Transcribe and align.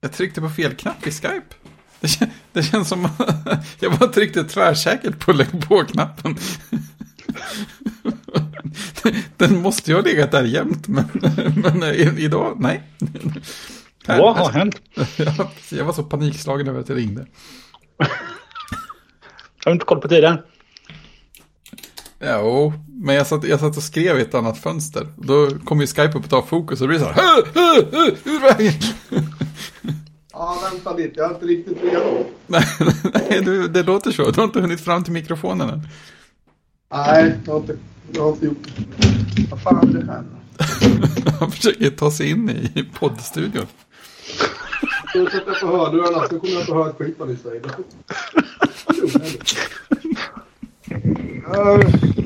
Jag 0.00 0.12
tryckte 0.12 0.40
på 0.40 0.48
fel 0.48 0.74
knapp 0.74 1.06
i 1.06 1.10
Skype. 1.10 1.54
Det, 2.00 2.08
kän, 2.08 2.30
det 2.52 2.62
känns 2.62 2.88
som 2.88 3.08
jag 3.80 3.98
bara 3.98 4.08
tryckte 4.08 4.44
tvärsäkert 4.44 5.18
på 5.18 5.32
lägg 5.32 5.68
på-knappen. 5.68 6.36
Den 9.36 9.62
måste 9.62 9.90
ju 9.90 9.96
ha 9.96 10.02
legat 10.02 10.30
där 10.30 10.44
jämt, 10.44 10.88
men, 10.88 11.04
men 11.56 11.82
idag, 12.18 12.56
nej. 12.60 12.82
Vad 14.06 14.36
har 14.36 14.50
hänt? 14.50 14.80
Jag 15.70 15.84
var 15.84 15.92
så 15.92 16.02
panikslagen 16.02 16.68
över 16.68 16.80
att 16.80 16.88
jag 16.88 16.98
ringde. 16.98 17.26
Har 19.64 19.70
du 19.70 19.72
inte 19.72 19.84
koll 19.84 20.00
på 20.00 20.08
tiden? 20.08 20.38
Jo, 22.22 22.72
men 22.86 23.14
jag 23.14 23.26
satt, 23.26 23.44
jag 23.44 23.60
satt 23.60 23.76
och 23.76 23.82
skrev 23.82 24.18
i 24.18 24.22
ett 24.22 24.34
annat 24.34 24.58
fönster. 24.58 25.06
Då 25.16 25.50
kom 25.64 25.80
ju 25.80 25.86
Skype 25.86 26.18
upp 26.18 26.24
och 26.24 26.30
ta 26.30 26.42
fokus 26.42 26.80
och 26.80 26.88
det 26.88 26.98
blir 26.98 27.06
så 27.06 27.12
här. 27.12 27.38
Ur 28.24 28.40
vägen! 28.40 28.74
Ja, 30.32 30.58
vänta 30.72 30.96
lite. 30.96 31.20
Jag 31.20 31.30
är 31.30 31.34
inte 31.34 31.46
riktigt 31.46 31.82
redo. 31.84 32.24
nej, 32.46 32.64
nej 33.14 33.42
du, 33.44 33.68
det 33.68 33.82
låter 33.82 34.10
så. 34.10 34.30
Du 34.30 34.40
har 34.40 34.44
inte 34.44 34.60
hunnit 34.60 34.80
fram 34.80 35.04
till 35.04 35.12
mikrofonen 35.12 35.70
än. 35.70 35.88
Nej, 36.92 37.38
jag 37.46 37.52
har 37.52 37.60
inte, 37.60 37.76
jag 38.12 38.22
har 38.22 38.30
inte 38.32 38.46
gjort 38.46 38.66
det. 38.76 39.46
Vad 39.50 39.62
fan 39.62 39.96
är 39.96 40.00
det 40.00 40.06
här? 40.06 40.24
Han 41.40 41.50
försöker 41.50 41.90
ta 41.90 42.10
sig 42.10 42.30
in 42.30 42.50
i 42.50 42.84
poddstudion. 42.94 43.66
Ska 45.08 45.18
du 45.18 45.30
sätta 45.30 45.54
på 45.54 45.66
hörlurarna 45.66 46.28
så 46.28 46.40
kommer 46.40 46.52
jag 46.52 46.62
inte 46.62 46.72
höra 46.74 46.90
ett 46.90 46.96
skit 46.98 47.14
vad 47.18 47.28
ni 47.28 47.36
säger. 47.36 47.62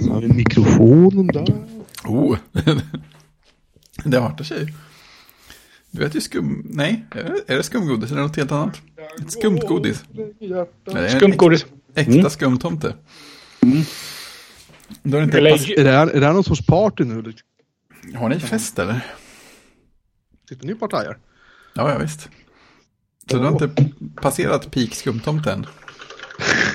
Så 0.01 0.13
har 0.13 0.21
vi 0.21 0.29
mikrofonen 0.29 1.27
där. 1.27 1.47
Oh, 2.05 2.39
det 4.05 4.21
artar 4.21 4.45
sig. 4.45 4.75
Du 5.91 6.01
vet 6.01 6.15
ju 6.15 6.21
skum... 6.21 6.67
Nej, 6.71 7.05
är 7.47 7.57
det 7.57 7.63
skumgodis 7.63 8.11
eller 8.11 8.23
något 8.23 8.37
helt 8.37 8.53
annat? 8.53 8.83
Ett 9.21 9.33
skumt 9.33 9.61
godis. 9.69 10.05
Skumt 11.17 11.37
godis. 11.37 11.67
Äkta 11.95 12.13
mm. 12.13 12.31
skumtomte. 12.31 12.95
Mm. 13.61 13.83
Då 15.03 15.17
är, 15.17 15.21
det 15.21 15.25
inte 15.25 15.39
är, 15.39 15.85
det 15.85 15.91
här, 15.91 16.07
är 16.07 16.21
det 16.21 16.27
här 16.27 16.33
någon 16.33 16.45
sorts 16.45 16.67
party 16.67 17.05
nu? 17.05 17.35
Har 18.15 18.29
ni 18.29 18.41
fest 18.41 18.79
eller? 18.79 19.01
Sitter 20.49 20.67
ni 20.67 20.73
och 20.73 20.81
partajar? 20.81 21.19
Ja, 21.75 21.91
ja 21.91 21.99
visst. 21.99 22.29
Så 23.31 23.37
du 23.37 23.45
har 23.45 23.53
inte 23.53 23.91
passerat 24.15 24.71
peak 24.71 24.95
skumtomte 24.95 25.53
än? 25.53 25.67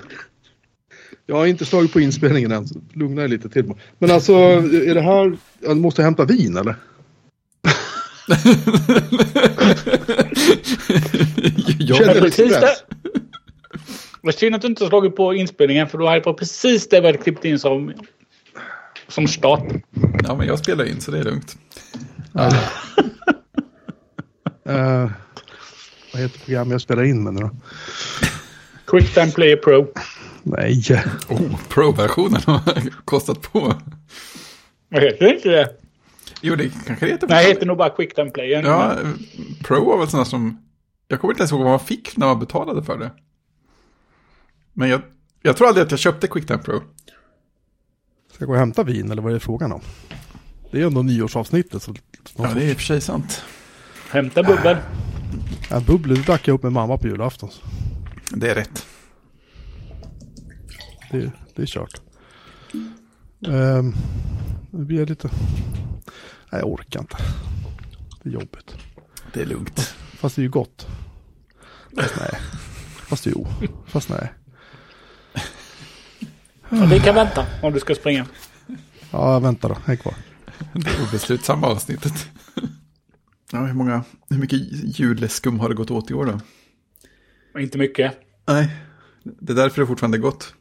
Jag 1.30 1.36
har 1.36 1.46
inte 1.46 1.66
slagit 1.66 1.94
på 1.94 2.00
inspelningen 2.00 2.52
än, 2.52 2.68
så 2.68 2.80
lugna 2.94 3.24
er 3.24 3.28
lite 3.28 3.50
till. 3.50 3.74
Men 4.00 4.12
alltså, 4.12 4.34
är 4.34 4.94
det 4.94 5.02
här... 5.02 5.38
Jag 5.60 5.78
måste 5.78 6.04
hämta 6.04 6.26
vin 6.26 6.58
eller? 6.58 6.72
jag 11.80 11.98
känner 11.98 12.22
lite 12.22 12.32
stress. 12.32 12.84
Vad 14.22 14.36
synd 14.36 14.56
att 14.56 14.62
du 14.62 14.68
inte 14.68 14.84
har 14.84 14.90
slagit 14.90 15.16
på 15.16 15.34
inspelningen 15.34 15.90
för 15.90 15.98
då 15.98 16.08
hade 16.08 16.20
det 16.20 16.34
precis 16.34 16.90
det 16.90 17.02
vi 17.02 17.06
hade 17.06 17.18
klippt 17.18 17.46
in 17.46 17.60
som, 17.60 17.94
som 19.08 19.28
start. 19.28 19.64
Ja, 20.24 20.36
men 20.36 20.48
jag 20.48 20.60
spelar 20.60 20.86
in 20.86 21.02
så 21.02 21.12
det 21.12 21.20
är 21.20 21.24
lugnt. 21.24 21.58
Uh, 22.36 22.46
uh, 24.76 25.12
vad 26.14 26.22
heter 26.22 26.40
programmet 26.46 26.72
jag 26.72 26.82
spelar 26.82 27.04
in 27.04 27.24
med 27.24 27.34
nu 27.34 27.40
då? 27.40 27.52
Quicktime 28.88 29.32
Player 29.32 29.58
Pro. 29.58 29.88
Nej. 30.44 30.84
Oh, 31.30 31.58
Pro-versionen 31.70 32.42
har 32.46 33.04
kostat 33.06 33.42
på. 33.42 33.74
Vad 34.90 35.04
heter 35.04 35.34
inte 35.34 35.50
det? 35.50 35.76
Jo, 36.42 36.56
det 36.56 36.72
kanske 36.86 37.06
det 37.06 37.12
heter. 37.12 37.28
Nej, 37.28 37.46
det 37.46 37.50
heter 37.50 37.66
nog 37.66 37.78
bara 37.78 37.90
Quicktime 37.90 38.30
Player. 38.30 38.64
Ja, 38.64 38.96
Pro 39.64 39.86
var 39.86 39.98
väl 39.98 40.08
sådana 40.08 40.26
som... 40.26 40.66
Jag 41.08 41.22
kommer 41.22 41.34
inte 41.34 41.42
ens 41.42 41.52
ihåg 41.52 41.62
vad 41.62 41.70
man 41.70 41.80
fick 41.80 42.18
när 42.18 42.28
man 42.28 42.40
betalade 42.40 42.84
för 42.84 42.98
det. 42.98 43.12
Men 44.74 44.90
jag, 44.90 45.02
jag 45.42 45.58
tror 45.58 45.68
aldrig 45.68 45.86
att 45.86 45.92
jag 45.92 46.00
köpte 46.00 46.28
Quicktime 46.28 46.60
Pro. 46.60 46.82
Ska 48.34 48.42
jag 48.42 48.48
gå 48.48 48.54
och 48.54 48.60
hämta 48.60 48.84
vin 48.84 49.12
eller 49.12 49.22
vad 49.22 49.32
är 49.32 49.34
det 49.34 49.40
frågan 49.40 49.72
om? 49.72 49.82
Det 50.72 50.82
är 50.82 50.86
ändå 50.86 51.02
nyårsavsnittet. 51.02 51.84
Så 51.84 51.96
ja, 52.38 52.52
det 52.56 52.64
är 52.64 52.70
i 52.70 52.74
och 52.74 52.78
för 52.78 52.84
sig 52.84 53.02
sant. 53.02 53.44
Hämta 54.10 54.44
bubbel. 54.44 54.78
Ja, 55.70 55.80
bubbel 55.80 56.16
det 56.16 56.22
drack 56.22 56.48
jag 56.48 56.54
upp 56.56 56.64
med 56.64 56.72
mamma 56.72 56.98
på 56.98 57.08
julafton. 57.08 57.50
Det 58.32 58.52
är 58.52 58.56
rätt. 58.56 58.86
Det, 61.12 61.32
det 61.56 61.62
är 61.62 61.66
kört. 61.66 62.02
Um, 63.48 63.96
det 64.72 64.86
blir 64.86 65.06
lite... 65.06 65.30
Nej, 66.52 66.62
jag 66.62 66.68
orkar 66.68 67.00
inte. 67.00 67.18
Det 68.24 68.30
är 68.30 68.34
jobbigt. 68.34 68.76
Det 69.34 69.42
är 69.42 69.46
lugnt. 69.46 69.96
Fast 70.14 70.36
det 70.36 70.42
är 70.42 70.44
ju 70.44 70.50
gott. 70.50 70.88
Fast 71.96 72.16
nej. 72.20 72.42
Fast 73.08 73.26
jo. 73.26 73.48
Fast 73.88 74.10
nej. 74.10 74.34
Ja, 76.70 76.86
vi 76.86 77.00
kan 77.00 77.16
vänta 77.16 77.46
om 77.62 77.74
du 77.74 77.80
ska 77.80 77.96
springa. 77.96 78.26
Ja, 79.12 79.40
vänta 79.40 79.68
då. 79.68 79.78
Häng 79.86 79.98
kvar. 79.98 80.16
Det 80.74 81.04
obeslutsamma 81.08 81.68
avsnittet. 81.68 82.30
Ja, 83.52 83.66
hur, 83.66 83.74
många, 83.74 84.04
hur 84.30 84.38
mycket 84.38 84.60
julskum 85.00 85.60
har 85.60 85.70
det 85.70 85.76
gått 85.76 85.92
åt 85.92 86.12
i 86.12 86.14
år 86.14 86.26
då? 86.26 86.40
Inte 87.60 87.78
mycket. 87.78 88.14
Nej, 88.48 88.76
det 89.24 89.54
är 89.54 89.56
därför 89.56 89.82
det 89.82 89.88
fortfarande 89.88 90.18
är 90.18 90.22
gott. 90.22 90.54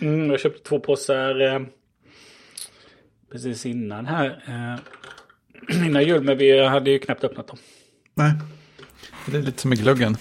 Mm, 0.00 0.30
jag 0.30 0.40
köpte 0.40 0.68
två 0.68 0.80
påsar 0.80 1.40
eh, 1.40 1.60
precis 3.32 3.66
innan 3.66 4.06
här. 4.06 4.44
Eh, 4.46 4.80
innan 5.86 6.04
jul, 6.04 6.22
men 6.22 6.38
vi 6.38 6.66
hade 6.66 6.90
ju 6.90 6.98
knappt 6.98 7.24
öppnat 7.24 7.48
dem. 7.48 7.58
Nej, 8.14 8.32
det 9.26 9.36
är 9.36 9.42
lite 9.42 9.60
som 9.60 9.68
med 9.68 9.78
glöggen. 9.78 10.16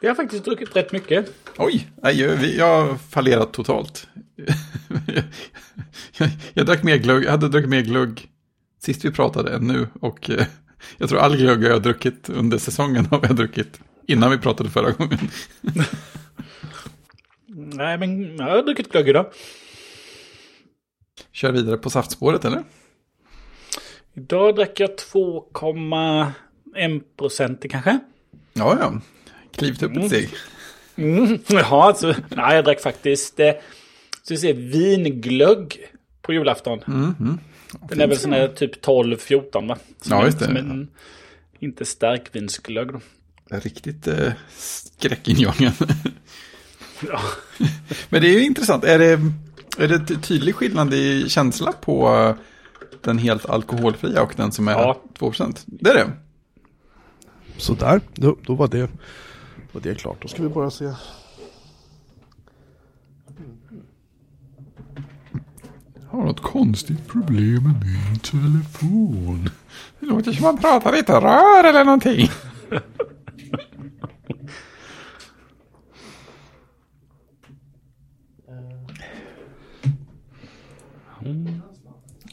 Vi 0.00 0.08
har 0.08 0.14
faktiskt 0.14 0.44
druckit 0.44 0.76
rätt 0.76 0.92
mycket. 0.92 1.32
Oj, 1.58 1.88
nej, 2.02 2.20
jag 2.56 2.82
har 2.82 2.96
fallerat 2.96 3.52
totalt. 3.52 4.08
jag, 6.18 6.28
jag, 6.54 6.66
drack 6.66 6.82
mer 6.82 6.96
glögg, 6.96 7.24
jag 7.24 7.30
hade 7.30 7.48
druckit 7.48 7.70
mer 7.70 7.82
glögg 7.82 8.28
sist 8.78 9.04
vi 9.04 9.10
pratade 9.10 9.54
än 9.54 9.66
nu. 9.66 9.88
Och 10.00 10.30
eh, 10.30 10.46
jag 10.98 11.08
tror 11.08 11.20
all 11.20 11.36
glögg 11.36 11.64
jag 11.64 11.72
har 11.72 11.80
druckit 11.80 12.30
under 12.30 12.58
säsongen 12.58 13.06
har 13.06 13.20
jag 13.22 13.36
druckit 13.36 13.80
innan 14.06 14.30
vi 14.30 14.38
pratade 14.38 14.70
förra 14.70 14.90
gången. 14.90 15.18
nej, 17.74 17.98
men 17.98 18.36
jag 18.36 18.44
har 18.44 18.62
druckit 18.62 18.92
glögg 18.92 19.08
idag. 19.08 19.26
Kör 21.32 21.52
vidare 21.52 21.76
på 21.76 21.90
saftspåret 21.90 22.44
eller? 22.44 22.62
Idag 24.14 24.56
drack 24.56 24.80
jag 24.80 24.90
2,1 24.90 27.02
procent 27.16 27.64
kanske. 27.70 27.98
Ja, 28.52 28.76
ja. 28.80 29.00
Klivit 29.56 29.82
upp 29.82 29.90
ett 29.90 29.96
mm. 29.96 30.08
steg. 30.08 30.28
Mm. 30.96 31.38
Ja, 31.48 31.84
alltså, 31.84 32.14
nej, 32.28 32.56
jag 32.56 32.64
drack 32.64 32.80
faktiskt 32.80 33.40
eh, 33.40 33.52
så 34.22 34.36
se, 34.36 34.52
vinglögg 34.52 35.78
på 36.22 36.32
julafton. 36.32 36.80
Mm, 36.86 37.14
mm. 37.20 37.38
Den 37.88 38.00
är 38.00 38.06
väl 38.06 38.18
sån 38.18 38.32
här 38.32 38.48
typ 38.48 38.84
12-14 38.84 39.68
va? 39.68 39.78
Som 40.00 40.18
ja, 40.18 40.24
just 40.24 40.38
det. 40.38 40.44
Som 40.44 40.56
en, 40.56 40.88
inte 41.58 41.84
starkvinsglögg 41.84 42.92
då. 42.92 43.00
Riktigt 43.50 44.06
eh, 44.06 44.32
skräckinjagande. 44.56 45.74
ja. 47.08 47.20
Men 48.08 48.22
det 48.22 48.28
är 48.28 48.32
ju 48.32 48.44
intressant. 48.44 48.84
Är 48.84 48.98
det, 48.98 49.20
är 49.78 49.88
det 49.88 49.98
tydlig 49.98 50.54
skillnad 50.54 50.94
i 50.94 51.28
känsla 51.28 51.72
på 51.72 52.34
den 53.00 53.18
helt 53.18 53.46
alkoholfria 53.46 54.22
och 54.22 54.32
den 54.36 54.52
som 54.52 54.68
är 54.68 54.72
ja. 54.72 55.00
2%? 55.18 55.62
Det 55.66 55.90
är 55.90 55.94
det. 55.94 56.10
Sådär, 57.56 58.00
då, 58.14 58.36
då 58.46 58.54
var 58.54 58.68
det 58.68 58.90
var 59.72 59.80
det 59.80 59.94
klart. 59.94 60.22
Då 60.22 60.28
ska 60.28 60.42
vi 60.42 60.48
bara 60.48 60.70
se. 60.70 60.84
Jag 65.94 66.18
har 66.18 66.24
något 66.24 66.42
konstigt 66.42 67.08
problem 67.08 67.62
med 67.62 67.84
min 67.84 68.18
telefon. 68.18 69.50
Det 70.00 70.06
låter 70.06 70.32
som 70.32 70.42
man 70.42 70.58
pratar 70.58 70.96
i 70.96 70.98
ett 70.98 71.08
rör 71.08 71.64
eller 71.64 71.84
någonting. 71.84 72.28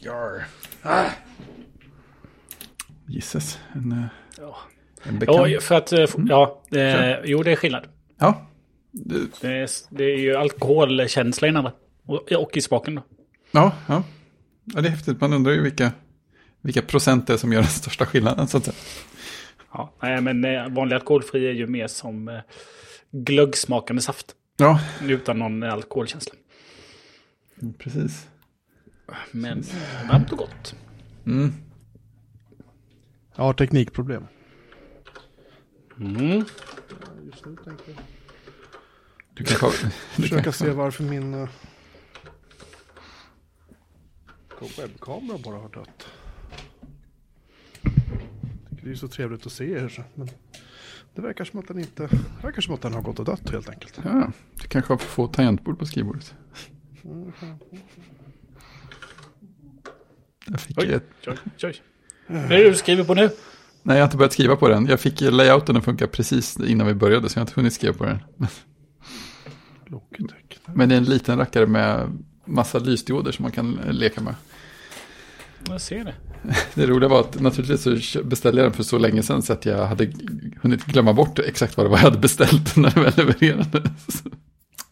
Jar. 0.02 0.46
Ah. 0.82 1.10
Gisses. 3.06 3.58
En, 3.72 3.92
eh, 3.92 4.04
ja. 4.38 4.56
Ja, 5.26 5.60
för 5.60 5.74
att, 5.74 5.92
eh, 5.92 6.06
mm. 6.14 6.26
ja, 6.30 6.62
eh, 6.72 7.16
jo 7.24 7.42
det 7.42 7.52
är 7.52 7.56
skillnad. 7.56 7.86
Ja. 8.18 8.46
Det, 8.92 9.48
är, 9.48 9.68
det 9.96 10.04
är 10.04 10.18
ju 10.18 10.36
alkoholkänsla 10.36 11.48
i 11.48 11.50
den 11.50 11.56
andra. 11.56 11.72
Och, 12.06 12.32
och 12.32 12.56
i 12.56 12.60
smaken 12.60 12.94
då. 12.94 13.02
Ja, 13.50 13.72
ja. 13.86 14.02
ja, 14.64 14.80
det 14.80 14.88
är 14.88 14.90
häftigt. 14.90 15.20
Man 15.20 15.32
undrar 15.32 15.52
ju 15.52 15.62
vilka, 15.62 15.92
vilka 16.60 16.82
procent 16.82 17.26
det 17.26 17.32
är 17.32 17.36
som 17.36 17.52
gör 17.52 17.60
den 17.60 17.70
största 17.70 18.06
skillnaden 18.06 18.48
så 18.48 18.56
att 18.56 18.64
säga. 18.64 18.76
Ja, 19.72 19.92
nej, 20.02 20.20
men 20.20 20.44
eh, 20.44 20.68
vanlig 20.68 20.96
alkoholfri 20.96 21.46
är 21.46 21.52
ju 21.52 21.66
mer 21.66 21.86
som 21.86 22.28
eh, 22.28 22.40
glöggsmakande 23.10 24.02
saft. 24.02 24.34
Ja. 24.56 24.80
Utan 25.02 25.38
någon 25.38 25.62
alkoholkänsla. 25.62 26.34
Precis. 27.78 28.28
Men 29.30 29.64
varmt 30.10 30.32
och 30.32 30.38
gott. 30.38 30.74
Mm. 31.26 31.52
Jag 33.36 33.44
har 33.44 33.52
teknikproblem. 33.52 34.26
Mm. 36.00 36.44
Just 37.24 37.46
nu 37.46 37.56
tänkte 37.64 37.90
jag 37.90 38.04
Du 39.34 39.44
du 39.44 40.22
försöka 40.22 40.52
se 40.52 40.70
varför 40.70 41.04
min 41.04 41.34
uh, 41.34 41.48
webbkamera 44.78 45.38
bara 45.38 45.56
har 45.56 45.68
dött. 45.68 46.06
Det 48.70 48.90
är 48.90 48.94
så 48.94 49.08
trevligt 49.08 49.46
att 49.46 49.52
se 49.52 49.72
er. 49.72 50.04
Men 50.14 50.28
det 51.14 51.22
verkar 51.22 51.44
som 51.44 51.60
att 51.60 51.68
den 51.68 51.78
inte, 51.78 52.02
det 52.06 52.42
verkar 52.42 52.62
som 52.62 52.74
att 52.74 52.82
den 52.82 52.92
har 52.92 53.02
gått 53.02 53.18
och 53.18 53.24
dött 53.24 53.50
helt 53.50 53.68
enkelt. 53.68 54.00
ja, 54.04 54.32
du 54.62 54.68
kanske 54.68 54.92
har 54.92 54.98
för 54.98 55.08
få 55.08 55.26
tangentbord 55.26 55.78
på 55.78 55.86
skrivbordet. 55.86 56.34
Jag 60.46 60.60
fick 60.60 60.78
Oj, 60.78 60.92
ett, 60.92 61.04
oj, 61.26 61.36
oj. 61.62 61.82
Vad 62.26 62.52
är 62.52 62.64
det 62.64 62.70
du 62.70 62.74
skriver 62.74 63.04
på 63.04 63.14
nu? 63.14 63.30
Nej, 63.82 63.96
jag 63.96 64.02
har 64.02 64.08
inte 64.08 64.16
börjat 64.16 64.32
skriva 64.32 64.56
på 64.56 64.68
den. 64.68 64.86
Jag 64.86 65.00
fick 65.00 65.20
layouten 65.20 65.76
att 65.76 65.84
funka 65.84 66.06
precis 66.06 66.60
innan 66.60 66.86
vi 66.86 66.94
började, 66.94 67.28
så 67.28 67.38
jag 67.38 67.40
har 67.40 67.46
inte 67.46 67.60
hunnit 67.60 67.72
skriva 67.72 67.94
på 67.94 68.04
den. 68.04 68.18
Men 70.74 70.88
det 70.88 70.94
är 70.94 70.98
en 70.98 71.04
liten 71.04 71.38
rackare 71.38 71.66
med 71.66 72.18
massa 72.44 72.78
lysdioder 72.78 73.32
som 73.32 73.42
man 73.42 73.52
kan 73.52 73.72
leka 73.90 74.20
med. 74.20 74.34
Jag 75.68 75.80
ser 75.80 76.04
det. 76.04 76.14
Det 76.74 76.86
roliga 76.86 77.08
var 77.08 77.20
att 77.20 77.40
naturligtvis 77.40 78.10
så 78.12 78.22
beställde 78.24 78.62
jag 78.62 78.70
den 78.70 78.76
för 78.76 78.82
så 78.82 78.98
länge 78.98 79.22
sedan 79.22 79.42
så 79.42 79.52
att 79.52 79.66
jag 79.66 79.86
hade 79.86 80.12
hunnit 80.62 80.84
glömma 80.84 81.12
bort 81.12 81.38
exakt 81.38 81.76
vad 81.76 81.86
det 81.86 81.90
var 81.90 81.96
jag 81.96 82.04
hade 82.04 82.18
beställt 82.18 82.76
när 82.76 82.90
det 82.90 83.00
väl 83.00 83.12
levererades. 83.16 84.22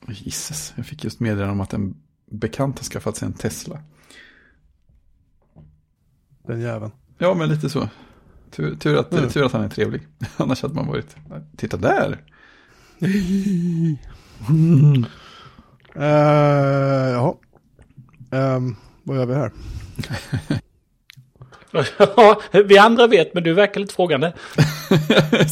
Jesus, 0.09 0.73
jag 0.77 0.87
fick 0.87 1.05
just 1.05 1.21
meddelande 1.21 1.53
om 1.53 1.61
att 1.61 1.73
en 1.73 1.97
bekant 2.31 2.79
har 2.79 2.85
skaffat 2.85 3.17
sig 3.17 3.27
en 3.27 3.33
Tesla. 3.33 3.83
Den 6.47 6.61
jäveln. 6.61 6.93
Ja, 7.19 7.35
men 7.35 7.49
lite 7.49 7.71
så. 7.71 7.89
Tur, 8.51 8.75
tur, 8.77 8.97
att, 8.97 9.13
Mm. 9.13 9.29
tur 9.29 9.45
att 9.47 9.53
han 9.53 9.63
är 9.65 9.69
trevlig. 9.69 10.03
Annars 10.37 10.63
hade 10.63 10.75
man 10.75 10.87
varit, 10.87 11.17
titta 11.57 11.77
där. 11.77 12.19
Uh, 13.03 13.95
jaha. 17.13 17.35
Ehm, 18.31 18.77
vad 19.03 19.17
gör 19.17 19.27
vi 19.27 19.35
här? 19.35 19.53
Ja, 21.99 22.41
vi 22.65 22.79
andra 22.79 23.07
vet, 23.07 23.35
men 23.35 23.43
du 23.43 23.53
verkar 23.55 23.81
lite 23.81 23.95
frågande. 23.95 24.33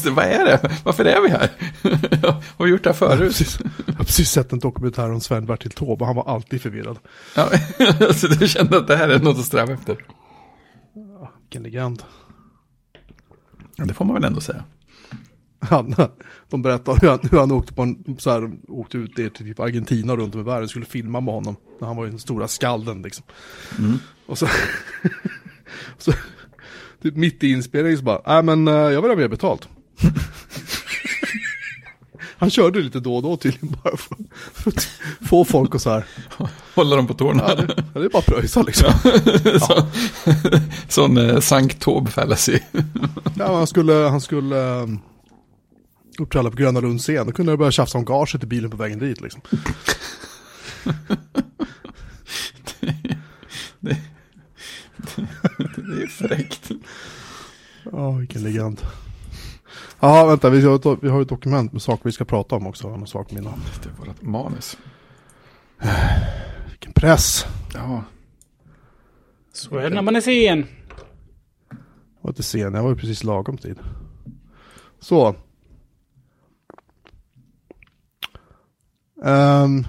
så 0.03 0.11
vad 0.11 0.25
är 0.25 0.45
det? 0.45 0.71
Varför 0.85 1.05
är 1.05 1.21
vi 1.21 1.29
här? 1.29 1.51
har 2.57 2.65
vi 2.65 2.71
gjort 2.71 2.85
det 2.85 2.93
här 2.93 2.97
Jag 3.01 3.09
har 3.09 3.17
förut? 3.17 3.29
precis, 3.29 3.59
jag 3.87 3.95
har 3.95 4.05
precis 4.05 4.31
sett 4.31 4.53
en 4.53 4.59
dokumentär 4.59 5.13
om 5.13 5.21
Sven-Bertil 5.21 5.71
Taube. 5.71 6.05
Han 6.05 6.17
var 6.17 6.29
alltid 6.29 6.63
förvirrad. 6.63 6.99
Ja, 7.35 7.49
så 8.15 8.27
du 8.27 8.49
kände 8.49 8.77
att 8.77 8.87
det 8.89 8.97
här 8.97 9.09
är 9.09 9.19
något 9.19 9.39
att 9.39 9.45
sträva 9.45 9.73
efter? 9.73 9.97
Vilken 11.41 11.63
legend. 11.63 12.03
Ja, 13.77 13.85
det 13.85 13.95
får 13.95 14.05
man 14.05 14.15
väl 14.15 14.25
ändå 14.25 14.41
säga. 14.41 14.65
Han, 15.59 15.95
de 16.51 16.63
berättade 16.63 16.99
hur 17.03 17.09
han, 17.09 17.19
hur 17.31 17.39
han 17.39 17.53
åkte, 17.53 17.73
på 17.73 17.83
en, 17.83 18.17
så 18.19 18.31
här, 18.31 18.51
åkte 18.69 18.99
ut 18.99 19.15
till 19.15 19.31
typ 19.31 19.61
Argentina 19.61 20.17
runt 20.17 20.35
om 20.35 20.41
i 20.41 20.45
världen. 20.45 20.69
Skulle 20.69 20.87
filma 20.87 21.21
med 21.21 21.35
honom. 21.35 21.57
När 21.81 21.89
han 21.89 21.97
var 21.97 22.07
den 22.07 22.19
stora 22.19 22.49
skalden 22.49 23.03
liksom. 23.03 23.25
Och 24.27 24.39
så, 24.39 24.49
så 25.99 26.13
typ 27.03 27.17
mitt 27.17 27.45
i 27.45 27.49
inspelningen 27.51 27.99
så 27.99 28.05
bara, 28.05 28.21
nej 28.27 28.43
men 28.43 28.69
eh, 28.69 28.75
jag 28.75 29.03
vill 29.03 29.11
ha 29.11 29.17
mer 29.17 29.29
betalt. 29.29 29.69
Han 32.39 32.51
körde 32.51 32.81
lite 32.81 33.01
då 33.01 33.17
och 33.17 33.23
då 33.23 33.37
tydligen 33.37 33.77
bara 33.85 33.97
för, 33.97 34.17
för 34.53 34.71
att 34.71 34.89
få 35.29 35.45
folk 35.45 35.75
att 35.75 35.83
så 35.83 35.91
här, 35.91 36.05
Hålla 36.75 36.97
dem 36.97 37.07
på 37.07 37.15
tårna. 37.15 37.45
ja, 37.49 37.55
det, 37.55 37.75
ja, 37.95 38.01
det 38.01 38.07
är 38.07 38.09
bara 38.09 38.19
att 38.19 38.27
pröjsa 38.27 38.63
liksom. 38.63 38.93
Så, 39.61 39.87
sån 40.89 41.17
eh, 41.19 41.41
Sankt 41.41 41.81
Taube 41.81 42.11
fallacy. 42.11 42.59
Ja, 43.39 43.57
han 43.57 43.67
skulle, 43.67 43.93
han 43.93 44.21
skulle 44.21 44.57
um, 44.57 44.99
uppträda 46.19 46.51
på 46.51 46.57
Gröna 46.57 46.81
Lunds 46.81 47.05
scen. 47.05 47.27
Då 47.27 47.33
kunde 47.33 47.53
jag 47.53 47.59
börja 47.59 47.73
tjafsa 47.73 47.99
om 47.99 48.05
gaget 48.05 48.43
i 48.43 48.47
bilen 48.47 48.71
på 48.71 48.77
vägen 48.77 48.99
dit 48.99 49.21
liksom. 49.21 49.41
Det 55.77 56.03
är 56.03 56.07
fräckt. 56.07 56.71
Ja, 57.93 58.11
vilken 58.11 58.43
legend. 58.43 58.81
Ja, 60.01 60.27
vänta, 60.27 60.51
vi 60.51 60.63
har, 60.67 60.75
ett, 60.77 60.99
vi 61.03 61.09
har 61.09 61.23
ett 61.23 61.29
dokument 61.29 61.73
med 61.73 61.83
saker 61.83 62.05
vi 62.05 62.13
ska 62.13 62.25
prata 62.25 62.57
om 62.57 62.67
också. 62.67 62.89
Någon 62.89 63.07
sak 63.07 63.31
mina. 63.33 63.51
Det 63.83 63.89
är 63.89 64.07
vårt 64.07 64.23
manus. 64.23 64.79
Vilken 66.71 66.93
press. 66.93 67.47
Ja, 67.75 68.05
Så 69.53 69.77
är 69.77 69.83
det 69.91 69.95
när 69.95 70.03
man 70.03 70.17
är 70.17 70.21
sen. 70.21 70.67
Jag 71.69 72.23
var 72.23 72.31
inte 72.31 72.43
sen, 72.43 72.75
jag 72.75 72.83
var 72.83 72.91
ju 72.91 72.97
precis 72.97 73.25
lagom 73.25 73.59
tid. 73.59 73.79
Så. 75.01 75.35
Ehm, 79.25 79.87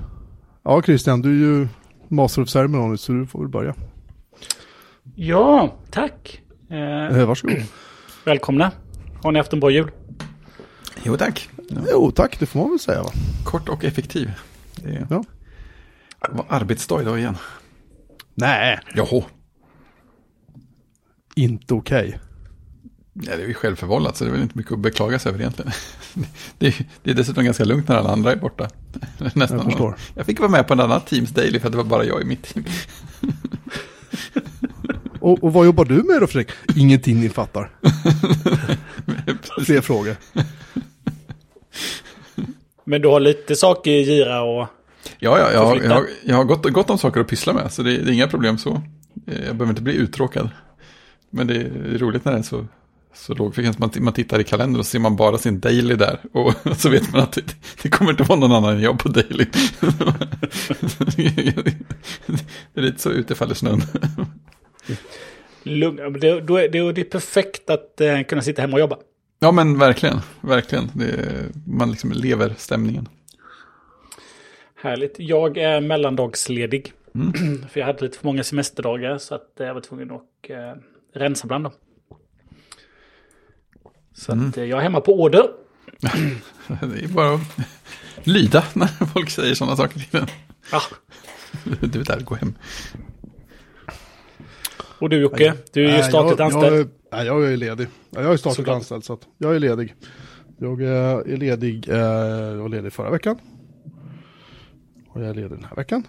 ja, 0.63 0.81
Christian, 0.81 1.21
du 1.21 1.29
är 1.29 1.35
ju 1.59 1.67
Master 2.07 2.41
of 2.41 2.49
Ceremony, 2.49 2.97
så 2.97 3.11
du 3.11 3.25
får 3.27 3.39
väl 3.39 3.49
börja. 3.49 3.75
Ja, 5.15 5.73
tack. 5.91 6.41
Eh, 6.69 7.17
Eh, 7.17 7.25
varsågod. 7.27 7.55
välkomna. 8.25 8.71
Har 9.23 9.31
ni 9.31 9.39
haft 9.39 9.53
en 9.53 9.59
bra 9.59 9.69
jul? 9.69 9.91
jo 11.03 11.17
tack. 11.17 11.49
Ja. 11.69 11.81
Jo, 11.91 12.11
tack, 12.11 12.39
det 12.39 12.45
får 12.45 12.59
man 12.59 12.69
väl 12.69 12.79
säga 12.79 13.03
va? 13.03 13.11
Kort 13.45 13.69
och 13.69 13.83
effektiv. 13.83 14.31
Det. 14.75 15.07
Ja. 15.09 15.23
Var 16.29 16.45
arbetsdag 16.49 17.01
idag 17.01 17.19
igen. 17.19 17.37
Nej. 18.35 18.79
Jaha. 18.95 19.23
Inte 21.35 21.73
okej. 21.73 22.19
Ja, 23.13 23.35
det 23.35 23.43
är 23.43 23.47
ju 23.47 23.53
självförvållat 23.53 24.17
så 24.17 24.23
det 24.23 24.29
är 24.29 24.31
väl 24.31 24.41
inte 24.41 24.57
mycket 24.57 24.73
att 24.73 24.79
beklaga 24.79 25.19
sig 25.19 25.29
över 25.29 25.39
egentligen. 25.39 25.71
Det 26.57 26.67
är, 26.67 26.85
det 27.03 27.11
är 27.11 27.15
dessutom 27.15 27.45
ganska 27.45 27.63
lugnt 27.63 27.87
när 27.87 27.95
alla 27.95 28.09
andra 28.09 28.31
är 28.31 28.35
borta. 28.35 28.69
Nästan. 29.33 29.57
Jag 29.57 29.65
förstår. 29.65 29.97
Jag 30.15 30.25
fick 30.25 30.39
vara 30.39 30.51
med 30.51 30.67
på 30.67 30.73
en 30.73 30.79
annan 30.79 31.01
Teams 31.01 31.29
Daily 31.29 31.59
för 31.59 31.67
att 31.67 31.71
det 31.71 31.77
var 31.77 31.83
bara 31.83 32.05
jag 32.05 32.21
i 32.21 32.25
mitt 32.25 32.43
team. 32.43 32.65
Och, 35.19 35.43
och 35.43 35.53
vad 35.53 35.65
jobbar 35.65 35.85
du 35.85 36.03
med 36.03 36.21
då 36.21 36.27
Fredrik? 36.27 36.51
Ingenting 36.75 37.19
ni 37.19 37.29
fattar. 37.29 37.71
Fler 39.65 39.81
frågor. 39.81 40.15
Men 42.83 43.01
du 43.01 43.07
har 43.07 43.19
lite 43.19 43.55
saker 43.55 43.91
i 43.91 44.01
gira 44.03 44.41
och... 44.41 44.67
Ja, 45.19 45.39
ja, 45.39 45.51
jag, 45.51 45.65
har- 45.65 45.81
jag, 45.81 45.89
har- 45.91 46.07
jag 46.25 46.35
har 46.35 46.43
gott, 46.43 46.65
gott 46.65 46.89
om 46.89 46.97
saker 46.97 47.19
att 47.21 47.27
pyssla 47.27 47.53
med, 47.53 47.71
så 47.71 47.83
det, 47.83 47.97
det 47.97 48.11
är 48.11 48.13
inga 48.13 48.27
problem 48.27 48.57
så. 48.57 48.81
Jag 49.25 49.35
behöver 49.55 49.69
inte 49.69 49.81
bli 49.81 49.93
uttråkad. 49.93 50.49
Men 51.29 51.47
det 51.47 51.55
är 51.55 51.97
roligt 51.97 52.25
när 52.25 52.31
den 52.31 52.41
är 52.41 52.45
så, 52.45 52.65
så 53.15 53.33
låg 53.33 53.55
frekvens. 53.55 53.79
Man, 53.79 53.89
man 53.99 54.13
tittar 54.13 54.39
i 54.39 54.43
kalendern 54.43 54.79
och 54.79 54.85
ser 54.85 54.99
man 54.99 55.15
bara 55.15 55.37
sin 55.37 55.59
daily 55.59 55.95
där. 55.95 56.19
Och 56.33 56.53
så 56.77 56.89
vet 56.89 57.11
man 57.13 57.21
att 57.21 57.31
det, 57.31 57.55
det 57.83 57.89
kommer 57.89 58.11
inte 58.11 58.23
vara 58.23 58.39
någon 58.39 58.51
annan 58.51 58.75
än 58.75 58.81
jag 58.81 58.99
på 58.99 59.09
daily. 59.09 59.45
det 61.15 62.75
är 62.75 62.81
lite 62.81 63.01
så 63.01 63.09
ute 63.09 63.35
faller 63.35 63.55
snön. 63.55 63.81
Lugn. 65.63 65.97
Ja, 65.97 66.09
men 66.09 66.19
Det, 66.19 66.41
då 66.41 66.57
är, 66.57 66.69
det 66.69 66.91
det 66.91 67.01
är 67.01 67.05
perfekt 67.05 67.69
att 67.69 68.01
eh, 68.01 68.21
kunna 68.23 68.41
sitta 68.41 68.61
hemma 68.61 68.73
och 68.73 68.79
jobba. 68.79 68.97
Ja, 69.39 69.51
men 69.51 69.79
verkligen, 69.79 70.19
verkligen. 70.41 70.91
Det, 70.93 71.45
man 71.67 71.91
liksom 71.91 72.11
lever 72.11 72.53
stämningen. 72.57 73.09
Härligt. 74.75 75.15
Jag 75.17 75.57
är 75.57 75.81
mellandagsledig. 75.81 76.93
Mm. 77.15 77.33
För 77.69 77.79
jag 77.79 77.87
hade 77.87 78.01
lite 78.03 78.17
för 78.17 78.25
många 78.25 78.43
semesterdagar 78.43 79.17
så 79.17 79.35
att 79.35 79.51
jag 79.57 79.73
var 79.73 79.81
tvungen 79.81 80.11
att 80.11 80.49
eh, 80.49 80.81
rensa 81.13 81.47
bland 81.47 81.65
dem. 81.65 81.73
Så 84.13 84.31
Mm. 84.31 84.49
att 84.49 84.57
eh, 84.57 84.63
jag 84.63 84.79
är 84.79 84.83
hemma 84.83 85.01
på 85.01 85.21
order. 85.21 85.43
Det 86.67 87.03
är 87.03 87.07
bara 87.07 87.33
att 87.35 87.41
lyda 88.23 88.63
när 88.73 88.87
folk 88.87 89.29
säger 89.29 89.55
sådana 89.55 89.75
saker 89.75 89.99
till 89.99 90.19
en. 90.19 90.27
Ja. 90.71 90.81
Du 91.81 91.97
vet, 91.99 92.07
där, 92.07 92.19
gå 92.19 92.35
hem. 92.35 92.53
Och 94.99 95.09
du 95.09 95.17
Jocke, 95.21 95.53
du 95.73 95.89
är 95.89 95.97
ju 95.97 96.03
statligt 96.03 96.39
jag, 96.39 96.45
anställd. 96.45 96.65
Jag, 96.75 96.79
är- 96.79 96.87
nej, 97.11 97.25
jag 97.25 97.53
är 97.53 97.57
ledig. 97.57 97.87
Ja, 98.09 98.21
Jag 98.21 98.33
är 98.33 98.37
statligt 98.37 98.55
Såklart. 98.55 98.75
anställd 98.75 99.03
så 99.03 99.13
att 99.13 99.27
jag 99.37 99.55
är 99.55 99.59
ledig. 99.59 99.95
Jag 100.59 100.81
är 100.81 101.37
ledig, 101.37 101.89
eh, 101.89 101.97
jag 101.97 102.55
var 102.55 102.69
ledig 102.69 102.93
förra 102.93 103.09
veckan. 103.09 103.37
Och 105.09 105.21
jag 105.21 105.29
är 105.29 105.33
ledig 105.33 105.49
den 105.51 105.63
här 105.63 105.75
veckan. 105.75 106.03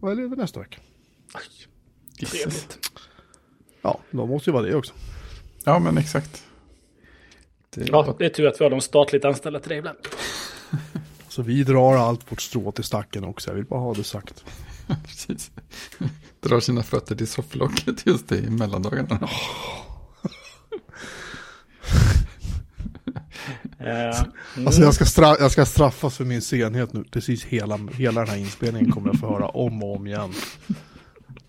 Och 0.00 0.08
jag 0.10 0.18
är 0.18 0.22
ledig 0.22 0.38
nästa 0.38 0.60
vecka. 0.60 0.78
Trevligt. 2.30 2.78
Ja, 3.82 3.98
då 4.10 4.26
måste 4.26 4.50
ju 4.50 4.54
vara 4.54 4.62
det 4.66 4.74
också. 4.74 4.92
Ja, 5.64 5.78
men 5.78 5.98
exakt. 5.98 6.42
Det 7.74 7.88
Ja, 7.88 8.14
det 8.18 8.24
är 8.24 8.28
tur 8.28 8.46
att 8.46 8.60
vi 8.60 8.64
har 8.64 8.70
de 8.70 8.80
statligt 8.80 9.24
anställda 9.24 9.60
till 9.60 9.68
dig 9.68 9.78
ibland. 9.78 9.98
Så 11.28 11.42
vi 11.42 11.64
drar 11.64 11.96
allt 11.96 12.32
vårt 12.32 12.40
strå 12.40 12.72
till 12.72 12.84
stacken 12.84 13.24
också. 13.24 13.50
Jag 13.50 13.54
vill 13.54 13.64
bara 13.64 13.80
ha 13.80 13.94
det 13.94 14.04
sagt. 14.04 14.44
Precis. 15.06 15.50
Drar 16.40 16.60
sina 16.60 16.82
fötter 16.82 17.16
till 17.16 17.28
sofflocket 17.28 18.06
just 18.06 18.28
det 18.28 18.38
i 18.38 18.50
mellandagarna. 18.50 19.28
Eh, 23.78 24.20
Alltså 24.66 24.82
jag 24.82 24.94
ska, 24.94 25.04
stra- 25.04 25.36
jag 25.40 25.50
ska 25.52 25.66
straffas 25.66 26.16
för 26.16 26.24
min 26.24 26.42
senhet 26.42 26.92
nu. 26.92 27.04
Precis 27.04 27.44
hela, 27.44 27.76
hela 27.92 28.20
den 28.20 28.30
här 28.30 28.36
inspelningen 28.36 28.92
kommer 28.92 29.08
jag 29.08 29.20
få 29.20 29.28
höra 29.32 29.48
om 29.48 29.82
och 29.82 29.96
om 29.96 30.06
igen. 30.06 30.32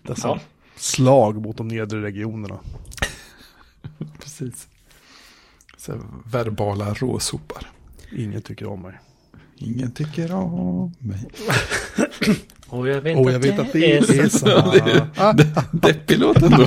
Dessa 0.02 0.28
Ja. 0.28 0.40
slag 0.76 1.42
mot 1.42 1.56
de 1.56 1.68
nedre 1.68 2.02
regionerna. 2.02 2.58
Precis. 4.20 4.68
Så 5.76 6.00
verbala 6.26 6.94
råsopar. 6.94 7.70
Ingen 8.16 8.42
tycker 8.42 8.66
om 8.66 8.82
mig. 8.82 8.98
Ingen 9.66 9.92
tycker 9.92 10.34
om 10.34 10.92
mig. 10.98 11.18
Och 12.68 12.88
jag 12.88 13.00
vet, 13.00 13.16
Och 13.16 13.26
att, 13.26 13.32
jag 13.32 13.40
vet 13.40 13.56
det 13.56 13.62
att 13.62 13.72
det 13.72 13.92
är 13.92 14.24
är 14.24 14.28
så. 14.28 14.38
sant. 14.38 15.42
Deppig 15.72 16.18
låt 16.18 16.42
ändå. 16.42 16.64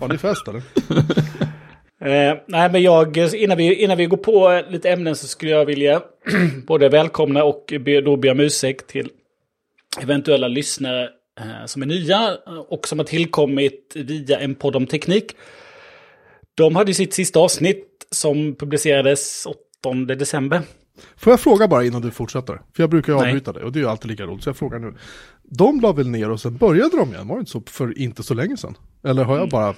har 0.00 0.08
ni 0.08 0.18
fest 0.18 0.48
eller? 0.48 0.62
Eh, 2.04 2.38
nej, 2.46 2.70
men 2.72 2.82
jag, 2.82 3.16
innan 3.34 3.56
vi, 3.56 3.74
innan 3.74 3.96
vi 3.96 4.06
går 4.06 4.16
på 4.16 4.62
lite 4.70 4.90
ämnen 4.90 5.16
så 5.16 5.26
skulle 5.26 5.50
jag 5.50 5.64
vilja 5.64 6.02
både 6.66 6.88
välkomna 6.88 7.44
och 7.44 7.72
be, 7.80 8.00
då 8.00 8.16
be 8.16 8.30
om 8.30 8.40
ursäkt 8.40 8.86
till 8.86 9.10
eventuella 10.00 10.48
lyssnare 10.48 11.08
eh, 11.40 11.66
som 11.66 11.82
är 11.82 11.86
nya 11.86 12.36
och 12.68 12.88
som 12.88 12.98
har 12.98 13.06
tillkommit 13.06 13.92
via 13.96 14.38
en 14.38 14.54
podd 14.54 14.76
om 14.76 14.86
teknik. 14.86 15.36
De 16.54 16.76
hade 16.76 16.90
ju 16.90 16.94
sitt 16.94 17.14
sista 17.14 17.40
avsnitt 17.40 17.86
som 18.10 18.54
publicerades 18.54 19.46
8 19.86 20.14
december. 20.14 20.62
Får 21.16 21.32
jag 21.32 21.40
fråga 21.40 21.68
bara 21.68 21.84
innan 21.84 22.02
du 22.02 22.10
fortsätter? 22.10 22.60
För 22.76 22.82
jag 22.82 22.90
brukar 22.90 23.12
ju 23.12 23.18
avbryta 23.18 23.52
dig 23.52 23.62
och 23.64 23.72
det 23.72 23.78
är 23.78 23.80
ju 23.82 23.88
alltid 23.88 24.10
lika 24.10 24.22
roligt. 24.26 24.42
Så 24.42 24.48
jag 24.48 24.56
frågar 24.56 24.78
nu. 24.78 24.94
De 25.42 25.80
la 25.80 25.92
väl 25.92 26.08
ner 26.08 26.30
och 26.30 26.40
sen 26.40 26.56
började 26.56 26.96
de 26.96 27.08
igen? 27.14 27.28
Var 27.28 27.36
det 27.36 27.40
inte 27.40 27.50
så 27.50 27.62
för 27.66 27.98
inte 27.98 28.22
så 28.22 28.34
länge 28.34 28.56
sedan? 28.56 28.76
Eller 29.04 29.24
har 29.24 29.38
jag 29.38 29.48
bara... 29.48 29.74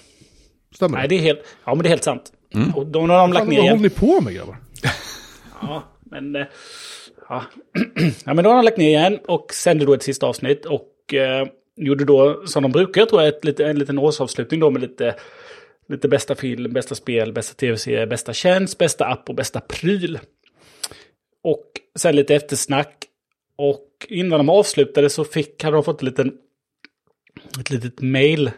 Stämmer 0.74 0.98
Nej, 0.98 1.08
det? 1.08 1.14
det 1.14 1.20
är 1.20 1.22
helt, 1.22 1.40
ja, 1.64 1.74
men 1.74 1.82
det 1.82 1.88
är 1.88 1.90
helt 1.90 2.04
sant. 2.04 2.32
Och 2.74 2.86
de 2.86 3.10
har 3.10 3.18
de 3.18 3.32
lagt 3.32 3.48
ner 3.48 3.56
vad 3.56 3.64
igen. 3.64 3.76
håller 3.76 3.82
ni 3.82 3.90
på 3.90 4.20
med 4.20 4.34
grabbar? 4.34 4.56
Ja, 5.62 5.82
men... 6.10 6.36
eh, 6.36 6.46
Ja. 7.28 7.42
ja, 8.24 8.34
men 8.34 8.44
då 8.44 8.50
har 8.50 8.56
de 8.56 8.64
lagt 8.64 8.76
ner 8.78 8.88
igen 8.88 9.18
och 9.28 9.52
sände 9.54 9.84
då 9.84 9.94
ett 9.94 10.02
sista 10.02 10.26
avsnitt. 10.26 10.64
Och 10.66 11.14
eh, 11.14 11.46
gjorde 11.76 12.04
då, 12.04 12.46
som 12.46 12.62
de 12.62 12.72
brukar, 12.72 13.06
tror 13.06 13.22
jag, 13.22 13.28
ett, 13.28 13.44
lite, 13.44 13.64
en 13.66 13.78
liten 13.78 13.98
årsavslutning 13.98 14.60
då 14.60 14.70
med 14.70 14.82
lite, 14.82 15.14
lite 15.88 16.08
bästa 16.08 16.34
film, 16.34 16.72
bästa 16.72 16.94
spel, 16.94 17.32
bästa 17.32 17.54
tv-serie, 17.54 18.06
bästa 18.06 18.32
tjänst, 18.32 18.78
bästa 18.78 19.06
app 19.06 19.28
och 19.28 19.34
bästa 19.34 19.60
pryl. 19.60 20.18
Och 21.42 21.66
sen 21.96 22.16
lite 22.16 22.34
eftersnack. 22.34 23.04
Och 23.56 23.88
innan 24.08 24.38
de 24.38 24.48
avslutade 24.48 25.10
så 25.10 25.24
fick, 25.24 25.64
hade 25.64 25.76
de 25.76 25.84
fått 25.84 26.02
en 26.02 26.06
liten, 26.06 26.32
ett 27.60 27.70
litet 27.70 28.00
mail. 28.00 28.50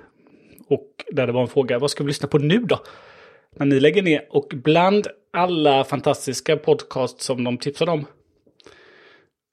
Och 0.68 1.04
där 1.10 1.26
det 1.26 1.32
var 1.32 1.42
en 1.42 1.48
fråga, 1.48 1.78
vad 1.78 1.90
ska 1.90 2.04
vi 2.04 2.08
lyssna 2.08 2.28
på 2.28 2.38
nu 2.38 2.58
då? 2.58 2.82
När 3.56 3.66
ni 3.66 3.80
lägger 3.80 4.02
ner. 4.02 4.26
Och 4.30 4.52
bland 4.54 5.06
alla 5.32 5.84
fantastiska 5.84 6.56
podcast 6.56 7.20
som 7.20 7.44
de 7.44 7.58
tipsade 7.58 7.90
om. 7.90 8.06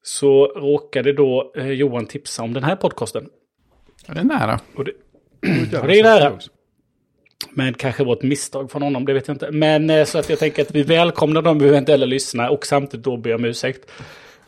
Så 0.03 0.45
råkade 0.45 1.13
då 1.13 1.53
eh, 1.55 1.71
Johan 1.71 2.05
tipsa 2.05 2.43
om 2.43 2.53
den 2.53 2.63
här 2.63 2.75
podcasten. 2.75 3.29
Ja, 4.07 4.13
det 4.13 4.19
är 4.19 4.23
nära. 4.23 4.59
Och 4.75 4.85
det, 4.85 4.91
Ja, 5.71 5.81
det 5.87 5.99
är 5.99 6.03
nära 6.03 6.39
men 7.49 7.73
kanske 7.73 8.03
var 8.03 8.13
ett 8.13 8.23
misstag 8.23 8.71
från 8.71 8.81
honom, 8.81 9.05
det 9.05 9.13
vet 9.13 9.27
jag 9.27 9.35
inte. 9.35 9.51
Men 9.51 9.89
eh, 9.89 10.05
så 10.05 10.17
att 10.17 10.29
jag 10.29 10.39
tänker 10.39 10.61
att 10.61 10.75
vi 10.75 10.83
välkomnar 10.83 11.41
de 11.41 11.61
eventuella 11.61 12.05
lyssnare 12.05 12.49
och 12.49 12.65
samtidigt 12.65 13.03
då 13.03 13.17
ber 13.17 13.35
om 13.35 13.45
ursäkt. 13.45 13.91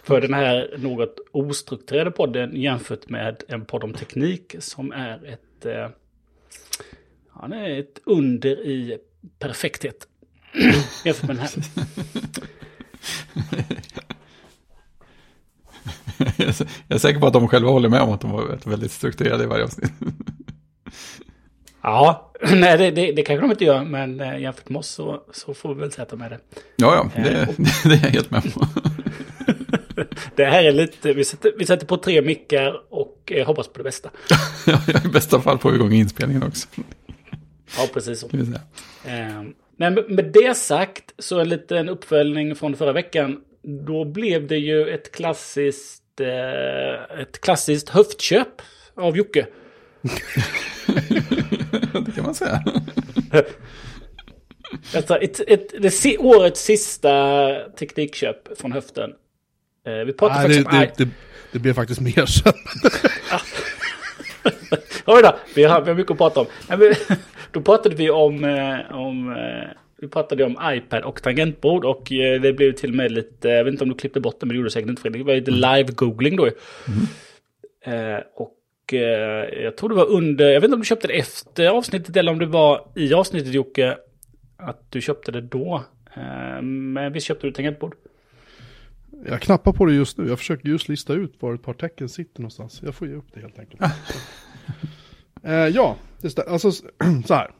För 0.03 0.21
den 0.21 0.33
här 0.33 0.75
något 0.77 1.15
ostrukturerade 1.31 2.12
podden 2.12 2.62
jämfört 2.62 3.09
med 3.09 3.43
en 3.47 3.65
podd 3.65 3.83
om 3.83 3.93
teknik 3.93 4.55
som 4.59 4.91
är 4.91 5.25
ett, 5.25 5.65
eh, 5.65 5.89
ja, 7.35 7.47
det 7.47 7.55
är 7.55 7.79
ett 7.79 8.00
under 8.05 8.67
i 8.67 8.97
perfekthet. 9.39 10.07
jämfört 11.05 11.27
med 11.27 11.35
den 11.35 11.45
här. 11.45 11.51
Jag 16.88 16.95
är 16.95 16.97
säker 16.97 17.19
på 17.19 17.27
att 17.27 17.33
de 17.33 17.47
själva 17.47 17.69
håller 17.69 17.89
med 17.89 18.01
om 18.01 18.12
att 18.12 18.21
de 18.21 18.31
var 18.31 18.69
väldigt 18.69 18.91
strukturerade 18.91 19.43
i 19.43 19.47
varje 19.47 19.63
avsnitt. 19.63 19.91
Ja, 21.83 22.31
nej 22.53 22.77
det, 22.77 22.91
det, 22.91 23.11
det 23.11 23.21
kanske 23.23 23.41
de 23.47 23.51
inte 23.51 23.65
gör, 23.65 23.83
men 23.83 24.19
eh, 24.21 24.39
jämfört 24.41 24.69
med 24.69 24.79
oss 24.79 24.87
så, 24.89 25.23
så 25.31 25.53
får 25.53 25.75
vi 25.75 25.81
väl 25.81 25.91
säga 25.91 26.03
att 26.03 26.09
de 26.09 26.21
är 26.21 26.29
det. 26.29 26.39
Ja, 26.75 27.09
ja, 27.15 27.23
det, 27.23 27.47
det 27.89 27.95
är 27.95 28.03
jag 28.03 28.09
helt 28.09 28.31
med 28.31 28.53
på. 28.53 28.67
Det 30.35 30.45
här 30.45 30.63
är 30.63 30.71
lite, 30.71 31.13
vi 31.13 31.25
sätter, 31.25 31.53
vi 31.57 31.65
sätter 31.65 31.85
på 31.85 31.97
tre 31.97 32.21
mickar 32.21 32.81
och 32.89 33.31
eh, 33.35 33.45
hoppas 33.47 33.67
på 33.67 33.77
det 33.77 33.83
bästa. 33.83 34.09
Ja, 34.67 34.79
I 35.05 35.07
bästa 35.07 35.41
fall 35.41 35.57
får 35.59 35.69
vi 35.71 35.75
igång 35.75 35.93
inspelningen 35.93 36.43
också. 36.43 36.67
Ja, 37.77 37.87
precis 37.93 38.19
så. 38.19 38.27
Eh, 39.05 39.43
men 39.77 39.93
med- 39.93 40.31
det 40.33 40.57
sagt 40.57 41.13
så 41.19 41.39
en 41.39 41.49
liten 41.49 41.89
uppföljning 41.89 42.55
från 42.55 42.75
förra 42.75 42.91
veckan. 42.93 43.41
Då 43.85 44.05
blev 44.05 44.47
det 44.47 44.57
ju 44.57 44.89
ett 44.89 45.11
klassiskt, 45.11 46.19
eh, 46.19 47.19
ett 47.21 47.41
klassiskt 47.41 47.89
höftköp 47.89 48.61
av 48.95 49.17
Jocke. 49.17 49.47
Det 52.23 52.37
kan 52.39 52.61
man 52.61 52.63
säga. 53.33 53.43
Alltså 54.95 55.15
ett, 55.17 55.39
ett, 55.47 55.73
det 56.03 56.17
årets 56.17 56.63
sista 56.63 57.49
teknikköp 57.79 58.59
från 58.59 58.71
höften. 58.71 59.13
Eh, 59.87 59.93
vi 59.93 60.13
pratade 60.13 60.47
det, 60.47 60.63
faktiskt 60.63 60.67
om... 60.67 60.79
det, 60.79 61.05
det, 61.05 61.09
det 61.51 61.59
blev 61.59 61.73
faktiskt 61.73 62.01
mer 62.01 62.25
sen. 62.25 62.53
Oj 65.05 65.21
då, 65.23 65.35
vi 65.55 65.63
har, 65.63 65.81
vi 65.81 65.89
har 65.89 65.95
mycket 65.95 66.11
att 66.11 66.17
prata 66.17 66.39
om. 66.39 66.45
Men, 66.67 66.93
då 67.51 67.61
pratade 67.61 67.95
vi 67.95 68.09
om, 68.09 68.43
eh, 68.43 68.95
om, 68.95 69.31
eh, 69.31 69.69
vi 69.97 70.07
pratade 70.07 70.43
om 70.43 70.57
iPad 70.63 71.03
och 71.03 71.23
tangentbord 71.23 71.85
och 71.85 72.11
eh, 72.11 72.41
det 72.41 72.53
blev 72.53 72.71
till 72.71 72.89
och 72.89 72.95
med 72.95 73.11
lite, 73.11 73.49
jag 73.49 73.63
vet 73.63 73.71
inte 73.71 73.83
om 73.83 73.89
du 73.89 73.95
klippte 73.95 74.19
bort 74.19 74.39
det, 74.39 74.45
men 74.45 74.49
det 74.49 74.55
gjorde 74.55 74.67
du 74.67 74.71
säkert 74.71 74.89
inte 74.89 75.01
Fredrik. 75.01 75.21
Det 75.21 75.27
var 75.27 75.35
lite 75.35 75.51
live-googling 75.51 76.37
då. 76.37 76.47
ju. 76.47 76.53
Eh, 77.93 78.19
och 78.35 78.51
eh, 78.95 79.63
jag 79.63 79.77
tror 79.77 79.89
det 79.89 79.95
var 79.95 80.09
under, 80.09 80.50
jag 80.50 80.62
vet 80.62 80.67
inte 80.67 80.73
om 80.75 80.81
du 80.81 80.85
köpte 80.85 81.07
det 81.07 81.13
efter 81.13 81.67
avsnittet 81.67 82.17
eller 82.17 82.31
om 82.31 82.39
det 82.39 82.45
var 82.45 82.88
i 82.95 83.13
avsnittet 83.13 83.53
Jocke, 83.53 83.97
att 84.57 84.91
du 84.91 85.01
köpte 85.01 85.31
det 85.31 85.41
då. 85.41 85.83
Eh, 86.15 86.62
men 86.62 87.13
visst 87.13 87.27
köpte 87.27 87.47
du 87.47 87.51
tangentbord? 87.51 87.95
Jag 89.25 89.41
knappar 89.41 89.73
på 89.73 89.85
det 89.85 89.93
just 89.93 90.17
nu. 90.17 90.27
Jag 90.27 90.39
försöker 90.39 90.69
just 90.69 90.89
lista 90.89 91.13
ut 91.13 91.33
var 91.39 91.53
ett 91.53 91.63
par 91.63 91.73
tecken 91.73 92.09
sitter 92.09 92.41
någonstans. 92.41 92.81
Jag 92.83 92.95
får 92.95 93.07
ge 93.07 93.13
upp 93.13 93.27
det 93.33 93.39
helt 93.39 93.59
enkelt. 93.59 93.81
eh, 95.43 95.53
ja, 95.53 95.97
det 96.21 96.27
stä- 96.27 96.50
alltså 96.50 96.71
så 97.25 97.33
här. 97.33 97.51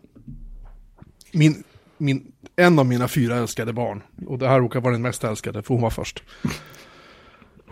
Min, 1.32 1.64
min, 1.98 2.32
en 2.56 2.80
av 2.80 2.86
mina 2.86 3.08
fyra 3.08 3.36
älskade 3.36 3.74
barn, 3.74 4.02
och 4.28 4.40
det 4.40 4.48
här 4.48 4.60
råkar 4.60 4.82
vara 4.82 4.94
den 4.94 5.02
mest 5.02 5.24
älskade, 5.24 5.64
för 5.64 5.74
hon 5.74 5.82
var 5.82 5.90
först. 5.90 6.24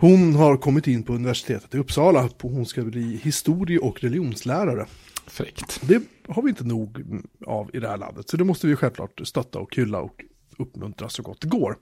Hon 0.02 0.34
har 0.34 0.56
kommit 0.56 0.86
in 0.86 1.02
på 1.02 1.12
universitetet 1.12 1.74
i 1.74 1.78
Uppsala, 1.78 2.28
hon 2.40 2.66
ska 2.66 2.82
bli 2.82 3.16
historie 3.16 3.78
och 3.78 4.02
religionslärare. 4.02 4.86
Fräckt. 5.26 5.80
Det 5.88 6.02
har 6.28 6.42
vi 6.42 6.48
inte 6.48 6.64
nog 6.64 7.22
av 7.46 7.70
i 7.72 7.80
det 7.80 7.88
här 7.88 7.96
landet, 7.96 8.28
så 8.28 8.36
det 8.36 8.44
måste 8.44 8.66
vi 8.66 8.76
självklart 8.76 9.20
stötta 9.24 9.58
och 9.58 9.76
hylla 9.76 10.00
och 10.00 10.24
uppmuntra 10.58 11.08
så 11.08 11.22
gott 11.22 11.40
det 11.40 11.48
går. 11.48 11.76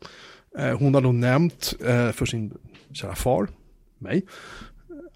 Eh, 0.58 0.78
Hon 0.78 0.94
har 0.94 1.00
då 1.00 1.12
nämnt 1.12 1.74
eh, 1.80 2.10
för 2.10 2.26
sin 2.26 2.52
kära 2.92 3.14
far, 3.14 3.48
mig, 3.98 4.26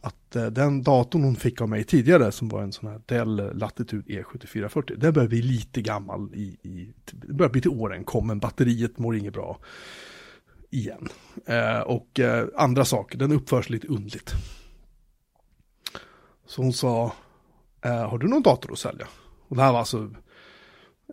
att 0.01 0.37
eh, 0.37 0.47
den 0.47 0.83
datorn 0.83 1.23
hon 1.23 1.37
fick 1.37 1.61
av 1.61 1.69
mig 1.69 1.85
tidigare, 1.85 2.33
som 2.33 2.49
var 2.49 2.63
en 2.63 2.73
sån 2.73 2.89
här 2.89 3.01
Dell 3.07 3.59
Latitude 3.59 4.13
E7440, 4.13 4.97
den 4.97 5.13
börjar 5.13 5.29
bli 5.29 5.43
lite 5.43 5.83
gammal 5.83 6.31
i, 6.35 6.57
i 6.63 6.93
börjar 7.13 7.51
bli 7.51 7.61
till 7.61 7.71
åren 7.71 8.05
kommen, 8.05 8.39
batteriet 8.39 8.99
mår 8.99 9.17
inget 9.17 9.35
bra 9.35 9.59
igen. 10.75 11.09
Eh, 11.47 11.81
och 11.81 12.21
eh, 12.21 12.49
andra 12.57 12.85
saker, 12.85 13.19
den 13.19 13.33
uppförs 13.33 13.71
lite 13.71 13.87
undligt. 13.87 14.35
Så 16.47 16.63
hon 16.63 16.73
sa, 16.73 17.13
eh, 17.85 18.09
har 18.11 18.19
du 18.19 18.29
någon 18.29 18.43
dator 18.43 18.73
att 18.73 18.79
sälja? 18.79 19.07
Och 19.49 19.57
det 19.57 19.63
här 19.63 19.73
var 19.73 19.79
alltså 19.79 20.11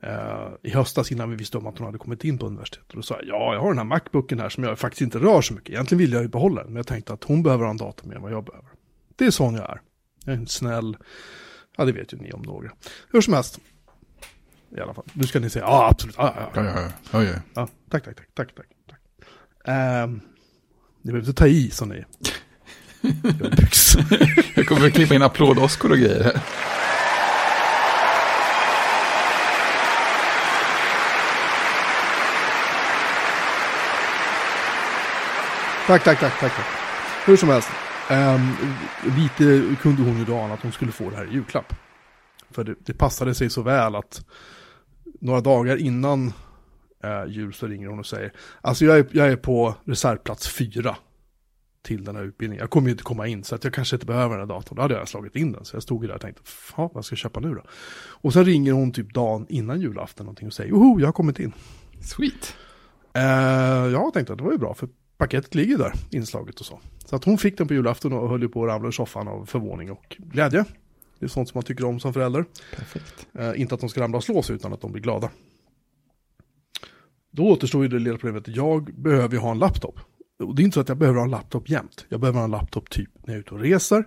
eh, 0.02 0.50
i 0.62 0.70
höstas 0.70 1.12
innan 1.12 1.30
vi 1.30 1.36
visste 1.36 1.58
om 1.58 1.68
att 1.68 1.78
hon 1.78 1.86
hade 1.86 1.98
kommit 1.98 2.24
in 2.24 2.38
på 2.38 2.46
universitetet. 2.46 2.90
Och 2.90 2.96
då 2.96 3.02
sa 3.02 3.16
jag, 3.16 3.26
ja, 3.28 3.54
jag 3.54 3.62
har 3.62 3.68
den 3.68 3.78
här 3.78 3.86
Macbooken 3.86 4.40
här 4.40 4.50
som 4.50 4.64
jag 4.64 4.80
faktiskt 4.80 5.02
inte 5.02 5.20
rör 5.20 5.42
så 5.42 5.54
mycket. 5.54 5.70
Egentligen 5.70 6.00
vill 6.00 6.14
jag 6.14 6.22
ju 6.22 6.28
behålla 6.28 6.62
den, 6.64 6.74
men 6.74 6.76
jag 6.76 6.88
tänkte 6.88 7.14
att 7.14 7.24
hon 7.24 7.44
behöver 7.44 7.64
ha 7.64 7.72
en 7.72 7.78
dator 7.78 8.08
mer 8.08 8.16
än 8.16 8.22
vad 8.22 8.32
jag 8.32 8.46
behöver. 8.46 8.70
Det 9.16 9.26
är 9.26 9.32
sån 9.32 9.56
jag 9.56 9.70
är. 9.70 9.82
Jag 10.26 10.34
är 10.34 10.38
en 10.38 10.48
snäll, 10.48 10.98
ja 11.78 11.86
det 11.86 11.92
vet 11.92 12.14
ju 12.14 12.18
ni 12.18 12.32
om 12.32 12.42
några. 12.42 12.72
Hur 13.12 13.22
som 13.22 13.34
helst. 13.34 13.60
I 14.78 14.80
alla 14.80 14.94
fall, 14.94 15.06
nu 15.14 15.24
ska 15.24 15.40
ni 15.40 15.50
säga, 15.50 15.66
ja 15.66 15.88
absolut, 15.92 16.16
ja, 16.18 16.34
ja, 16.36 16.52
ja. 16.56 16.64
Ja, 16.64 16.72
ja, 16.76 16.82
ja. 16.82 16.92
ja, 17.12 17.24
ja. 17.24 17.40
ja 17.54 17.68
tack, 17.90 18.04
tack, 18.04 18.16
tack, 18.16 18.28
tack, 18.34 18.56
tack. 18.56 18.68
Ehm, 19.66 20.22
ni 21.02 21.12
behöver 21.12 21.28
inte 21.28 21.40
ta 21.40 21.48
i 21.48 21.70
som 21.70 21.90
ni 21.90 22.06
jag 24.56 24.68
kommer 24.68 24.88
att 24.88 24.94
klippa 24.94 25.16
in 25.16 25.22
applådoskor 25.22 25.92
och 25.92 25.98
grejer 25.98 26.24
här. 26.24 26.42
Tack, 35.88 36.04
tack, 36.04 36.20
tack, 36.20 36.40
tack, 36.40 36.56
tack. 36.56 36.66
Hur 37.26 37.38
som 37.38 37.50
helst. 37.50 37.70
ehm, 38.10 38.52
lite 39.18 39.76
kunde 39.82 40.02
hon 40.02 40.18
ju 40.18 40.26
då 40.26 40.38
ana 40.38 40.54
att 40.54 40.62
hon 40.62 40.72
skulle 40.72 40.92
få 40.92 41.10
det 41.10 41.16
här 41.16 41.26
i 41.26 41.34
julklapp. 41.34 41.74
För 42.52 42.64
det, 42.64 42.76
det 42.86 42.94
passade 42.94 43.36
sig 43.36 43.50
så 43.50 43.62
väl 43.62 43.96
att 43.96 44.26
några 45.22 45.42
dagar 45.42 45.78
innan 45.78 46.34
eh, 47.04 47.26
jul 47.28 47.54
så 47.54 47.68
ringer 47.68 47.88
hon 47.88 48.00
och 48.00 48.06
säger 48.06 48.34
Alltså 48.62 48.86
jag 48.86 49.00
är, 49.00 49.08
jag 49.12 49.28
är 49.28 49.36
på 49.36 49.76
reservplats 49.86 50.48
fyra. 50.48 50.96
till 51.84 52.04
den 52.04 52.16
här 52.16 52.24
utbildningen. 52.24 52.62
Jag 52.62 52.70
kommer 52.70 52.88
ju 52.88 52.92
inte 52.92 53.04
komma 53.04 53.28
in 53.28 53.44
så 53.44 53.56
att 53.56 53.64
jag 53.64 53.74
kanske 53.74 53.96
inte 53.96 54.06
behöver 54.06 54.38
den 54.38 54.50
här 54.50 54.56
datorn. 54.56 54.76
Då 54.76 54.82
hade 54.82 54.94
jag 54.94 55.08
slagit 55.08 55.36
in 55.36 55.52
den. 55.52 55.66
Så 55.66 55.76
jag 55.76 55.84
stod 55.84 56.04
ju 56.04 56.08
där 56.08 56.16
och 56.16 56.22
tänkte, 56.22 56.42
fan 56.46 56.90
vad 56.94 57.06
ska 57.06 57.14
jag 57.14 57.18
köpa 57.18 57.40
nu 57.40 57.56
då? 57.56 57.64
Och 58.22 58.34
sen 58.34 58.46
ringer 58.46 58.72
hon 58.72 58.92
typ 58.92 59.14
dagen 59.14 59.46
innan 59.50 59.82
julafton 59.82 60.26
någonting 60.26 60.48
och 60.48 60.54
säger, 60.54 60.70
joho, 60.70 61.00
jag 61.00 61.08
har 61.08 61.14
kommit 61.14 61.40
in. 61.40 61.54
Sweet. 62.02 62.56
Eh, 63.14 63.24
jag 63.92 64.14
tänkte 64.14 64.34
att 64.34 64.38
det 64.40 64.44
var 64.46 64.52
ju 64.52 64.58
bra 64.58 64.74
för 64.74 64.90
paketet 65.18 65.56
ligger 65.56 65.78
där 65.78 65.94
inslaget 66.12 66.60
och 66.60 66.66
så. 66.66 66.80
Så 67.06 67.16
att 67.16 67.24
hon 67.24 67.38
fick 67.38 67.58
den 67.58 67.68
på 67.68 67.74
julafton 67.74 68.14
och 68.14 68.30
höll 68.30 68.42
ju 68.42 68.50
på 68.50 68.64
att 68.64 68.70
ramla 68.70 68.88
ur 68.88 68.92
soffan 68.92 69.28
av 69.28 69.46
förvåning 69.46 69.92
och 69.92 70.16
glädje. 70.20 70.66
Det 71.20 71.26
är 71.26 71.30
sånt 71.30 71.50
som 71.50 71.58
man 71.58 71.64
tycker 71.64 71.86
om 71.86 72.00
som 72.00 72.14
förälder. 72.14 72.46
Perfekt. 72.76 73.28
Eh, 73.34 73.62
inte 73.62 73.76
att 73.76 73.82
de 73.82 73.90
ska 73.90 74.02
ramla 74.02 74.18
och 74.18 74.24
slå 74.24 74.42
sig 74.44 74.56
utan 74.56 74.74
att 74.74 74.82
de 74.82 74.92
blir 74.92 75.02
glada. 75.04 75.30
Då 77.32 77.44
återstår 77.44 77.84
ju 77.84 77.90
det 77.90 78.00
lilla 78.00 78.18
problemet 78.18 78.48
att 78.48 78.56
jag 78.56 79.02
behöver 79.02 79.36
ju 79.36 79.40
ha 79.40 79.52
en 79.52 79.60
laptop. 79.60 80.00
Och 80.44 80.56
det 80.56 80.62
är 80.62 80.64
inte 80.64 80.74
så 80.74 80.82
att 80.82 80.90
jag 80.90 80.98
behöver 80.98 81.18
ha 81.18 81.26
en 81.26 81.32
laptop 81.32 81.70
jämt. 81.70 82.06
Jag 82.10 82.20
behöver 82.20 82.40
ha 82.40 82.46
en 82.46 82.52
laptop 82.52 82.90
typ 82.90 83.10
när 83.14 83.34
jag 83.34 83.36
är 83.36 83.40
ute 83.40 83.54
och 83.54 83.60
reser. 83.60 84.06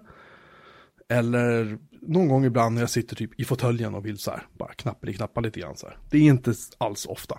Eller 1.09 1.79
någon 2.01 2.29
gång 2.29 2.45
ibland 2.45 2.75
när 2.75 2.83
jag 2.83 2.91
sitter 2.91 3.17
typ 3.17 3.41
i 3.41 3.45
fåtöljen 3.45 3.95
och 3.95 4.07
vill 4.07 4.19
så 4.19 4.31
här, 4.31 4.47
bara 4.53 4.73
knappa 4.73 5.13
knappa 5.13 5.41
lite 5.41 5.61
grann 5.61 5.77
så 5.77 5.87
här. 5.87 5.99
Det 6.11 6.19
är 6.19 6.23
inte 6.23 6.55
alls 6.79 7.07
ofta. 7.07 7.39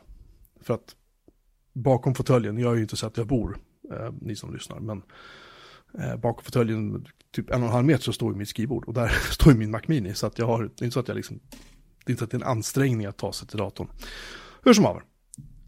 För 0.61 0.73
att 0.73 0.95
bakom 1.73 2.15
fåtöljen, 2.15 2.57
jag 2.57 2.71
är 2.71 2.75
ju 2.75 2.81
inte 2.81 2.97
så 2.97 3.07
att 3.07 3.17
jag 3.17 3.27
bor, 3.27 3.57
eh, 3.93 4.13
ni 4.21 4.35
som 4.35 4.53
lyssnar, 4.53 4.79
men 4.79 5.01
eh, 5.99 6.15
bakom 6.15 6.43
fåtöljen, 6.43 7.05
typ 7.31 7.49
en 7.49 7.61
och 7.61 7.67
en 7.67 7.73
halv 7.73 7.85
meter 7.85 8.03
så 8.03 8.13
står 8.13 8.31
ju 8.31 8.37
mitt 8.37 8.49
skrivbord 8.49 8.85
och 8.85 8.93
där 8.93 9.07
står 9.31 9.53
ju 9.53 9.59
min 9.59 9.71
Mac 9.71 9.81
Mini. 9.87 10.13
Så 10.13 10.27
att 10.27 10.39
jag 10.39 10.45
har, 10.45 10.63
det 10.63 10.81
är 10.81 10.85
inte 10.85 10.93
så 10.93 10.99
att 10.99 11.07
jag 11.07 11.15
liksom, 11.15 11.39
det 12.05 12.09
är 12.09 12.11
inte 12.11 12.19
så 12.19 12.25
att 12.25 12.31
det 12.31 12.37
är 12.37 12.41
en 12.41 12.47
ansträngning 12.47 13.05
att 13.05 13.17
ta 13.17 13.33
sig 13.33 13.47
till 13.47 13.57
datorn. 13.57 13.87
Hur 14.63 14.73
som 14.73 14.85
haver, 14.85 15.03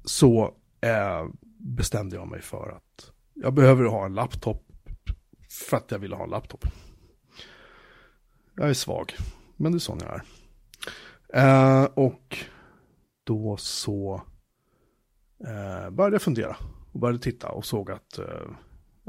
så 0.08 0.54
eh, 0.82 1.28
bestämde 1.58 2.16
jag 2.16 2.28
mig 2.28 2.42
för 2.42 2.70
att 2.70 3.12
jag 3.34 3.54
behöver 3.54 3.84
ha 3.84 4.06
en 4.06 4.14
laptop 4.14 4.64
för 5.50 5.78
att 5.78 5.92
jag 5.92 6.00
ville 6.00 6.16
ha 6.16 6.24
en 6.24 6.30
laptop. 6.30 6.66
Jag 8.56 8.70
är 8.70 8.74
svag, 8.74 9.16
men 9.56 9.72
det 9.72 9.78
är 9.78 9.80
sån 9.80 10.00
jag 10.00 10.14
är. 10.14 10.24
Eh, 11.34 11.84
och 11.84 12.38
då 13.24 13.58
så 13.58 14.22
eh, 15.46 15.90
började 15.90 16.16
jag 16.16 16.22
fundera 16.22 16.58
och 16.92 17.00
började 17.00 17.20
titta 17.20 17.50
och 17.50 17.66
såg 17.66 17.92
att 17.92 18.18
eh, 18.18 18.26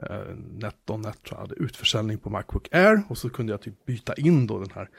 eh 0.03 0.35
NetOnNet 0.37 1.31
hade 1.31 1.55
utförsäljning 1.55 2.19
på 2.19 2.31
Macbook 2.31 2.69
Air 2.75 3.03
och 3.09 3.19
så 3.19 3.31
kunde 3.31 3.53
jag 3.53 3.63
typ 3.63 3.85
byta 3.85 4.15
in 4.15 4.47
då 4.47 4.59
den 4.59 4.71
här 4.75 4.91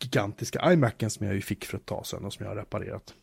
gigantiska 0.00 0.72
iMacen 0.72 1.10
som 1.10 1.26
jag 1.26 1.34
ju 1.34 1.40
fick 1.40 1.64
för 1.64 1.78
ett 1.78 1.86
tag 1.86 2.06
sedan 2.06 2.24
och 2.24 2.32
som 2.32 2.44
jag 2.44 2.50
har 2.50 2.56
reparerat. 2.56 3.14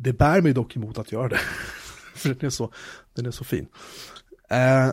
Det 0.00 0.12
bär 0.12 0.40
mig 0.42 0.52
dock 0.52 0.76
emot 0.76 0.98
att 0.98 1.12
göra 1.12 1.28
det. 1.28 1.40
för 2.14 2.28
den 2.28 2.46
är 2.46 2.50
så, 2.50 2.72
den 3.14 3.26
är 3.26 3.30
så 3.30 3.44
fin. 3.44 3.68
Eh, 4.50 4.88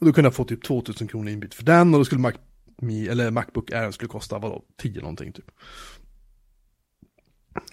och 0.00 0.06
då 0.06 0.12
kunde 0.12 0.26
jag 0.26 0.34
få 0.34 0.44
typ 0.44 0.64
2000 0.64 1.08
kronor 1.08 1.28
inbyte 1.28 1.56
för 1.56 1.64
den 1.64 1.94
och 1.94 2.00
då 2.00 2.04
skulle 2.04 2.20
Mac, 2.20 2.32
eller 3.08 3.30
Macbook 3.30 3.72
Air 3.72 3.90
skulle 3.90 4.08
kosta 4.08 4.38
vadå, 4.38 4.64
10 4.76 5.00
någonting 5.00 5.32
typ. 5.32 5.50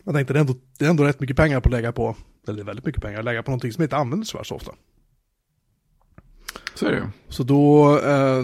Jag 0.03 0.15
tänkte 0.15 0.33
det 0.33 0.37
är, 0.37 0.41
ändå, 0.41 0.55
det 0.77 0.85
är 0.85 0.89
ändå 0.89 1.03
rätt 1.03 1.19
mycket 1.19 1.37
pengar 1.37 1.59
på 1.61 1.69
att 1.69 1.73
lägga 1.73 1.91
på, 1.91 2.15
eller 2.47 2.63
väldigt 2.63 2.85
mycket 2.85 3.01
pengar 3.01 3.19
att 3.19 3.25
lägga 3.25 3.43
på 3.43 3.51
någonting 3.51 3.73
som 3.73 3.83
inte 3.83 3.97
används 3.97 4.29
så 4.29 4.55
ofta. 4.55 4.71
Så 6.79 6.85
är 6.85 6.91
det. 6.91 7.09
Så 7.29 7.43
då 7.43 7.97
eh, 7.99 8.39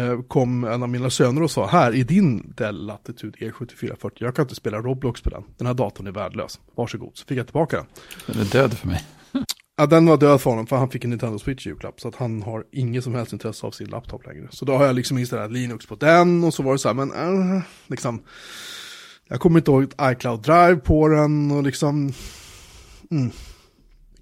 eh, 0.00 0.22
kom 0.22 0.64
en 0.64 0.82
av 0.82 0.88
mina 0.88 1.10
söner 1.10 1.42
och 1.42 1.50
sa, 1.50 1.66
här 1.66 1.94
i 1.94 2.02
din 2.02 2.52
Dell 2.56 2.86
Latitude 2.86 3.38
E7440, 3.38 4.10
jag 4.14 4.36
kan 4.36 4.42
inte 4.42 4.54
spela 4.54 4.78
Roblox 4.78 5.20
på 5.20 5.30
den, 5.30 5.44
den 5.56 5.66
här 5.66 5.74
datorn 5.74 6.06
är 6.06 6.12
värdelös, 6.12 6.60
varsågod. 6.74 7.10
Så 7.14 7.26
fick 7.26 7.38
jag 7.38 7.46
tillbaka 7.46 7.76
den. 7.76 7.86
Den 8.26 8.40
är 8.40 8.52
död 8.52 8.74
för 8.74 8.88
mig. 8.88 9.04
Ja, 9.76 9.86
den 9.86 10.06
var 10.06 10.16
död 10.16 10.40
för 10.40 10.50
honom 10.50 10.66
för 10.66 10.76
han 10.76 10.90
fick 10.90 11.04
en 11.04 11.10
Nintendo 11.10 11.38
Switch 11.38 11.66
julklapp. 11.66 12.00
Så 12.00 12.08
att 12.08 12.16
han 12.16 12.42
har 12.42 12.64
inget 12.72 13.04
som 13.04 13.14
helst 13.14 13.32
intresse 13.32 13.66
av 13.66 13.70
sin 13.70 13.88
laptop 13.88 14.26
längre. 14.26 14.48
Så 14.50 14.64
då 14.64 14.72
har 14.76 14.86
jag 14.86 14.96
liksom 14.96 15.18
installerat 15.18 15.52
Linux 15.52 15.86
på 15.86 15.94
den 15.94 16.44
och 16.44 16.54
så 16.54 16.62
var 16.62 16.72
det 16.72 16.78
så 16.78 16.88
här, 16.88 16.94
men 16.94 17.12
äh, 17.56 17.62
liksom. 17.86 18.22
Jag 19.28 19.40
kommer 19.40 19.58
inte 19.58 19.70
ihåg 19.70 19.82
ett 19.82 19.94
iCloud 20.02 20.42
Drive 20.42 20.76
på 20.76 21.08
den 21.08 21.50
och 21.50 21.62
liksom. 21.62 22.12
Mm, 23.10 23.30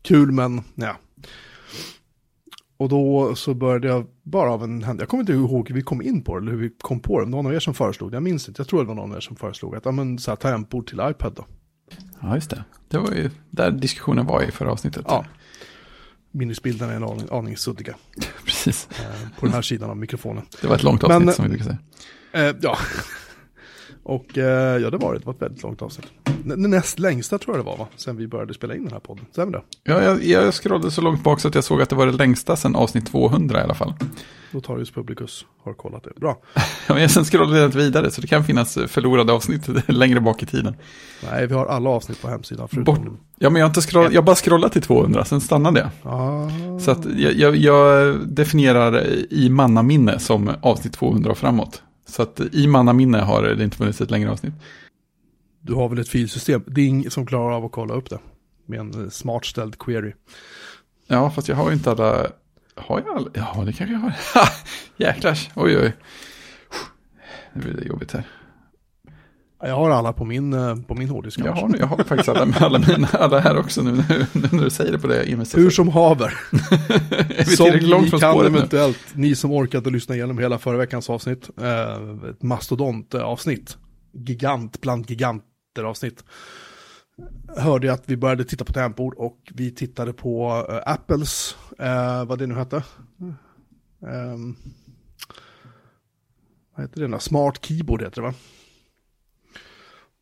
kul 0.03 0.33
men 0.33 0.63
ja. 0.75 0.97
Och 2.79 2.89
då 2.89 3.35
så 3.35 3.55
började 3.55 3.89
jag 3.89 4.07
bara 4.23 4.53
av 4.53 4.65
en 4.65 4.71
händelse, 4.71 5.03
jag 5.03 5.09
kommer 5.09 5.21
inte 5.21 5.33
ihåg 5.33 5.69
hur 5.69 5.75
vi 5.75 5.83
kom 5.83 6.03
in 6.03 6.23
på 6.23 6.35
det 6.35 6.43
eller 6.43 6.53
hur 6.53 6.59
vi 6.59 6.71
kom 6.81 7.01
på 7.01 7.21
det. 7.21 7.27
Någon 7.27 7.47
av 7.47 7.55
er 7.55 7.61
som 7.61 7.75
föreslog 7.75 8.11
det, 8.11 8.17
jag 8.17 8.23
minns 8.23 8.49
inte. 8.49 8.61
Jag 8.61 8.69
tror 8.69 8.81
det 8.81 8.87
var 8.87 8.95
någon 8.95 9.11
av 9.11 9.17
er 9.17 9.21
som 9.21 9.37
föreslog 9.37 9.77
att, 9.77 9.85
ja 9.85 9.91
men 9.91 10.19
så 10.19 10.31
här 10.31 10.37
tangentbord 10.37 10.89
till 10.89 11.01
iPad 11.03 11.33
då. 11.37 11.47
Ja, 12.21 12.35
just 12.35 12.51
det. 12.51 12.65
Det 12.89 12.99
var 12.99 13.13
ju 13.13 13.31
där 13.51 13.71
diskussionen 13.71 14.27
var 14.27 14.43
i 14.43 14.51
förra 14.51 14.73
avsnittet. 14.73 15.05
Ja. 15.09 15.25
Minnesbilderna 16.31 16.93
är 16.93 16.97
en 16.97 17.05
aning, 17.05 17.29
aning 17.31 17.57
suddiga. 17.57 17.95
Precis. 18.45 18.89
Eh, 18.91 19.39
på 19.39 19.47
den 19.47 19.55
här 19.55 19.63
sidan 19.63 19.91
av 19.91 19.97
mikrofonen. 19.97 20.45
Det 20.61 20.69
var 20.69 20.75
ett 20.75 20.83
långt 20.83 21.05
avsnitt 21.05 21.25
Men, 21.25 21.35
som 21.35 21.45
vi 21.45 21.49
brukar 21.49 21.65
säga. 21.65 21.79
Eh, 22.33 22.57
ja. 22.61 22.79
Och 24.09 24.39
eh, 24.39 24.79
ja, 24.83 24.91
det 24.91 24.97
var 24.97 25.13
det. 25.13 25.19
Det 25.19 25.27
var 25.27 25.35
ett 25.35 25.43
väldigt 25.43 25.63
långt 25.63 25.83
avsnitt. 25.83 26.07
N 26.45 26.71
näst 26.71 26.99
längsta 26.99 27.39
tror 27.39 27.57
jag 27.57 27.65
det 27.65 27.71
var, 27.71 27.77
va? 27.77 27.87
Sen 27.97 28.17
vi 28.17 28.27
började 28.27 28.55
spela 28.55 28.75
in 28.75 28.85
den 28.85 28.93
här 28.93 29.01
podden. 29.01 29.25
Stämmer 29.33 29.53
det? 29.53 29.63
Ja, 29.85 30.03
jag, 30.03 30.25
jag 30.25 30.55
scrollade 30.55 30.91
så 30.91 31.01
långt 31.01 31.23
bak 31.23 31.41
så 31.41 31.49
att 31.49 31.55
jag 31.55 31.65
såg 31.65 31.83
att 31.83 31.89
det 31.89 31.97
var 31.97 32.07
det 32.07 32.13
längsta 32.13 32.57
sen 32.57 32.77
avsnitt 32.77 33.07
200 33.07 33.61
i 33.61 33.63
alla 33.63 33.75
fall. 33.75 33.95
Notarius 34.51 34.91
Publicus 34.91 35.47
har 35.65 35.73
kollat 35.75 36.05
det. 36.05 36.21
Bra. 36.21 36.39
Ja, 36.89 36.95
men 36.95 37.09
sen 37.09 37.25
scrollade 37.25 37.59
jag 37.59 37.69
vidare, 37.69 38.11
så 38.11 38.21
det 38.21 38.27
kan 38.27 38.45
finnas 38.45 38.79
förlorade 38.87 39.33
avsnitt 39.33 39.69
längre 39.89 40.21
bak 40.21 40.43
i 40.43 40.47
tiden. 40.47 40.77
Nej, 41.31 41.47
vi 41.47 41.55
har 41.55 41.67
alla 41.67 41.91
avsnitt 41.91 42.23
på 42.23 42.29
hemsidan. 42.29 42.69
Förutom... 42.69 42.95
Bort. 42.95 43.21
Ja, 43.39 43.51
men 43.51 43.61
jag 43.61 43.67
har 43.67 43.71
inte 43.71 43.81
scroll... 43.81 44.15
jag 44.15 44.25
bara 44.25 44.37
scrollade 44.37 44.73
till 44.73 44.83
200, 44.83 45.25
sen 45.25 45.41
stannade 45.41 45.81
jag. 45.81 46.13
Ah. 46.13 46.51
Så 46.81 46.91
att 46.91 47.05
jag, 47.17 47.33
jag, 47.33 47.57
jag 47.57 48.17
definierar 48.29 49.07
i 49.31 49.51
mannaminne 49.51 50.19
som 50.19 50.51
avsnitt 50.63 50.93
200 50.93 51.31
och 51.31 51.39
framåt. 51.39 51.83
Så 52.09 52.23
att 52.23 52.41
i 52.53 52.67
mannaminne 52.67 53.19
har 53.19 53.43
det 53.43 53.65
inte 53.65 53.77
funnits 53.77 54.01
ett 54.01 54.11
längre 54.11 54.31
avsnitt. 54.31 54.55
Du 55.61 55.75
har 55.75 55.89
väl 55.89 55.99
ett 55.99 56.09
filsystem? 56.09 56.65
Det 56.67 56.81
är 56.81 56.87
ingen 56.87 57.11
som 57.11 57.27
klarar 57.27 57.53
av 57.53 57.65
att 57.65 57.73
kolla 57.73 57.95
upp 57.95 58.11
det. 58.11 58.19
Med 58.67 58.81
en 58.81 59.11
smart 59.11 59.45
ställd 59.45 59.79
query. 59.79 60.13
Ja, 61.07 61.31
fast 61.31 61.49
jag 61.49 61.57
har 61.57 61.69
ju 61.71 61.77
inte 61.77 61.91
alla... 61.91 62.27
Har 62.75 63.03
jag 63.07 63.17
alla? 63.17 63.31
Ja, 63.35 63.63
det 63.67 63.73
kanske 63.73 63.95
jag 63.95 64.01
har. 64.01 64.13
Jäklars, 64.97 65.51
oj 65.55 65.79
oj. 65.79 65.97
Nu 67.53 67.63
blir 67.63 67.73
det 67.73 67.85
jobbigt 67.85 68.13
här. 68.13 68.27
Jag 69.61 69.77
har 69.77 69.91
alla 69.91 70.13
på 70.13 70.25
min, 70.25 70.53
eh, 70.53 70.77
på 70.77 70.95
min 70.95 71.09
hårddisk. 71.09 71.39
Jag 71.39 71.53
har, 71.53 71.77
jag 71.79 71.87
har 71.87 72.05
faktiskt 72.05 72.29
alla, 72.29 72.55
alla, 72.61 72.79
mina, 72.79 73.09
alla 73.09 73.41
här 73.41 73.59
också 73.59 73.83
nu, 73.83 73.93
nu, 73.93 74.27
nu 74.33 74.49
när 74.53 74.65
du 74.65 74.71
säger 74.71 74.93
det 74.93 74.99
på 74.99 75.07
det. 75.07 75.25
Hur 75.55 75.71
som 75.71 75.89
haver. 75.89 76.35
som 77.57 77.71
ni 77.71 78.11
kan 78.11 78.21
spåret 78.21 78.53
nu? 78.53 78.59
eventuellt, 78.59 78.99
ni 79.15 79.35
som 79.35 79.53
orkade 79.53 79.91
lyssna 79.91 80.15
igenom 80.15 80.39
hela 80.39 80.59
förra 80.59 80.77
veckans 80.77 81.11
avsnitt, 81.11 81.51
eh, 81.61 82.31
ett 82.31 82.43
mastodontavsnitt, 82.43 83.77
gigant 84.13 84.81
bland 84.81 85.11
giganter 85.11 85.85
avsnitt, 85.85 86.25
hörde 87.57 87.87
jag 87.87 87.95
att 87.95 88.05
vi 88.07 88.17
började 88.17 88.45
titta 88.45 88.65
på 88.65 88.73
tangentbord 88.73 89.15
och 89.15 89.53
vi 89.55 89.71
tittade 89.71 90.13
på 90.13 90.67
eh, 90.71 90.93
Apples, 90.93 91.57
eh, 91.79 92.25
vad 92.25 92.39
det 92.39 92.47
nu 92.47 92.55
hette. 92.55 92.83
Ehm, 94.03 94.57
vad 96.77 96.87
heter 96.87 97.09
det? 97.09 97.21
Smart 97.21 97.65
Keyboard 97.65 98.03
heter 98.03 98.23
det 98.23 98.29
va? 98.29 98.35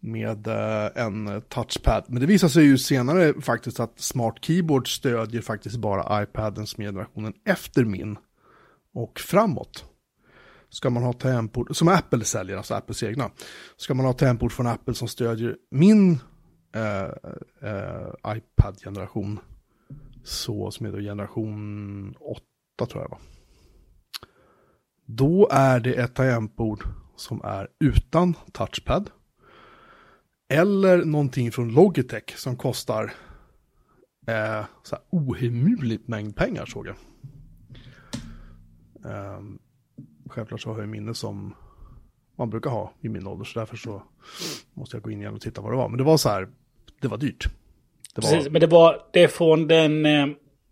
Med 0.07 0.47
eh, 0.47 1.05
en 1.05 1.43
touchpad. 1.49 2.05
Men 2.09 2.21
det 2.21 2.27
visar 2.27 2.49
sig 2.49 2.65
ju 2.65 2.79
senare 2.79 3.41
faktiskt 3.41 3.81
att 3.81 4.01
Smart 4.01 4.35
Keyboard 4.41 4.97
stödjer 4.97 5.43
faktiskt 5.43 5.77
bara 5.77 6.23
iPaden 6.23 6.67
som 6.67 6.85
generationen 6.85 7.33
efter 7.45 7.85
min. 7.85 8.19
Och 8.95 9.21
framåt. 9.21 9.85
Ska 10.69 10.91
man 10.91 11.03
ha 11.03 11.13
tangentbord, 11.13 11.77
som 11.77 11.89
Apple 11.89 12.25
säljer, 12.25 12.57
alltså 12.57 12.75
Apples 12.75 13.03
egna. 13.03 13.31
Ska 13.77 13.95
man 13.95 14.07
ha 14.07 14.13
tangentbord 14.13 14.53
från 14.53 14.67
Apple 14.67 14.95
som 14.95 15.09
stödjer 15.09 15.57
min 15.71 16.19
eh, 16.75 17.11
eh, 17.71 18.37
iPad-generation. 18.37 19.41
Så 20.25 20.71
som 20.71 20.87
är 20.87 20.93
då 20.93 20.99
generation 20.99 22.15
8 22.21 22.43
tror 22.91 23.03
jag 23.03 23.11
va. 23.11 23.19
Då 25.05 25.49
är 25.51 25.81
det 25.81 25.95
ett 25.95 26.15
tangentbord 26.15 26.85
som 27.17 27.41
är 27.45 27.69
utan 27.81 28.35
touchpad. 28.53 29.11
Eller 30.49 31.05
någonting 31.05 31.53
från 31.53 31.75
Logitech 31.75 32.37
som 32.37 32.57
kostar 32.57 33.05
eh, 34.27 34.65
så 34.83 34.95
här 34.97 35.05
ohemult 35.11 36.09
mängd 36.09 36.37
pengar 36.37 36.67
såg 36.67 36.87
jag. 36.87 36.97
Eh, 39.05 39.41
självklart 40.29 40.61
så 40.61 40.73
har 40.73 40.81
jag 40.81 40.89
minne 40.89 41.15
som 41.15 41.55
man 42.39 42.51
brukar 42.51 42.71
ha 42.71 42.93
i 43.01 43.09
min 43.09 43.27
ålder, 43.27 43.45
så 43.45 43.59
därför 43.59 43.77
så 43.77 44.03
måste 44.75 44.97
jag 44.97 45.03
gå 45.03 45.11
in 45.11 45.21
igen 45.21 45.35
och 45.35 45.41
titta 45.41 45.61
vad 45.61 45.73
det 45.73 45.77
var. 45.77 45.89
Men 45.89 45.99
det 45.99 46.05
var 46.05 46.17
så 46.17 46.29
här, 46.29 46.49
det 47.01 47.09
var 47.09 47.19
dyrt. 47.19 47.49
Det 48.15 48.23
var, 48.23 48.31
Precis, 48.31 48.51
men 48.51 48.61
det 48.61 48.67
var 48.67 49.03
det 49.13 49.23
är 49.23 49.29
från 49.29 49.67
den 49.67 50.07
eh, 50.07 50.27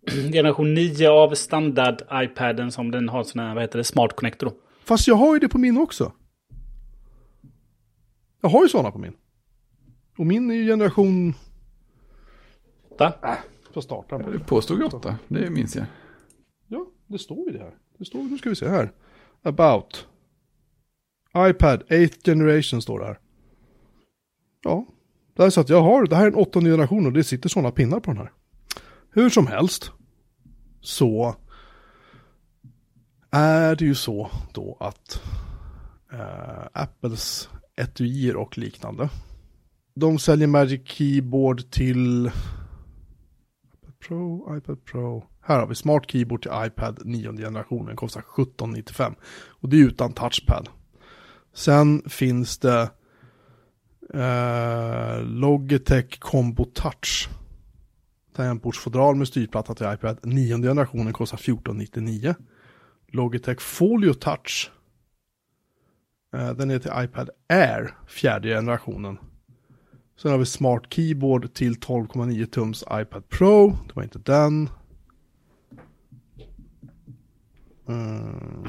generation 0.32 0.74
9 0.74 1.08
av 1.08 1.34
standard 1.34 2.02
iPaden 2.12 2.72
som 2.72 2.90
den 2.90 3.08
har 3.08 3.24
sån 3.24 3.40
här, 3.40 3.54
vad 3.54 3.62
heter 3.62 3.78
det, 3.78 3.84
smart 3.84 4.16
connector 4.16 4.46
då. 4.46 4.56
Fast 4.84 5.08
jag 5.08 5.14
har 5.14 5.34
ju 5.34 5.40
det 5.40 5.48
på 5.48 5.58
min 5.58 5.78
också. 5.78 6.12
Jag 8.40 8.48
har 8.48 8.62
ju 8.62 8.68
sådana 8.68 8.90
på 8.90 8.98
min. 8.98 9.12
Och 10.18 10.26
min 10.26 10.50
är 10.50 10.54
ju 10.54 10.66
generation... 10.66 11.34
Va? 12.98 13.38
Får 13.72 13.80
starta 13.80 14.18
på 14.18 14.30
det. 14.30 14.38
Du 14.38 14.44
påstod 14.44 14.78
ju 14.78 14.84
åtta, 14.84 15.18
det 15.28 15.50
minns 15.50 15.76
jag. 15.76 15.86
Det 17.06 17.18
står 17.18 17.50
ju 17.50 17.58
det 17.58 17.64
här. 17.64 17.74
Det 17.98 18.04
står, 18.04 18.22
nu 18.22 18.38
ska 18.38 18.48
vi 18.48 18.56
se 18.56 18.68
här. 18.68 18.92
About. 19.42 20.06
iPad 21.36 21.82
8th 21.88 22.24
generation 22.24 22.82
står 22.82 22.98
det 22.98 23.06
här. 23.06 23.18
Ja, 24.62 24.86
det 25.36 25.44
är 25.44 25.50
så 25.50 25.60
att 25.60 25.68
jag 25.68 25.82
har, 25.82 26.06
det 26.06 26.16
här 26.16 26.22
är 26.22 26.28
en 26.28 26.34
åttonde 26.34 26.70
generation 26.70 27.06
och 27.06 27.12
det 27.12 27.24
sitter 27.24 27.48
sådana 27.48 27.70
pinnar 27.70 28.00
på 28.00 28.10
den 28.10 28.18
här. 28.18 28.32
Hur 29.10 29.30
som 29.30 29.46
helst. 29.46 29.90
Så 30.80 31.36
är 33.30 33.76
det 33.76 33.84
ju 33.84 33.94
så 33.94 34.30
då 34.52 34.76
att 34.80 35.22
eh, 36.12 36.66
Apples 36.72 37.48
etuier 37.76 38.36
och 38.36 38.58
liknande. 38.58 39.08
De 39.96 40.18
säljer 40.18 40.48
Magic 40.48 40.88
Keyboard 40.88 41.70
till 41.70 42.26
iPad 43.74 43.98
Pro, 44.08 44.56
iPad 44.56 44.84
Pro. 44.84 45.24
Här 45.40 45.58
har 45.60 45.66
vi 45.66 45.74
Smart 45.74 46.10
Keyboard 46.10 46.42
till 46.42 46.50
iPad 46.54 47.00
9 47.04 47.32
generationen, 47.32 47.96
kostar 47.96 48.20
1795. 48.20 49.14
Och 49.46 49.68
det 49.68 49.76
är 49.76 49.86
utan 49.86 50.12
touchpad. 50.12 50.68
Sen 51.52 52.02
finns 52.08 52.58
det 52.58 52.90
eh, 54.14 55.22
Logitech 55.22 56.18
Combo 56.20 56.64
Touch. 56.64 57.28
Tangentbordsfodral 58.36 59.16
med 59.16 59.28
styrplatta 59.28 59.74
till 59.74 59.92
iPad 59.94 60.18
9 60.22 60.56
generationen 60.56 61.12
kostar 61.12 61.38
1499. 61.38 62.34
Logitech 63.08 63.60
Folio 63.60 64.14
Touch. 64.14 64.70
Eh, 66.34 66.52
den 66.52 66.70
är 66.70 66.78
till 66.78 66.92
iPad 66.94 67.30
Air, 67.48 67.94
fjärde 68.06 68.48
generationen. 68.48 69.18
Sen 70.16 70.30
har 70.30 70.38
vi 70.38 70.46
Smart 70.46 70.82
Keyboard 70.90 71.54
till 71.54 71.74
12,9 71.74 72.46
tums 72.46 72.84
iPad 72.92 73.28
Pro. 73.28 73.70
Det 73.70 73.96
var 73.96 74.02
inte 74.02 74.18
den. 74.18 74.68
Mm. 77.88 78.64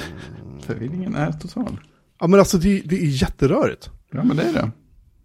Förvirringen 0.61 1.15
är 1.15 1.31
total. 1.31 1.79
Ja 2.19 2.27
men 2.27 2.39
alltså 2.39 2.57
det, 2.57 2.81
det 2.85 2.95
är 2.95 3.21
jätterörigt 3.21 3.89
Ja, 4.11 4.23
men 4.23 4.37
det 4.37 4.43
är 4.43 4.53
det. 4.53 4.71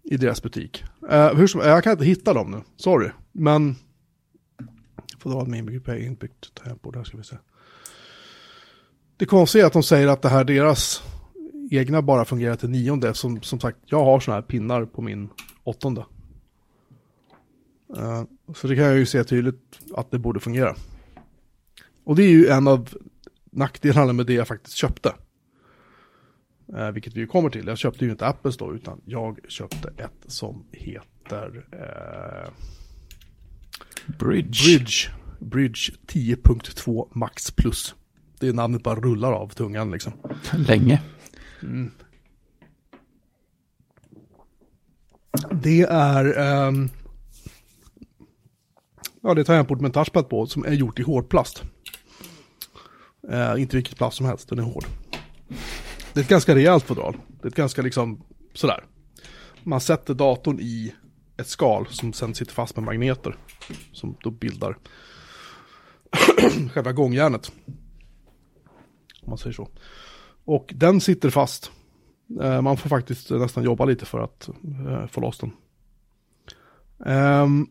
i 0.02 0.16
deras 0.16 0.42
butik. 0.42 0.84
Eh, 1.10 1.34
hur 1.34 1.46
som, 1.46 1.60
jag 1.60 1.84
kan 1.84 1.92
inte 1.92 2.04
hitta 2.04 2.34
dem 2.34 2.50
nu, 2.50 2.60
sorry. 2.76 3.10
Men... 3.32 3.76
Får 5.18 5.30
dra 5.30 5.44
min 5.44 5.54
inbyggt 5.54 5.88
inbyggt 5.88 6.54
tempo, 6.54 6.90
där 6.90 7.04
ska 7.04 7.16
vi 7.16 7.24
se. 7.24 7.36
Det 9.16 9.26
konstiga 9.26 9.64
är 9.64 9.66
att 9.66 9.72
de 9.72 9.82
säger 9.82 10.08
att 10.08 10.22
det 10.22 10.28
här 10.28 10.44
deras 10.44 11.02
egna 11.70 12.02
bara 12.02 12.24
fungerar 12.24 12.56
till 12.56 12.70
nionde. 12.70 13.14
Som, 13.14 13.42
som 13.42 13.60
sagt, 13.60 13.78
jag 13.86 14.04
har 14.04 14.20
sådana 14.20 14.40
här 14.40 14.48
pinnar 14.48 14.84
på 14.84 15.02
min 15.02 15.28
åttonde. 15.64 16.04
Eh, 17.96 18.22
så 18.54 18.66
det 18.66 18.76
kan 18.76 18.84
jag 18.84 18.98
ju 18.98 19.06
se 19.06 19.24
tydligt 19.24 19.78
att 19.94 20.10
det 20.10 20.18
borde 20.18 20.40
fungera. 20.40 20.76
Och 22.04 22.16
det 22.16 22.22
är 22.22 22.30
ju 22.30 22.46
en 22.46 22.68
av 22.68 22.94
nackdelarna 23.50 24.12
med 24.12 24.26
det 24.26 24.34
jag 24.34 24.48
faktiskt 24.48 24.76
köpte. 24.76 25.14
Eh, 26.76 26.90
vilket 26.90 27.14
vi 27.14 27.20
ju 27.20 27.26
kommer 27.26 27.50
till. 27.50 27.66
Jag 27.66 27.78
köpte 27.78 28.04
ju 28.04 28.10
inte 28.10 28.26
Apples 28.26 28.56
då, 28.56 28.74
utan 28.74 29.00
jag 29.04 29.38
köpte 29.48 29.88
ett 29.96 30.24
som 30.26 30.64
heter 30.72 31.66
eh, 31.72 32.50
Bridge. 34.18 34.78
Bridge. 34.78 35.10
Bridge 35.38 35.92
10.2 36.06 37.08
Max 37.12 37.50
Plus. 37.50 37.94
Det 38.38 38.48
är 38.48 38.52
namnet 38.52 38.82
bara 38.82 39.00
rullar 39.00 39.32
av 39.32 39.48
tungan 39.48 39.90
liksom. 39.90 40.12
Länge. 40.52 41.02
Det 45.52 45.82
är... 45.82 46.38
Um, 46.66 46.90
ja, 49.22 49.34
det 49.34 49.38
är 49.38 49.40
ett 49.40 49.46
tangentbord 49.46 49.80
med 49.80 49.88
en 49.88 49.92
touchpad 49.92 50.28
på 50.28 50.46
som 50.46 50.64
är 50.64 50.72
gjort 50.72 50.98
i 50.98 51.02
hårdplast. 51.02 51.62
Uh, 53.30 53.40
eh, 53.40 53.62
inte 53.62 53.76
vilket 53.76 53.96
plast 53.96 54.16
som 54.16 54.26
helst, 54.26 54.48
den 54.48 54.58
är 54.58 54.62
hård. 54.62 54.84
Det 56.12 56.20
är 56.20 56.24
ett 56.24 56.30
ganska 56.30 56.54
rejält 56.54 56.84
fodral. 56.84 57.16
Det 57.28 57.44
är 57.44 57.48
ett 57.48 57.54
ganska 57.54 57.82
liksom 57.82 58.22
sådär. 58.54 58.84
Man 59.62 59.80
sätter 59.80 60.14
datorn 60.14 60.60
i 60.60 60.94
ett 61.36 61.48
skal 61.48 61.86
som 61.86 62.12
sen 62.12 62.34
sitter 62.34 62.52
fast 62.52 62.76
med 62.76 62.84
magneter. 62.84 63.36
Som 63.92 64.16
då 64.22 64.30
bildar 64.30 64.78
själva 66.72 66.92
gångjärnet. 66.92 67.52
Om 69.22 69.28
man 69.28 69.38
säger 69.38 69.54
så. 69.54 69.68
Och 70.44 70.72
den 70.74 71.00
sitter 71.00 71.30
fast. 71.30 71.70
Eh, 72.40 72.62
Man 72.62 72.76
får 72.76 72.88
faktiskt 72.88 73.30
nästan 73.30 73.64
jobba 73.64 73.84
lite 73.84 74.06
för 74.06 74.20
att 74.20 74.48
eh, 74.88 75.06
få 75.06 75.20
loss 75.20 75.38
den. 75.38 75.52
Ehm, 77.06 77.66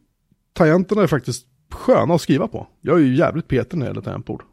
tangenterna 0.54 1.04
är 1.04 1.08
faktiskt 1.08 1.48
sköna 1.72 2.14
att 2.14 2.22
skriva 2.22 2.48
på. 2.48 2.68
Jag 2.82 3.00
är 3.00 3.04
ju 3.04 3.16
jävligt 3.16 3.48
petig 3.48 3.78
när 3.78 3.86
det 3.86 3.90
gäller 3.90 4.02
tangentbord. 4.02 4.44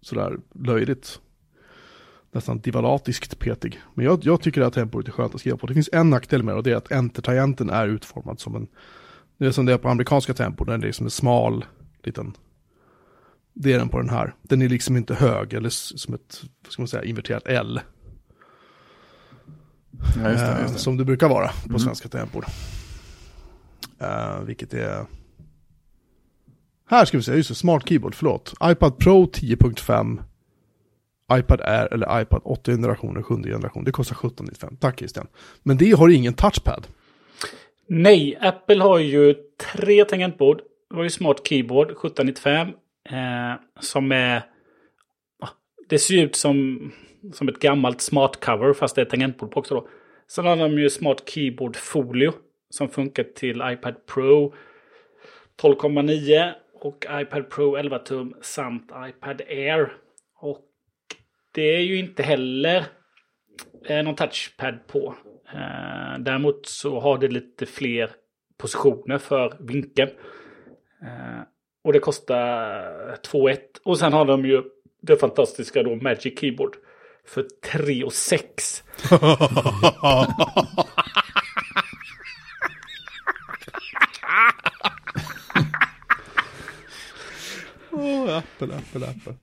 Sådär 0.00 0.38
löjligt. 0.54 1.20
Nästan 2.32 2.58
divalatiskt 2.58 3.38
petig. 3.38 3.80
Men 3.94 4.04
jag, 4.04 4.24
jag 4.24 4.40
tycker 4.40 4.60
att 4.60 4.72
tangentbordet 4.74 5.08
är 5.08 5.12
skönt 5.12 5.34
att 5.34 5.40
skriva 5.40 5.56
på. 5.56 5.66
Det 5.66 5.74
finns 5.74 5.90
en 5.92 6.10
nackdel 6.10 6.42
med 6.42 6.54
det 6.54 6.58
och 6.58 6.62
det 6.62 6.72
är 6.72 6.76
att 6.76 6.92
enter-tangenten 6.92 7.70
är 7.70 7.88
utformad 7.88 8.40
som 8.40 8.56
en... 8.56 8.66
Det 9.38 9.46
är 9.46 9.50
som 9.50 9.66
det 9.66 9.72
är 9.72 9.78
på 9.78 9.88
amerikanska 9.88 10.34
tangentbord. 10.34 10.66
Den 10.66 10.80
liksom 10.80 10.84
är 10.84 10.86
liksom 10.86 11.06
en 11.06 11.10
smal 11.10 11.64
liten... 12.02 12.36
Det 13.54 13.72
är 13.72 13.78
den 13.78 13.88
på 13.88 13.98
den 13.98 14.08
här. 14.10 14.34
Den 14.42 14.62
är 14.62 14.68
liksom 14.68 14.96
inte 14.96 15.14
hög 15.14 15.52
eller 15.52 15.68
som 15.68 16.14
ett, 16.14 16.42
vad 16.64 16.72
ska 16.72 16.82
man 16.82 16.88
säga, 16.88 17.04
inverterat 17.04 17.46
L. 17.46 17.80
Ja, 20.22 20.30
just 20.30 20.40
det. 20.44 20.52
Eh, 20.52 20.60
Just 20.62 20.74
det. 20.74 20.80
Som 20.80 20.96
det 20.96 21.04
brukar 21.04 21.28
vara 21.28 21.50
på 21.70 21.78
svenska 21.78 22.08
tangentbord. 22.08 22.44
Eh, 24.00 24.40
vilket 24.40 24.74
är... 24.74 25.06
Här 26.90 27.04
ska 27.04 27.16
vi 27.16 27.22
se, 27.22 27.34
just 27.34 27.48
det, 27.48 27.54
Smart 27.54 27.88
Keyboard, 27.88 28.14
förlåt. 28.14 28.52
iPad 28.64 28.98
Pro 28.98 29.24
10.5. 29.26 30.22
iPad 31.38 31.60
Air 31.60 31.94
eller 31.94 32.20
iPad 32.20 32.40
8 32.44 32.72
generationer, 32.72 33.22
7 33.22 33.34
generation. 33.42 33.84
Det 33.84 33.92
kostar 33.92 34.14
1795. 34.14 34.76
Tack 34.80 34.98
Christian. 34.98 35.26
Men 35.62 35.76
det 35.76 35.90
har 35.92 36.08
ingen 36.08 36.34
touchpad. 36.34 36.86
Nej, 37.88 38.38
Apple 38.40 38.82
har 38.82 38.98
ju 38.98 39.34
tre 39.74 40.04
tangentbord. 40.04 40.60
Det 40.90 40.96
var 40.96 41.02
ju 41.02 41.10
Smart 41.10 41.36
Keyboard 41.48 41.86
1795. 41.90 42.68
Eh, 43.10 43.54
som 43.80 44.12
är... 44.12 44.36
ah, 45.40 45.48
Det 45.88 45.98
ser 45.98 46.22
ut 46.24 46.36
som, 46.36 46.78
som 47.32 47.48
ett 47.48 47.58
gammalt 47.58 48.00
smart 48.00 48.44
cover 48.44 48.72
fast 48.72 48.94
det 48.94 49.00
är 49.00 49.04
tangentbord 49.04 49.50
på 49.50 49.60
också 49.60 49.74
då. 49.74 49.88
Sen 50.28 50.46
har 50.46 50.56
de 50.56 50.78
ju 50.78 50.90
Smart 50.90 51.28
Keyboard 51.28 51.76
Folio. 51.76 52.32
Som 52.70 52.88
funkar 52.88 53.22
till 53.24 53.62
iPad 53.64 54.06
Pro 54.06 54.54
12,9 55.62 56.52
och 56.74 57.06
iPad 57.10 57.50
Pro 57.50 57.76
11 57.76 57.98
tum 57.98 58.34
samt 58.40 58.90
iPad 59.08 59.40
Air. 59.48 59.92
Och 60.36 60.60
det 61.54 61.76
är 61.76 61.80
ju 61.80 61.98
inte 61.98 62.22
heller 62.22 62.84
eh, 63.84 64.02
någon 64.02 64.14
touchpad 64.14 64.86
på. 64.86 65.14
Eh, 65.54 66.18
däremot 66.18 66.66
så 66.66 67.00
har 67.00 67.18
det 67.18 67.28
lite 67.28 67.66
fler 67.66 68.10
positioner 68.58 69.18
för 69.18 69.56
vinkeln. 69.60 70.10
Eh, 71.02 71.42
och 71.84 71.92
det 71.92 71.98
kostar 71.98 73.16
2 73.16 73.50
Och 73.84 73.98
sen 73.98 74.12
har 74.12 74.24
de 74.24 74.44
ju 74.44 74.62
det 75.00 75.16
fantastiska 75.16 75.82
då 75.82 75.94
Magic 75.94 76.40
Keyboard 76.40 76.76
för 77.26 77.46
3 77.72 78.04
och 78.04 78.12
6. 78.12 78.82
Åh, 87.90 88.36
Apple, 88.36 88.76
Apple, 88.76 89.06
Apple. 89.08 89.34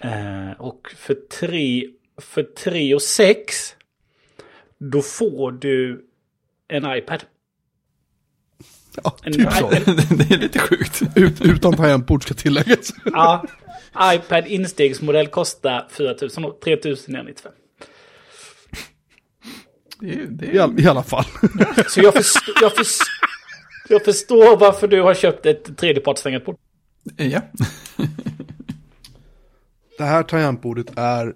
Eh, 0.00 0.52
och 0.60 0.88
för 0.96 1.14
3 1.40 1.84
för 2.20 2.42
3 2.42 2.94
och 2.94 3.02
6 3.02 3.74
då 4.78 5.02
får 5.02 5.52
du 5.52 6.04
en 6.68 6.96
iPad. 6.96 7.24
Ja, 9.04 9.16
En, 9.22 9.32
typ 9.32 9.52
så. 9.52 9.66
en, 9.70 9.84
det 10.18 10.30
är 10.34 10.38
lite 10.38 10.58
sjukt. 10.58 11.02
Ut, 11.16 11.40
utan 11.40 11.76
tangentbord 11.76 12.22
ska 12.22 12.34
tilläggas. 12.34 12.94
ja, 13.04 13.44
iPad 13.96 14.46
instegsmodell 14.46 15.26
kostar 15.26 15.88
4 15.90 16.14
000 16.36 16.50
och 16.50 16.60
3 16.60 16.76
995. 16.84 17.52
Det 20.00 20.12
är, 20.12 20.26
det 20.26 20.46
I, 20.46 20.58
all, 20.58 20.80
I 20.80 20.86
alla 20.86 21.02
fall. 21.02 21.24
Så 21.88 22.00
jag, 22.00 22.14
förstår, 22.14 22.54
jag, 22.60 22.76
förstår, 22.76 23.06
jag 23.88 24.04
förstår 24.04 24.56
varför 24.56 24.88
du 24.88 25.02
har 25.02 25.14
köpt 25.14 25.46
ett 25.46 25.78
tredjepartstangentbord. 25.78 26.56
ja. 27.16 27.40
Det 29.98 30.04
här 30.04 30.22
tangentbordet 30.22 30.86
är 30.96 31.34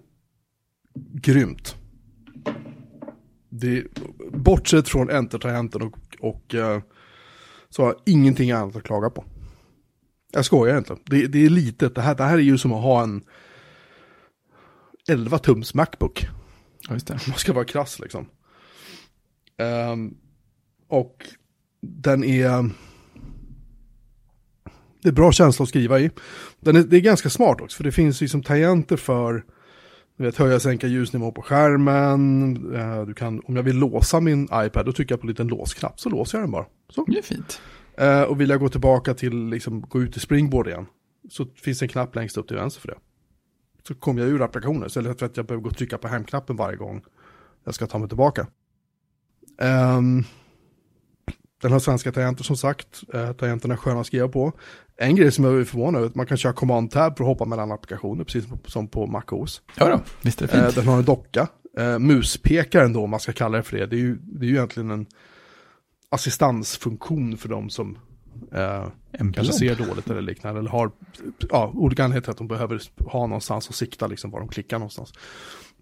grymt. 1.13 1.77
Det, 3.49 3.85
bortsett 4.33 4.89
från 4.89 5.11
enter-tangenten 5.11 5.83
och, 5.83 5.97
och 6.21 6.55
eh, 6.55 6.81
så 7.71 7.83
har 7.83 7.89
jag 7.89 8.03
ingenting 8.07 8.51
annat 8.51 8.77
att 8.77 8.83
klaga 8.83 9.11
på. 9.11 9.25
Jag 10.33 10.45
skojar 10.45 10.79
inte. 10.79 10.97
Det, 11.05 11.27
det 11.27 11.45
är 11.47 11.51
litet. 11.51 11.95
Det 11.95 12.01
här, 12.01 12.15
det 12.15 12.25
här 12.25 12.35
är 12.35 12.43
ju 12.43 12.59
som 12.59 12.73
att 12.73 12.83
ha 12.83 13.03
en 13.03 13.23
11 15.09 15.39
tums 15.39 15.75
Macbook. 15.75 16.27
ja, 16.89 16.95
just 16.95 17.07
det. 17.07 17.21
Man 17.29 17.39
ska 17.39 17.53
vara 17.53 17.65
krass 17.65 17.99
liksom. 17.99 18.27
Ehm, 19.59 20.15
och 20.89 21.27
den 21.81 22.25
är... 22.25 22.71
Det 25.03 25.09
är 25.09 25.13
bra 25.13 25.33
känsla 25.33 25.63
att 25.63 25.69
skriva 25.69 26.01
i. 26.01 26.11
Den 26.61 26.77
är, 26.77 26.83
det 26.83 26.97
är 26.97 27.01
ganska 27.01 27.31
smart 27.31 27.61
också, 27.61 27.77
för 27.77 27.85
det 27.85 27.93
finns 27.93 28.21
liksom 28.21 28.43
tangenter 28.43 28.97
för 28.97 29.45
du 30.17 30.25
vet, 30.25 30.37
höja 30.37 30.55
och 30.55 30.63
sänka 30.63 30.87
ljusnivå 30.87 31.33
på 31.33 31.43
skärmen. 31.43 32.57
Eh, 32.75 33.07
Du 33.07 33.15
kan, 33.15 33.41
om 33.45 33.57
jag 33.57 33.63
vill 33.63 33.77
låsa 33.77 34.21
min 34.21 34.49
iPad, 34.53 34.87
då 34.87 34.93
trycker 34.93 35.13
jag 35.13 35.21
på 35.21 35.25
en 35.27 35.29
liten 35.29 35.47
låsknapp, 35.49 36.01
så 36.01 36.09
låser 36.11 36.39
jag 36.39 36.43
den 36.45 36.51
bara. 36.51 36.67
Så. 36.89 37.05
Det 37.05 37.19
är 37.19 37.23
fint. 37.23 37.61
Eh, 37.99 38.23
Och 38.23 38.41
vill 38.41 38.51
jag 38.51 38.61
gå 38.61 38.69
tillbaka 38.69 39.15
till, 39.15 39.45
liksom, 39.49 39.81
gå 39.81 40.03
ut 40.03 40.17
i 40.17 40.21
Springboard 40.21 40.69
igen, 40.69 40.87
så 41.31 41.47
finns 41.57 41.79
det 41.79 41.85
en 41.85 41.89
knapp 41.89 42.15
längst 42.15 42.37
upp 42.37 42.49
till 42.49 42.57
vänster 42.57 42.81
för 42.81 42.89
det. 42.89 42.97
Så 43.89 43.95
kommer 43.95 44.21
jag 44.23 44.31
ur 44.31 44.43
applikationen, 44.43 44.87
istället 44.87 45.19
för 45.19 45.27
att 45.27 45.37
jag 45.37 45.47
behöver 45.47 45.63
gå 45.63 45.71
och 45.71 45.77
trycka 45.77 45.99
på 45.99 46.09
hemknappen 46.09 46.57
varje 46.57 46.77
gång 46.77 47.03
jag 47.65 47.75
ska 47.75 47.87
ta 47.87 47.99
mig 47.99 48.09
tillbaka. 48.09 48.47
Ehm, 49.61 50.25
den 51.63 51.73
har 51.73 51.79
svenska 51.79 52.13
tangenter 52.13 52.45
som 52.45 52.57
sagt, 52.57 53.03
uh, 53.15 53.33
tangenterna 53.33 53.75
är 53.75 53.79
sköna 53.79 54.01
att 54.01 54.07
skriva 54.07 54.29
på. 54.29 54.53
En 54.97 55.17
grej 55.17 55.33
som 55.33 55.45
jag 55.45 55.61
är 55.61 55.65
förvånad 55.65 55.95
över, 55.95 56.07
är 56.07 56.09
att 56.11 56.15
man 56.15 56.27
kan 56.27 56.37
köra 56.37 56.53
command 56.53 56.91
tab 56.91 57.17
för 57.17 57.25
att 57.25 57.29
hoppa 57.29 57.45
mellan 57.45 57.73
applikationer, 57.73 58.25
precis 58.25 58.45
som- 58.67 58.89
på 58.89 59.07
MacOS. 59.07 59.63
Ja 59.77 59.89
då, 59.89 60.01
visst 60.23 60.43
är 60.43 60.47
det 60.47 60.53
fint. 60.63 60.75
den 60.75 60.87
har 60.89 60.99
en 60.99 61.05
docka. 61.05 61.49
Uh, 61.81 61.99
muspekaren 61.99 62.93
då, 62.93 63.05
om 63.05 63.11
man 63.11 63.21
ska 63.21 63.33
kalla 63.33 63.57
det 63.57 63.63
för 63.63 63.77
det, 63.79 63.87
det 63.87 63.97
är 63.97 64.01
ju, 64.01 64.17
det 64.23 64.47
är 64.47 64.49
ju 64.49 64.55
egentligen 64.57 64.91
en 64.91 65.07
assistansfunktion 66.13 67.37
för 67.37 67.49
de 67.49 67.71
som 67.71 67.99
eh, 68.53 68.89
kanske 69.35 69.53
ser 69.53 69.75
dåligt 69.75 70.11
eller 70.11 70.23
liknande. 70.23 70.61
Eller 70.61 70.71
har 70.71 70.91
ja, 71.51 71.73
olika 71.75 72.05
anledningar 72.05 72.23
till 72.23 72.31
att 72.31 72.37
de 72.37 72.49
behöver 72.49 72.83
ha 73.07 73.27
någonstans 73.27 73.69
att 73.69 73.75
sikta 73.75 74.07
liksom 74.07 74.31
var 74.31 74.41
de 74.41 74.49
klickar 74.49 74.79
någonstans. 74.79 75.13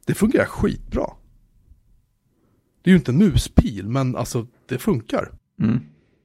Det 0.07 0.15
fungerar 0.15 0.45
skitbra. 0.45 1.07
Det 2.83 2.91
är 2.91 2.93
ju 2.93 2.99
inte 2.99 3.11
en 3.11 3.19
muspil, 3.19 3.89
men 3.89 4.17
alltså 4.17 4.47
det 4.67 4.79
funkar. 4.79 5.31
Mm. 5.61 5.81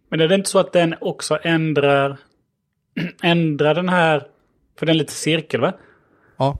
Men 0.09 0.21
är 0.21 0.27
det 0.27 0.35
inte 0.35 0.49
så 0.49 0.59
att 0.59 0.73
den 0.73 0.95
också 1.01 1.39
ändrar, 1.43 2.17
ändrar 3.23 3.75
den 3.75 3.89
här, 3.89 4.27
för 4.79 4.85
den 4.85 4.95
är 4.95 4.99
lite 4.99 5.13
cirkel 5.13 5.61
va? 5.61 5.73
Ja, 6.37 6.59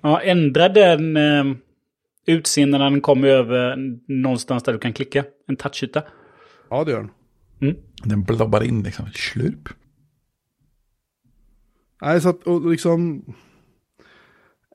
Ja, 0.00 0.20
ändrar 0.20 0.68
den 0.68 1.16
eh, 1.16 1.56
utseende 2.26 2.78
när 2.78 2.90
den 2.90 3.00
kommer 3.00 3.28
över 3.28 3.76
någonstans 4.08 4.62
där 4.62 4.72
du 4.72 4.78
kan 4.78 4.92
klicka? 4.92 5.24
En 5.48 5.56
touchyta? 5.56 6.02
Ja 6.70 6.84
det 6.84 6.90
gör 6.90 6.98
den. 7.58 7.76
Den 8.04 8.22
blobbar 8.22 8.60
in 8.60 8.82
liksom. 8.82 9.06
Slurp. 9.14 9.68
Nej, 12.02 12.20
så 12.20 12.28
att 12.28 12.42
och 12.46 12.70
liksom... 12.70 13.24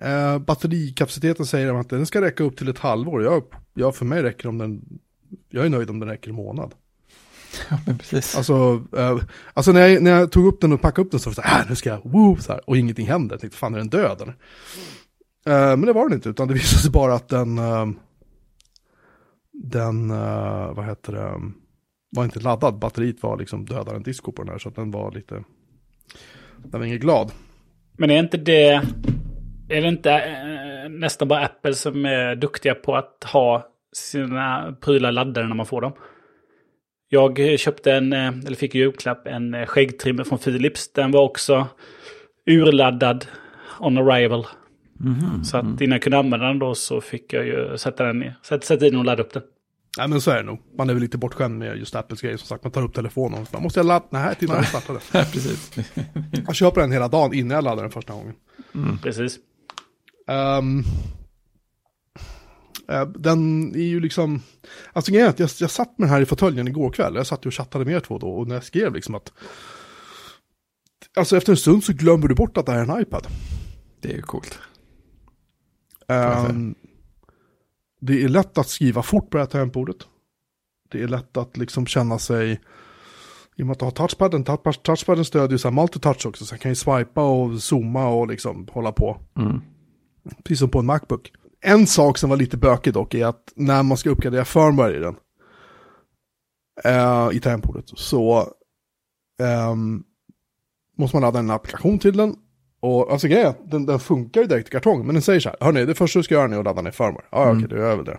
Eh, 0.02 0.40
batterikapaciteten 0.40 1.46
säger 1.46 1.68
de 1.68 1.78
att 1.78 1.90
den 1.90 2.06
ska 2.06 2.22
räcka 2.22 2.44
upp 2.44 2.58
till 2.58 2.68
ett 2.70 2.80
halvår. 2.80 3.24
Jag, 3.24 3.44
jag, 3.74 3.96
för 3.96 4.06
mig 4.06 4.24
räcker 4.24 4.50
om 4.50 4.58
den... 4.58 5.00
Jag 5.50 5.66
är 5.66 5.70
nöjd 5.70 5.90
om 5.90 6.00
den 6.00 6.10
räcker 6.10 6.30
en 6.30 6.36
månad. 6.36 6.76
Ja, 7.70 7.80
men 7.86 7.98
precis. 7.98 8.36
Alltså, 8.38 8.84
eh, 8.98 9.20
alltså 9.54 9.72
när, 9.72 9.88
jag, 9.88 10.04
när 10.04 10.12
jag 10.12 10.32
tog 10.32 10.46
upp 10.46 10.62
den 10.62 10.74
och 10.74 10.82
packade 10.82 11.06
upp 11.06 11.12
den 11.12 11.20
så 11.20 11.30
var 11.30 11.32
det 11.32 11.36
så 11.36 11.48
här, 11.48 11.62
"Ah, 11.62 11.66
nu 11.70 11.76
ska 11.76 11.90
jag, 11.90 12.02
woo, 12.04 12.38
så 12.38 12.52
här, 12.52 12.70
och 12.70 12.78
ingenting 12.78 13.08
händer. 13.08 13.34
Jag 13.34 13.42
tänkte, 13.42 13.58
fan 13.58 13.74
är 13.74 13.78
den 13.78 13.90
död 13.90 14.22
eller? 14.22 14.36
Eh, 15.46 15.78
men 15.78 15.82
det 15.82 15.94
var 15.94 16.04
den 16.10 16.14
inte, 16.14 16.30
utan 16.30 16.48
det 16.48 16.54
visade 16.64 16.82
sig 16.82 16.92
bara 16.92 17.14
att 17.14 17.30
den, 17.30 17.58
eh, 17.58 17.86
den, 19.54 20.12
eh, 20.12 20.74
vad 20.74 20.86
heter 20.86 21.14
det, 21.14 21.42
var 22.16 22.24
inte 22.24 22.40
laddad. 22.40 22.80
Batteriet 22.80 23.24
var 23.24 23.38
liksom 23.38 23.66
dödare 23.66 23.96
än 23.96 24.04
disco 24.04 24.32
på 24.32 24.44
den 24.44 24.52
här, 24.52 24.58
så 24.58 24.70
att 24.70 24.76
den 24.76 24.92
var 24.92 25.12
lite, 25.12 25.44
den 26.58 26.80
var 26.80 26.84
ingen 26.84 27.00
glad. 27.00 27.32
Men 27.98 28.12
är 28.12 28.20
inte 28.20 28.38
det... 28.38 28.82
Är 29.70 29.82
det 29.82 29.88
inte 29.88 30.12
eh, 30.12 30.90
nästan 30.90 31.28
bara 31.28 31.46
Apple 31.46 31.74
som 31.74 32.06
är 32.06 32.36
duktiga 32.36 32.76
på 32.76 32.96
att 32.96 33.24
ha 33.34 33.68
sina 33.96 34.76
prylar 34.82 35.12
laddade 35.12 35.48
när 35.48 35.56
man 35.56 35.66
får 35.66 35.82
dem? 35.82 35.94
Jag 37.10 37.60
köpte 37.60 37.94
en, 37.94 38.14
eh, 38.14 38.28
eller 38.28 38.56
fick 38.56 38.76
i 38.76 38.78
julklapp, 38.78 39.28
en 39.28 39.54
eh, 39.54 39.66
skäggtrimmer 39.66 40.24
från 40.24 40.40
Philips. 40.40 40.94
Den 40.94 41.12
var 41.12 41.22
också 41.22 41.68
urladdad 42.46 43.26
on 43.80 43.98
arrival. 43.98 44.46
Så 45.44 45.58
att 45.58 45.82
innan 45.82 45.92
jag 45.92 46.02
kunde 46.02 46.18
använda 46.18 46.48
den 46.48 46.60
då 46.60 46.76
så 46.76 47.02
fick 47.02 47.34
jag 47.34 47.46
ju 47.46 47.78
sätta 47.78 48.04
den 48.04 48.24
i, 48.24 48.34
sätta, 48.42 48.66
sätta 48.66 48.86
in 48.86 48.92
den 48.92 49.00
och 49.00 49.06
ladda 49.06 49.24
upp 49.24 49.34
den. 49.34 49.44
Nej 49.98 50.08
men 50.08 50.22
så 50.22 50.32
är 50.32 50.38
det 50.38 50.44
nog. 50.44 50.60
Man 50.78 50.90
är 50.90 50.94
väl 50.94 51.04
lite 51.04 51.18
bortskämd 51.18 51.60
med 51.60 51.78
just 51.78 51.96
Apples 51.96 52.22
grejer. 52.22 52.38
Som 52.38 52.48
sagt, 52.48 52.64
man 52.64 52.72
tar 52.72 52.84
upp 52.84 52.94
telefonen 52.94 53.42
och 53.42 53.48
så 53.48 53.52
bara, 53.52 53.64
måste 53.64 53.80
jag 53.80 53.86
ladda? 53.86 54.06
Nej, 54.10 54.36
till 54.36 54.48
när 54.50 54.56
jag 54.56 54.68
startade. 54.68 55.00
Ja, 55.12 55.26
precis. 55.32 55.72
Jag 56.48 56.56
köper 56.56 56.82
den 56.82 56.92
hela 56.92 57.08
dagen 57.08 57.34
innan 57.34 57.56
jag 57.56 57.64
laddar 57.64 57.84
den 57.84 57.92
första 57.92 58.14
gången. 58.14 58.34
Precis. 59.04 59.40
Ehm, 60.28 60.84
eh, 62.90 63.08
den 63.08 63.72
är 63.76 63.80
ju 63.86 64.00
liksom, 64.00 64.42
alltså 64.94 65.12
grejen 65.12 65.28
är 65.28 65.30
att 65.30 65.40
jag, 65.40 65.50
jag 65.60 65.72
satt 65.72 65.98
med 65.98 66.08
den 66.08 66.14
här 66.14 66.22
i 66.22 66.26
fåtöljen 66.26 66.68
igår 66.68 66.92
kväll. 66.92 67.16
Jag 67.16 67.28
satt 67.28 67.46
och 67.46 67.54
chattade 67.54 67.86
med 67.86 67.94
er 67.94 68.00
två 68.00 68.18
då 68.18 68.28
och 68.28 68.48
när 68.48 68.56
jag 68.56 68.64
skrev 68.64 68.94
liksom 68.94 69.16
att, 69.16 69.34
alltså 71.18 71.38
efter 71.38 71.54
en 71.54 71.58
stund 71.58 71.84
så 71.84 71.94
glömmer 71.94 72.28
du 72.28 72.36
bort 72.36 72.58
att 72.58 72.66
det 72.66 72.72
här 72.72 72.80
är 72.80 72.96
en 72.96 73.02
iPad. 73.02 73.28
Det 74.02 74.12
är 74.12 74.16
ju 74.16 74.22
coolt. 74.22 74.60
Ehm, 76.08 76.76
det 78.06 78.24
är 78.24 78.28
lätt 78.28 78.58
att 78.58 78.70
skriva 78.70 79.04
fort 79.04 79.30
på 79.30 79.38
det 79.38 79.44
här 79.44 79.50
tangentbordet. 79.50 79.98
Det 80.92 81.04
är 81.04 81.08
lätt 81.08 81.38
att 81.38 81.58
liksom 81.58 81.86
känna 81.86 82.20
sig, 82.20 82.62
i 83.56 83.62
och 83.62 83.66
med 83.66 83.72
att 83.72 83.80
du 83.80 83.86
har 83.86 83.92
touchpaden, 83.92 84.46
touch- 84.46 84.82
touchpaden 84.82 85.26
stödjer 85.26 85.52
ju 85.52 85.58
så 85.58 85.68
här 85.68 85.76
multitouch 85.76 86.26
också, 86.26 86.46
så 86.46 86.54
jag 86.54 86.62
kan 86.62 86.72
ju 86.72 86.76
swipa 86.76 87.24
och 87.24 87.64
zooma 87.64 88.08
och 88.08 88.28
liksom 88.28 88.68
hålla 88.72 88.92
på. 88.92 89.18
Mm. 89.38 89.62
Precis 90.44 90.60
som 90.60 90.70
på 90.70 90.80
en 90.80 90.86
Macbook. 90.86 91.32
En 91.62 91.88
sak 91.88 92.18
som 92.18 92.30
var 92.30 92.38
lite 92.38 92.58
bökig 92.58 92.94
dock 92.94 93.14
är 93.14 93.26
att 93.26 93.54
när 93.56 93.84
man 93.84 93.98
ska 93.98 94.10
uppgradera 94.10 94.46
firmware 94.46 94.96
i 94.96 95.00
den, 95.00 95.16
eh, 96.84 97.30
i 97.34 97.40
tangentbordet, 97.40 97.86
så 97.96 98.50
ehm, 99.42 100.04
måste 100.98 101.16
man 101.16 101.22
ladda 101.22 101.40
en 101.40 101.50
applikation 101.50 102.00
till 102.00 102.18
den. 102.18 102.36
Och 102.86 103.12
alltså 103.12 103.28
grejen 103.28 103.48
är 103.48 103.56
den, 103.66 103.86
den 103.86 104.00
funkar 104.00 104.42
ju 104.42 104.48
direkt 104.48 104.68
i 104.68 104.72
kartong, 104.72 105.06
men 105.06 105.16
den 105.16 105.22
säger 105.22 105.40
så 105.40 105.50
här, 105.50 105.58
hörni, 105.62 105.86
det 105.86 105.96
första 105.96 106.20
du 106.20 106.24
ska 106.24 106.36
göra 106.36 106.48
nu 106.48 106.56
är 106.56 106.60
att 106.60 106.66
ladda 106.66 106.82
ner 106.82 106.92
firmware. 106.92 107.26
Ja, 107.32 107.52
okej, 107.52 107.68
då 107.70 107.76
gör 107.76 107.90
jag 107.90 107.96
väl 107.96 108.06
det. 108.06 108.18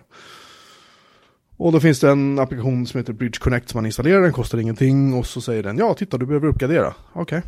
Och 1.57 1.71
då 1.71 1.79
finns 1.79 1.99
det 1.99 2.09
en 2.09 2.39
applikation 2.39 2.87
som 2.87 2.97
heter 2.97 3.13
Bridge 3.13 3.39
Connect 3.39 3.69
som 3.69 3.77
man 3.77 3.85
installerar, 3.85 4.21
den 4.21 4.33
kostar 4.33 4.57
ingenting. 4.57 5.13
Och 5.13 5.25
så 5.25 5.41
säger 5.41 5.63
den, 5.63 5.77
ja 5.77 5.93
titta 5.93 6.17
du 6.17 6.25
behöver 6.25 6.47
uppgradera. 6.47 6.93
Okej. 7.13 7.41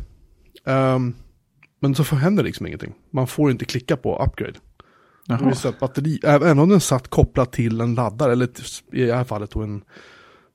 Ehm, 0.66 1.14
men 1.80 1.94
så 1.94 2.02
händer 2.02 2.44
liksom 2.44 2.66
ingenting. 2.66 2.94
Man 3.10 3.26
får 3.26 3.50
inte 3.50 3.64
klicka 3.64 3.96
på 3.96 4.22
upgrade. 4.24 4.58
Jaha. 5.26 5.54
att 5.64 5.80
batteri, 5.80 6.20
även 6.24 6.58
om 6.58 6.68
den 6.68 6.80
satt 6.80 7.08
kopplad 7.08 7.50
till 7.50 7.80
en 7.80 7.94
laddare, 7.94 8.32
eller 8.32 8.48
i 8.92 9.04
det 9.06 9.14
här 9.14 9.24
fallet 9.24 9.50
då 9.50 9.62
en 9.62 9.84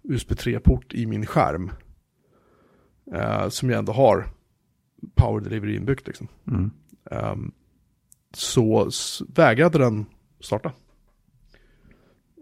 USB 0.04 0.32
3-port 0.32 0.93
i 0.93 1.06
min 1.06 1.25
skärm. 1.25 1.71
eh, 3.15 3.49
som 3.49 3.69
jag 3.69 3.80
ändå 3.80 3.93
har 3.93 4.35
power 5.15 5.41
delivery 5.41 5.76
inbyggt 5.76 6.08
liksom. 6.08 6.28
Mm. 6.48 6.72
Ehm, 7.12 7.52
så 8.34 8.89
vägrade 9.28 9.78
den 9.78 10.06
starta. 10.39 10.72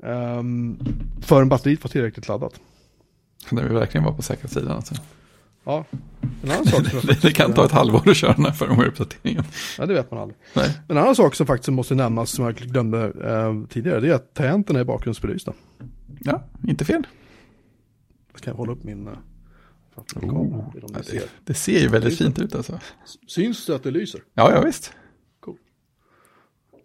Um, 0.03 0.79
förrän 1.21 1.49
batteriet 1.49 1.83
var 1.83 1.89
tillräckligt 1.89 2.27
laddat. 2.27 2.59
Det 3.49 3.63
vill 3.63 3.73
verkligen 3.73 4.03
vara 4.03 4.15
på 4.15 4.21
säkra 4.21 4.47
sidan. 4.47 4.71
Alltså. 4.71 4.95
Ja, 5.63 5.85
en 6.43 6.51
annan 6.51 6.65
sak 6.65 6.87
som 6.87 6.99
jag 6.99 7.05
Det, 7.07 7.21
det 7.27 7.31
kan 7.31 7.53
ta 7.53 7.65
ett 7.65 7.71
halvår 7.71 8.09
att 8.09 8.17
köra 8.17 8.33
den 8.33 8.45
här 8.45 8.51
firmware-uppdateringen. 8.51 9.43
Ja, 9.77 9.85
det 9.85 9.93
vet 9.93 10.11
man 10.11 10.19
aldrig. 10.19 10.37
Nej. 10.53 10.77
En 10.87 10.97
annan 10.97 11.15
sak 11.15 11.35
som 11.35 11.47
faktiskt 11.47 11.69
måste 11.69 11.95
nämnas, 11.95 12.29
som 12.29 12.45
jag 12.45 12.55
glömde 12.55 13.03
eh, 13.05 13.67
tidigare, 13.69 13.99
det 13.99 14.09
är 14.09 14.13
att 14.13 14.33
tangenterna 14.33 14.79
är 14.79 14.83
bakgrundsbelysta. 14.83 15.53
Ja, 16.19 16.43
inte 16.67 16.85
fel. 16.85 17.07
Jag 18.33 18.41
kan 18.41 18.55
hålla 18.55 18.71
upp 18.71 18.83
min... 18.83 19.07
Uh, 19.07 19.13
Oh, 20.15 20.73
det 20.97 21.03
ser. 21.03 21.23
det, 21.43 21.53
ser 21.53 21.79
ju 21.79 21.87
väldigt 21.87 22.17
fint 22.17 22.39
ut 22.39 22.55
alltså. 22.55 22.79
Syns 23.27 23.65
det 23.65 23.75
att 23.75 23.83
det 23.83 23.91
lyser? 23.91 24.21
Ja, 24.33 24.51
ja 24.51 24.61
visst. 24.61 24.93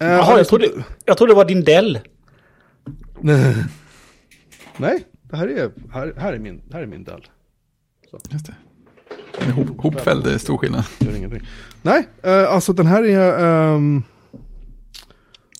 Eh, 0.00 0.08
Jaha, 0.08 0.36
jag 0.38 0.48
trodde, 0.48 0.84
jag 1.04 1.16
trodde 1.16 1.32
det 1.32 1.36
var 1.36 1.44
din 1.44 1.64
Dell. 1.64 1.98
Nej, 4.76 5.04
det 5.22 5.36
här 5.36 5.48
är, 5.48 5.72
här, 5.92 6.14
här 6.16 6.32
är 6.32 6.38
min, 6.38 6.62
här 6.72 6.82
är 6.82 6.86
min 6.86 7.04
Dell. 7.04 7.26
Just 8.30 8.46
det. 8.46 8.54
En 9.40 9.50
hop, 9.52 9.80
hopfälld 9.80 10.26
är 10.26 10.38
stor 10.38 10.58
skillnad. 10.58 10.84
Gör 10.98 11.16
ingenting. 11.16 11.42
Nej, 11.82 12.08
eh, 12.22 12.52
alltså 12.52 12.72
den 12.72 12.86
här 12.86 13.02
är... 13.04 13.44
ehm, 13.74 14.02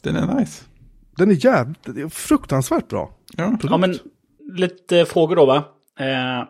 Den 0.03 0.17
är 0.17 0.35
nice. 0.35 0.65
den 1.17 1.31
är 1.31 1.45
jävligt, 1.45 2.13
fruktansvärt 2.15 2.89
bra. 2.89 3.15
Ja, 3.37 3.59
Ja, 3.63 3.77
men 3.77 3.99
lite 4.53 5.05
frågor 5.05 5.37
då 5.37 5.47
va. 5.47 5.57
Eh, 6.01 6.49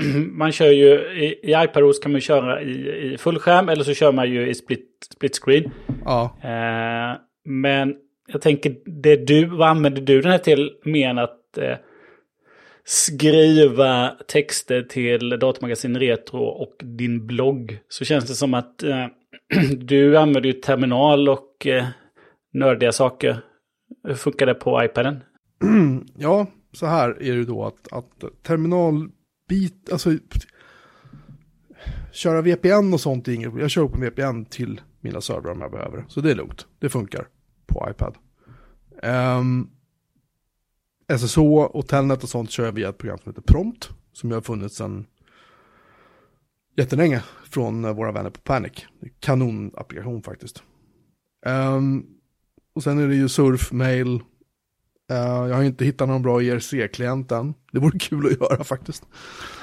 man 0.32 0.52
kör 0.52 0.70
ju 0.70 0.90
i, 0.94 1.50
i 1.50 1.64
iPadOS 1.64 1.98
kan 1.98 2.12
man 2.12 2.20
köra 2.20 2.62
i, 2.62 3.12
i 3.12 3.18
fullskärm 3.18 3.68
eller 3.68 3.84
så 3.84 3.94
kör 3.94 4.12
man 4.12 4.30
ju 4.30 4.48
i 4.48 4.54
split, 4.54 4.88
split 5.14 5.38
screen. 5.44 5.70
Ja, 6.04 6.36
Eh, 6.42 7.18
men 7.44 7.94
jag 8.26 8.40
tänker, 8.40 8.76
det 9.02 9.16
du, 9.16 9.44
vad 9.44 9.68
använder 9.68 10.02
du 10.02 10.20
den 10.20 10.32
här 10.32 10.38
till 10.38 10.70
mer 10.84 11.08
än 11.08 11.18
att 11.18 11.58
eh, 11.58 11.76
skriva 12.84 14.08
texter 14.28 14.82
till 14.82 15.28
Datamagasin 15.28 15.98
Retro 15.98 16.38
och 16.38 16.76
din 16.82 17.26
blogg? 17.26 17.78
Så 17.88 18.04
känns 18.04 18.24
det 18.24 18.34
som 18.34 18.54
att 18.54 18.82
eh, 18.82 19.06
du 19.78 20.16
använder 20.16 20.48
ju 20.48 20.52
terminal 20.52 21.28
och 21.28 21.66
eh, 21.66 21.84
nördiga 22.52 22.92
saker. 22.92 23.40
Hur 24.04 24.14
funkar 24.14 24.46
det 24.46 24.54
på 24.54 24.84
iPaden? 24.84 25.20
ja, 26.16 26.46
så 26.72 26.86
här 26.86 27.22
är 27.22 27.36
det 27.36 27.44
då 27.44 27.64
att, 27.64 27.92
att 27.92 28.24
bit, 29.52 29.92
alltså 29.92 30.10
köra 32.12 32.42
VPN 32.42 32.94
och 32.94 33.00
sånt 33.00 33.28
är 33.28 33.32
inget 33.32 33.58
Jag 33.58 33.70
kör 33.70 33.82
upp 33.82 33.94
en 33.94 34.00
VPN 34.00 34.44
till 34.44 34.80
mina 35.00 35.20
servrar 35.20 35.52
om 35.52 35.60
jag 35.60 35.70
behöver. 35.70 36.04
Så 36.08 36.20
det 36.20 36.30
är 36.30 36.34
lugnt. 36.34 36.66
Det 36.78 36.88
funkar 36.88 37.28
på 37.66 37.88
iPad. 37.90 38.16
Ehm, 39.02 39.38
um, 39.38 39.70
SSH 41.18 41.38
och 41.38 41.88
Telnet 41.88 42.22
och 42.22 42.28
sånt 42.28 42.50
kör 42.50 42.64
jag 42.64 42.72
via 42.72 42.88
ett 42.88 42.98
program 42.98 43.18
som 43.18 43.32
heter 43.32 43.42
Prompt. 43.42 43.90
Som 44.12 44.30
jag 44.30 44.36
har 44.36 44.42
funnits 44.42 44.76
sedan 44.76 45.06
jättelänge 46.76 47.22
från 47.50 47.84
eh, 47.84 47.92
våra 47.92 48.12
vänner 48.12 48.30
på 48.30 48.40
Panic. 48.40 48.86
Kanonapplikation 49.20 50.22
faktiskt. 50.22 50.62
Um, 51.46 52.06
och 52.74 52.82
sen 52.82 52.98
är 52.98 53.08
det 53.08 53.14
ju 53.14 53.28
surf, 53.28 53.72
mail. 53.72 54.20
Uh, 55.12 55.48
jag 55.48 55.54
har 55.54 55.62
inte 55.62 55.84
hittat 55.84 56.08
någon 56.08 56.22
bra 56.22 56.40
IRC-klient 56.40 57.32
än. 57.32 57.54
Det 57.72 57.78
vore 57.78 57.98
kul 57.98 58.26
att 58.26 58.40
göra 58.40 58.64
faktiskt. 58.64 59.06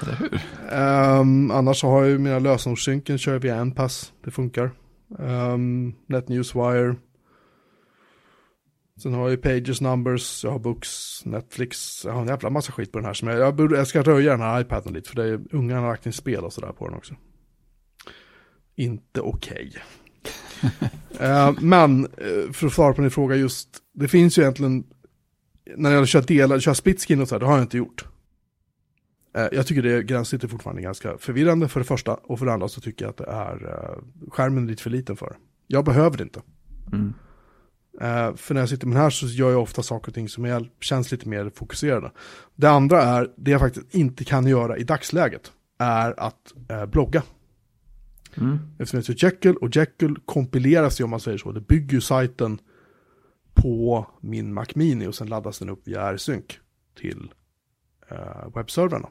Eller 0.02 0.16
hur? 0.16 0.40
Um, 1.20 1.50
annars 1.50 1.80
så 1.80 1.88
har 1.88 2.02
jag 2.02 2.10
ju 2.10 2.18
mina 2.18 2.38
lösenordssynken, 2.38 3.18
kör 3.18 3.32
jag 3.32 3.40
via 3.40 3.64
Npass. 3.64 4.12
Det 4.24 4.30
funkar. 4.30 4.70
Um, 5.18 5.94
NetNewsWire. 6.06 6.96
Sen 9.02 9.14
har 9.14 9.22
jag 9.22 9.30
ju 9.30 9.36
Pages 9.36 9.80
Numbers, 9.80 10.44
jag 10.44 10.50
har 10.50 10.58
Books, 10.58 11.24
Netflix, 11.24 12.04
jag 12.04 12.12
har 12.12 12.22
en 12.22 12.28
jävla 12.28 12.50
massa 12.50 12.72
skit 12.72 12.92
på 12.92 12.98
den 12.98 13.04
här. 13.04 13.14
Som 13.14 13.28
jag, 13.28 13.38
jag, 13.38 13.54
borde, 13.54 13.76
jag 13.76 13.86
ska 13.86 14.02
röja 14.02 14.30
den 14.30 14.40
här 14.40 14.60
iPaden 14.60 14.92
lite 14.92 15.08
för 15.08 15.16
det 15.16 15.28
är, 15.28 15.40
ungarna 15.50 15.80
har 15.80 15.88
lagt 15.88 16.06
in 16.06 16.12
spel 16.12 16.44
och 16.44 16.52
sådär 16.52 16.72
på 16.72 16.88
den 16.88 16.96
också. 16.96 17.14
Inte 18.76 19.20
okej. 19.20 19.72
Okay. 19.72 20.88
uh, 21.28 21.60
men 21.60 22.06
uh, 22.06 22.52
för 22.52 22.66
att 22.66 22.72
svara 22.72 22.94
på 22.94 23.00
din 23.00 23.10
fråga 23.10 23.36
just, 23.36 23.68
det 23.94 24.08
finns 24.08 24.38
ju 24.38 24.42
egentligen, 24.42 24.84
när 25.76 25.90
jag 25.90 26.08
kör 26.08 26.22
delar, 26.22 26.58
kör 26.58 26.74
split 26.74 27.04
skin 27.04 27.20
och 27.20 27.28
så 27.28 27.34
här, 27.34 27.40
det 27.40 27.46
har 27.46 27.54
jag 27.54 27.64
inte 27.64 27.78
gjort. 27.78 28.04
Uh, 29.38 29.46
jag 29.52 29.66
tycker 29.66 29.82
det 29.82 30.02
gränssnittet 30.02 30.44
är 30.44 30.48
fortfarande 30.48 30.82
ganska 30.82 31.18
förvirrande 31.18 31.68
för 31.68 31.80
det 31.80 31.86
första 31.86 32.14
och 32.14 32.38
för 32.38 32.46
det 32.46 32.52
andra 32.52 32.68
så 32.68 32.80
tycker 32.80 33.04
jag 33.04 33.10
att 33.10 33.16
det 33.16 33.26
är, 33.26 33.98
skärmen 34.30 34.64
är 34.64 34.68
lite 34.68 34.82
för 34.82 34.90
liten 34.90 35.16
för. 35.16 35.36
Jag 35.66 35.84
behöver 35.84 36.16
det 36.16 36.22
inte. 36.22 36.42
Mm. 36.92 37.14
Uh, 37.94 38.36
för 38.36 38.54
när 38.54 38.60
jag 38.60 38.68
sitter 38.68 38.86
med 38.86 38.96
den 38.96 39.02
här 39.02 39.10
så 39.10 39.26
gör 39.26 39.50
jag 39.50 39.62
ofta 39.62 39.82
saker 39.82 40.08
och 40.08 40.14
ting 40.14 40.28
som 40.28 40.44
är, 40.44 40.70
känns 40.80 41.12
lite 41.12 41.28
mer 41.28 41.50
fokuserade. 41.54 42.12
Det 42.56 42.70
andra 42.70 43.02
är, 43.02 43.30
det 43.36 43.50
jag 43.50 43.60
faktiskt 43.60 43.94
inte 43.94 44.24
kan 44.24 44.46
göra 44.46 44.76
i 44.76 44.84
dagsläget, 44.84 45.52
är 45.78 46.20
att 46.20 46.52
blogga. 46.88 47.22
Mm. 48.36 48.58
Eftersom 48.78 48.96
jag 48.96 49.02
heter 49.02 49.26
Jekyll 49.26 49.56
och 49.56 49.76
Jekyll 49.76 50.16
kompileras 50.24 51.00
ju 51.00 51.04
om 51.04 51.10
man 51.10 51.20
säger 51.20 51.38
så. 51.38 51.52
Det 51.52 51.60
bygger 51.60 51.94
ju 51.94 52.00
sajten 52.00 52.58
på 53.54 54.06
min 54.20 54.54
Mac 54.54 54.66
Mini 54.74 55.06
och 55.06 55.14
sen 55.14 55.28
laddas 55.28 55.58
den 55.58 55.68
upp 55.68 55.88
via 55.88 56.02
R-Sync 56.02 56.44
till 56.98 57.32
uh, 58.12 58.54
webbservrarna. 58.54 59.08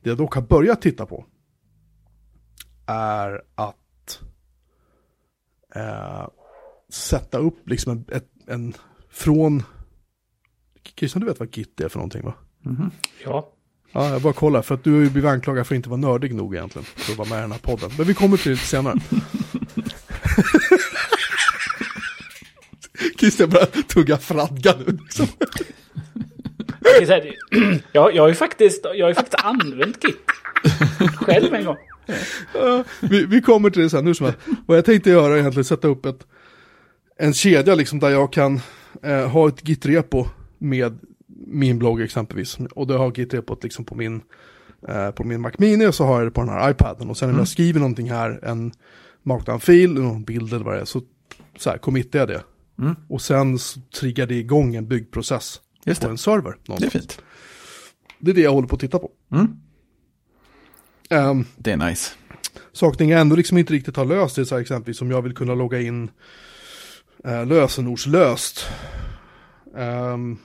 Det 0.00 0.10
jag 0.10 0.18
dock 0.18 0.34
har 0.34 0.42
börjat 0.42 0.82
titta 0.82 1.06
på 1.06 1.26
är 2.86 3.42
att 3.54 4.20
uh, 5.76 6.28
sätta 6.88 7.38
upp 7.38 7.68
liksom 7.68 7.92
en, 7.92 8.04
ett, 8.16 8.28
en 8.46 8.74
från... 9.10 9.62
Christian, 10.96 11.20
du 11.20 11.26
vet 11.26 11.40
vad 11.40 11.56
Git 11.56 11.80
är 11.80 11.88
för 11.88 11.98
någonting 11.98 12.24
va? 12.24 12.34
Mm 12.64 12.76
-hmm. 12.76 12.90
Ja. 13.24 13.52
Ja, 13.92 14.10
jag 14.10 14.22
bara 14.22 14.32
kollar 14.32 14.62
för 14.62 14.74
att 14.74 14.84
du 14.84 14.92
har 14.92 15.00
ju 15.00 15.10
blivit 15.10 15.30
anklagad 15.30 15.66
för 15.66 15.74
att 15.74 15.76
inte 15.76 15.88
vara 15.88 16.00
nördig 16.00 16.34
nog 16.34 16.54
egentligen. 16.54 16.84
För 16.84 17.12
att 17.12 17.18
vara 17.18 17.28
med 17.28 17.38
i 17.38 17.40
den 17.40 17.52
här 17.52 17.58
podden. 17.58 17.90
Men 17.98 18.06
vi 18.06 18.14
kommer 18.14 18.36
till 18.36 18.50
det 18.50 18.54
lite 18.54 18.66
senare. 18.66 18.94
Christian 23.26 23.50
börjar 23.50 23.66
tugga 23.66 24.16
fradga 24.16 24.74
nu. 24.86 24.98
Liksom. 25.02 25.26
jag, 27.92 28.14
jag, 28.14 28.22
har 28.22 28.28
ju 28.28 28.34
faktiskt, 28.34 28.84
jag 28.84 29.04
har 29.04 29.08
ju 29.08 29.14
faktiskt 29.14 29.44
använt 29.44 30.04
Git. 30.04 30.16
Själv 31.16 31.54
en 31.54 31.64
gång. 31.64 31.76
Vi, 33.00 33.26
vi 33.26 33.40
kommer 33.40 33.70
till 33.70 33.82
det 33.82 33.90
sen. 33.90 34.04
Nu 34.04 34.14
som 34.14 34.26
att, 34.26 34.36
vad 34.66 34.78
jag 34.78 34.84
tänkte 34.84 35.10
göra 35.10 35.34
är 35.34 35.38
egentligen 35.38 35.64
sätta 35.64 35.88
upp 35.88 36.06
ett 36.06 36.26
en 37.18 37.32
kedja 37.32 37.74
liksom 37.74 37.98
där 37.98 38.10
jag 38.10 38.32
kan 38.32 38.60
eh, 39.02 39.28
ha 39.28 39.48
ett 39.48 39.68
git-repo 39.68 40.26
med 40.58 40.98
min 41.46 41.78
blogg 41.78 42.00
exempelvis. 42.00 42.58
Och 42.74 42.86
då 42.86 42.98
har 42.98 43.10
git-repot 43.10 43.62
liksom 43.62 43.84
på 43.84 43.94
min, 43.94 44.20
eh, 44.88 45.10
på 45.10 45.24
min 45.24 45.40
Mac 45.40 45.52
Mini 45.58 45.86
och 45.86 45.94
så 45.94 46.04
har 46.04 46.18
jag 46.18 46.26
det 46.26 46.30
på 46.30 46.40
den 46.40 46.50
här 46.50 46.70
iPaden. 46.70 47.10
Och 47.10 47.16
sen 47.16 47.28
mm. 47.28 47.38
jag 47.38 47.48
skriver 47.48 47.80
någonting 47.80 48.10
här, 48.10 48.40
en 48.42 48.72
markdown-fil, 49.22 49.92
någon 49.92 50.24
bild 50.24 50.52
eller 50.52 50.64
vad 50.64 50.74
det 50.74 50.80
är, 50.80 50.84
så, 50.84 51.02
så 51.56 51.70
här, 51.70 51.78
committar 51.78 52.18
jag 52.18 52.28
det. 52.28 52.42
Mm. 52.78 52.94
Och 53.08 53.22
sen 53.22 53.58
triggar 54.00 54.26
det 54.26 54.34
igång 54.34 54.74
en 54.74 54.88
byggprocess 54.88 55.60
Just 55.84 56.00
på 56.00 56.06
det. 56.06 56.12
en 56.12 56.18
server. 56.18 56.56
Någonstans. 56.66 56.80
Det 56.80 56.86
är 56.98 57.00
fint. 57.00 57.22
Det 58.18 58.30
är 58.30 58.34
det 58.34 58.40
jag 58.40 58.52
håller 58.52 58.68
på 58.68 58.74
att 58.74 58.80
titta 58.80 58.98
på. 58.98 59.10
Mm. 59.32 59.56
Um, 61.10 61.46
det 61.56 61.72
är 61.72 61.76
nice. 61.76 62.14
Saker 62.72 63.04
jag 63.04 63.20
ändå 63.20 63.36
liksom 63.36 63.58
inte 63.58 63.72
riktigt 63.72 63.96
har 63.96 64.04
löst, 64.04 64.36
det 64.36 64.46
så 64.46 64.54
här 64.54 64.62
exempelvis 64.62 65.02
om 65.02 65.10
jag 65.10 65.22
vill 65.22 65.34
kunna 65.34 65.54
logga 65.54 65.80
in 65.80 66.10
eh, 67.24 67.46
lösenordslöst. 67.46 68.66
Um, 69.74 70.38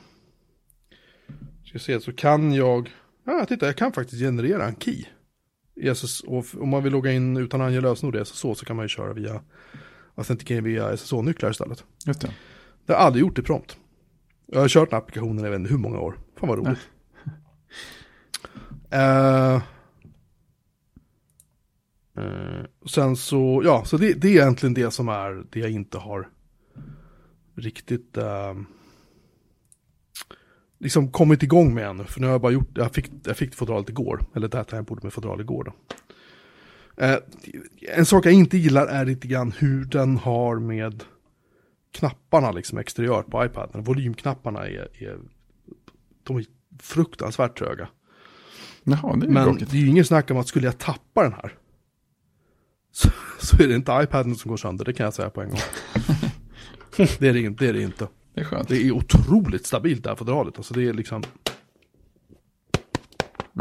ska 1.65 1.79
se, 1.79 1.99
så 1.99 2.13
kan 2.13 2.53
jag, 2.53 2.89
ja 3.25 3.45
titta 3.47 3.65
jag 3.65 3.77
kan 3.77 3.93
faktiskt 3.93 4.21
generera 4.21 4.65
en 4.65 4.75
key. 4.75 5.05
Och 6.27 6.45
om 6.59 6.69
man 6.69 6.83
vill 6.83 6.91
logga 6.91 7.11
in 7.11 7.37
utan 7.37 7.61
att 7.61 7.67
ange 7.67 7.81
lösenord 7.81 8.27
SSO 8.27 8.55
så 8.55 8.65
kan 8.65 8.75
man 8.75 8.85
ju 8.85 8.89
köra 8.89 9.13
via 9.13 9.41
autentikering 10.21 10.63
via 10.63 10.97
SSO-nycklar 10.97 11.51
istället. 11.51 11.83
Just 12.05 12.21
det. 12.21 12.33
Det 12.85 12.93
har 12.93 12.99
jag 12.99 13.05
aldrig 13.05 13.21
gjort 13.21 13.35
det 13.35 13.43
prompt. 13.43 13.77
Jag 14.45 14.59
har 14.59 14.67
kört 14.67 14.89
den 14.89 14.97
applikationen 14.97 15.43
jag 15.43 15.51
vet 15.51 15.59
inte 15.59 15.71
hur 15.71 15.77
många 15.77 15.99
år. 15.99 16.19
Fan 16.39 16.49
vad 16.49 16.57
roligt. 16.57 16.79
uh, 18.93 19.61
uh, 22.23 22.65
sen 22.85 23.15
så, 23.15 23.61
ja, 23.65 23.85
så 23.85 23.97
det, 23.97 24.13
det, 24.13 24.27
är 24.27 24.31
egentligen 24.31 24.73
det 24.73 24.91
som 24.91 25.09
är 25.09 25.43
det 25.51 25.59
jag 25.59 25.71
inte 25.71 25.97
har 25.97 26.29
riktigt 27.55 28.17
uh, 28.17 28.61
liksom 30.79 31.11
kommit 31.11 31.43
igång 31.43 31.73
med 31.73 31.87
ännu. 31.87 32.03
För 32.03 32.21
nu 32.21 32.27
har 32.27 32.31
jag 32.31 32.41
bara 32.41 32.51
gjort, 32.51 32.69
jag 32.73 32.93
fick, 32.93 33.11
jag 33.23 33.37
fick 33.37 33.55
fodralet 33.55 33.89
igår. 33.89 34.25
Eller 34.35 34.47
det 34.47 34.71
här 34.71 34.81
borde 34.81 35.03
med 35.03 35.13
fodral 35.13 35.41
igår 35.41 35.63
då. 35.63 35.95
Uh, 37.01 37.17
en 37.81 38.05
sak 38.05 38.25
jag 38.25 38.33
inte 38.33 38.57
gillar 38.57 38.87
är 38.87 39.05
lite 39.05 39.27
grann 39.27 39.51
hur 39.51 39.85
den 39.85 40.17
har 40.17 40.59
med 40.59 41.03
knapparna 41.91 42.51
liksom 42.51 42.77
exteriört 42.77 43.27
på 43.27 43.45
iPaden. 43.45 43.83
Volymknapparna 43.83 44.67
är, 44.67 45.03
är, 45.03 45.19
de 46.23 46.37
är 46.37 46.45
fruktansvärt 46.79 47.57
tröga. 47.57 47.87
Jaha, 48.83 49.15
det 49.15 49.25
är 49.25 49.29
Men 49.29 49.43
bråkigt. 49.43 49.71
det 49.71 49.77
är 49.77 49.81
ju 49.81 49.87
ingen 49.87 50.05
snack 50.05 50.31
om 50.31 50.37
att 50.37 50.47
skulle 50.47 50.67
jag 50.67 50.77
tappa 50.77 51.23
den 51.23 51.33
här. 51.33 51.57
Så, 52.91 53.09
så 53.39 53.63
är 53.63 53.67
det 53.67 53.75
inte 53.75 53.99
iPaden 54.03 54.35
som 54.35 54.49
går 54.49 54.57
sönder, 54.57 54.85
det 54.85 54.93
kan 54.93 55.03
jag 55.03 55.13
säga 55.13 55.29
på 55.29 55.41
en 55.41 55.49
gång. 55.49 55.59
det, 56.95 57.27
är 57.27 57.33
det, 57.33 57.49
det 57.49 57.67
är 57.67 57.73
det 57.73 57.81
inte. 57.81 58.07
Det 58.33 58.41
är 58.41 58.45
skönt. 58.45 58.67
Det 58.67 58.77
är 58.77 58.91
otroligt 58.91 59.65
stabilt 59.65 60.03
det 60.03 60.09
här 60.09 60.15
fodralet. 60.15 60.57
Alltså 60.57 60.73
det 60.73 60.87
är 60.87 60.93
liksom... 60.93 61.23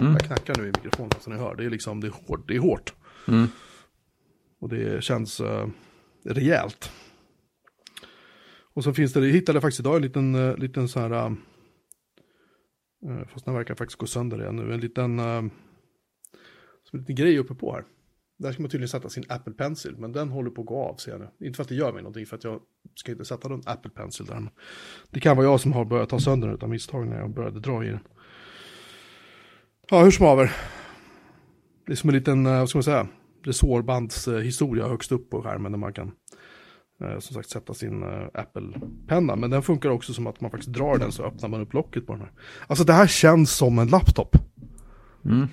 Mm. 0.01 0.13
Jag 0.13 0.21
knackar 0.21 0.55
nu 0.59 0.63
i 0.63 0.67
mikrofonen 0.67 1.13
så 1.21 1.31
ni 1.31 1.37
hör. 1.37 1.55
Det 1.55 1.65
är 1.65 1.71
liksom, 1.71 2.01
det 2.01 2.07
är 2.07 2.13
hårt. 2.27 2.49
Det 2.49 2.57
är 2.57 2.59
hårt. 2.59 2.95
Mm. 3.29 3.47
Och 4.59 4.69
det 4.69 5.05
känns 5.05 5.41
uh, 5.41 5.67
rejält. 6.25 6.93
Och 8.75 8.85
så 8.85 8.93
finns 8.93 9.13
det, 9.13 9.27
jag 9.27 9.33
hittade 9.33 9.61
faktiskt 9.61 9.81
idag 9.81 9.97
en 9.97 10.03
liten, 10.03 10.35
uh, 10.35 10.59
liten 10.59 10.89
så 10.89 11.01
här... 11.01 11.27
Uh, 13.07 13.27
fast 13.33 13.45
den 13.45 13.55
verkar 13.55 13.75
faktiskt 13.75 13.99
gå 13.99 14.07
sönder 14.07 14.41
igen 14.41 14.57
nu. 14.57 14.75
En 14.75 14.81
liten... 14.81 15.19
Uh, 15.19 15.43
som 16.85 16.99
en 16.99 17.01
liten 17.01 17.17
grej 17.17 17.39
uppe 17.39 17.55
på 17.55 17.73
här. 17.73 17.85
Där 18.39 18.53
ska 18.53 18.63
man 18.63 18.71
tydligen 18.71 18.89
sätta 18.89 19.09
sin 19.09 19.25
Apple 19.29 19.53
Pencil, 19.53 19.97
men 19.97 20.13
den 20.13 20.29
håller 20.29 20.51
på 20.51 20.61
att 20.61 20.67
gå 20.67 20.85
av 20.85 20.97
ser 20.97 21.11
jag 21.11 21.21
nu. 21.21 21.47
Inte 21.47 21.57
för 21.57 21.63
att 21.63 21.69
det 21.69 21.75
gör 21.75 21.93
mig 21.93 22.03
någonting, 22.03 22.27
för 22.27 22.37
att 22.37 22.45
jag 22.45 22.61
ska 22.95 23.13
inte 23.13 23.25
sätta 23.25 23.49
någon 23.49 23.63
Apple 23.67 23.91
Pencil 23.91 24.27
där. 24.27 24.51
Det 25.11 25.21
kan 25.21 25.37
vara 25.37 25.47
jag 25.47 25.61
som 25.61 25.73
har 25.73 25.85
börjat 25.85 26.09
ta 26.09 26.21
sönder 26.21 26.49
den 26.49 26.57
utan 26.57 26.71
misstag 26.71 27.09
när 27.09 27.19
jag 27.19 27.31
började 27.31 27.61
dra 27.61 27.85
i 27.85 27.89
den. 27.89 28.01
Ja, 29.91 30.05
hur 30.05 30.11
som 30.11 30.27
haver. 30.27 30.57
Det 31.91 31.95
är 31.95 31.97
som 31.97 32.11
en 32.11 32.17
liten, 32.17 32.47
eh, 32.47 32.59
vad 32.59 32.69
ska 32.69 32.77
man 32.77 32.83
säga, 32.83 33.07
resårbandshistoria 33.45 34.89
högst 34.89 35.13
upp 35.13 35.31
på 35.31 35.43
skärmen 35.43 35.73
där 35.73 35.79
man 35.79 35.93
kan 35.93 36.13
eh, 37.03 37.19
som 37.19 37.35
sagt 37.35 37.51
sätta 37.51 37.75
sin 37.75 38.03
eh, 38.03 38.27
Apple-penna. 38.35 39.37
Men 39.37 39.51
den 39.51 39.63
funkar 39.63 39.91
också 39.91 40.13
som 40.13 40.27
att 40.27 40.41
man 40.41 40.51
faktiskt 40.51 40.73
drar 40.73 40.99
den 40.99 41.13
så 41.13 41.25
öppnar 41.25 41.49
man 41.49 41.61
upp 41.61 41.75
locket 41.75 42.07
på 42.07 42.13
den 42.13 42.23
här. 42.23 42.33
Alltså 42.67 42.85
det 42.85 42.93
här 42.93 43.07
känns 43.07 43.53
som 43.53 43.79
en 43.79 43.89
laptop. 43.89 44.37
Mm. 45.25 45.47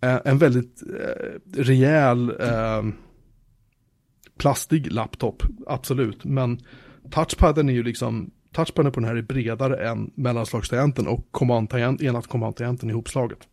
En 0.00 0.38
väldigt 0.38 0.82
eh, 0.82 1.62
rejäl 1.62 2.30
eh, 2.40 2.82
plastig 4.38 4.92
laptop, 4.92 5.42
absolut. 5.66 6.24
Men 6.24 6.60
touchpaden 7.10 7.68
är 7.68 7.72
ju 7.72 7.82
liksom, 7.82 8.30
touchpaden 8.52 8.92
på 8.92 9.00
den 9.00 9.08
här 9.08 9.16
är 9.16 9.22
bredare 9.22 9.88
än 9.88 10.10
mellanslagstangenten 10.14 11.06
och 11.06 11.28
command 11.30 11.72
enat 11.74 12.26
command-tangenten 12.26 12.90
ihopslaget. 12.90 13.48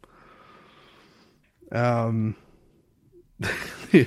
Um, 1.72 2.34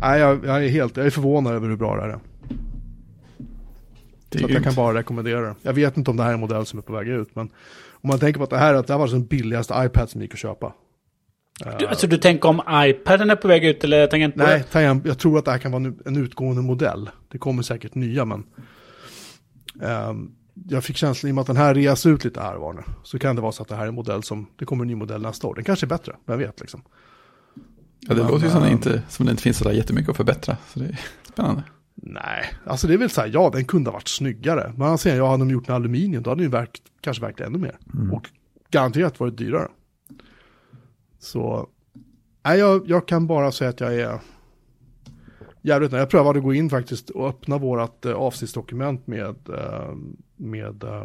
nej, 0.00 0.20
jag, 0.20 0.44
jag, 0.44 0.64
är 0.64 0.68
helt, 0.68 0.96
jag 0.96 1.06
är 1.06 1.10
förvånad 1.10 1.54
över 1.54 1.68
hur 1.68 1.76
bra 1.76 1.96
det 1.96 2.02
här 2.02 2.08
är. 2.08 2.18
Det 4.28 4.38
är 4.38 4.48
så 4.48 4.54
jag 4.54 4.64
kan 4.64 4.74
bara 4.74 4.98
rekommendera 4.98 5.40
det. 5.40 5.54
Jag 5.62 5.72
vet 5.72 5.96
inte 5.96 6.10
om 6.10 6.16
det 6.16 6.22
här 6.22 6.30
är 6.30 6.34
en 6.34 6.40
modell 6.40 6.66
som 6.66 6.78
är 6.78 6.82
på 6.82 6.92
väg 6.92 7.08
ut, 7.08 7.36
men 7.36 7.50
om 7.90 8.08
man 8.08 8.18
tänker 8.18 8.38
på 8.38 8.44
att 8.44 8.50
det 8.50 8.58
här, 8.58 8.74
att 8.74 8.86
det 8.86 8.92
här 8.92 8.98
var 9.00 9.08
den 9.08 9.26
billigaste 9.26 9.74
iPad 9.86 10.10
som 10.10 10.22
gick 10.22 10.32
att 10.32 10.38
köpa. 10.38 10.72
Du, 11.78 11.86
alltså 11.86 12.06
du 12.06 12.18
tänker 12.18 12.48
om 12.48 12.62
iPaden 12.70 13.30
är 13.30 13.36
på 13.36 13.48
väg 13.48 13.64
ut 13.64 13.84
eller 13.84 14.06
tangentbordet? 14.06 14.48
Nej, 14.48 14.62
tangent, 14.62 15.06
jag 15.06 15.18
tror 15.18 15.38
att 15.38 15.44
det 15.44 15.50
här 15.50 15.58
kan 15.58 15.72
vara 15.72 15.84
en, 15.84 15.98
en 16.04 16.16
utgående 16.16 16.62
modell. 16.62 17.10
Det 17.32 17.38
kommer 17.38 17.62
säkert 17.62 17.94
nya, 17.94 18.24
men... 18.24 18.44
ehm, 19.82 20.30
jag 20.68 20.84
fick 20.84 20.96
känslan 20.96 21.28
i 21.28 21.32
och 21.32 21.34
med 21.34 21.40
att 21.42 21.46
den 21.46 21.56
här 21.56 21.74
reas 21.74 22.06
ut 22.06 22.24
lite 22.24 22.40
här 22.40 22.56
var 22.56 22.72
nu. 22.72 22.82
Så 23.02 23.18
kan 23.18 23.36
det 23.36 23.42
vara 23.42 23.52
så 23.52 23.62
att 23.62 23.68
det 23.68 23.76
här 23.76 23.82
är 23.84 23.88
en 23.88 23.94
modell 23.94 24.22
som, 24.22 24.46
det 24.56 24.64
kommer 24.64 24.84
en 24.84 24.88
ny 24.88 24.94
modell 24.94 25.22
nästa 25.22 25.46
år. 25.46 25.54
Den 25.54 25.64
kanske 25.64 25.86
är 25.86 25.88
bättre, 25.88 26.16
vem 26.26 26.38
vet 26.38 26.60
liksom. 26.60 26.82
Ja, 28.00 28.14
det 28.14 28.22
Men, 28.22 28.32
låter 28.32 28.44
ju 28.44 28.50
som 28.50 28.60
det, 28.60 28.66
ehm, 28.66 28.72
inte, 28.72 29.02
som 29.08 29.26
det 29.26 29.30
inte 29.30 29.42
finns 29.42 29.58
så 29.58 29.64
där 29.64 29.72
jättemycket 29.72 30.10
att 30.10 30.16
förbättra. 30.16 30.56
Så 30.72 30.78
det 30.78 30.84
är 30.84 31.00
spännande. 31.32 31.62
Nej, 31.94 32.54
alltså 32.66 32.86
det 32.86 32.94
är 32.94 32.98
väl 32.98 33.10
så 33.10 33.20
här, 33.20 33.30
ja 33.32 33.50
den 33.50 33.64
kunde 33.64 33.90
ha 33.90 33.92
varit 33.92 34.08
snyggare. 34.08 34.72
Men 34.76 34.88
han 34.88 34.98
säger, 34.98 35.16
ja 35.16 35.30
hade 35.30 35.42
de 35.42 35.50
gjort 35.50 35.68
en 35.68 35.74
aluminium 35.74 36.22
då 36.22 36.30
hade 36.30 36.42
den 36.42 36.50
ju 36.50 36.50
verk, 36.50 36.82
kanske 37.00 37.22
verkat 37.22 37.46
ännu 37.46 37.58
mer. 37.58 37.78
Och 38.12 38.30
garanterat 38.70 39.20
varit 39.20 39.36
dyrare. 39.36 39.68
Så, 41.18 41.68
nej 42.44 42.58
jag, 42.58 42.90
jag 42.90 43.08
kan 43.08 43.26
bara 43.26 43.52
säga 43.52 43.70
att 43.70 43.80
jag 43.80 43.94
är 43.94 44.20
jävligt. 45.64 45.92
Jag 45.92 46.10
prövade 46.10 46.38
att 46.38 46.44
gå 46.44 46.54
in 46.54 46.70
faktiskt 46.70 47.10
och 47.10 47.28
öppna 47.28 47.58
vårat 47.58 48.04
eh, 48.04 48.14
avsnittsdokument 48.14 49.06
med, 49.06 49.48
eh, 49.48 49.94
med 50.36 50.84
eh, 50.84 51.04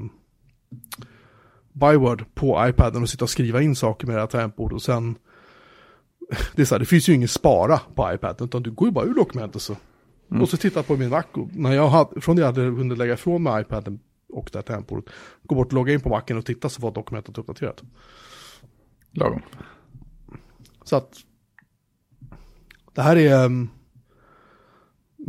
Byword 1.73 2.25
på 2.33 2.67
iPaden 2.67 3.01
och 3.01 3.09
sitta 3.09 3.25
och 3.25 3.29
skriva 3.29 3.61
in 3.61 3.75
saker 3.75 4.07
med 4.07 4.15
det 4.15 4.19
här 4.19 4.27
tangentbordet 4.27 4.75
och 4.75 4.81
sen 4.81 5.15
det 6.55 6.61
är 6.61 6.65
så 6.65 6.75
här, 6.75 6.79
det 6.79 6.85
finns 6.85 7.09
ju 7.09 7.13
ingen 7.13 7.27
spara 7.27 7.79
på 7.95 8.13
iPaden 8.13 8.47
utan 8.47 8.63
du 8.63 8.71
går 8.71 8.87
ju 8.87 8.91
bara 8.91 9.05
ur 9.05 9.13
dokumentet 9.13 9.61
så 9.61 9.75
och 10.41 10.49
så 10.49 10.57
tittar 10.57 10.79
jag 10.79 10.87
på 10.87 10.97
min 10.97 11.09
Mac 11.09 11.23
och 11.31 11.55
när 11.55 11.73
jag 11.73 11.87
hade, 11.87 12.21
från 12.21 12.35
det 12.35 12.41
jag 12.41 12.47
hade 12.47 12.61
hunnit 12.61 12.97
lägga 12.97 13.13
ifrån 13.13 13.43
mig 13.43 13.61
iPaden 13.61 13.99
och 14.33 14.49
det 14.51 14.57
här 14.57 14.63
tangentbordet, 14.63 15.13
gå 15.43 15.55
bort 15.55 15.67
och 15.67 15.73
logga 15.73 15.93
in 15.93 16.01
på 16.01 16.09
Macen 16.09 16.37
och 16.37 16.45
titta 16.45 16.69
så 16.69 16.81
var 16.81 16.91
dokumentet 16.91 17.37
uppdaterat. 17.37 17.83
Lagom. 19.11 19.41
Så 20.83 20.95
att 20.95 21.13
det 22.93 23.01
här 23.01 23.15
är, 23.15 23.45
um, 23.45 23.69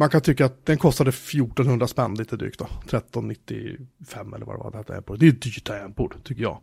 man 0.00 0.10
kan 0.10 0.20
tycka 0.20 0.44
att 0.46 0.66
den 0.66 0.78
kostade 0.78 1.10
1400 1.10 1.86
spänn 1.86 2.14
lite 2.14 2.36
drygt 2.36 2.58
då, 2.58 2.64
1395 2.84 4.34
eller 4.34 4.46
vad 4.46 4.54
det 4.54 4.58
var 4.58 4.70
det 4.70 4.76
här. 4.94 5.16
Det 5.18 5.26
är 5.26 5.30
ett 5.30 5.42
dyrt 5.42 5.64
tangentbord 5.64 6.14
tycker 6.24 6.42
jag. 6.42 6.60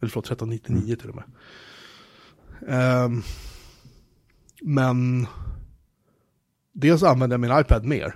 Eller 0.00 0.10
förlåt, 0.10 0.26
1399 0.26 0.96
till 0.96 1.10
och 1.10 1.14
med. 1.14 1.24
Ehm, 2.68 3.22
men 4.62 5.26
dels 6.72 7.02
använder 7.02 7.34
jag 7.34 7.40
min 7.40 7.60
iPad 7.60 7.84
mer. 7.84 8.14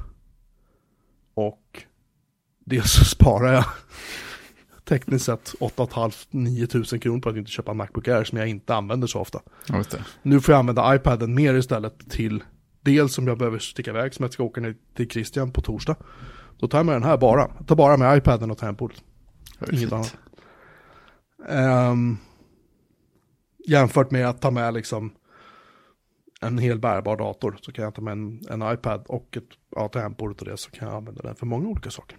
Och 1.35 1.83
dels 2.59 2.93
så 2.93 3.05
sparar 3.05 3.53
jag 3.53 3.65
tekniskt 4.85 5.25
sett 5.25 5.55
8 5.61 5.85
500-9 5.85 6.67
tusen 6.67 7.01
kronor 7.01 7.21
på 7.21 7.29
att 7.29 7.37
inte 7.37 7.51
köpa 7.51 7.71
en 7.71 7.77
Macbook 7.77 8.09
Air 8.09 8.25
som 8.25 8.39
jag 8.39 8.49
inte 8.49 8.75
använder 8.75 9.07
så 9.07 9.21
ofta. 9.21 9.41
Nu 10.23 10.41
får 10.41 10.53
jag 10.53 10.59
använda 10.59 10.97
iPaden 10.97 11.35
mer 11.35 11.55
istället 11.55 12.11
till 12.11 12.43
dels 12.85 13.19
om 13.19 13.27
jag 13.27 13.39
behöver 13.39 13.59
sticka 13.59 13.91
iväg 13.91 14.15
som 14.15 14.23
jag 14.23 14.33
ska 14.33 14.43
åka 14.43 14.61
ner 14.61 14.77
till 14.95 15.11
Christian 15.11 15.51
på 15.53 15.61
torsdag. 15.61 15.97
Då 16.59 16.69
tar 16.69 16.79
jag 16.79 16.87
med 16.87 16.95
den 16.95 17.03
här 17.03 17.19
bara. 17.19 17.51
Jag 17.59 17.67
tar 17.67 17.77
bara 17.77 17.97
med 17.97 18.19
iPaden 18.19 18.51
och 18.51 18.59
tangentbordet. 18.59 19.05
Inget 19.73 19.93
annat. 19.93 20.17
Ehm, 21.49 22.17
jämfört 23.69 24.11
med 24.11 24.29
att 24.29 24.41
ta 24.41 24.51
med 24.51 24.75
liksom 24.75 25.13
en 26.41 26.59
hel 26.59 26.79
bärbar 26.79 27.17
dator 27.17 27.59
så 27.61 27.73
kan 27.73 27.85
jag 27.85 27.95
ta 27.95 28.03
med 28.03 28.13
en, 28.13 28.41
en 28.51 28.73
iPad 28.75 29.05
och 29.09 29.37
ett 29.37 29.49
ja, 29.71 29.89
tangentbordet 29.89 30.41
och 30.43 30.49
det 30.49 30.57
så 30.57 30.71
kan 30.71 30.89
jag 30.89 30.97
använda 30.97 31.23
den 31.23 31.35
för 31.37 31.47
många 31.47 31.69
olika 31.69 31.91
saker. 31.91 32.19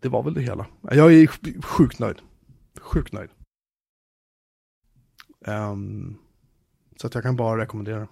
Det 0.00 0.08
var 0.08 0.22
väl 0.22 0.34
det 0.34 0.40
hela. 0.42 0.66
Jag 0.82 1.12
är 1.12 1.26
sj- 1.26 1.62
sjukt 1.62 1.98
nöjd. 1.98 2.16
Sjukt 2.80 3.12
nöjd. 3.12 3.30
Ehm, 5.46 6.16
så 7.00 7.06
att 7.06 7.14
jag 7.14 7.22
kan 7.22 7.36
bara 7.36 7.60
rekommendera. 7.60 8.08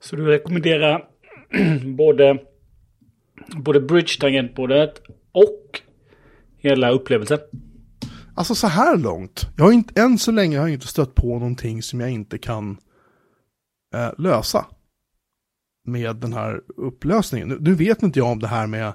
Så 0.00 0.16
du 0.16 0.26
rekommenderar 0.26 1.08
både, 1.96 2.38
både 3.56 3.80
bridge-tangentbordet 3.80 5.02
och 5.32 5.80
hela 6.56 6.90
upplevelsen? 6.90 7.38
Alltså 8.34 8.54
så 8.54 8.66
här 8.66 8.96
långt, 8.96 9.46
jag 9.56 9.64
har 9.64 9.72
inte, 9.72 10.00
än 10.00 10.18
så 10.18 10.32
länge 10.32 10.58
har 10.58 10.66
jag 10.66 10.74
inte 10.74 10.86
stött 10.86 11.14
på 11.14 11.38
någonting 11.38 11.82
som 11.82 12.00
jag 12.00 12.10
inte 12.10 12.38
kan 12.38 12.78
eh, 13.94 14.10
lösa. 14.18 14.66
Med 15.84 16.16
den 16.16 16.32
här 16.32 16.60
upplösningen. 16.76 17.48
Nu, 17.48 17.58
nu 17.60 17.74
vet 17.74 18.02
inte 18.02 18.18
jag 18.18 18.28
om 18.28 18.38
det 18.38 18.46
här 18.46 18.66
med, 18.66 18.92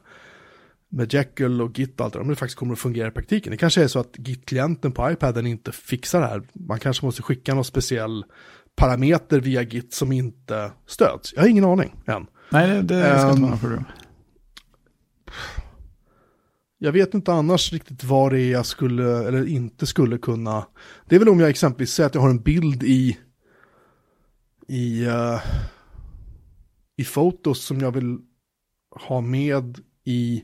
med 0.89 1.13
Jekyll 1.13 1.61
och 1.61 1.79
Git 1.79 1.99
och 1.99 2.05
allt 2.05 2.13
det 2.13 2.19
där, 2.19 2.23
om 2.23 2.29
det 2.29 2.35
faktiskt 2.35 2.59
kommer 2.59 2.73
att 2.73 2.79
fungera 2.79 3.07
i 3.07 3.11
praktiken. 3.11 3.51
Det 3.51 3.57
kanske 3.57 3.83
är 3.83 3.87
så 3.87 3.99
att 3.99 4.17
Git-klienten 4.17 4.91
på 4.91 5.11
iPaden 5.11 5.47
inte 5.47 5.71
fixar 5.71 6.21
det 6.21 6.27
här. 6.27 6.41
Man 6.53 6.79
kanske 6.79 7.05
måste 7.05 7.21
skicka 7.21 7.53
någon 7.53 7.65
speciell 7.65 8.25
parameter 8.75 9.39
via 9.39 9.61
Git 9.61 9.93
som 9.93 10.11
inte 10.11 10.71
stöds. 10.87 11.33
Jag 11.35 11.41
har 11.41 11.49
ingen 11.49 11.65
aning 11.65 11.95
än. 12.07 12.27
Nej, 12.49 12.67
det, 12.67 12.81
det 12.81 13.19
ska 13.19 13.27
Ehm, 13.27 13.29
inte 13.29 13.41
vara 13.41 13.51
något 13.51 13.61
problem. 13.61 13.83
Jag 16.77 16.91
vet 16.91 17.13
inte 17.13 17.33
annars 17.33 17.73
riktigt 17.73 18.03
vad 18.03 18.31
det 18.31 18.41
är 18.41 18.51
jag 18.51 18.65
skulle 18.65 19.27
eller 19.27 19.47
inte 19.47 19.85
skulle 19.85 20.17
kunna. 20.17 20.65
Det 21.09 21.15
är 21.15 21.19
väl 21.19 21.29
om 21.29 21.39
jag 21.39 21.49
exempelvis 21.49 21.91
säger 21.93 22.07
att 22.07 22.15
jag 22.15 22.21
har 22.21 22.29
en 22.29 22.41
bild 22.41 22.83
i 22.83 23.17
i, 24.67 25.05
eh, 25.05 25.41
i 26.97 27.03
fotos 27.03 27.65
som 27.65 27.79
jag 27.79 27.91
vill 27.91 28.17
ha 29.07 29.21
med 29.21 29.79
i, 30.03 30.43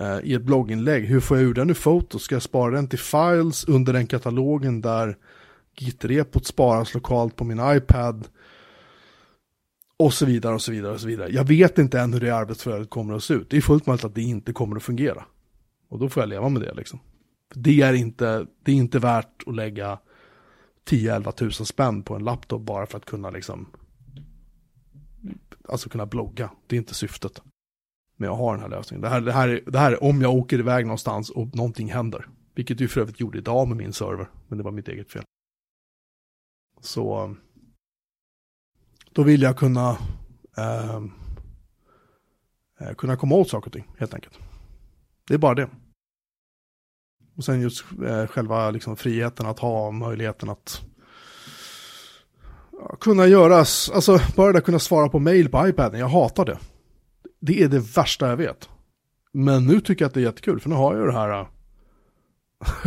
eh, 0.00 0.18
i 0.22 0.34
ett 0.34 0.42
blogginlägg. 0.42 1.04
Hur 1.04 1.20
får 1.20 1.36
jag 1.36 1.46
ur 1.46 1.54
den 1.54 1.70
ur 1.70 1.74
fotos? 1.74 2.22
Ska 2.22 2.34
jag 2.34 2.42
spara 2.42 2.74
den 2.74 2.88
till 2.88 2.98
files 2.98 3.64
under 3.64 3.92
den 3.92 4.06
katalogen 4.06 4.80
där 4.80 5.16
Git-repot 5.80 6.46
sparas 6.46 6.94
lokalt 6.94 7.36
på 7.36 7.44
min 7.44 7.60
iPad? 7.76 8.28
Och 9.96 10.14
så 10.14 10.26
vidare 10.26 10.54
och 10.54 10.62
så 10.62 10.72
vidare 10.72 10.92
och 10.92 11.00
så 11.00 11.06
vidare. 11.06 11.30
Jag 11.32 11.44
vet 11.44 11.78
inte 11.78 12.00
än 12.00 12.12
hur 12.12 12.20
det 12.20 12.30
arbetsflödet 12.30 12.90
kommer 12.90 13.14
att 13.14 13.24
se 13.24 13.34
ut. 13.34 13.50
Det 13.50 13.56
är 13.56 13.60
fullt 13.60 13.86
möjligt 13.86 14.04
att 14.04 14.14
det 14.14 14.22
inte 14.22 14.52
kommer 14.52 14.76
att 14.76 14.82
fungera. 14.82 15.24
Och 15.88 15.98
då 15.98 16.08
får 16.08 16.22
jag 16.22 16.28
leva 16.28 16.48
med 16.48 16.62
det 16.62 16.74
liksom. 16.74 16.98
Det 17.54 17.80
är 17.80 17.92
inte, 17.92 18.46
det 18.62 18.72
är 18.72 18.76
inte 18.76 18.98
värt 18.98 19.42
att 19.46 19.54
lägga 19.54 19.98
10-11 20.88 21.32
tusen 21.32 21.66
spänn 21.66 22.02
på 22.02 22.14
en 22.14 22.24
laptop 22.24 22.62
bara 22.62 22.86
för 22.86 22.98
att 22.98 23.04
kunna 23.04 23.30
liksom 23.30 23.68
Alltså 25.68 25.88
kunna 25.88 26.06
blogga. 26.06 26.50
Det 26.66 26.76
är 26.76 26.78
inte 26.78 26.94
syftet 26.94 27.42
Men 28.16 28.28
jag 28.28 28.36
har 28.36 28.52
den 28.52 28.62
här 28.62 28.68
lösningen. 28.68 29.02
Det 29.02 29.08
här, 29.08 29.20
det 29.20 29.32
här, 29.32 29.48
är, 29.48 29.62
det 29.66 29.78
här 29.78 29.92
är 29.92 30.04
om 30.04 30.22
jag 30.22 30.34
åker 30.34 30.58
iväg 30.58 30.86
någonstans 30.86 31.30
och 31.30 31.56
någonting 31.56 31.92
händer. 31.92 32.28
Vilket 32.54 32.80
ju 32.80 32.88
för 32.88 33.00
övrigt 33.00 33.20
gjorde 33.20 33.38
idag 33.38 33.68
med 33.68 33.76
min 33.76 33.92
server. 33.92 34.30
Men 34.48 34.58
det 34.58 34.64
var 34.64 34.70
mitt 34.70 34.88
eget 34.88 35.10
fel. 35.10 35.22
Så 36.80 37.36
då 39.12 39.22
vill 39.22 39.42
jag 39.42 39.56
kunna 39.56 39.98
ehm, 40.56 41.12
eh, 42.80 42.94
kunna 42.94 43.16
komma 43.16 43.34
åt 43.34 43.48
saker 43.48 43.66
och 43.66 43.72
ting 43.72 43.88
helt 43.98 44.14
enkelt. 44.14 44.38
Det 45.28 45.34
är 45.34 45.38
bara 45.38 45.54
det. 45.54 45.68
Och 47.36 47.44
sen 47.44 47.60
just 47.60 47.84
eh, 48.06 48.26
själva 48.26 48.70
liksom, 48.70 48.96
friheten 48.96 49.46
att 49.46 49.58
ha 49.58 49.90
möjligheten 49.90 50.48
att 50.48 50.80
ja, 52.72 52.96
kunna 53.00 53.26
göras, 53.26 53.90
alltså 53.94 54.18
bara 54.36 54.52
det 54.52 54.60
kunna 54.60 54.78
svara 54.78 55.08
på 55.08 55.18
mail 55.18 55.48
på 55.48 55.68
iPaden, 55.68 56.00
jag 56.00 56.08
hatar 56.08 56.44
det. 56.44 56.58
Det 57.40 57.62
är 57.62 57.68
det 57.68 57.96
värsta 57.96 58.28
jag 58.28 58.36
vet. 58.36 58.68
Men 59.32 59.66
nu 59.66 59.80
tycker 59.80 60.04
jag 60.04 60.08
att 60.08 60.14
det 60.14 60.20
är 60.20 60.24
jättekul, 60.24 60.60
för 60.60 60.68
nu 60.68 60.74
har 60.74 60.94
jag 60.94 61.00
ju 61.00 61.06
det 61.06 61.18
här 61.18 61.40
äh, 61.40 61.46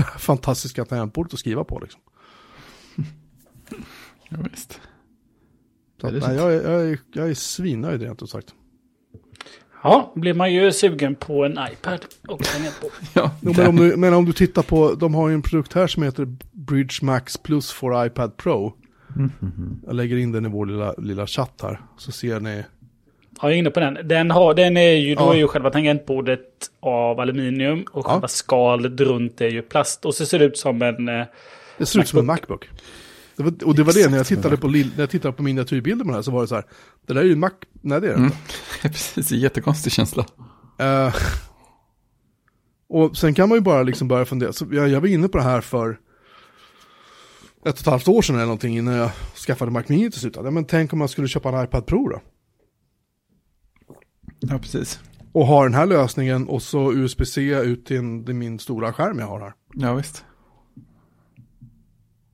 fantastiska 0.18 0.86
tangentbordet 0.86 1.34
att 1.34 1.40
skriva 1.40 1.64
på 1.64 1.80
liksom. 1.80 2.02
Ja, 4.38 4.46
visst. 4.52 4.80
Så 6.02 6.10
nej, 6.12 6.36
jag, 6.36 6.54
är, 6.54 6.72
jag, 6.72 6.82
är, 6.90 7.00
jag 7.14 7.30
är 7.30 7.34
svinnöjd 7.34 8.02
rent 8.02 8.24
ut 8.24 8.30
sagt. 8.30 8.54
Ja, 9.84 10.12
blir 10.16 10.34
man 10.34 10.54
ju 10.54 10.72
sugen 10.72 11.16
på 11.16 11.46
en 11.46 11.52
iPad 11.52 12.00
och 12.28 12.44
tangentbord. 12.44 12.92
Ja, 13.14 13.32
Jo, 13.42 13.54
men, 13.58 13.68
om 13.68 13.76
du, 13.76 13.96
men 13.98 14.14
om 14.14 14.26
du 14.26 14.34
tittar 14.34 14.62
på, 14.64 14.94
de 14.94 15.14
har 15.16 15.30
ju 15.30 15.36
en 15.36 15.42
produkt 15.42 15.74
här 15.74 15.88
som 15.88 16.04
heter 16.04 16.36
Bridge 16.52 16.96
Max 17.02 17.38
Plus 17.38 17.72
for 17.72 18.06
iPad 18.06 18.38
Pro. 18.38 18.74
Jag 19.86 19.96
lägger 19.96 20.18
in 20.18 20.32
den 20.32 20.46
i 20.46 20.50
vår 20.50 20.66
lilla, 20.66 20.94
lilla 20.98 21.28
chatt 21.28 21.60
här, 21.62 21.82
så 21.98 22.12
ser 22.12 22.40
ni. 22.40 22.56
Ja, 22.56 22.64
jag 23.42 23.52
är 23.52 23.56
inne 23.56 23.70
på 23.72 23.80
den. 23.80 23.98
Den, 24.08 24.32
har, 24.32 24.54
den 24.54 24.78
är 24.78 24.92
ju, 24.92 25.16
då 25.16 25.22
Ja. 25.24 25.34
är 25.34 25.38
ju 25.38 25.48
själva 25.48 25.70
tangentbordet 25.70 26.42
av 26.80 27.20
aluminium 27.20 27.86
och 27.92 28.06
Ja. 28.06 28.12
själva 28.12 28.28
skalet 28.28 29.00
runt 29.00 29.42
är 29.42 29.50
ju 29.50 29.62
plast. 29.62 30.06
Och 30.06 30.16
så 30.16 30.26
ser 30.26 30.40
det 30.40 30.46
ut 30.46 30.58
som 30.58 30.82
en... 30.82 31.10
eh, 31.10 31.26
Det 31.78 31.86
ser 31.86 32.00
ut 32.00 32.08
som 32.08 32.20
en 32.20 32.26
Macbook. 32.26 32.70
Det 33.36 33.44
var, 33.44 33.64
och 33.64 33.76
det 33.76 33.84
var 33.84 33.94
det, 33.94 34.10
när 34.10 34.18
jag 34.18 34.28
tittade 34.28 34.58
på, 34.58 34.68
när 34.68 34.92
jag 34.98 35.10
tittade 35.10 35.34
på 35.34 35.44
miniatyrbilder 35.44 36.06
med 36.06 36.14
det 36.14 36.18
här 36.18 36.22
så 36.22 36.32
var 36.32 36.42
det 36.42 36.48
så 36.48 36.56
här, 36.56 36.66
det 37.08 37.14
där 37.14 37.22
är 37.22 37.26
ju 37.26 37.32
en 37.32 37.40
Mac, 37.40 37.52
nej 37.82 38.02
det 38.02 38.08
är 38.08 38.12
det 38.12 38.18
Mm. 38.18 38.32
precis. 38.82 39.32
Jättekonstig 39.32 39.92
känsla. 39.94 40.26
Eh, 40.80 41.16
och 42.90 43.18
sen 43.18 43.34
kan 43.34 43.50
man 43.50 43.58
ju 43.58 43.62
bara 43.62 43.84
liksom 43.84 44.08
börja 44.08 44.26
fundera, 44.26 44.54
så 44.54 44.68
jag, 44.72 44.90
jag 44.90 45.02
var 45.02 45.08
inne 45.08 45.28
på 45.28 45.38
det 45.38 45.44
här 45.44 45.62
för 45.62 45.92
ett 47.66 47.74
och 47.74 47.80
ett 47.80 47.86
halvt 47.86 48.08
år 48.08 48.22
sedan 48.22 48.36
eller 48.36 48.46
någonting 48.46 48.78
innan 48.78 48.94
jag 48.94 49.12
skaffade 49.48 49.72
Mac 49.72 49.84
Mini 49.88 50.12
till 50.12 50.20
slut. 50.20 50.36
Ja, 50.36 50.52
men 50.52 50.66
tänk 50.66 50.94
om 50.94 51.00
man 51.00 51.08
skulle 51.08 51.28
köpa 51.28 51.50
en 51.50 51.64
iPad 51.64 51.86
Pro 51.86 52.08
då? 52.08 52.22
Ja, 54.40 54.60
precis. 54.60 55.00
Och 55.32 55.46
ha 55.48 55.64
den 55.64 55.74
här 55.74 55.86
lösningen 55.86 56.48
och 56.48 56.62
så 56.62 56.94
USB-C 56.94 57.42
ut 57.62 57.86
till, 57.86 57.98
en, 57.98 58.26
till 58.26 58.36
min 58.36 58.60
stora 58.60 58.94
skärm 58.94 59.20
jag 59.20 59.28
har 59.28 59.40
här. 59.40 59.54
Ja, 59.74 59.94
visst. 59.94 60.26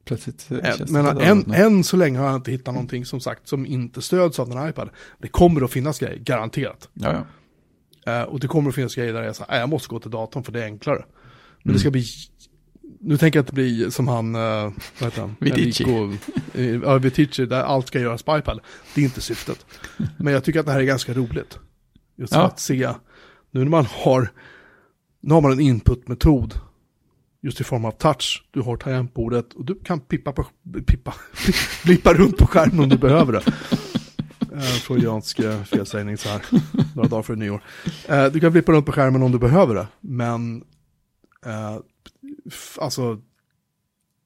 Plötsligt 0.10 0.51
eh, 0.51 0.57
Eh, 0.57 0.78
känns 0.78 0.91
Men 0.91 1.16
det 1.16 1.26
än, 1.26 1.51
än 1.51 1.84
så 1.84 1.97
länge 1.97 2.20
har 2.20 2.26
jag 2.26 2.36
inte 2.36 2.51
hittat 2.51 2.74
någonting 2.74 3.05
som 3.05 3.20
sagt 3.20 3.47
som 3.47 3.66
inte 3.66 4.01
stöds 4.01 4.39
av 4.39 4.49
den 4.49 4.70
iPad. 4.70 4.89
Det 5.20 5.28
kommer 5.28 5.62
att 5.62 5.72
finnas 5.72 5.99
grejer, 5.99 6.18
garanterat. 6.20 6.89
Ja, 6.93 7.26
ja. 8.05 8.12
Eh, 8.14 8.24
och 8.24 8.39
det 8.39 8.47
kommer 8.47 8.70
att 8.70 8.76
finnas 8.76 8.95
grejer 8.95 9.14
där 9.14 9.24
jag 9.24 9.36
säger, 9.36 9.51
"Nej, 9.51 9.60
jag 9.60 9.70
måste 9.70 9.89
gå 9.89 9.99
till 9.99 10.12
datorn 10.12 10.43
för 10.43 10.51
det 10.51 10.62
är 10.62 10.66
enklare. 10.66 11.05
Men 11.64 11.66
Mm. 11.66 11.74
det 11.74 11.80
ska 11.80 11.91
bli, 11.91 12.05
nu 13.01 13.18
tänker 13.18 13.39
jag 13.39 13.43
inte 13.43 13.53
bli 13.53 13.91
som 13.91 14.07
han, 14.07 14.34
vad 14.34 14.74
heter 14.99 15.22
han? 15.22 15.36
Eh, 16.53 16.66
Ja, 16.84 16.97
Vidici, 16.97 17.45
där 17.45 17.62
allt 17.64 17.88
ska 17.88 17.99
göras 17.99 18.24
på 18.24 18.38
iPad. 18.38 18.60
Det 18.95 19.01
är 19.01 19.05
inte 19.05 19.22
syftet. 19.22 19.66
Men 20.18 20.34
jag 20.34 20.43
tycker 20.43 20.60
att 20.60 20.66
det 20.66 20.72
här 20.72 20.80
är 20.80 20.84
ganska 20.84 21.14
roligt. 21.14 21.60
Just 22.18 22.34
Ja. 22.34 22.41
att 22.41 22.60
se, 22.60 22.89
nu 23.51 23.60
när 23.60 23.66
man 23.70 23.86
har, 23.89 24.32
nu 25.22 25.34
har 25.34 25.41
man 25.41 25.51
en 25.51 25.60
inputmetod. 25.60 26.53
Just 27.41 27.61
i 27.61 27.63
form 27.63 27.85
av 27.85 27.91
touch. 27.91 28.47
Du 28.51 28.61
har 28.61 28.77
tangentbordet 28.77 29.53
och 29.53 29.65
du 29.65 29.75
kan 29.75 29.99
pippa, 29.99 30.31
på, 30.31 30.45
pippa, 30.87 31.13
blippa 31.85 32.13
runt 32.13 32.37
på 32.37 32.47
skärmen 32.47 32.79
om 32.79 32.89
du 32.89 32.97
behöver 32.97 33.33
det. 33.33 33.43
Uh, 34.55 34.61
Freudiansk 34.61 35.39
eh, 35.39 35.63
felsägning 35.63 36.17
så 36.17 36.29
här, 36.29 36.41
några 36.95 37.09
dagar 37.09 37.23
före 37.23 37.37
nyår. 37.37 37.63
Eh, 38.07 38.25
du 38.25 38.39
kan 38.39 38.51
blippa 38.51 38.71
runt 38.71 38.85
på 38.85 38.91
skärmen 38.91 39.23
om 39.23 39.31
du 39.31 39.39
behöver 39.39 39.75
det, 39.75 39.87
men 40.01 40.63
eh, 41.45 41.77
alltså, 42.77 43.21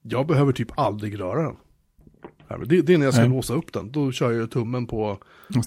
jag 0.01 0.27
behöver 0.27 0.53
typ 0.53 0.79
aldrig 0.79 1.19
röra 1.19 1.43
den. 1.43 1.55
Men 2.47 2.67
Det, 2.67 2.81
det 2.81 2.93
är 2.93 2.97
när 2.97 3.05
jag 3.05 3.13
ska 3.13 3.23
Nej. 3.23 3.31
låsa 3.31 3.53
upp 3.53 3.73
den, 3.73 3.91
då 3.91 4.11
kör 4.11 4.31
jag 4.31 4.51
tummen 4.51 4.87
på 4.87 5.17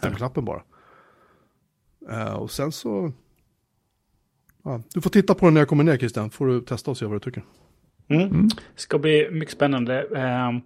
hemklappen 0.02 0.44
bara. 0.44 0.62
Eh, 2.10 2.32
och 2.32 2.50
sen 2.50 2.72
så, 2.72 3.12
ja, 4.66 4.82
du 4.94 5.00
får 5.00 5.10
titta 5.10 5.34
på 5.34 5.46
den 5.46 5.54
när 5.54 5.60
jag 5.60 5.68
kommer 5.68 5.84
ner 5.84 5.96
Christian, 5.98 6.30
får 6.30 6.46
du 6.46 6.60
testa 6.60 6.90
och 6.90 6.98
se 6.98 7.04
vad 7.06 7.14
du 7.14 7.20
tycker. 7.20 7.44
Mm. 8.08 8.48
Ska 8.76 8.98
bli 8.98 9.28
mycket 9.30 9.54
spännande. 9.54 10.02
Um, 10.04 10.62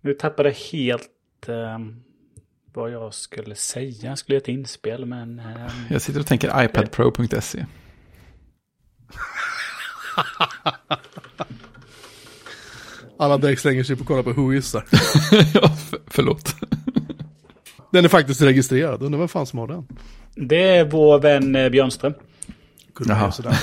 nu 0.00 0.14
tappade 0.14 0.48
jag 0.48 0.56
helt 0.56 1.08
ehm, 1.48 2.02
vad 2.72 2.90
jag 2.90 3.14
skulle 3.14 3.54
säga. 3.54 4.08
Jag 4.08 4.18
skulle 4.18 4.34
göra 4.34 4.42
ett 4.42 4.48
inspel, 4.48 5.06
men... 5.06 5.38
ehm, 5.38 5.70
Jag 5.90 6.02
sitter 6.02 6.20
och 6.20 6.26
tänker 6.26 6.64
iPadPro.se. 6.64 7.64
Alla 13.18 13.38
direkt 13.38 13.60
slänger 13.62 13.82
sig 13.84 13.96
på 13.96 14.02
att 14.02 14.06
kolla 14.08 14.22
på 14.22 14.32
Who 14.32 14.54
is 14.54 14.72
där. 14.72 14.84
ja, 15.54 15.68
för, 15.68 15.98
förlåt. 16.06 16.54
Den 17.92 18.04
är 18.04 18.08
faktiskt 18.08 18.42
registrerad, 18.42 19.02
undrar 19.02 19.18
vem 19.18 19.28
fan 19.28 19.46
som 19.46 19.58
har 19.58 19.66
den. 19.68 19.86
det 20.34 20.62
är 20.76 20.84
vår 20.84 21.18
vän 21.18 21.56
eh, 21.56 21.68
Björnström. 21.68 22.14
Kunde 23.00 23.14
Jaha. 23.14 23.32
sådär. 23.32 23.56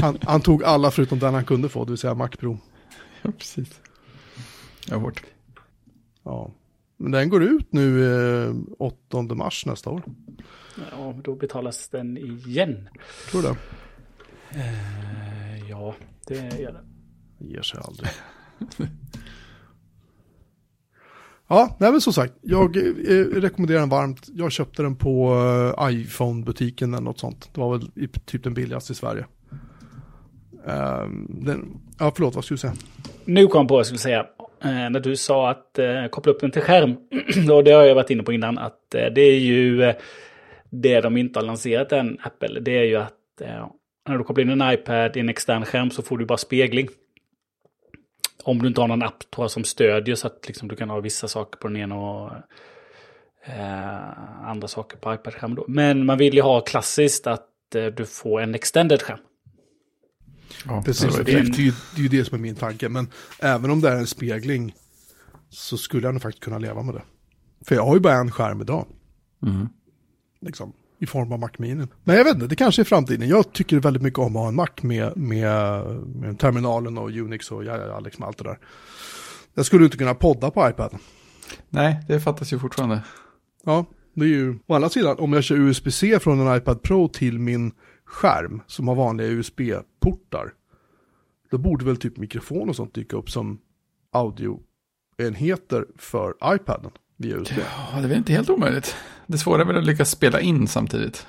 Han, 0.00 0.18
han 0.22 0.40
tog 0.40 0.64
alla 0.64 0.90
förutom 0.90 1.18
den 1.18 1.34
han 1.34 1.44
kunde 1.44 1.68
få, 1.68 1.84
det 1.84 1.90
vill 1.90 1.98
säga 1.98 2.14
Mac 2.14 2.28
Pro. 2.28 2.58
Ja, 3.22 3.30
precis. 3.38 3.80
Ja, 4.86 4.96
hårt. 4.96 5.22
Ja. 6.22 6.50
Men 6.96 7.12
den 7.12 7.28
går 7.28 7.42
ut 7.42 7.72
nu 7.72 8.14
eh, 8.48 8.54
8 8.78 9.22
mars 9.22 9.66
nästa 9.66 9.90
år. 9.90 10.02
Ja, 10.90 11.14
då 11.24 11.34
betalas 11.34 11.88
den 11.88 12.18
igen. 12.18 12.88
Tror 13.30 13.42
du 13.42 13.48
det? 13.48 13.56
Eh, 14.60 15.70
ja, 15.70 15.94
det 16.26 16.60
gör 16.60 16.72
det. 16.72 16.84
Ger 17.44 17.62
sig 17.62 17.80
aldrig. 17.84 18.10
ja, 21.52 21.76
nej 21.78 21.92
men 21.92 22.00
som 22.00 22.12
sagt, 22.12 22.32
jag 22.42 22.76
eh, 22.76 23.40
rekommenderar 23.40 23.80
den 23.80 23.88
varmt. 23.88 24.28
Jag 24.34 24.52
köpte 24.52 24.82
den 24.82 24.96
på 24.96 25.34
eh, 25.78 25.90
iPhone-butiken 25.90 26.94
eller 26.94 27.04
något 27.04 27.18
sånt. 27.18 27.50
Det 27.54 27.60
var 27.60 27.78
väl 27.78 27.90
i, 27.94 28.08
typ 28.08 28.44
den 28.44 28.54
billigaste 28.54 28.92
i 28.92 28.96
Sverige. 28.96 29.26
Ehm, 30.66 31.26
den, 31.28 31.80
ja, 31.98 32.12
förlåt, 32.14 32.34
vad 32.34 32.44
skulle 32.44 32.56
du 32.56 32.60
säga? 32.60 32.74
Nu 33.24 33.46
kom 33.46 33.58
jag 33.58 33.68
på 33.68 33.74
vad 33.74 33.78
jag 33.78 33.86
skulle 33.86 33.98
säga. 33.98 34.26
Eh, 34.64 34.90
när 34.90 35.00
du 35.00 35.16
sa 35.16 35.50
att 35.50 35.78
eh, 35.78 36.06
koppla 36.10 36.32
upp 36.32 36.40
den 36.40 36.50
till 36.50 36.62
skärm. 36.62 36.96
och 37.52 37.64
det 37.64 37.70
har 37.70 37.82
jag 37.82 37.94
varit 37.94 38.10
inne 38.10 38.22
på 38.22 38.32
innan. 38.32 38.58
Att 38.58 38.94
eh, 38.94 39.06
det 39.14 39.20
är 39.20 39.38
ju 39.38 39.82
eh, 39.82 39.94
det 40.70 41.00
de 41.00 41.16
inte 41.16 41.38
har 41.38 41.46
lanserat 41.46 41.92
än, 41.92 42.18
Apple. 42.22 42.60
Det 42.60 42.78
är 42.78 42.84
ju 42.84 42.96
att 42.96 43.40
eh, 43.40 43.66
när 44.08 44.18
du 44.18 44.24
kopplar 44.24 44.44
in 44.44 44.60
en 44.60 44.72
iPad 44.72 45.16
i 45.16 45.20
en 45.20 45.28
extern 45.28 45.64
skärm 45.64 45.90
så 45.90 46.02
får 46.02 46.18
du 46.18 46.24
bara 46.24 46.38
spegling. 46.38 46.88
Om 48.44 48.58
du 48.62 48.68
inte 48.68 48.80
har 48.80 48.88
någon 48.88 49.02
app 49.02 49.30
tror 49.30 49.44
jag, 49.44 49.50
som 49.50 49.64
stödjer 49.64 50.14
så 50.14 50.26
att 50.26 50.44
liksom, 50.48 50.68
du 50.68 50.76
kan 50.76 50.90
ha 50.90 51.00
vissa 51.00 51.28
saker 51.28 51.58
på 51.58 51.68
den 51.68 51.76
ena 51.76 51.94
och 51.96 52.30
eh, 53.46 54.48
andra 54.48 54.68
saker 54.68 54.96
på 54.96 55.14
iPad-skärmen. 55.14 55.54
då. 55.56 55.64
Men 55.68 56.06
man 56.06 56.18
vill 56.18 56.34
ju 56.34 56.42
ha 56.42 56.60
klassiskt 56.60 57.26
att 57.26 57.74
eh, 57.74 57.86
du 57.86 58.06
får 58.06 58.40
en 58.40 58.54
extended 58.54 59.02
skärm. 59.02 59.18
Ja, 60.66 60.82
Precis, 60.86 61.16
det 61.16 61.22
det 61.22 61.32
är, 61.32 61.34
det, 61.36 61.40
är, 61.42 61.60
ju- 61.62 61.72
det 61.94 62.00
är 62.00 62.02
ju 62.02 62.08
det 62.08 62.24
som 62.24 62.34
är 62.38 62.42
min 62.42 62.54
tanke. 62.56 62.88
Men 62.88 63.10
även 63.40 63.70
om 63.70 63.80
det 63.80 63.88
är 63.88 63.96
en 63.96 64.06
spegling 64.06 64.74
så 65.48 65.76
skulle 65.76 66.06
jag 66.06 66.14
nog 66.14 66.22
faktiskt 66.22 66.44
kunna 66.44 66.58
leva 66.58 66.82
med 66.82 66.94
det. 66.94 67.02
För 67.64 67.74
jag 67.74 67.84
har 67.84 67.94
ju 67.94 68.00
bara 68.00 68.14
en 68.14 68.30
skärm 68.30 68.60
idag. 68.60 68.86
Mm. 69.46 69.68
Liksom, 70.40 70.72
I 71.02 71.06
form 71.06 71.32
av 71.32 71.38
Mac 71.38 71.50
Mini. 71.58 71.86
Men 72.04 72.16
jag 72.16 72.24
vet 72.24 72.34
inte, 72.34 72.46
det 72.46 72.56
kanske 72.56 72.82
är 72.82 72.84
framtiden. 72.84 73.28
Jag 73.28 73.52
tycker 73.52 73.80
väldigt 73.80 74.02
mycket 74.02 74.18
om 74.18 74.36
att 74.36 74.42
ha 74.42 74.48
en 74.48 74.54
Mac 74.54 74.68
med, 74.82 75.16
med, 75.16 75.84
med 76.06 76.38
terminalen 76.38 76.98
och 76.98 77.10
Unix 77.10 77.50
och 77.50 77.64
ja, 77.64 77.76
ja, 77.76 78.00
liksom 78.00 78.24
allt 78.24 78.38
det 78.38 78.44
där. 78.44 78.58
Jag 79.54 79.66
skulle 79.66 79.84
inte 79.84 79.96
kunna 79.96 80.14
podda 80.14 80.50
på 80.50 80.68
iPad. 80.68 80.98
Nej, 81.68 82.04
det 82.08 82.20
fattas 82.20 82.52
ju 82.52 82.58
fortfarande. 82.58 83.02
Ja, 83.64 83.84
det 84.14 84.24
är 84.24 84.28
ju... 84.28 84.58
Å 84.66 84.74
andra 84.74 84.88
sidan, 84.88 85.16
om 85.18 85.32
jag 85.32 85.44
kör 85.44 85.56
USB-C 85.56 86.20
från 86.20 86.46
en 86.46 86.56
iPad 86.56 86.82
Pro 86.82 87.08
till 87.08 87.38
min 87.38 87.72
skärm 88.04 88.62
som 88.66 88.88
har 88.88 88.94
vanliga 88.94 89.28
USB-portar. 89.28 90.52
Då 91.50 91.58
borde 91.58 91.84
väl 91.84 91.96
typ 91.96 92.16
mikrofon 92.16 92.68
och 92.68 92.76
sånt 92.76 92.94
dyka 92.94 93.16
upp 93.16 93.30
som 93.30 93.58
audioenheter 94.12 95.86
för 95.96 96.34
iPaden 96.54 96.90
via 97.22 97.36
USB. 97.36 97.52
Ja, 97.58 97.98
det 97.98 98.04
är 98.04 98.08
väl 98.08 98.18
inte 98.18 98.32
helt 98.32 98.50
omöjligt. 98.50 98.96
Det 99.26 99.38
svåra 99.38 99.60
är 99.62 99.66
väl 99.66 99.76
att 99.76 99.84
lyckas 99.84 100.10
spela 100.10 100.40
in 100.40 100.68
samtidigt. 100.68 101.26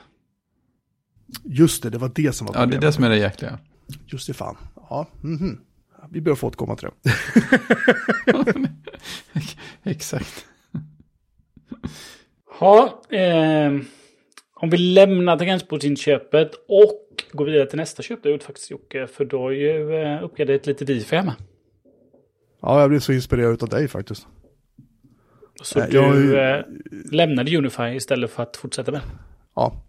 Just 1.43 1.83
det, 1.83 1.89
det 1.89 1.97
var 1.97 2.11
det 2.15 2.33
som 2.33 2.47
var 2.47 2.53
Ja, 2.53 2.59
det 2.59 2.63
är 2.63 2.65
problemet. 2.65 2.81
det 2.81 2.93
som 2.93 3.03
är 3.03 3.09
det 3.09 3.17
jäkliga. 3.17 3.59
Just 4.05 4.27
det, 4.27 4.33
fan. 4.33 4.57
Ja, 4.89 5.07
mhm. 5.21 5.59
Vi 6.11 6.21
bör 6.21 6.35
få 6.35 6.47
återkomma 6.47 6.75
till 6.75 6.89
det. 7.03 7.11
Exakt. 9.91 10.45
Ja, 12.59 13.01
eh, 13.09 13.71
om 14.55 14.69
vi 14.69 14.77
lämnar 14.77 15.37
tangentbordsinköpet 15.37 16.51
och 16.67 17.23
går 17.31 17.45
vidare 17.45 17.65
till 17.69 17.77
nästa 17.77 18.03
köp 18.03 18.23
du 18.23 18.31
gjort 18.31 18.43
faktiskt 18.43 18.71
Jocke. 18.71 19.07
För 19.07 19.25
då 19.25 19.39
har 19.39 19.51
ju 19.51 19.95
eh, 19.95 20.23
uppgraderat 20.23 20.65
lite 20.65 20.85
wifi 20.85 21.15
hemma. 21.15 21.35
Ja, 22.61 22.81
jag 22.81 22.89
blev 22.89 22.99
så 22.99 23.13
inspirerad 23.13 23.63
av 23.63 23.69
dig 23.69 23.87
faktiskt. 23.87 24.27
Så 25.63 25.79
Nej, 25.79 25.87
du 25.91 25.97
jag 25.97 26.57
eh, 26.57 26.65
lämnade 27.11 27.57
Unify 27.57 27.83
istället 27.83 28.31
för 28.31 28.43
att 28.43 28.57
fortsätta 28.57 28.91
med. 28.91 29.01
Ja, 29.55 29.83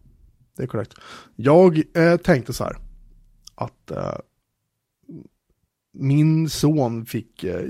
det 0.57 0.63
är 0.63 0.67
korrekt. 0.67 0.95
Jag 1.37 1.83
eh, 1.97 2.17
tänkte 2.17 2.53
så 2.53 2.65
här. 2.65 2.77
Att 3.55 3.91
eh, 3.91 4.15
min 5.93 6.49
son 6.51 7.07
fick, 7.07 7.45
eh, 7.45 7.63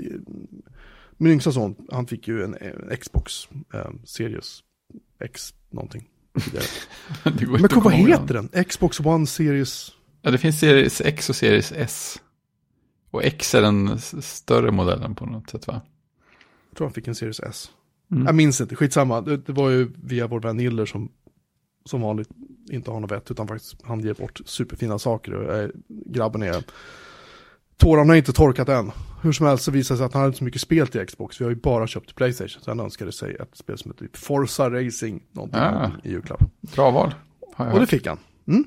min 1.17 1.31
yngsta 1.31 1.51
son, 1.51 1.75
han 1.91 2.07
fick 2.07 2.27
ju 2.27 2.43
en, 2.43 2.57
en 2.61 2.97
Xbox 2.97 3.47
eh, 3.73 3.89
Series 4.03 4.63
X 5.19 5.53
någonting. 5.69 6.09
Det 7.23 7.45
går 7.45 7.59
Men 7.59 7.83
vad 7.83 7.93
heter 7.93 8.33
den? 8.33 8.63
Xbox 8.63 8.99
One 8.99 9.27
Series? 9.27 9.91
Ja, 10.21 10.31
det 10.31 10.37
finns 10.37 10.59
Series 10.59 11.01
X 11.01 11.29
och 11.29 11.35
Series 11.35 11.71
S. 11.71 12.21
Och 13.11 13.23
X 13.23 13.55
är 13.55 13.61
den 13.61 13.99
större 14.21 14.71
modellen 14.71 15.15
på 15.15 15.25
något 15.25 15.49
sätt 15.49 15.67
va? 15.67 15.81
Jag 16.69 16.77
tror 16.77 16.87
han 16.87 16.93
fick 16.93 17.07
en 17.07 17.15
Series 17.15 17.39
S. 17.39 17.71
Mm. 18.11 18.25
Jag 18.25 18.35
minns 18.35 18.61
inte, 18.61 18.75
skitsamma. 18.75 19.21
Det, 19.21 19.37
det 19.37 19.53
var 19.53 19.69
ju 19.69 19.91
via 20.03 20.27
vår 20.27 20.39
vän 20.39 20.57
Niller 20.57 20.85
som 20.85 21.11
som 21.85 22.01
vanligt 22.01 22.29
inte 22.71 22.91
har 22.91 22.99
något 22.99 23.11
vett 23.11 23.31
utan 23.31 23.47
faktiskt 23.47 23.75
han 23.83 23.99
ger 23.99 24.13
bort 24.13 24.41
superfina 24.45 24.99
saker. 24.99 25.33
Och, 25.33 25.53
eh, 25.55 25.69
grabben 25.87 26.43
är... 26.43 26.63
Tårarna 27.77 28.11
har 28.13 28.17
inte 28.17 28.33
torkat 28.33 28.69
än. 28.69 28.91
Hur 29.21 29.31
som 29.31 29.45
helst 29.45 29.63
så 29.63 29.71
visar 29.71 29.95
det 29.95 29.97
sig 29.97 30.05
att 30.05 30.13
han 30.13 30.19
hade 30.21 30.27
inte 30.29 30.37
så 30.37 30.43
mycket 30.43 30.61
spel 30.61 30.87
till 30.87 31.05
Xbox. 31.05 31.41
Vi 31.41 31.45
har 31.45 31.49
ju 31.49 31.55
bara 31.55 31.87
köpt 31.87 32.15
Playstation. 32.15 32.61
Så 32.61 32.71
han 32.71 32.79
önskade 32.79 33.11
sig 33.11 33.35
ett 33.35 33.49
spel 33.57 33.77
som 33.77 33.91
heter 33.91 34.05
typ 34.05 34.17
Forza 34.17 34.69
Racing. 34.69 35.23
Någonting, 35.31 35.59
Ah. 35.59 35.91
i 36.03 36.09
julklapp. 36.11 36.43
Bra 36.75 36.91
val. 36.91 37.13
Har 37.53 37.71
Och 37.73 37.79
det 37.79 37.87
fick 37.87 38.07
han. 38.07 38.17
Mm. 38.47 38.63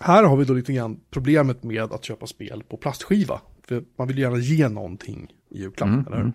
Här 0.00 0.24
har 0.24 0.36
vi 0.36 0.44
då 0.44 0.54
lite 0.54 0.72
grann 0.72 1.00
problemet 1.10 1.62
med 1.62 1.82
att 1.92 2.04
köpa 2.04 2.26
spel 2.26 2.62
på 2.68 2.76
plastskiva. 2.76 3.40
För 3.68 3.84
man 3.98 4.08
vill 4.08 4.18
gärna 4.18 4.38
ge 4.38 4.68
någonting 4.68 5.28
i 5.50 5.58
julklapp, 5.60 5.88
Mm, 5.88 6.00
eller 6.06 6.16
hur? 6.16 6.22
mm. 6.22 6.32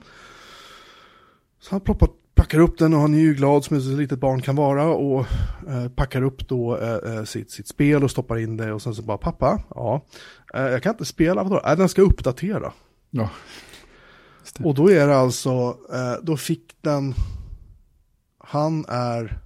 Så 1.60 1.72
han 1.72 1.82
ploppar, 1.82 2.10
packar 2.36 2.60
upp 2.60 2.78
den 2.78 2.94
och 2.94 3.00
han 3.00 3.14
är 3.14 3.20
ju 3.20 3.34
glad 3.34 3.66
som 3.66 3.78
ett 3.78 3.84
litet 3.84 4.20
barn 4.20 4.42
kan 4.42 4.56
vara 4.56 4.86
och 4.86 5.26
eh, 5.68 5.90
packar 5.96 6.22
upp 6.22 6.48
då 6.48 6.78
eh, 6.78 7.16
eh, 7.16 7.24
sitt, 7.24 7.52
sitt 7.52 7.68
spel 7.68 8.04
och 8.04 8.12
stoppar 8.12 8.38
in 8.38 8.58
det 8.58 8.74
och 8.74 8.82
sen 8.82 8.96
så 8.96 9.02
bara 9.02 9.18
pappa, 9.18 9.64
ja, 9.76 10.06
eh, 10.54 10.62
jag 10.62 10.84
kan 10.84 10.94
inte 10.94 11.06
spela, 11.06 11.44
vadå? 11.44 11.62
Äh, 11.66 11.78
den 11.78 11.90
ska 11.90 12.02
uppdatera. 12.02 12.74
Ja. 13.10 13.30
Och 14.64 14.74
då 14.76 14.92
är 14.92 15.08
det 15.08 15.16
alltså, 15.18 15.78
eh, 15.94 16.14
då 16.24 16.38
fick 16.38 16.76
den, 16.82 17.14
han 18.38 18.86
är, 18.88 19.40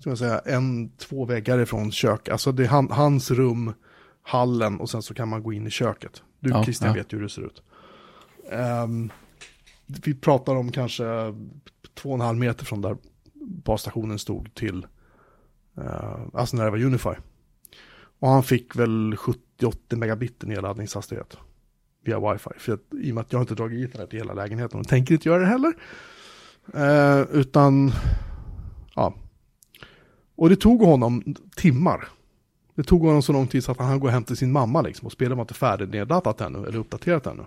ska 0.00 0.10
jag 0.10 0.18
säga, 0.18 0.38
en, 0.38 0.90
två 0.96 1.24
väggar 1.24 1.58
ifrån 1.58 1.92
kök. 1.92 2.28
Alltså 2.28 2.52
det 2.52 2.64
är 2.64 2.68
han, 2.68 2.90
hans 2.90 3.30
rum, 3.30 3.72
hallen 4.22 4.80
och 4.80 4.90
sen 4.90 5.02
så 5.02 5.14
kan 5.14 5.28
man 5.28 5.42
gå 5.42 5.52
in 5.52 5.66
i 5.66 5.70
köket. 5.70 6.22
Du 6.40 6.50
Ja, 6.50 6.64
Christian 6.64 6.88
ja. 6.88 6.94
vet 6.94 7.12
hur 7.12 7.22
det 7.22 7.28
ser 7.28 7.42
ut. 7.46 7.62
ehm, 8.50 9.10
vi 9.88 10.14
pratar 10.14 10.56
om 10.56 10.72
kanske 10.72 11.04
två 11.94 12.08
och 12.08 12.14
en 12.14 12.20
halv 12.20 12.38
meter 12.38 12.64
från 12.64 12.82
där 12.82 12.96
basstationen 13.40 14.18
stod 14.18 14.54
till, 14.54 14.86
eh, 15.76 16.20
alltså 16.32 16.56
när 16.56 16.64
det 16.64 16.70
var 16.70 16.82
Unify. 16.82 17.14
Och 18.18 18.28
han 18.28 18.42
fick 18.42 18.76
väl 18.76 19.14
70-80 19.16 19.96
megabit 19.96 20.44
i 20.44 20.46
nedladdningshastighet 20.46 21.36
via 22.04 22.32
wifi. 22.32 22.50
För 22.58 22.72
att, 22.72 22.80
i 23.02 23.10
och 23.10 23.14
med 23.14 23.22
att 23.22 23.32
jag 23.32 23.42
inte 23.42 23.54
dragit 23.54 23.80
internet 23.80 24.14
i 24.14 24.16
hela 24.16 24.34
lägenheten 24.34 24.80
och 24.80 24.88
tänker 24.88 25.14
inte 25.14 25.28
göra 25.28 25.40
det 25.40 25.46
heller. 25.46 25.72
Eh, 26.74 27.20
utan, 27.32 27.92
ja. 28.94 29.14
Och 30.36 30.48
det 30.48 30.56
tog 30.56 30.82
honom 30.82 31.34
timmar. 31.56 32.08
Det 32.74 32.82
tog 32.82 33.02
honom 33.02 33.22
så 33.22 33.32
lång 33.32 33.46
tid 33.46 33.64
så 33.64 33.72
att 33.72 33.78
han 33.78 34.00
går 34.00 34.08
hem 34.08 34.24
till 34.24 34.36
sin 34.36 34.52
mamma 34.52 34.82
liksom 34.82 35.06
och 35.06 35.12
spelar 35.12 35.36
var 35.36 35.42
inte 35.42 35.54
färdignedladdat 35.54 36.40
ännu 36.40 36.58
eller 36.58 36.78
uppdaterat 36.78 37.26
ännu. 37.26 37.44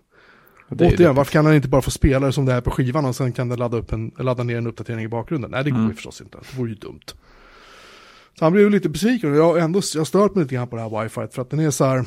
Det 0.76 0.88
Återigen, 0.88 1.16
varför 1.16 1.32
kan 1.32 1.46
han 1.46 1.56
inte 1.56 1.68
bara 1.68 1.82
få 1.82 1.92
spela 1.92 2.26
det 2.26 2.34
som 2.34 2.46
det 2.46 2.54
är 2.54 2.62
på 2.62 2.72
skivan 2.72 3.06
och 3.06 3.16
sen 3.16 3.32
kan 3.32 3.50
den 3.50 3.60
ladda, 3.60 3.78
upp 3.78 3.94
en, 3.94 4.12
ladda 4.18 4.44
ner 4.44 4.58
en 4.58 4.68
uppdatering 4.68 5.06
i 5.06 5.08
bakgrunden? 5.08 5.52
Nej, 5.52 5.64
det 5.64 5.70
går 5.70 5.78
Mm. 5.78 5.90
ju 5.90 5.96
förstås 5.96 6.22
inte. 6.22 6.38
Det 6.38 6.58
vore 6.58 6.70
ju 6.70 6.76
dumt. 6.76 7.00
Så 8.40 8.46
han 8.46 8.54
blev 8.54 8.70
lite 8.72 8.90
besviken 8.90 9.32
och 9.32 9.38
jag 9.38 9.44
har 9.44 9.58
ändå 9.58 9.82
jag 9.96 10.08
stört 10.08 10.36
mig 10.36 10.44
lite 10.44 10.56
grann 10.56 10.68
på 10.68 10.76
det 10.76 10.82
här 10.82 11.04
wifi 11.04 11.28
för 11.28 11.42
att 11.42 11.50
den 11.50 11.60
är 11.60 11.72
så 11.72 11.86
här. 11.86 12.06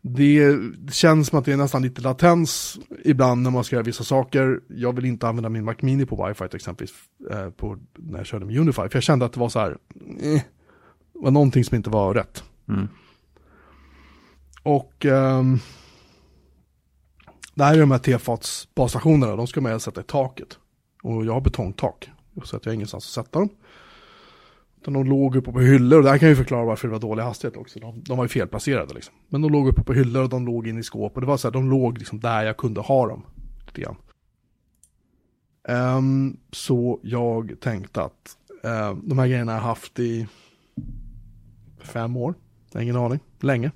Det 0.00 0.58
känns 0.92 1.28
som 1.28 1.38
att 1.38 1.44
det 1.44 1.52
är 1.52 1.56
nästan 1.56 1.82
lite 1.82 2.02
latens 2.02 2.78
ibland 3.04 3.42
när 3.42 3.50
man 3.50 3.64
ska 3.64 3.76
göra 3.76 3.84
vissa 3.84 4.04
saker. 4.04 4.60
Jag 4.68 4.92
vill 4.96 5.04
inte 5.04 5.28
använda 5.28 5.48
min 5.48 5.64
Mac 5.64 5.74
Mini 5.80 6.06
på 6.06 6.26
wifi 6.26 6.44
exempelvis 6.56 6.94
eh, 7.30 7.50
på, 7.50 7.78
när 7.98 8.18
jag 8.18 8.26
körde 8.26 8.44
med 8.46 8.58
Unify. 8.58 8.82
För 8.82 8.90
jag 8.94 9.02
kände 9.02 9.24
att 9.24 9.32
det 9.32 9.40
var 9.40 9.48
så 9.48 9.58
här, 9.58 9.76
eh, 10.20 10.40
var 11.12 11.30
någonting 11.30 11.64
som 11.64 11.76
inte 11.76 11.90
var 11.90 12.14
rätt. 12.14 12.44
Mm. 12.68 12.88
Och 14.62 15.06
ehm, 15.06 15.58
det 17.54 17.64
här 17.64 17.74
är 17.74 17.80
de 17.80 17.90
här 17.90 17.98
Tefats 17.98 18.68
basstationerna, 18.74 19.36
de 19.36 19.46
ska 19.46 19.60
man 19.60 19.80
sätta 19.80 20.00
i 20.00 20.04
taket. 20.04 20.58
Och 21.02 21.24
jag 21.24 21.32
har 21.32 21.40
betongtak, 21.40 22.10
så 22.44 22.56
att 22.56 22.66
jag 22.66 22.70
har 22.70 22.74
ingenstans 22.74 23.04
att 23.04 23.24
sätta 23.26 23.38
dem. 23.38 23.48
Utan 24.80 24.94
de 24.94 25.04
låg 25.04 25.36
uppe 25.36 25.52
på 25.52 25.60
hyllor, 25.60 25.98
och 25.98 26.04
det 26.04 26.10
här 26.10 26.18
kan 26.18 26.28
ju 26.28 26.36
förklara 26.36 26.64
varför 26.64 26.88
det 26.88 26.92
var 26.92 27.00
dålig 27.00 27.22
hastighet 27.22 27.56
också. 27.56 27.80
De, 27.80 28.02
de 28.02 28.16
var 28.16 28.24
ju 28.24 28.28
felplacerade 28.28 28.94
liksom. 28.94 29.14
Men 29.28 29.42
de 29.42 29.52
låg 29.52 29.68
uppe 29.68 29.82
på 29.82 29.92
hyllor 29.92 30.22
och 30.22 30.28
de 30.28 30.46
låg 30.46 30.66
in 30.66 30.78
i 30.78 30.82
skåp. 30.82 31.14
Och 31.14 31.20
det 31.20 31.26
var 31.26 31.36
så 31.36 31.48
här, 31.48 31.52
de 31.52 31.70
låg 31.70 31.98
liksom 31.98 32.20
där 32.20 32.42
jag 32.42 32.56
kunde 32.56 32.80
ha 32.80 33.06
dem. 33.06 33.22
Lite 33.66 33.80
grann. 33.80 33.96
Ehm, 35.68 36.36
så 36.52 37.00
jag 37.02 37.56
tänkte 37.60 38.02
att 38.02 38.36
uh, 38.64 38.98
de 39.02 39.18
här 39.18 39.26
grejerna 39.26 39.52
har 39.52 39.58
jag 39.58 39.64
haft 39.64 39.98
i 39.98 40.26
fem 41.78 42.16
år. 42.16 42.34
Ingen 42.80 42.96
aning, 42.96 43.20
länge. 43.40 43.70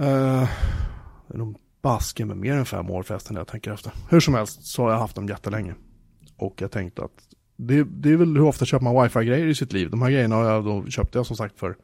Uh, 0.00 0.48
nog 1.34 1.56
basken 1.82 2.28
med 2.28 2.36
mer 2.36 2.54
än 2.54 2.66
fem 2.66 2.90
år 2.90 3.02
förresten 3.02 3.34
när 3.34 3.40
jag 3.40 3.48
tänker 3.48 3.72
efter. 3.72 3.92
Hur 4.10 4.20
som 4.20 4.34
helst 4.34 4.66
så 4.66 4.82
har 4.82 4.90
jag 4.90 4.98
haft 4.98 5.16
dem 5.16 5.28
jättelänge. 5.28 5.74
Och 6.36 6.62
jag 6.62 6.70
tänkte 6.70 7.04
att 7.04 7.28
det, 7.56 7.84
det 7.84 8.12
är 8.12 8.16
väl 8.16 8.36
hur 8.36 8.44
ofta 8.44 8.64
köper 8.64 8.84
man 8.84 9.02
wifi-grejer 9.02 9.46
i 9.46 9.54
sitt 9.54 9.72
liv. 9.72 9.90
De 9.90 10.02
här 10.02 10.10
grejerna 10.10 10.36
har 10.36 10.44
jag 10.44 10.64
då 10.64 10.86
köpt 10.86 11.14
jag 11.14 11.26
som 11.26 11.36
sagt 11.36 11.58
för, 11.58 11.76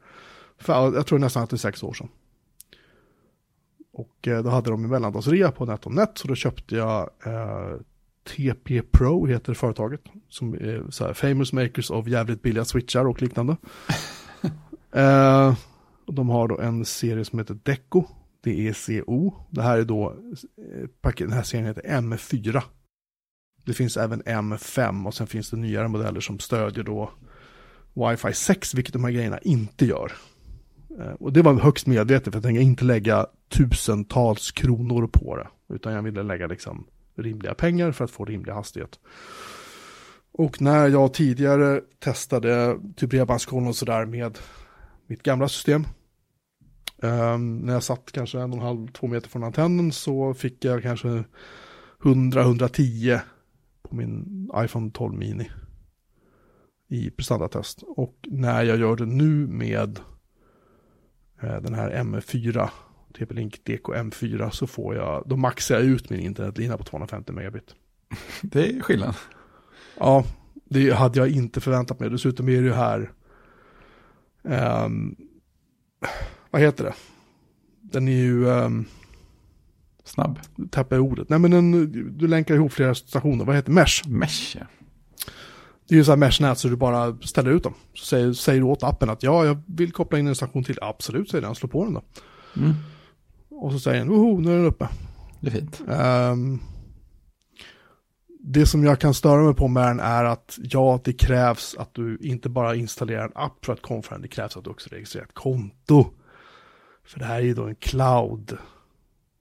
för 0.57 0.95
jag 0.95 1.07
tror 1.07 1.19
nästan 1.19 1.43
att 1.43 1.49
det 1.49 1.55
är 1.55 1.57
sex 1.57 1.83
år 1.83 1.93
sedan. 1.93 2.07
Och 3.93 4.27
eh, 4.27 4.43
då 4.43 4.49
hade 4.49 4.71
de 4.71 4.85
i 4.85 4.87
mellandagsrea 4.87 5.51
på 5.51 5.65
NetOnNet 5.65 6.17
så 6.17 6.27
då 6.27 6.35
köpte 6.35 6.75
jag 6.75 7.09
eh, 7.25 7.75
TP 8.23 8.81
Pro 8.81 9.25
heter 9.25 9.53
företaget. 9.53 10.01
Som 10.29 10.53
är 10.53 10.83
så 10.89 11.05
här, 11.05 11.13
famous 11.13 11.53
makers 11.53 11.91
of 11.91 12.07
jävligt 12.07 12.41
billiga 12.41 12.65
switchar 12.65 13.05
och 13.05 13.21
liknande. 13.21 13.57
eh, 14.91 15.55
och 16.05 16.13
de 16.13 16.29
har 16.29 16.47
då 16.47 16.59
en 16.59 16.85
serie 16.85 17.25
som 17.25 17.39
heter 17.39 17.57
Deco. 17.63 18.03
Det 18.45 18.67
är 18.67 18.73
CO. 18.73 19.33
Det 19.49 19.61
här 19.61 19.77
är 19.77 19.83
då, 19.83 20.15
eh, 21.03 21.11
den 21.17 21.31
här 21.31 21.43
serien 21.43 21.67
heter 21.67 21.81
M4. 21.81 22.61
Det 23.65 23.73
finns 23.73 23.97
även 23.97 24.21
M5 24.21 25.07
och 25.07 25.13
sen 25.13 25.27
finns 25.27 25.49
det 25.49 25.57
nyare 25.57 25.87
modeller 25.87 26.19
som 26.19 26.39
stödjer 26.39 26.83
då 26.83 27.11
Wi-Fi 27.93 28.33
6, 28.33 28.73
vilket 28.73 28.93
de 28.93 29.03
här 29.03 29.11
grejerna 29.11 29.37
inte 29.37 29.85
gör. 29.85 30.11
Eh, 30.99 31.13
och 31.13 31.33
det 31.33 31.41
var 31.41 31.53
högst 31.53 31.87
medvetet, 31.87 32.33
för 32.33 32.37
jag 32.37 32.43
tänker 32.43 32.61
inte 32.61 32.85
lägga 32.85 33.27
tusentals 33.49 34.51
kronor 34.51 35.07
på 35.07 35.35
det. 35.37 35.47
Utan 35.75 35.93
jag 35.93 36.01
ville 36.01 36.23
lägga 36.23 36.47
liksom 36.47 36.87
rimliga 37.15 37.53
pengar 37.53 37.91
för 37.91 38.05
att 38.05 38.11
få 38.11 38.25
rimlig 38.25 38.53
hastighet. 38.53 38.99
Och 40.31 40.61
när 40.61 40.87
jag 40.87 41.13
tidigare 41.13 41.81
testade 41.99 42.79
typ 42.95 43.09
bredbandskolon 43.09 43.67
och 43.67 43.75
sådär 43.75 44.05
med 44.05 44.37
mitt 45.07 45.23
gamla 45.23 45.47
system 45.47 45.85
ehm, 47.01 47.57
när 47.57 47.73
jag 47.73 47.83
satt 47.83 48.11
kanske 48.11 48.39
en 48.39 48.51
och 48.51 48.57
en 48.57 48.65
halv, 48.65 48.87
två 48.87 49.07
meter 49.07 49.29
från 49.29 49.43
antennen 49.43 49.91
så 49.91 50.33
fick 50.33 50.65
jag 50.65 50.83
kanske 50.83 51.23
100-110 52.01 53.19
på 53.81 53.95
min 53.95 54.49
iPhone 54.55 54.91
12 54.91 55.13
mini. 55.13 55.51
I 56.87 57.09
prestandatest. 57.09 57.83
Och 57.87 58.15
när 58.27 58.63
jag 58.63 58.77
gör 58.77 58.95
det 58.95 59.05
nu 59.05 59.47
med 59.47 59.99
eh, 61.41 61.61
den 61.61 61.73
här 61.73 61.91
M4, 61.91 62.69
TP-Link 63.13 63.63
DK 63.63 63.87
M4, 63.87 64.49
så 64.49 64.67
får 64.67 64.95
jag, 64.95 65.23
då 65.25 65.35
maxar 65.37 65.75
jag 65.75 65.83
ut 65.83 66.09
min 66.09 66.19
internetlina 66.19 66.77
på 66.77 66.83
250 66.83 67.31
megabit. 67.31 67.75
Det 68.41 68.69
är 68.69 68.81
skillnad. 68.81 69.15
Ja, 69.97 70.25
det 70.65 70.91
hade 70.91 71.19
jag 71.19 71.29
inte 71.29 71.61
förväntat 71.61 71.99
mig. 71.99 72.09
Dessutom 72.09 72.49
är 72.49 72.61
det 72.61 72.67
ju 72.67 72.73
här, 72.73 73.11
ehm, 74.43 75.15
vad 76.55 76.61
heter 76.61 76.83
det? 76.83 76.93
Den 77.81 78.07
är 78.07 78.11
ju, 78.11 78.45
um, 78.45 78.85
Snabb. 80.03 80.39
tappar 80.71 80.99
ordet. 80.99 81.29
Nej 81.29 81.39
men 81.39 81.51
den, 81.51 81.91
du 82.17 82.27
länkar 82.27 82.55
ihop 82.55 82.73
flera 82.73 82.95
stationer, 82.95 83.45
vad 83.45 83.55
heter 83.55 83.69
det? 83.69 83.75
Mesh. 83.75 84.07
Mesh, 84.07 84.57
ja. 84.57 84.65
Det 85.87 85.95
är 85.95 85.97
ju 85.97 86.03
så 86.03 86.11
här 86.11 86.17
meshnät 86.17 86.57
så 86.57 86.67
du 86.67 86.75
bara 86.75 87.17
ställer 87.21 87.51
ut 87.51 87.63
dem. 87.63 87.73
Så 87.93 88.05
säger, 88.05 88.33
säger 88.33 88.59
du 88.59 88.65
åt 88.65 88.83
appen 88.83 89.09
att 89.09 89.23
ja, 89.23 89.45
jag 89.45 89.61
vill 89.65 89.91
koppla 89.91 90.19
in 90.19 90.27
en 90.27 90.35
station 90.35 90.63
till. 90.63 90.77
Absolut, 90.81 91.29
säger 91.29 91.41
den, 91.41 91.55
slå 91.55 91.69
på 91.69 91.83
den 91.83 91.93
då. 91.93 92.01
Mm. 92.57 92.73
Och 93.49 93.71
så 93.71 93.79
säger 93.79 93.99
den, 93.99 94.09
woho, 94.09 94.39
nu 94.39 94.51
är 94.51 94.55
den 94.55 94.65
uppe. 94.65 94.89
Det 95.39 95.47
är 95.47 95.51
fint. 95.51 95.81
Ehm, 95.89 96.59
det 98.39 98.65
som 98.65 98.83
jag 98.83 98.99
kan 98.99 99.13
störa 99.13 99.43
mig 99.43 99.55
på 99.55 99.67
med 99.67 99.87
den 99.87 99.99
är 99.99 100.23
att 100.23 100.59
ja, 100.63 100.99
det 101.03 101.13
krävs 101.13 101.75
att 101.79 101.93
du 101.93 102.17
inte 102.21 102.49
bara 102.49 102.75
installerar 102.75 103.25
en 103.25 103.31
app 103.35 103.65
för 103.65 103.73
att 103.73 103.81
konferera, 103.81 104.21
det 104.21 104.27
krävs 104.27 104.57
att 104.57 104.63
du 104.63 104.69
också 104.69 104.89
registrerar 104.89 105.25
ett 105.25 105.33
konto. 105.33 106.11
För 107.05 107.19
det 107.19 107.25
här 107.25 107.35
är 107.35 107.41
ju 107.41 107.53
då 107.53 107.63
en 107.63 107.75
cloud 107.75 108.57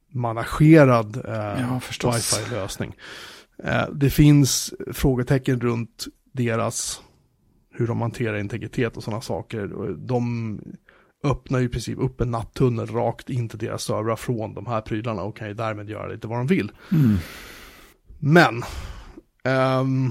managerad 0.09 1.17
eh, 1.17 1.35
Ja, 1.35 1.81
wifi-lösning. 2.03 2.97
Eh, 3.65 3.89
det 3.93 4.11
finns 4.11 4.75
frågetecken 4.93 5.61
runt 5.61 6.05
deras, 6.33 7.03
hur 7.71 7.87
de 7.87 8.01
hanterar 8.01 8.39
integritet 8.39 8.97
och 8.97 9.05
sådana 9.05 9.21
saker. 9.21 9.95
De 9.97 10.61
öppnar 11.25 11.59
ju 11.59 11.65
i 11.65 11.69
princip 11.69 11.99
upp 11.99 12.21
en 12.21 12.31
nattunnel 12.31 12.87
rakt 12.87 13.31
in 13.31 13.49
till 13.49 13.59
deras 13.59 13.83
servrar 13.83 14.17
från 14.17 14.55
de 14.55 14.67
här 14.67 14.81
prylarna 14.81 15.23
och 15.23 15.37
kan 15.37 15.49
ju 15.49 15.55
därmed 15.55 15.91
göra 15.91 16.07
lite 16.07 16.27
vad 16.27 16.39
de 16.39 16.47
vill. 16.47 16.73
Mm. 16.93 17.17
Men 18.19 18.63
ehm, 19.45 20.11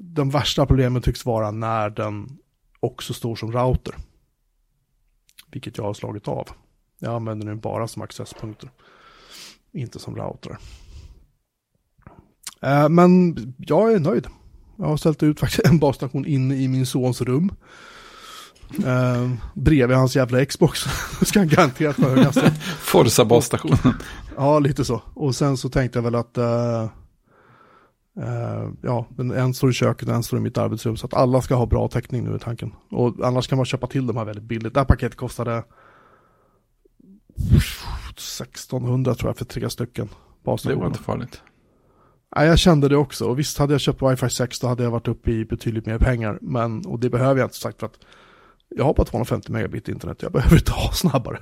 de 0.00 0.30
värsta 0.30 0.66
problemen 0.66 1.02
tycks 1.02 1.26
vara 1.26 1.50
när 1.50 1.90
den 1.90 2.38
också 2.80 3.14
står 3.14 3.36
som 3.36 3.52
router. 3.52 3.94
Vilket 5.50 5.78
jag 5.78 5.84
har 5.84 5.94
slagit 5.94 6.28
av. 6.28 6.48
Jag 6.98 7.14
använder 7.14 7.46
den 7.46 7.60
bara 7.60 7.88
som 7.88 8.02
accesspunkter. 8.02 8.70
Inte 9.72 9.98
som 9.98 10.16
router. 10.16 10.58
Eh, 12.62 12.88
men 12.88 13.36
jag 13.58 13.92
är 13.92 13.98
nöjd. 13.98 14.26
Jag 14.76 14.86
har 14.86 14.96
ställt 14.96 15.22
ut 15.22 15.40
faktiskt 15.40 15.66
en 15.66 15.78
basstation 15.78 16.26
inne 16.26 16.56
i 16.56 16.68
min 16.68 16.86
sons 16.86 17.20
rum. 17.20 17.52
Eh, 18.86 19.30
bredvid 19.54 19.96
hans 19.96 20.16
jävla 20.16 20.44
Xbox. 20.44 20.80
Ska 21.22 21.38
han 21.38 21.48
garanterat 21.48 21.96
få 21.96 22.08
hög 22.08 22.18
hastighet. 22.18 22.62
Forza 22.62 23.24
basstationen. 23.24 23.94
Ja, 24.36 24.58
lite 24.58 24.84
så. 24.84 25.02
Och 25.14 25.34
sen 25.34 25.56
så 25.56 25.68
tänkte 25.68 25.98
jag 25.98 26.04
väl 26.04 26.14
att 26.14 26.38
eh, 26.38 26.88
eh, 28.18 28.68
ja, 28.82 29.06
en 29.18 29.54
står 29.54 29.70
i 29.70 29.72
köket 29.72 30.08
och 30.08 30.14
en 30.14 30.22
står 30.22 30.38
i 30.38 30.42
mitt 30.42 30.58
arbetsrum. 30.58 30.96
Så 30.96 31.06
att 31.06 31.14
alla 31.14 31.42
ska 31.42 31.54
ha 31.54 31.66
bra 31.66 31.88
täckning 31.88 32.24
nu 32.24 32.36
i 32.36 32.38
tanken. 32.38 32.74
Och 32.90 33.14
annars 33.22 33.48
kan 33.48 33.56
man 33.56 33.64
köpa 33.64 33.86
till 33.86 34.06
de 34.06 34.16
här 34.16 34.24
väldigt 34.24 34.44
billigt. 34.44 34.74
Det 34.74 34.80
här 34.80 34.84
paketet 34.84 35.16
kostade 35.16 35.64
1600 37.36 39.14
tror 39.14 39.28
jag 39.28 39.36
för 39.36 39.44
tre 39.44 39.70
stycken. 39.70 40.08
Det 40.62 40.74
var 40.74 40.86
inte 40.86 40.98
farligt. 40.98 41.42
Ja, 42.34 42.44
jag 42.44 42.58
kände 42.58 42.88
det 42.88 42.96
också. 42.96 43.24
Och 43.24 43.38
visst 43.38 43.58
hade 43.58 43.74
jag 43.74 43.80
köpt 43.80 44.02
wifi 44.02 44.30
6 44.30 44.60
då 44.60 44.66
hade 44.66 44.82
jag 44.82 44.90
varit 44.90 45.08
uppe 45.08 45.30
i 45.30 45.44
betydligt 45.44 45.86
mer 45.86 45.98
pengar. 45.98 46.38
Men, 46.42 46.86
och 46.86 46.98
det 47.00 47.10
behöver 47.10 47.40
jag 47.40 47.46
inte 47.46 47.56
sagt 47.56 47.80
för 47.80 47.86
att 47.86 47.98
jag 48.68 48.84
har 48.84 48.94
bara 48.94 49.04
250 49.04 49.52
megabit 49.52 49.88
internet. 49.88 50.22
Jag 50.22 50.32
behöver 50.32 50.56
inte 50.56 50.72
ha 50.72 50.92
snabbare. 50.92 51.38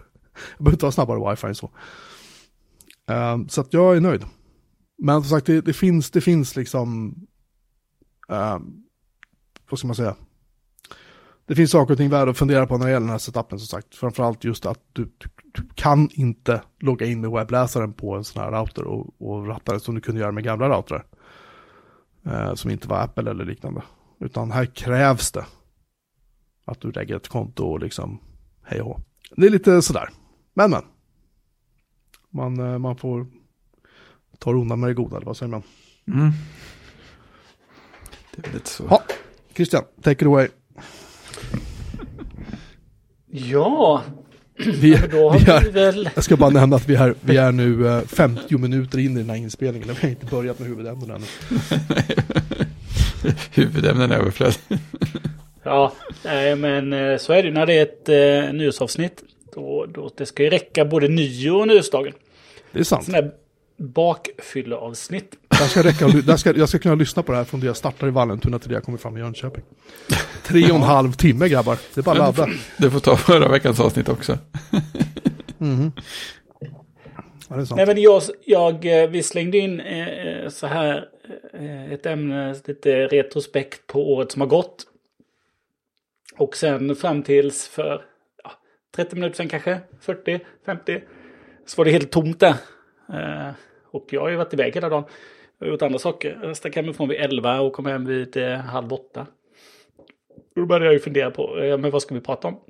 Jag 0.56 0.64
behöver 0.64 0.76
inte 0.76 0.86
ha 0.86 0.92
snabbare 0.92 1.30
wifi 1.30 1.46
än 1.46 1.54
så. 1.54 1.70
Ehm, 3.06 3.48
så 3.48 3.60
att 3.60 3.72
jag 3.72 3.96
är 3.96 4.00
nöjd. 4.00 4.24
Men 4.98 5.22
som 5.22 5.30
sagt, 5.30 5.46
det, 5.46 5.60
det 5.60 5.72
finns, 5.72 6.10
det 6.10 6.20
finns 6.20 6.56
liksom, 6.56 7.14
uh, 8.30 8.58
vad 9.70 9.78
ska 9.78 9.86
man 9.86 9.96
säga? 9.96 10.16
det 11.46 11.54
finns 11.54 11.70
saker 11.70 11.94
och 11.94 11.98
ting 11.98 12.10
värda 12.10 12.30
att 12.30 12.38
fundera 12.38 12.66
på 12.66 12.78
när 12.78 12.86
det 12.86 12.92
gäller 12.92 13.06
den 13.06 13.10
här 13.10 13.18
setupen 13.18 13.58
som 13.58 13.66
sagt. 13.66 13.94
Framförallt 13.94 14.44
just 14.44 14.66
att 14.66 14.80
du, 14.92 15.04
du, 15.04 15.28
du 15.52 15.68
kan 15.74 16.08
inte 16.12 16.62
logga 16.80 17.06
in 17.06 17.20
med 17.20 17.30
webbläsaren 17.30 17.92
på 17.92 18.14
en 18.14 18.24
sån 18.24 18.42
här 18.42 18.50
router 18.50 18.84
och, 18.84 19.14
och 19.18 19.46
ratta 19.46 19.72
det 19.72 19.80
som 19.80 19.94
du 19.94 20.00
kunde 20.00 20.20
göra 20.20 20.32
med 20.32 20.44
gamla 20.44 20.68
routrar. 20.68 21.06
Eh, 22.24 22.54
som 22.54 22.70
inte 22.70 22.88
var 22.88 23.00
Apple 23.00 23.30
eller 23.30 23.44
liknande. 23.44 23.82
Utan 24.20 24.50
här 24.50 24.64
krävs 24.64 25.32
det 25.32 25.46
att 26.64 26.80
du 26.80 26.92
lägger 26.92 27.16
ett 27.16 27.28
konto 27.28 27.64
och 27.64 27.80
liksom 27.80 28.20
hej 28.62 28.80
och 28.80 28.86
hå. 28.86 29.00
Det 29.36 29.46
är 29.46 29.50
lite 29.50 29.82
sådär. 29.82 30.10
Men 30.54 30.70
men. 30.70 30.82
Man, 32.30 32.60
eh, 32.60 32.78
man 32.78 32.96
får 32.96 33.26
ta 34.38 34.52
det 34.52 34.58
onda 34.58 34.76
med 34.76 34.90
det 34.90 34.94
goda, 34.94 35.16
eller 35.16 35.26
vad 35.26 35.36
säger 35.36 35.50
man? 35.50 35.62
Mm. 36.08 36.30
Det 38.36 38.48
är 38.48 38.52
lite 38.52 38.68
så. 38.70 38.84
Ja, 38.90 39.02
Christian, 39.54 39.82
take 40.02 40.24
it 40.24 40.26
away. 40.26 40.48
Ja, 43.30 44.02
Vi, 44.56 44.98
men 45.00 45.10
då 45.10 45.30
har 45.30 45.38
vi 45.38 45.44
vi 45.44 45.50
är, 45.52 45.70
väl... 45.72 46.10
jag 46.14 46.24
ska 46.24 46.36
bara 46.36 46.50
nämna 46.50 46.76
att 46.76 46.88
vi 46.88 46.94
är, 46.94 47.14
vi 47.20 47.36
är 47.36 47.52
nu 47.52 47.88
eh, 47.88 48.00
50 48.00 48.58
minuter 48.58 48.98
in 48.98 49.12
i 49.16 49.20
den 49.20 49.30
här 49.30 49.36
inspelningen. 49.36 49.88
Vi 49.88 49.94
har 50.02 50.08
inte 50.08 50.26
börjat 50.26 50.58
med 50.58 50.68
huvudämnena 50.68 51.14
ännu. 51.14 51.26
Huvudämnen 53.54 54.10
är 54.10 54.16
överflöd. 54.16 54.54
Ja, 55.68 55.92
nej, 56.24 56.56
men 56.56 56.92
eh, 56.92 57.16
så 57.18 57.32
är 57.32 57.42
det 57.42 57.48
ju 57.48 57.54
när 57.54 57.66
det 57.66 57.74
är 57.78 57.82
ett 57.82 58.08
eh, 58.08 58.54
nyårsavsnitt. 58.54 59.22
Då, 59.54 59.86
då, 59.86 60.10
det 60.16 60.26
ska 60.26 60.42
ju 60.42 60.50
räcka 60.50 60.84
både 60.84 61.08
nyår 61.08 61.60
och 61.60 61.68
nyårsdagen. 61.68 62.12
Det 62.72 62.80
är 62.80 62.84
sant. 62.84 63.04
Sån 63.04 63.12
där 63.12 63.32
bakfylleavsnitt. 63.76 65.36
Det 65.48 65.56
ska 65.56 65.82
räcka, 65.82 66.06
där 66.08 66.36
ska, 66.36 66.56
jag 66.56 66.68
ska 66.68 66.78
kunna 66.78 66.94
lyssna 66.94 67.22
på 67.22 67.32
det 67.32 67.38
här 67.38 67.44
från 67.44 67.60
det 67.60 67.66
jag 67.66 67.76
startar 67.76 68.06
i 68.06 68.10
Vallentuna 68.10 68.58
till 68.58 68.68
det 68.68 68.74
jag 68.74 68.84
kommer 68.84 68.98
fram 68.98 69.16
i 69.16 69.20
Jönköping. 69.20 69.64
Tre 70.42 70.70
och 70.70 70.76
en 70.76 70.82
halv 70.82 71.12
timme 71.12 71.48
grabbar. 71.48 71.78
Det 71.94 72.00
är 72.00 72.02
bara 72.02 72.24
att 72.24 72.38
ladda. 72.38 72.52
Du 72.76 72.90
får 72.90 73.00
ta 73.00 73.16
förra 73.16 73.48
veckans 73.48 73.80
avsnitt 73.80 74.08
också. 74.08 74.38
Ja, 77.48 77.56
det 77.56 77.62
är 77.62 77.64
sant. 77.64 77.76
Nej 77.76 77.86
men 77.86 78.02
jag, 78.02 78.22
jag, 78.44 79.02
eh, 79.02 79.08
vi 79.08 79.22
slängde 79.22 79.58
in 79.58 79.80
eh, 79.80 80.08
eh, 80.08 80.48
så 80.48 80.66
här 80.66 81.08
eh, 81.52 81.92
ett 81.92 82.06
ämne, 82.06 82.54
lite 82.64 83.06
retrospekt 83.06 83.86
på 83.86 84.12
året 84.12 84.32
som 84.32 84.40
har 84.40 84.48
gått. 84.48 84.86
Och 86.38 86.56
sen 86.56 86.96
fram 86.96 87.22
tills 87.22 87.68
för 87.68 88.04
ja, 88.44 88.52
30 88.96 89.14
minuter 89.14 89.36
sen 89.36 89.48
kanske, 89.48 89.80
40, 90.00 90.40
50. 90.66 91.00
Så 91.66 91.76
var 91.76 91.84
det 91.84 91.90
helt 91.90 92.10
tomt 92.10 92.40
där. 92.40 92.54
Eh, 93.08 93.50
och 93.90 94.06
jag 94.10 94.20
har 94.20 94.28
ju 94.28 94.36
varit 94.36 94.54
iväg 94.54 94.74
hela 94.74 94.88
dagen. 94.88 95.04
Jag 95.58 95.66
har 95.66 95.72
gjort 95.72 95.82
andra 95.82 95.98
saker. 95.98 96.38
Jag 96.42 96.56
stack 96.56 96.76
hemifrån 96.76 97.08
vid 97.08 97.20
11 97.20 97.60
och 97.60 97.72
kom 97.72 97.86
hem 97.86 98.04
vid 98.04 98.36
eh, 98.36 98.56
halv 98.56 98.92
8. 98.92 99.26
Då 100.54 100.66
började 100.66 100.84
jag 100.84 100.94
ju 100.94 101.00
fundera 101.00 101.30
på, 101.30 101.58
eh, 101.58 101.78
men 101.78 101.90
vad 101.90 102.02
ska 102.02 102.14
vi 102.14 102.20
prata 102.20 102.48
om? 102.48 102.60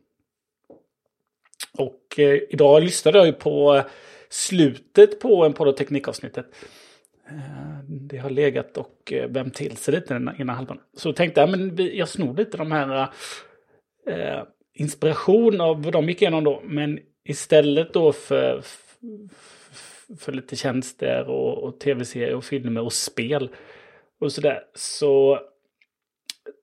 Och 1.78 2.18
eh, 2.18 2.40
idag 2.50 2.82
lyssnade 2.82 3.18
jag 3.18 3.26
ju 3.26 3.32
på 3.32 3.74
eh, 3.74 3.84
slutet 4.28 5.20
på 5.20 5.44
en 5.44 5.52
podd 5.52 5.68
och 5.68 5.76
teknikavsnittet. 5.76 6.46
Eh, 7.28 7.84
det 7.88 8.16
har 8.16 8.30
legat 8.30 8.76
och 8.76 9.12
eh, 9.12 9.28
vänt 9.28 9.54
till 9.54 9.76
sig 9.76 9.94
lite 9.94 10.14
innan 10.38 10.56
halvan. 10.56 10.78
Så 10.96 11.12
tänkte 11.12 11.40
jag, 11.40 11.50
men 11.50 11.76
jag 11.96 12.08
snor 12.08 12.36
lite 12.36 12.56
de 12.56 12.72
här 12.72 13.08
eh, 14.06 14.42
inspiration 14.74 15.60
av 15.60 15.82
vad 15.82 15.92
de 15.92 16.08
gick 16.08 16.22
igenom 16.22 16.44
då. 16.44 16.62
Men 16.64 16.98
istället 17.24 17.92
då 17.92 18.12
för, 18.12 18.62
för 20.20 20.32
lite 20.32 20.56
tjänster 20.56 21.28
och, 21.30 21.58
och 21.64 21.80
tv-serier 21.80 22.34
och 22.34 22.44
filmer 22.44 22.80
och 22.80 22.92
spel 22.92 23.48
och 24.20 24.32
sådär. 24.32 24.58
Så 24.74 25.38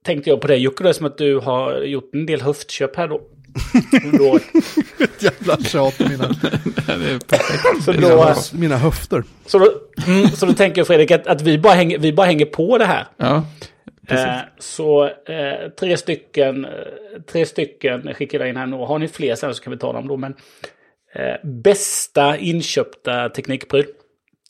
tänkte 0.06 0.30
jag 0.30 0.42
på 0.42 0.48
det 0.48 0.56
Jocke, 0.58 0.84
då, 0.84 0.94
som 0.94 1.06
att 1.06 1.18
du 1.18 1.40
har 1.40 1.82
gjort 1.82 2.10
en 2.14 2.26
del 2.26 2.42
höftköp 2.42 2.96
här 2.96 3.08
då. 3.08 3.16
Och 3.16 3.22
då 4.18 4.40
Jävla 5.20 5.58
tjat 5.58 5.98
på 5.98 6.04
mina, 6.10 6.28
Det 6.88 6.92
är 6.92 7.20
perfekt. 7.28 7.84
Så 7.86 7.92
Det 7.92 7.98
är 7.98 8.02
då- 8.02 8.08
bra. 8.18 8.36
mina 8.54 8.78
höfter. 8.78 9.24
Så 9.46 9.60
då, 9.60 9.66
mm, 10.08 10.28
så 10.28 10.46
då 10.46 10.54
tänker 10.54 10.80
jag 10.80 10.88
Fredrik 10.88 11.12
att, 11.12 11.28
att 11.28 11.42
vi, 11.42 11.58
bara 11.58 11.74
hänger, 11.74 11.98
vi 12.00 12.14
bara 12.14 12.26
hänger 12.28 12.46
på 12.46 12.78
det 12.78 12.86
här. 12.86 13.08
Ja, 13.18 13.46
precis. 14.08 14.26
Eh, 14.26 14.40
så 14.60 15.06
eh, 15.06 15.70
tre 15.80 15.98
stycken, 15.98 16.66
eh, 16.66 16.72
tre 17.32 17.46
stycken 17.46 18.14
skickar 18.14 18.40
jag 18.40 18.50
in 18.50 18.58
här 18.58 18.66
nu. 18.66 18.76
Har 18.78 19.00
ni 19.00 19.08
fler 19.08 19.36
sen 19.36 19.56
så 19.56 19.64
kan 19.64 19.72
vi 19.74 19.80
ta 19.80 19.94
dem 19.94 20.08
då. 20.08 20.18
Men 20.18 20.34
eh, 21.16 21.50
bästa 21.50 22.38
inköpta 22.38 23.30
teknikpryl. 23.30 23.86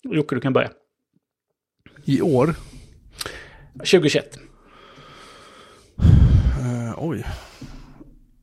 Jocke, 0.04 0.36
du 0.36 0.42
kan 0.42 0.54
börja. 0.54 0.72
I 2.06 2.22
år. 2.22 2.56
2021. 3.78 4.40
Eh, 6.60 6.94
oj. 6.98 7.26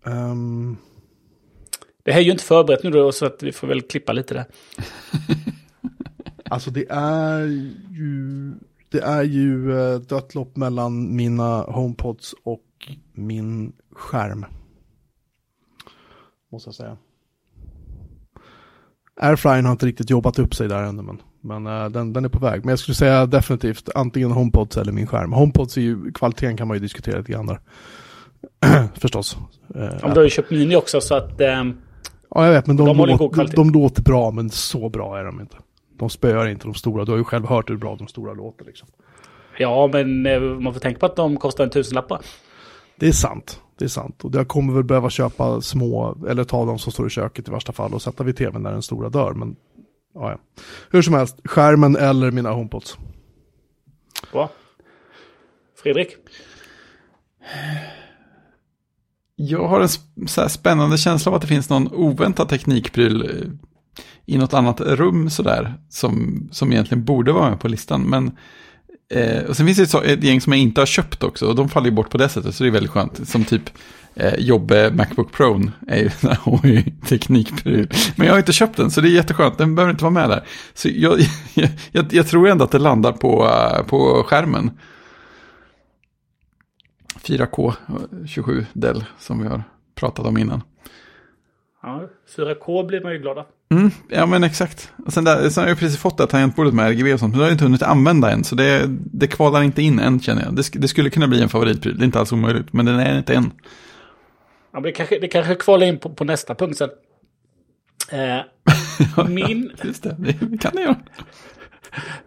Ehm, 0.04 0.76
Det 2.02 2.12
här 2.12 2.20
är 2.20 2.24
ju 2.24 2.30
inte 2.32 2.44
förberett 2.44 2.82
nu 2.82 2.90
då 2.90 3.12
så 3.12 3.26
att 3.26 3.42
vi 3.42 3.52
får 3.52 3.68
väl 3.68 3.82
klippa 3.82 4.12
lite 4.12 4.34
där. 4.34 4.44
alltså 6.50 6.70
det 6.70 6.86
är 6.90 7.46
ju, 7.90 8.52
det 8.88 9.00
är 9.00 9.22
ju 9.22 9.78
eh, 9.80 9.98
dött 9.98 10.34
lopp 10.34 10.56
mellan 10.56 11.16
mina 11.16 11.62
HomePods 11.62 12.34
och 12.44 12.66
min 13.12 13.72
skärm. 13.92 14.44
Måste 16.52 16.68
jag 16.68 16.74
säga. 16.74 16.98
Airfryen 19.22 19.64
har 19.64 19.72
inte 19.72 19.86
riktigt 19.86 20.10
jobbat 20.10 20.38
upp 20.38 20.54
sig 20.54 20.68
där 20.68 20.82
ännu, 20.82 21.02
men, 21.02 21.18
men 21.40 21.66
eh, 21.66 21.88
den, 21.88 22.12
den 22.12 22.24
är 22.24 22.28
på 22.28 22.38
väg. 22.38 22.60
Men 22.64 22.68
jag 22.68 22.78
skulle 22.78 22.94
säga 22.94 23.26
definitivt 23.26 23.88
antingen 23.94 24.30
HomePods 24.30 24.76
eller 24.76 24.92
min 24.92 25.06
skärm. 25.06 25.32
HomePods 25.32 25.76
är 25.76 25.80
ju, 25.80 26.12
kvaliteten 26.12 26.56
kan 26.56 26.68
man 26.68 26.76
ju 26.76 26.80
diskutera 26.80 27.18
lite 27.18 27.32
grann 27.32 27.46
där. 27.46 27.60
Förstås. 28.94 29.36
Ja, 29.74 29.80
men 30.02 30.10
du 30.10 30.16
har 30.16 30.24
ju 30.24 30.30
köpt 30.30 30.50
Mini 30.50 30.76
också 30.76 31.00
så 31.00 31.14
att... 31.14 31.40
Eh, 31.40 31.64
Ja, 32.34 32.46
jag 32.46 32.52
vet, 32.52 32.66
men 32.66 32.76
de, 32.76 32.86
De 32.86 32.94
kvalitet. 33.18 33.56
de, 33.56 33.72
de 33.72 33.78
låter 33.80 34.02
bra, 34.02 34.30
men 34.30 34.50
så 34.50 34.88
bra 34.88 35.18
är 35.18 35.24
de 35.24 35.40
inte. 35.40 35.56
De 35.98 36.10
spöar 36.10 36.46
inte 36.48 36.66
de 36.66 36.74
stora. 36.74 37.04
Du 37.04 37.10
har 37.10 37.18
ju 37.18 37.24
själv 37.24 37.46
hört 37.46 37.70
hur 37.70 37.76
bra 37.76 37.96
de 37.96 38.08
stora 38.08 38.32
låter. 38.32 38.64
Liksom. 38.64 38.88
ja, 39.58 39.90
men 39.92 40.22
man 40.62 40.72
får 40.72 40.80
tänka 40.80 41.00
på 41.00 41.06
att 41.06 41.16
de 41.16 41.36
kostar 41.36 41.64
en 41.64 41.70
tusenlapp. 41.70 42.12
Det 43.00 43.08
är 43.08 43.12
sant. 43.12 43.60
Det 43.78 43.84
är 43.84 43.88
sant. 43.88 44.24
Och 44.24 44.34
jag 44.34 44.48
kommer 44.48 44.72
väl 44.72 44.84
behöva 44.84 45.10
köpa 45.10 45.60
små, 45.60 46.18
eller 46.28 46.44
ta 46.44 46.64
de 46.64 46.78
som 46.78 46.92
står 46.92 47.06
i 47.06 47.10
köket 47.10 47.48
i 47.48 47.50
värsta 47.50 47.72
fall 47.72 47.94
och 47.94 48.02
sätta 48.02 48.24
vid 48.24 48.36
tvn 48.36 48.62
när 48.62 48.72
den 48.72 48.82
stora 48.82 49.08
dör. 49.08 49.32
Men 49.32 49.56
ja, 50.14 50.30
ja. 50.30 50.38
Hur 50.90 51.02
som 51.02 51.14
helst, 51.14 51.36
skärmen 51.44 51.96
eller 51.96 52.30
mina 52.30 52.50
HomePods. 52.50 52.98
Bra. 54.32 54.50
Fredrik? 55.82 56.16
Jag 59.36 59.68
har 59.68 59.80
en 59.80 60.28
så 60.28 60.40
här 60.40 60.48
spännande 60.48 60.98
känsla 60.98 61.30
av 61.30 61.36
att 61.36 61.42
det 61.42 61.48
finns 61.48 61.70
någon 61.70 61.94
oväntad 61.94 62.48
teknikpryl 62.48 63.22
eh, 63.22 63.48
i 64.26 64.38
något 64.38 64.54
annat 64.54 64.80
rum 64.80 65.30
sådär, 65.30 65.74
som, 65.88 66.48
som 66.52 66.72
egentligen 66.72 67.04
borde 67.04 67.32
vara 67.32 67.50
med 67.50 67.60
på 67.60 67.68
listan. 67.68 68.02
Men, 68.02 68.36
eh, 69.10 69.44
och 69.44 69.56
sen 69.56 69.66
finns 69.66 69.78
det 69.78 69.82
ett, 69.84 69.90
så- 69.90 70.02
ett 70.02 70.24
gäng 70.24 70.40
som 70.40 70.52
jag 70.52 70.62
inte 70.62 70.80
har 70.80 70.86
köpt 70.86 71.22
också, 71.22 71.46
och 71.46 71.54
de 71.54 71.68
faller 71.68 71.86
ju 71.86 71.92
bort 71.92 72.10
på 72.10 72.18
det 72.18 72.28
sättet, 72.28 72.54
så 72.54 72.64
det 72.64 72.68
är 72.68 72.72
väldigt 72.72 72.90
skönt. 72.92 73.28
Som 73.28 73.44
typ 73.44 73.62
eh, 74.14 74.34
Jobbe 74.38 74.90
Macbook 74.92 75.32
Pro 75.32 75.60
är 75.88 75.96
ju 75.98 76.10
en 76.86 77.00
teknikpryl. 77.00 77.88
Men 78.16 78.26
jag 78.26 78.34
har 78.34 78.38
inte 78.38 78.52
köpt 78.52 78.76
den, 78.76 78.90
så 78.90 79.00
det 79.00 79.08
är 79.08 79.10
jätteskönt, 79.10 79.58
den 79.58 79.74
behöver 79.74 79.90
inte 79.92 80.04
vara 80.04 80.14
med 80.14 80.28
där. 80.30 80.44
Så 80.74 80.88
jag, 80.92 81.20
jag, 81.54 81.68
jag, 81.92 82.06
jag 82.12 82.26
tror 82.26 82.48
ändå 82.48 82.64
att 82.64 82.70
det 82.70 82.78
landar 82.78 83.12
på, 83.12 83.44
eh, 83.46 83.82
på 83.86 84.24
skärmen. 84.26 84.70
4K 87.22 87.72
27 88.28 88.66
Dell 88.72 89.04
som 89.18 89.42
vi 89.42 89.48
har 89.48 89.62
pratat 89.94 90.26
om 90.26 90.38
innan. 90.38 90.62
Ja, 91.82 92.08
4K 92.36 92.86
blir 92.86 93.00
man 93.02 93.12
ju 93.12 93.18
glad 93.18 93.38
av. 93.38 93.46
Mm, 93.74 93.90
ja 94.08 94.26
men 94.26 94.44
exakt. 94.44 94.92
Och 95.06 95.12
sen, 95.12 95.24
där, 95.24 95.48
sen 95.48 95.62
har 95.62 95.68
jag 95.68 95.78
precis 95.78 95.98
fått 95.98 96.16
det 96.16 96.22
här 96.22 96.28
tangentbordet 96.28 96.74
med 96.74 96.90
RGB 96.90 97.14
och 97.14 97.20
sånt, 97.20 97.32
men 97.32 97.38
det 97.38 97.44
har 97.44 97.50
jag 97.50 97.54
inte 97.54 97.64
hunnit 97.64 97.82
använda 97.82 98.30
än. 98.30 98.44
Så 98.44 98.54
det, 98.54 98.86
det 98.88 99.26
kvalar 99.26 99.62
inte 99.62 99.82
in 99.82 99.98
än 99.98 100.20
känner 100.20 100.42
jag. 100.42 100.56
Det, 100.56 100.70
det 100.72 100.88
skulle 100.88 101.10
kunna 101.10 101.28
bli 101.28 101.42
en 101.42 101.48
favoritpryl, 101.48 101.98
det 101.98 102.02
är 102.02 102.06
inte 102.06 102.18
alls 102.18 102.32
omöjligt, 102.32 102.72
men 102.72 102.86
den 102.86 103.00
är 103.00 103.18
inte 103.18 103.34
än. 103.34 103.52
Ja, 104.72 104.80
men 104.80 104.82
det, 104.82 104.92
kanske, 104.92 105.18
det 105.18 105.28
kanske 105.28 105.54
kvalar 105.54 105.86
in 105.86 105.98
på, 105.98 106.10
på 106.10 106.24
nästa 106.24 106.54
punkt 106.54 106.78
sen. 106.78 106.90
Eh, 108.12 109.28
min, 109.28 109.72
Just 109.84 110.02
det, 110.02 110.16
det 110.18 110.58
kan 110.58 110.72
det 110.74 110.82
göra. 110.82 110.96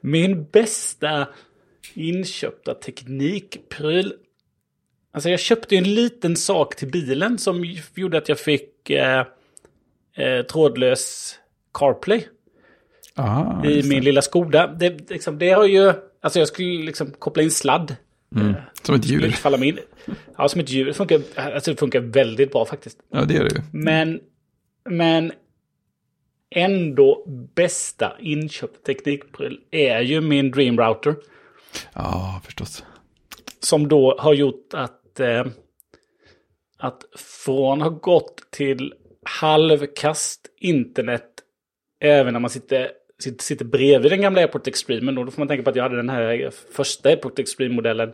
min 0.02 0.46
bästa 0.52 1.28
inköpta 1.94 2.74
teknikpryl. 2.74 4.14
Alltså 5.14 5.30
jag 5.30 5.40
köpte 5.40 5.76
en 5.76 5.96
liten 5.96 6.36
sak 6.36 6.76
till 6.76 6.92
bilen 6.92 7.38
som 7.38 7.66
gjorde 7.96 8.18
att 8.18 8.30
jag 8.30 8.40
fick 8.40 8.90
eh, 8.90 9.26
eh, 10.16 10.46
trådlös 10.46 11.36
CarPlay 11.74 12.28
Ah, 13.16 13.66
i 13.66 13.84
min 13.84 14.04
lilla 14.04 14.22
Skoda. 14.22 14.68
Det, 14.68 15.10
liksom, 15.10 15.40
det 15.40 15.50
har 15.50 15.66
ju, 15.66 15.94
alltså 16.22 16.40
jag 16.40 16.48
skulle 16.48 16.86
liksom 16.86 17.12
koppla 17.12 17.44
in 17.44 17.52
sladd. 17.52 17.96
Mm. 18.36 18.54
Som 18.82 18.96
ett 18.96 19.10
inte 19.10 19.32
falla 19.32 19.58
mig 19.58 19.70
in. 19.70 19.80
Ja, 20.38 20.50
som 20.50 20.62
ett 20.62 20.70
djur. 20.70 20.86
Det 20.86 20.94
funkar, 20.94 21.22
alltså 21.36 21.72
det 21.72 21.78
funkar 21.78 22.00
väldigt 22.00 22.52
bra 22.52 22.66
faktiskt. 22.66 22.98
Ja, 23.12 23.26
det 23.26 23.34
gör 23.34 23.44
det 23.44 23.56
ju. 23.56 23.62
Men, 23.72 24.20
men 24.90 25.32
ändå 26.56 27.24
bästa 27.56 28.14
inköpt 28.20 28.86
teknikpryl 28.86 29.60
är 29.72 30.02
ju 30.02 30.22
min 30.22 30.52
Dream 30.52 30.80
Router. 30.80 31.16
Ja, 31.94 32.42
förstås. 32.46 32.84
Som 33.60 33.88
då 33.88 34.18
har 34.20 34.34
gjort 34.34 34.74
att, 34.74 35.20
eh, 35.20 35.46
att 36.78 37.04
från 37.46 37.82
ha 37.82 37.90
gått 37.90 38.52
till 38.52 38.94
halvkast 39.26 40.48
internet 40.60 41.30
även 42.00 42.34
när 42.34 42.40
man 42.40 42.50
sitter, 42.50 42.92
sitter, 43.20 43.44
sitter 43.44 43.66
bredvid 43.66 44.12
den 44.12 44.22
gamla 44.22 44.42
Airport 44.42 44.68
Extreme. 44.68 45.12
Då 45.12 45.32
får 45.32 45.42
man 45.42 45.48
tänka 45.48 45.64
på 45.64 45.70
att 45.70 45.76
jag 45.76 45.84
hade 45.84 45.96
den 45.96 46.10
här 46.10 46.50
första 46.74 47.10
Airport 47.10 47.40
Extreme-modellen 47.40 48.14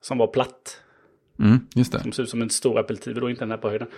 som 0.00 0.18
var 0.18 0.26
platt. 0.26 0.80
Mm, 1.38 1.58
just 1.74 1.92
det. 1.92 2.00
Som 2.00 2.12
ser 2.12 2.22
ut 2.22 2.28
som 2.28 2.42
en 2.42 2.50
stor 2.50 2.78
Apple 2.78 2.96
TV, 2.96 3.20
då 3.20 3.30
inte 3.30 3.42
den 3.42 3.50
här 3.50 3.58
på 3.58 3.68
höjden. 3.68 3.88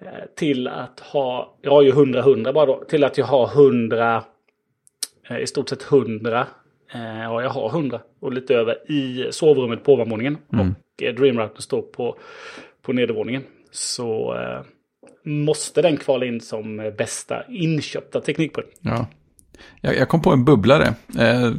Eh, 0.00 0.06
Till 0.36 0.68
att 0.68 1.00
ha, 1.00 1.58
jag 1.62 1.70
har 1.70 1.82
ju 1.82 1.92
100-100 1.92 2.52
bara 2.52 2.66
då, 2.66 2.84
till 2.84 3.04
att 3.04 3.18
jag 3.18 3.26
har 3.26 3.46
100, 3.48 4.24
eh, 5.30 5.38
i 5.38 5.46
stort 5.46 5.68
sett 5.68 5.82
100, 5.82 6.46
eh, 6.94 7.22
ja 7.22 7.42
jag 7.42 7.50
har 7.50 7.68
100 7.70 8.00
och 8.20 8.32
lite 8.32 8.54
över 8.54 8.90
i 8.92 9.28
sovrummet 9.30 9.84
på 9.84 9.92
ovanvåningen. 9.92 10.38
Och 10.96 11.02
eh, 11.02 11.14
Dreamrouter 11.14 11.62
står 11.62 11.82
på, 11.82 12.16
på 12.82 12.92
nedervåningen. 12.92 13.42
Så 13.70 14.34
måste 15.28 15.82
den 15.82 15.96
kvala 15.96 16.26
in 16.26 16.40
som 16.40 16.92
bästa 16.98 17.42
inköpta 17.48 18.20
teknik 18.20 18.52
på. 18.52 18.62
Ja. 18.80 19.06
Jag, 19.80 19.96
jag 19.96 20.08
kom 20.08 20.22
på 20.22 20.32
en 20.32 20.44
bubblare. 20.44 20.94
Eh, 21.18 21.52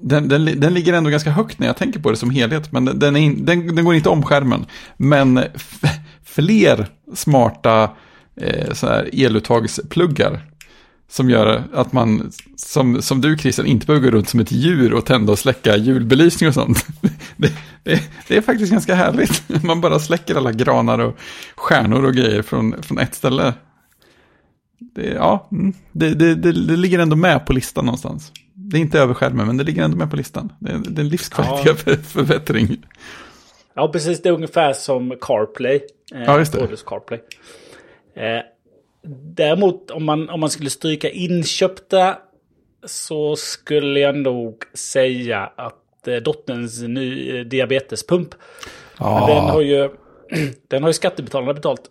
den, 0.00 0.28
den, 0.28 0.60
den 0.60 0.74
ligger 0.74 0.92
ändå 0.92 1.10
ganska 1.10 1.30
högt 1.30 1.58
när 1.58 1.66
jag 1.66 1.76
tänker 1.76 2.00
på 2.00 2.10
det 2.10 2.16
som 2.16 2.30
helhet, 2.30 2.72
men 2.72 2.84
den, 2.84 3.16
är 3.16 3.20
in, 3.20 3.44
den, 3.44 3.74
den 3.74 3.84
går 3.84 3.94
inte 3.94 4.08
om 4.08 4.22
skärmen. 4.22 4.66
Men 4.96 5.40
fler 6.24 6.86
smarta 7.14 7.90
eh, 8.36 8.72
så 8.72 8.86
här 8.86 9.10
eluttagspluggar 9.12 10.40
som 11.08 11.30
gör 11.30 11.62
att 11.72 11.92
man, 11.92 12.32
som, 12.56 13.02
som 13.02 13.20
du 13.20 13.38
Christian, 13.38 13.66
inte 13.66 13.86
behöver 13.86 14.10
gå 14.10 14.16
runt 14.16 14.28
som 14.28 14.40
ett 14.40 14.52
djur 14.52 14.94
och 14.94 15.06
tända 15.06 15.32
och 15.32 15.38
släcka 15.38 15.76
julbelysning 15.76 16.48
och 16.48 16.54
sånt. 16.54 16.86
Det, 17.36 17.52
det, 17.82 18.02
det 18.28 18.36
är 18.36 18.40
faktiskt 18.40 18.72
ganska 18.72 18.94
härligt. 18.94 19.42
Man 19.64 19.80
bara 19.80 19.98
släcker 19.98 20.34
alla 20.34 20.52
granar 20.52 20.98
och 20.98 21.16
stjärnor 21.56 22.04
och 22.04 22.14
grejer 22.14 22.42
från, 22.42 22.82
från 22.82 22.98
ett 22.98 23.14
ställe. 23.14 23.54
Det, 24.78 25.06
ja, 25.06 25.48
mm, 25.52 25.72
det, 25.92 26.14
det, 26.14 26.34
det, 26.34 26.52
ligger 26.52 26.98
ändå 26.98 27.16
med 27.16 27.46
på 27.46 27.52
listan 27.52 27.84
någonstans. 27.84 28.32
Det 28.54 28.76
är 28.76 28.80
inte 28.80 29.00
över 29.00 29.14
skärmen, 29.14 29.46
men 29.46 29.56
det 29.56 29.64
ligger 29.64 29.84
ändå 29.84 29.96
med 29.96 30.10
på 30.10 30.16
listan. 30.16 30.52
Det 30.58 30.70
är, 30.70 31.00
en 31.00 31.08
livskvalitetsförbättring. 31.08 32.76
Ja, 33.74 33.88
precis. 33.88 34.22
Det 34.22 34.28
är 34.28 34.32
ungefär 34.32 34.72
som 34.72 35.16
CarPlay. 35.20 35.80
Eh, 36.14 36.22
Ja, 36.22 36.38
just 36.38 36.52
det. 36.52 36.84
CarPlay. 36.86 37.20
Eh, 38.16 38.42
däremot 39.34 39.90
om 39.90 40.04
man, 40.04 40.28
om 40.30 40.40
man 40.40 40.50
skulle 40.50 40.70
stryka 40.70 41.10
inköpta 41.10 42.18
så 42.86 43.36
skulle 43.36 44.00
jag 44.00 44.16
nog 44.16 44.62
säga 44.74 45.50
att 45.56 46.08
eh, 46.08 46.16
dotterns 46.16 46.82
ny 46.82 47.36
eh, 47.38 47.44
diabetespump. 47.44 48.34
Ja. 48.98 49.26
Den 49.28 49.44
har 49.44 49.60
ju, 49.60 49.90
den 50.68 50.82
har 50.82 50.90
ju 50.90 50.94
skattebetalarna 50.94 51.54
betalt 51.54 51.90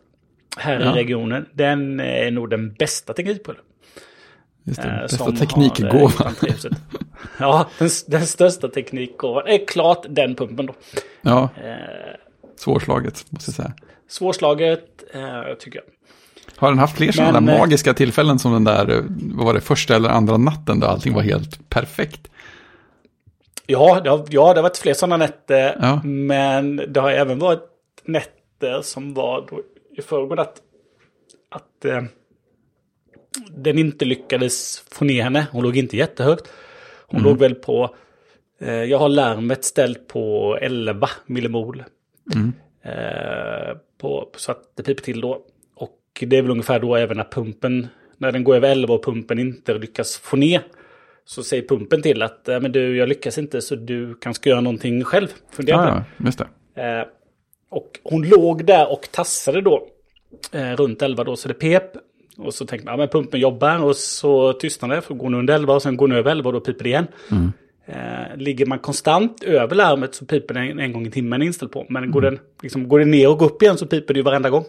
här 0.58 0.80
Ja. 0.80 0.92
i 0.92 1.04
regionen. 1.04 1.46
Den 1.54 2.00
är 2.00 2.32
nog 2.32 2.50
den 2.50 2.74
bästa 2.74 3.14
teknikpullen. 3.14 3.62
Just 4.64 4.82
det, 4.82 4.88
eh, 4.90 5.02
bästa 5.02 5.26
eh, 5.30 5.36
teknikgåvan. 5.36 6.34
Ja, 7.40 7.70
den, 7.80 7.90
den 8.08 8.26
största 8.28 8.68
teknikgåvan 8.68 9.48
är 9.48 9.66
klart 9.68 10.06
den 10.10 10.36
pumpen 10.36 10.66
då. 10.66 10.74
Ja, 11.22 11.50
Eh, 11.64 11.74
svårslaget, 12.56 13.26
måste 13.32 13.50
jag 13.50 13.56
säga. 13.56 13.74
svårslaget, 14.08 15.04
eh, 15.14 15.54
tycker 15.60 15.80
jag. 15.80 15.86
Har 16.64 16.72
den 16.72 16.80
haft 16.80 16.98
fler 16.98 17.12
sådana 17.12 17.42
där 17.42 17.54
eh, 17.54 17.60
magiska 17.60 17.94
tillfällen 17.94 18.40
som 18.40 18.54
den 18.54 18.64
där, 18.64 18.90
eh, 18.90 19.02
vad 19.10 19.46
var 19.46 19.54
det, 19.54 19.62
första 19.62 19.96
eller 19.96 20.10
andra 20.10 20.38
natten 20.38 20.80
då 20.80 20.88
allting 20.88 21.14
var 21.14 21.22
helt 21.22 21.70
perfekt? 21.70 22.28
Ja, 23.68 24.02
det 24.04 24.10
har, 24.10 24.18
ja, 24.30 24.54
det 24.54 24.60
har 24.60 24.64
varit 24.64 24.78
fler 24.78 24.94
sådana 24.94 25.18
nätter. 25.18 25.78
Ja. 25.82 26.02
Men 26.04 26.76
det 26.76 27.00
har 27.00 27.12
även 27.12 27.40
varit 27.40 27.64
nätter 28.06 28.82
som 28.82 29.14
var 29.14 29.48
då 29.50 29.62
i 29.98 30.02
förrgår 30.02 30.40
att, 30.40 30.62
att 31.50 31.86
eh, 31.86 32.04
den 33.50 33.78
inte 33.80 34.06
lyckades 34.06 34.84
få 34.92 35.06
ner 35.06 35.24
henne. 35.24 35.48
Hon 35.52 35.64
låg 35.64 35.78
inte 35.78 35.98
jättehögt. 35.98 36.48
Hon 37.08 37.20
Mm. 37.20 37.30
låg 37.32 37.40
väl 37.40 37.56
på, 37.56 37.96
eh, 38.60 38.74
jag 38.84 38.98
har 39.00 39.10
larmet 39.10 39.66
ställt 39.66 40.08
på 40.08 40.58
11 40.62 41.10
millimol. 41.26 41.84
Mm. 42.36 42.54
Eh, 42.84 43.78
på, 44.02 44.30
så 44.38 44.52
att 44.52 44.76
det 44.76 44.84
piper 44.84 45.04
till 45.04 45.22
då. 45.22 45.42
Det 46.20 46.38
är 46.38 46.42
väl 46.42 46.52
ungefär 46.52 46.80
då 46.80 46.96
även 46.96 47.18
när 47.18 47.24
pumpen, 47.24 47.88
när 48.18 48.32
den 48.32 48.44
går 48.44 48.56
över 48.56 48.70
11 48.70 48.94
och 48.94 49.04
pumpen 49.06 49.40
inte 49.40 49.74
lyckas 49.74 50.18
få 50.18 50.38
ner. 50.38 50.62
Så 51.26 51.44
säger 51.44 51.68
pumpen 51.68 52.02
till 52.02 52.22
att 52.22 52.42
men 52.48 52.72
du, 52.72 52.98
jag 52.98 53.10
lyckas 53.10 53.38
inte 53.38 53.62
så 53.62 53.76
du 53.76 54.16
kanske 54.16 54.42
ska 54.42 54.50
göra 54.50 54.62
någonting 54.62 55.04
själv. 55.04 55.28
Fundera 55.52 55.78
på 55.78 55.84
Ja, 55.84 56.04
just 56.26 56.42
det. 56.76 56.82
Eh, 56.82 57.06
och 57.70 58.00
hon 58.04 58.28
låg 58.28 58.66
där 58.66 58.92
och 58.92 59.08
tassade 59.12 59.62
då. 59.62 59.88
Eh, 60.52 60.72
runt 60.72 61.02
11 61.02 61.24
då, 61.24 61.36
så 61.36 61.48
det 61.48 61.54
pep. 61.54 61.84
Och 62.38 62.54
så 62.54 62.66
tänkte 62.66 62.86
man, 62.86 62.94
ja 62.94 62.98
men 62.98 63.08
pumpen 63.08 63.40
jobbar 63.40 63.84
och 63.84 63.96
så 63.96 64.54
tystnade 64.54 64.96
det. 64.96 65.02
För 65.02 65.14
går 65.14 65.30
nu 65.30 65.38
under 65.38 65.56
11 65.56 65.74
och 65.74 65.82
sen 65.82 65.98
går 65.98 66.08
den 66.08 66.18
över 66.18 66.32
11 66.32 66.48
och 66.48 66.54
då 66.54 66.60
piper 66.60 66.84
det 66.84 66.90
igen. 66.90 67.08
Eh, 67.86 68.38
ligger 68.38 68.66
man 68.66 68.80
konstant 68.80 69.44
över 69.44 69.76
larmet 69.76 70.16
så 70.16 70.26
piper 70.26 70.54
den 70.54 70.80
en 70.80 70.94
gång 70.94 71.08
i 71.08 71.12
timmen 71.12 71.42
inställd 71.42 71.72
på. 71.72 71.86
Men 71.90 72.12
går, 72.12 72.22
den, 72.22 72.40
liksom, 72.62 72.88
går 72.88 73.00
den 73.00 73.12
ner 73.12 73.30
och 73.30 73.38
går 73.38 73.46
upp 73.46 73.62
igen 73.62 73.78
så 73.78 73.86
piper 73.86 74.14
det 74.14 74.18
ju 74.18 74.24
varenda 74.24 74.50
gång. 74.50 74.66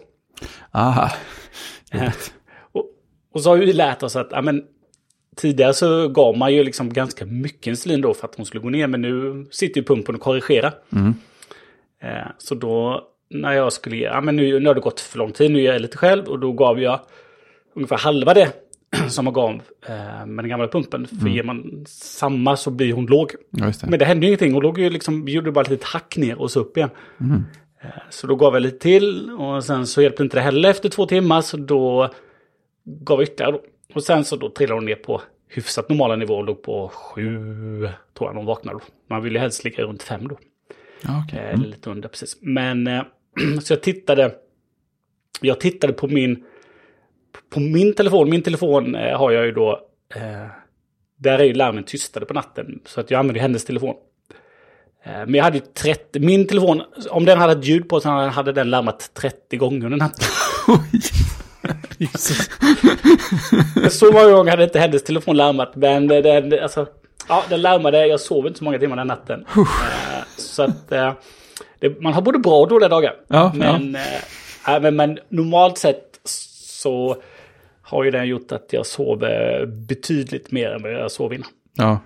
Aha. 0.71 1.11
Och, 2.71 2.85
och 3.33 3.41
så 3.41 3.49
har 3.49 3.57
vi 3.57 3.73
lärt 3.73 4.03
oss 4.03 4.15
att 4.15 4.27
ja, 4.31 4.41
men, 4.41 4.63
tidigare 5.35 5.73
så 5.73 6.07
gav 6.07 6.37
man 6.37 6.53
ju 6.53 6.63
liksom 6.63 6.93
ganska 6.93 7.25
mycket 7.25 7.67
insulin 7.67 8.01
då 8.01 8.13
för 8.13 8.27
att 8.27 8.35
hon 8.35 8.45
skulle 8.45 8.63
gå 8.63 8.69
ner. 8.69 8.87
Men 8.87 9.01
nu 9.01 9.45
sitter 9.51 9.81
ju 9.81 9.87
pumpen 9.87 10.15
och 10.15 10.21
korrigerar. 10.21 10.73
Eh, 12.01 12.27
så 12.37 12.55
då 12.55 13.03
när 13.29 13.53
jag 13.53 13.73
skulle 13.73 13.95
ge, 13.95 14.03
ja 14.03 14.21
men 14.21 14.35
nu, 14.35 14.59
nu 14.59 14.67
har 14.67 14.75
det 14.75 14.81
gått 14.81 14.99
för 14.99 15.17
lång 15.17 15.31
tid, 15.31 15.51
nu 15.51 15.61
gör 15.61 15.73
jag 15.73 15.81
lite 15.81 15.97
själv. 15.97 16.25
Och 16.25 16.39
då 16.39 16.51
gav 16.51 16.81
jag 16.81 16.99
ungefär 17.75 17.97
halva 17.97 18.33
det 18.33 18.51
som 19.09 19.25
jag 19.25 19.33
gav 19.35 19.61
eh, 19.87 20.25
med 20.25 20.43
den 20.43 20.49
gamla 20.49 20.67
pumpen. 20.67 21.07
För 21.07 21.27
ger 21.27 21.43
man 21.43 21.85
samma 21.87 22.57
så 22.57 22.71
blir 22.71 22.93
hon 22.93 23.05
låg. 23.05 23.31
Ja, 23.49 23.65
det. 23.65 23.87
Men 23.89 23.99
det 23.99 24.05
hände 24.05 24.25
ju 24.25 24.29
ingenting. 24.29 24.53
Hon 24.53 24.63
låg 24.63 24.79
ju 24.79 24.89
liksom, 24.89 25.27
gjorde 25.27 25.51
bara 25.51 25.61
ett 25.61 25.69
litet 25.69 25.87
hack 25.87 26.17
ner 26.17 26.41
och 26.41 26.51
så 26.51 26.59
upp 26.59 26.77
igen. 26.77 26.89
Eh, 27.19 27.25
Så 28.09 28.27
då 28.27 28.35
gav 28.35 28.53
jag 28.53 28.61
lite 28.61 28.79
till 28.79 29.31
och 29.31 29.63
sen 29.63 29.87
så 29.87 30.01
hjälpte 30.01 30.23
inte 30.23 30.37
det 30.37 30.41
heller 30.41 30.69
efter 30.69 30.89
två 30.89 31.05
timmar. 31.05 31.41
Så 31.41 31.57
då 31.57 32.09
gav 32.83 33.19
jag 33.19 33.23
ytterligare 33.23 33.51
då. 33.51 33.61
Och 33.95 34.03
sen 34.03 34.25
så 34.25 34.35
då 34.35 34.49
trillade 34.49 34.77
hon 34.77 34.85
ner 34.85 34.95
på 34.95 35.21
hyfsat 35.49 35.89
normala 35.89 36.15
nivåer 36.15 36.37
och 36.37 36.45
låg 36.45 36.61
på 36.63 36.87
sju, 36.89 37.29
tror 38.13 38.27
jag, 38.29 38.33
när 38.33 38.35
hon 38.35 38.45
vaknade 38.45 38.77
då. 38.79 38.85
Man 39.09 39.23
vill 39.23 39.33
ju 39.33 39.39
helst 39.39 39.63
ligga 39.63 39.83
runt 39.83 40.03
fem 40.03 40.27
då. 40.27 40.37
Okej. 41.23 41.39
Eh, 41.39 41.45
Mm. 41.49 41.53
Eller 41.61 41.67
lite 41.69 41.89
under 41.89 42.09
precis. 42.09 42.37
Men 42.41 42.87
eh, 42.87 43.03
så 43.61 43.73
jag 43.73 43.81
tittade. 43.81 44.35
Jag 45.41 45.59
tittade 45.59 45.93
på 45.93 46.07
min. 46.07 46.43
På 47.49 47.59
min 47.59 47.93
telefon. 47.93 48.29
Min 48.29 48.41
telefon 48.41 48.95
eh, 48.95 49.17
har 49.17 49.31
jag 49.31 49.45
ju 49.45 49.51
då. 49.51 49.79
Eh, 50.15 50.47
där 51.17 51.39
är 51.39 51.43
ju 51.43 51.53
larmen 51.53 51.83
tystade 51.83 52.25
på 52.25 52.33
natten. 52.33 52.79
Så 52.85 52.99
att 52.99 53.11
jag 53.11 53.19
använder 53.19 53.41
hennes 53.41 53.65
telefon. 53.65 53.95
Eh, 55.05 55.11
men 55.25 55.33
jag 55.33 55.43
hade 55.43 55.57
ju 55.57 55.63
30. 55.73 56.19
Min 56.19 56.47
telefon. 56.47 56.81
Om 57.09 57.25
den 57.25 57.37
hade 57.37 57.53
ett 57.53 57.65
ljud 57.65 57.89
på 57.89 57.99
så 57.99 58.09
hade 58.09 58.51
den 58.51 58.69
larmat 58.69 59.09
30 59.13 59.57
gånger 59.57 59.85
under 59.85 59.97
natten. 59.97 60.25
Så 63.89 64.11
många 64.11 64.31
gånger 64.31 64.51
hade 64.51 64.63
inte 64.63 64.79
hennes 64.79 65.03
telefon 65.03 65.37
larmat. 65.37 65.75
Men 65.75 66.07
den, 66.07 66.59
alltså, 66.63 66.87
ja, 67.29 67.43
den 67.49 67.61
larmade. 67.61 68.07
Jag 68.07 68.19
sov 68.19 68.47
inte 68.47 68.59
så 68.59 68.65
många 68.65 68.79
timmar 68.79 68.95
den 68.95 69.07
natten. 69.07 69.45
Eh, 69.57 69.63
så 70.37 70.63
att 70.63 70.91
eh, 70.91 71.13
det, 71.79 72.01
man 72.01 72.13
har 72.13 72.21
både 72.21 72.39
bra 72.39 72.59
och 72.59 72.67
dåliga 72.67 72.89
dagar. 72.89 73.13
Ja, 73.27 73.51
men, 73.55 73.95
eh, 73.95 74.01
nej, 74.67 74.81
men, 74.81 74.95
men 74.95 75.19
normalt 75.29 75.77
sett 75.77 76.19
så 76.23 77.17
har 77.81 78.03
ju 78.03 78.11
den 78.11 78.27
gjort 78.27 78.51
att 78.51 78.67
jag 78.73 78.85
sover 78.85 79.65
betydligt 79.65 80.51
mer 80.51 80.71
än 80.71 80.81
vad 80.81 80.91
jag 80.93 81.11
sov 81.11 81.33
innan. 81.33 81.49
Ja, 81.73 81.99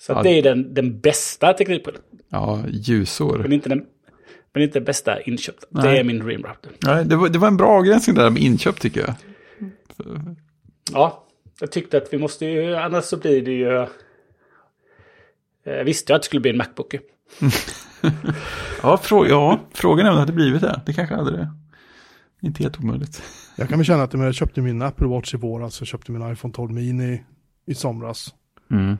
Så 0.00 0.12
Ja. 0.12 0.22
det 0.22 0.30
är 0.30 0.42
den, 0.42 0.74
den 0.74 1.00
bästa 1.00 1.52
teknikprodukten. 1.52 2.13
Ja 2.34 2.64
ljusår. 2.68 3.38
Men 3.38 3.52
inte 3.52 3.68
den, 3.68 3.84
men 4.52 4.62
inte 4.62 4.78
den 4.78 4.84
bästa 4.84 5.20
inköpta. 5.20 5.66
Det 5.70 5.82
Nej. 5.82 5.98
är 5.98 6.04
min 6.04 6.18
Dream 6.18 6.42
Router. 6.42 6.70
Nej, 6.82 7.04
det, 7.04 7.16
var, 7.16 7.28
det 7.28 7.38
var 7.38 7.48
en 7.48 7.56
bra 7.56 7.68
avgränsning 7.68 8.16
där 8.16 8.30
med 8.30 8.42
inköp 8.42 8.80
tycker 8.80 9.00
jag. 9.00 9.14
Ja, 10.92 11.26
jag 11.60 11.72
tyckte 11.72 11.96
att 11.96 12.08
vi 12.12 12.18
måste 12.18 12.46
ju, 12.46 12.76
annars 12.76 13.04
så 13.04 13.16
blir 13.16 13.42
det 13.42 13.52
ju... 13.52 13.86
Jag 15.64 15.84
visste 15.84 16.12
jag 16.12 16.16
att 16.16 16.22
det 16.22 16.26
skulle 16.26 16.40
bli 16.40 16.50
en 16.50 16.56
Macbook. 16.56 16.94
Ja, 18.82 18.96
frå, 18.96 19.26
ja 19.26 19.60
frågan 19.72 20.06
är 20.06 20.10
om 20.10 20.14
det 20.14 20.20
hade 20.20 20.32
blivit 20.32 20.60
det. 20.60 20.80
Det 20.86 20.92
kanske 20.92 21.14
hade 21.14 21.30
det. 21.30 21.48
Inte 22.42 22.62
helt 22.62 22.80
omöjligt. 22.80 23.22
Jag 23.56 23.68
kan 23.68 23.78
väl 23.78 23.86
känna 23.86 24.02
att 24.02 24.14
jag 24.14 24.34
köpte 24.34 24.60
min 24.60 24.82
Apple 24.82 25.06
Watch 25.06 25.34
i 25.34 25.36
våras, 25.36 25.80
jag 25.80 25.88
köpte 25.88 26.12
min 26.12 26.32
iPhone 26.32 26.54
12 26.54 26.70
mini 26.70 27.24
i 27.66 27.74
somras. 27.74 28.34
Mm. 28.70 28.96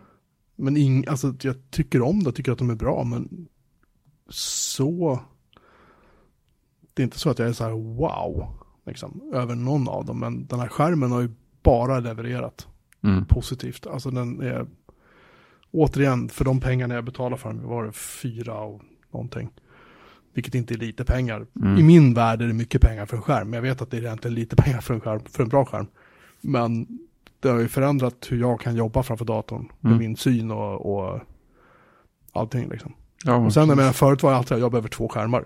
Men 0.56 0.76
ing, 0.76 1.06
alltså, 1.06 1.34
jag 1.40 1.56
tycker 1.70 2.02
om 2.02 2.22
det, 2.22 2.32
tycker 2.32 2.52
att 2.52 2.58
de 2.58 2.70
är 2.70 2.74
bra, 2.74 3.04
men 3.04 3.48
så... 4.28 5.20
Det 6.94 7.02
är 7.02 7.04
inte 7.04 7.18
så 7.18 7.30
att 7.30 7.38
jag 7.38 7.48
är 7.48 7.52
så 7.52 7.64
här 7.64 7.70
wow, 7.70 8.48
liksom, 8.86 9.30
över 9.32 9.54
någon 9.54 9.88
av 9.88 10.04
dem, 10.04 10.18
men 10.20 10.46
den 10.46 10.60
här 10.60 10.68
skärmen 10.68 11.12
har 11.12 11.20
ju 11.20 11.30
bara 11.62 12.00
levererat 12.00 12.68
Mm. 13.04 13.24
positivt. 13.24 13.86
Alltså 13.86 14.10
den 14.10 14.40
är, 14.40 14.66
återigen, 15.70 16.28
för 16.28 16.44
de 16.44 16.60
pengarna 16.60 16.94
jag 16.94 17.04
betalar 17.04 17.36
för 17.36 17.48
den, 17.48 17.66
var 17.68 17.84
det 17.84 17.92
fyra 17.92 18.60
och 18.60 18.82
någonting. 19.10 19.50
Vilket 20.34 20.54
inte 20.54 20.74
är 20.74 20.78
lite 20.78 21.04
pengar. 21.04 21.46
I 21.78 21.82
min 21.82 22.14
värld 22.14 22.42
är 22.42 22.46
det 22.46 22.52
mycket 22.54 22.80
pengar 22.80 23.06
för 23.06 23.16
en 23.16 23.22
skärm. 23.22 23.52
Jag 23.52 23.62
vet 23.62 23.82
att 23.82 23.90
det 23.90 23.96
är 23.96 24.00
egentligen 24.02 24.34
lite 24.34 24.56
pengar 24.56 24.80
för 24.80 24.94
en, 24.94 25.00
skärm, 25.00 25.20
för 25.28 25.42
en 25.42 25.48
bra 25.48 25.64
skärm. 25.64 25.86
Men 26.40 26.98
det 27.48 27.50
har 27.54 27.60
ju 27.60 27.68
förändrat 27.68 28.26
hur 28.30 28.40
jag 28.40 28.60
kan 28.60 28.76
jobba 28.76 29.02
framför 29.02 29.24
datorn. 29.24 29.68
Med 29.80 29.90
Mm. 29.92 29.98
min 29.98 30.16
syn 30.16 30.50
och, 30.50 30.94
och 30.96 31.20
allting 32.32 32.68
liksom. 32.68 32.94
Ja, 33.24 33.36
Och 33.36 33.52
sen 33.52 33.68
jag 33.68 33.76
menar, 33.76 33.92
förut 33.92 34.22
var 34.22 34.30
jag 34.30 34.38
alltid 34.38 34.52
att 34.54 34.60
jag 34.60 34.70
behöver 34.70 34.88
två 34.88 35.08
skärmar. 35.08 35.44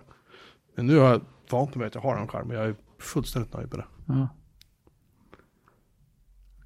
Men 0.76 0.86
nu 0.86 0.98
har 0.98 1.10
jag 1.10 1.20
vant 1.50 1.74
mig 1.74 1.86
att 1.86 1.94
jag 1.94 2.02
har 2.02 2.16
en 2.16 2.28
skärm 2.28 2.48
och 2.50 2.54
jag 2.56 2.64
är 2.64 2.74
fullständigt 2.98 3.54
nöjd 3.54 3.68
med 3.70 3.78
det. 3.78 3.84
ja, 4.06 4.28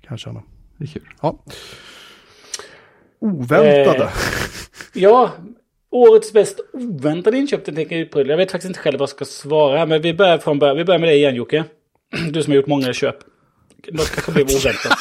Kan 0.00 0.08
jag 0.10 0.18
känna. 0.18 0.42
det 0.78 0.84
är 0.84 0.88
kul. 0.88 1.08
Ja. 1.22 1.38
Oväntade. 3.18 4.04
Eh, 4.04 4.10
Ja, 4.94 5.30
årets 5.90 6.34
mest 6.34 6.60
oväntade 6.72 7.38
inköp 7.38 7.64
till 7.64 7.74
teknikpryl. 7.76 8.28
Jag 8.28 8.36
vet 8.36 8.52
faktiskt 8.52 8.68
inte 8.68 8.80
själv 8.80 8.98
vad 8.98 9.02
jag 9.02 9.08
ska 9.08 9.24
svara, 9.24 9.86
men 9.86 10.02
vi 10.02 10.14
börjar 10.14 10.38
från 10.38 10.58
början. 10.58 10.76
Vi 10.76 10.84
börjar 10.84 10.98
med 11.00 11.08
dig 11.08 11.16
igen 11.16 11.34
Jocke. 11.34 11.64
Du 12.32 12.42
som 12.42 12.50
har 12.50 12.56
gjort 12.56 12.66
många 12.66 12.92
köp. 12.92 13.16
Något 13.92 14.10
kanske 14.10 14.32
blev 14.32 14.46
oväntat. 14.46 14.98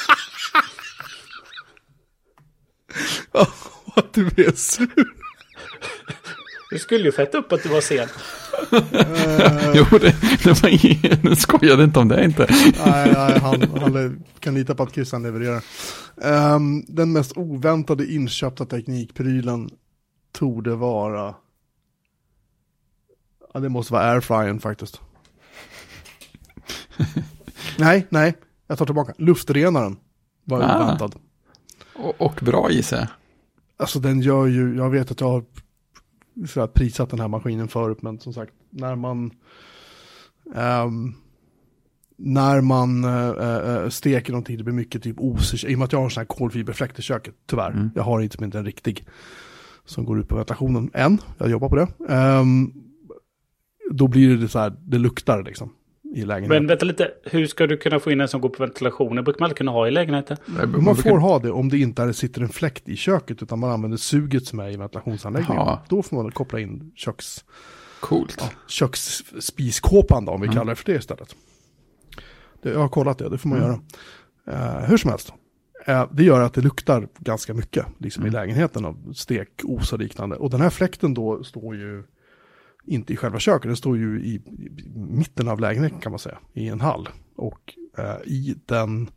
Att 3.95 4.13
du 4.13 4.25
är 4.25 4.51
sur. 4.55 5.13
Du 6.71 6.79
skulle 6.79 7.05
ju 7.05 7.11
fätta 7.11 7.37
upp 7.37 7.51
att 7.51 7.63
du 7.63 7.69
var 7.69 7.81
sen. 7.81 8.07
Jo, 9.75 9.85
det, 9.97 10.15
det 10.43 10.63
var 10.63 10.69
ingen, 10.69 11.35
skojade 11.35 11.83
inte 11.83 11.99
om 11.99 12.07
det 12.07 12.25
inte. 12.25 12.47
nej, 12.85 13.13
nej 13.13 13.39
han, 13.39 13.61
han 13.81 14.23
kan 14.39 14.53
lita 14.53 14.75
på 14.75 14.83
att 14.83 14.93
Christian 14.93 15.23
levererar. 15.23 15.63
Ehm, 16.21 16.85
den 16.87 17.11
mest 17.11 17.37
oväntade 17.37 18.05
inköpta 18.05 18.65
teknikprylen 18.65 19.69
torde 20.31 20.75
vara... 20.75 21.35
Ja, 23.53 23.59
det 23.59 23.69
måste 23.69 23.93
vara 23.93 24.03
airfryern 24.03 24.59
faktiskt. 24.59 25.01
nej, 27.77 28.07
nej, 28.09 28.33
jag 28.71 28.77
tar 28.77 28.85
tillbaka. 28.85 29.13
Luftrenaren 29.17 29.97
var 30.43 30.61
Ah. 30.61 30.83
oväntad. 30.85 31.15
Och, 31.95 32.21
och 32.21 32.39
bra 32.41 32.71
gissar 32.71 32.97
jag. 32.97 33.07
Alltså 33.77 33.99
den 33.99 34.21
gör 34.21 34.45
ju, 34.45 34.75
jag 34.75 34.89
vet 34.89 35.11
att 35.11 35.21
jag 35.21 35.27
har 35.27 35.43
så 36.47 36.59
här, 36.59 36.67
prisat 36.67 37.09
den 37.09 37.19
här 37.19 37.27
maskinen 37.27 37.67
förut, 37.67 38.01
men 38.01 38.19
som 38.19 38.33
sagt, 38.33 38.53
när 38.69 38.95
man 38.95 39.31
ehm, 40.55 41.13
när 42.17 42.61
man 42.61 43.03
äh, 43.03 43.89
steker 43.89 44.31
någonting, 44.31 44.57
det 44.57 44.63
blir 44.63 44.73
mycket 44.73 45.03
typ 45.03 45.15
os, 45.19 45.63
i 45.63 45.75
och 45.75 45.79
med 45.79 45.85
att 45.85 45.91
jag 45.91 45.99
har 45.99 46.03
en 46.05 46.11
sån 46.11 46.21
här 46.21 46.25
kolfiberfläkt 46.25 46.99
i 46.99 47.01
köket, 47.01 47.35
tyvärr. 47.45 47.89
Jag 47.95 48.03
har 48.03 48.21
inte, 48.21 48.43
inte 48.45 48.59
en 48.59 48.65
riktig 48.65 49.05
som 49.85 50.05
går 50.05 50.19
ut 50.19 50.27
på 50.27 50.35
ventilationen 50.35 50.91
än, 50.93 51.17
jag 51.37 51.49
jobbar 51.49 51.69
på 51.69 51.75
det. 51.75 51.87
Ehm, 52.09 52.73
då 53.91 54.07
blir 54.07 54.37
det 54.37 54.47
så 54.47 54.59
här, 54.59 54.73
det 54.79 54.97
luktar 54.97 55.43
liksom 55.43 55.73
i 56.13 56.25
lägenheten. 56.25 56.63
Men 56.63 56.67
vänta 56.67 56.85
lite, 56.85 57.11
hur 57.23 57.47
ska 57.47 57.67
du 57.67 57.77
kunna 57.77 57.99
få 57.99 58.11
in 58.11 58.21
en 58.21 58.27
som 58.27 58.41
går 58.41 58.49
på 58.49 58.63
ventilationen? 58.63 59.23
brukar 59.23 59.39
man 59.39 59.45
aldrig 59.45 59.57
kunna 59.57 59.71
ha 59.71 59.87
i 59.87 59.91
lägenheten. 59.91 60.37
man 60.77 60.95
får 60.95 61.17
ha 61.17 61.39
det 61.39 61.51
om 61.51 61.69
det 61.69 61.77
inte 61.77 62.01
är, 62.03 62.11
sitter 62.11 62.41
en 62.41 62.49
fläkt 62.49 62.89
i 62.89 62.95
köket, 62.95 63.43
utan 63.43 63.59
man 63.59 63.71
använder 63.71 63.97
suget 63.97 64.45
som 64.45 64.59
är 64.59 64.69
i 64.69 64.77
ventilationsanläggningen. 64.77 65.65
Ja. 65.65 65.83
Då 65.89 66.03
får 66.03 66.15
man 66.15 66.31
koppla 66.31 66.59
in 66.59 66.91
köks... 66.95 67.45
Coolt. 67.99 68.51
köksspiskåpan 68.67 70.25
då, 70.25 70.31
om 70.31 70.41
vi 70.41 70.47
kallar 70.47 70.65
det 70.65 70.75
för 70.75 70.85
det 70.85 70.97
istället. 70.97 71.35
Det, 72.61 72.69
jag 72.69 72.79
har 72.79 72.89
kollat 72.89 73.17
det, 73.17 73.29
det 73.29 73.37
får 73.37 73.49
man 73.49 73.59
göra. 73.59 73.79
Eh, 74.47 74.89
hur 74.89 74.97
som 74.97 75.09
helst. 75.09 75.33
Eh, 75.85 76.07
det 76.11 76.23
gör 76.23 76.41
att 76.41 76.53
det 76.53 76.61
luktar 76.61 77.07
ganska 77.17 77.53
mycket 77.53 77.85
liksom 77.97 78.25
i 78.25 78.29
lägenheten 78.29 78.85
av 78.85 79.13
stek, 79.13 79.49
os 79.63 79.93
och 79.93 79.99
liknande. 79.99 80.35
Och 80.35 80.49
den 80.49 80.61
här 80.61 80.69
fläkten 80.69 81.13
då 81.13 81.43
står 81.43 81.75
ju 81.75 82.03
inte 82.85 83.13
i 83.13 83.17
själva 83.17 83.39
köket, 83.39 83.69
den 83.69 83.75
står 83.75 83.97
ju 83.97 84.21
i, 84.21 84.35
i 84.35 84.91
mitten 84.95 85.47
av 85.47 85.59
lägenheten 85.59 85.99
kan 85.99 86.11
man 86.11 86.19
säga, 86.19 86.37
i 86.53 86.67
en 86.67 86.81
hall. 86.81 87.09
Och 87.35 87.73
eh, 87.97 88.17
i 88.25 88.55
den, 88.65 89.09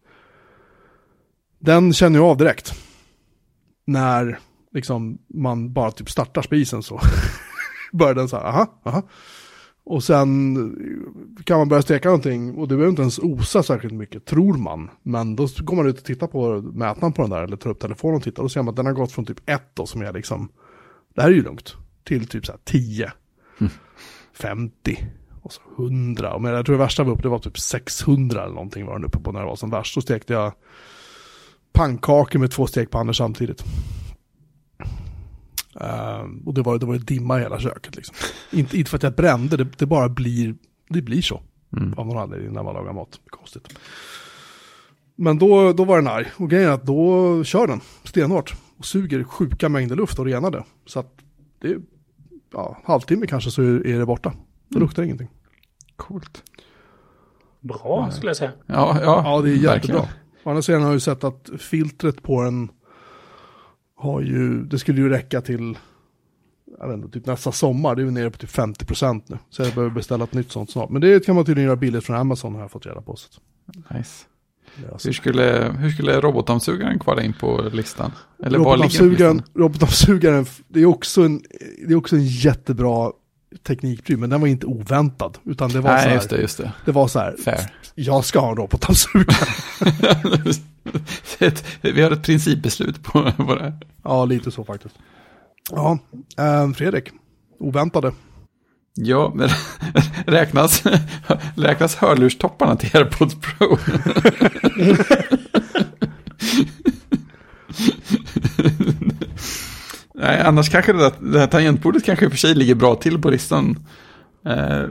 den 1.58 1.92
känner 1.92 2.18
jag 2.18 2.26
av 2.26 2.36
direkt. 2.36 2.74
När 3.84 4.38
liksom 4.72 5.18
man 5.28 5.72
bara 5.72 5.90
typ 5.90 6.10
startar 6.10 6.42
spisen 6.42 6.82
så 6.82 7.00
börjar 7.92 8.14
den 8.14 8.28
så 8.28 8.36
här, 8.36 8.44
aha, 8.44 8.80
aha. 8.84 9.02
Och 9.86 10.04
sen 10.04 10.56
kan 11.44 11.58
man 11.58 11.68
börja 11.68 11.82
steka 11.82 12.08
någonting 12.08 12.54
och 12.54 12.68
det 12.68 12.74
behöver 12.74 12.90
inte 12.90 13.02
ens 13.02 13.18
osa 13.18 13.62
särskilt 13.62 13.94
mycket, 13.94 14.24
tror 14.24 14.54
man. 14.54 14.90
Men 15.02 15.36
då 15.36 15.48
går 15.58 15.76
man 15.76 15.86
ut 15.86 15.98
och 15.98 16.04
tittar 16.04 16.26
på 16.26 16.62
mätaren 16.62 17.12
på 17.12 17.22
den 17.22 17.30
där, 17.30 17.42
eller 17.42 17.56
tar 17.56 17.70
upp 17.70 17.80
telefonen 17.80 18.16
och 18.16 18.22
tittar, 18.22 18.42
Då 18.42 18.48
ser 18.48 18.62
man 18.62 18.68
att 18.68 18.76
den 18.76 18.86
har 18.86 18.92
gått 18.92 19.12
från 19.12 19.24
typ 19.24 19.50
1 19.50 19.62
då, 19.74 19.86
som 19.86 20.02
är 20.02 20.12
liksom, 20.12 20.48
det 21.14 21.22
här 21.22 21.28
är 21.28 21.32
ju 21.32 21.42
lugnt, 21.42 21.76
till 22.04 22.26
typ 22.26 22.46
så 22.46 22.52
här 22.52 22.60
10, 22.64 23.12
50, 24.32 25.06
och 25.42 25.52
så 25.52 25.60
100. 25.78 26.38
Men 26.38 26.52
jag 26.52 26.66
tror 26.66 26.76
det 26.76 26.82
värsta 26.82 27.04
var 27.04 27.12
uppe, 27.12 27.22
det 27.22 27.28
var 27.28 27.38
typ 27.38 27.58
600 27.58 28.42
eller 28.42 28.54
någonting 28.54 28.86
var 28.86 28.92
den 28.92 29.04
uppe 29.04 29.18
på 29.18 29.32
när 29.32 29.40
det 29.40 29.46
var 29.46 29.56
som 29.56 29.70
värst. 29.70 29.94
Så 29.94 30.00
stekte 30.00 30.32
jag 30.32 30.52
pannkakor 31.72 32.38
med 32.38 32.50
två 32.50 32.66
stekpannor 32.66 33.12
samtidigt. 33.12 33.64
Ehm, 35.80 36.42
och 36.46 36.54
det 36.54 36.62
var, 36.62 36.78
det 36.78 36.86
var 36.86 36.98
dimma 36.98 37.38
i 37.38 37.42
hela 37.42 37.60
köket 37.60 37.96
liksom. 37.96 38.16
inte, 38.50 38.78
inte 38.78 38.90
för 38.90 38.96
att 38.96 39.02
jag 39.02 39.14
brände, 39.14 39.56
det, 39.56 39.78
det 39.78 39.86
bara 39.86 40.08
blir, 40.08 40.54
det 40.88 41.02
blir 41.02 41.22
så. 41.22 41.42
Av 41.96 42.06
någon 42.06 42.18
anledning 42.18 42.52
när 42.52 42.62
man 42.62 42.74
lagar 42.74 42.92
mat. 42.92 43.20
Konstigt. 43.30 43.78
Men 45.16 45.38
då, 45.38 45.72
då 45.72 45.84
var 45.84 45.96
den 45.96 46.06
arg. 46.06 46.26
Och 46.36 46.50
grejen 46.50 46.68
är 46.68 46.74
att 46.74 46.86
då 46.86 47.44
kör 47.44 47.66
den 47.66 47.80
stenhårt. 48.04 48.54
Och 48.76 48.86
suger 48.86 49.24
sjuka 49.24 49.68
mängder 49.68 49.96
luft 49.96 50.18
och 50.18 50.24
renar 50.24 50.50
det. 50.50 50.64
Så 50.86 51.00
att 51.00 51.12
det 51.60 51.76
ja, 52.54 52.76
halvtimme 52.84 53.26
kanske 53.26 53.50
så 53.50 53.62
är, 53.62 53.98
det 53.98 54.06
borta. 54.06 54.32
Det 54.68 54.78
luktar 54.78 55.02
ingenting. 55.02 55.28
Coolt. 55.96 56.42
Bra 57.60 58.10
skulle 58.10 58.30
jag 58.30 58.36
säga. 58.36 58.52
Ja, 58.66 58.98
ja, 59.02 59.22
Ja, 59.24 59.40
det 59.40 59.50
är 59.50 59.74
jättebra. 59.74 60.08
Å 60.44 60.50
andra 60.50 60.62
sidan 60.62 60.80
har 60.80 60.88
jag 60.88 60.94
ju 60.94 61.00
sett 61.00 61.24
att 61.24 61.50
filtret 61.58 62.22
på 62.22 62.42
den 62.42 62.70
har 63.96 64.20
ju, 64.20 64.62
det 64.64 64.78
skulle 64.78 65.00
ju 65.00 65.08
räcka 65.08 65.40
till, 65.40 65.78
jag 66.78 66.88
vet 66.88 66.96
inte, 66.96 67.08
typ 67.08 67.26
nästa 67.26 67.52
sommar. 67.52 67.94
Det 67.94 68.02
är 68.02 68.04
ju 68.04 68.10
nere 68.10 68.30
på 68.30 68.38
typ 68.38 68.50
50% 68.50 69.22
nu. 69.26 69.38
Så 69.50 69.62
jag 69.62 69.74
behöver 69.74 69.94
beställa 69.94 70.24
ett 70.24 70.34
nytt 70.34 70.52
sånt 70.52 70.70
snart. 70.70 70.90
Men 70.90 71.00
det 71.00 71.26
kan 71.26 71.34
man 71.34 71.44
tydligen 71.44 71.66
göra 71.66 71.76
billigt 71.76 72.04
från 72.04 72.16
Amazon 72.16 72.54
har 72.54 72.60
jag 72.60 72.70
fått 72.70 72.86
reda 72.86 73.00
på. 73.00 73.16
Så 73.16 73.40
Nice. 73.90 74.24
Hur 75.04 75.12
skulle, 75.12 75.74
hur 75.78 75.90
skulle 75.90 76.20
robotdammsugaren 76.20 76.98
kvala 76.98 77.22
in 77.22 77.32
på 77.32 77.62
listan? 77.72 78.12
Eller 78.44 78.58
Robotdammsugaren, 78.58 79.42
robotdammsugaren, 79.54 80.46
det 80.68 80.80
är 80.80 80.86
också 80.86 81.22
en, 81.22 81.42
det 81.86 81.92
är 81.92 81.96
också 81.96 82.16
en 82.16 82.26
jättebra 82.26 83.12
teknikpryl, 83.66 84.18
men 84.18 84.30
den 84.30 84.40
var 84.40 84.48
inte 84.48 84.66
oväntad. 84.66 85.38
Utan 85.44 85.70
det 85.70 85.80
var 85.80 85.90
så 85.90 85.94
Nej, 85.94 86.08
här, 86.08 86.14
just 86.14 86.30
det, 86.30 86.40
just 86.40 86.58
det. 86.58 86.72
det 86.84 86.92
var 86.92 87.08
så 87.08 87.18
här, 87.18 87.36
Fair. 87.44 87.70
jag 87.94 88.24
ska 88.24 88.40
ha 88.40 88.50
en 88.50 88.56
robotdammsugare. 88.56 89.46
Vi 91.94 92.02
har 92.02 92.10
ett 92.10 92.22
principbeslut 92.22 93.02
på, 93.02 93.32
på 93.32 93.54
det 93.54 93.62
här. 93.62 93.78
ja, 94.04 94.24
lite 94.24 94.50
så 94.50 94.64
faktiskt. 94.64 94.94
Ja, 95.70 95.98
eh, 96.38 96.70
Fredrik, 96.72 97.10
oväntade. 97.58 98.12
Ja, 98.96 99.32
men 99.34 99.48
räknas, 100.26 100.82
räknas 101.56 101.96
hörlurstopparna 101.96 102.76
till 102.76 102.96
AirPods 102.96 103.34
Pro? 103.40 103.78
Nej, 110.14 110.40
annars 110.40 110.70
kanske 110.70 110.92
det, 110.92 110.98
där, 110.98 111.12
det 111.20 111.38
här 111.38 111.46
tangentbordet 111.46 112.04
kanske 112.04 112.24
i 112.24 112.28
och 112.28 112.32
för 112.32 112.38
sig 112.38 112.54
ligger 112.54 112.74
bra 112.74 112.94
till 112.94 113.22
på 113.22 113.30
listan. 113.30 113.86
Eh, 114.46 114.84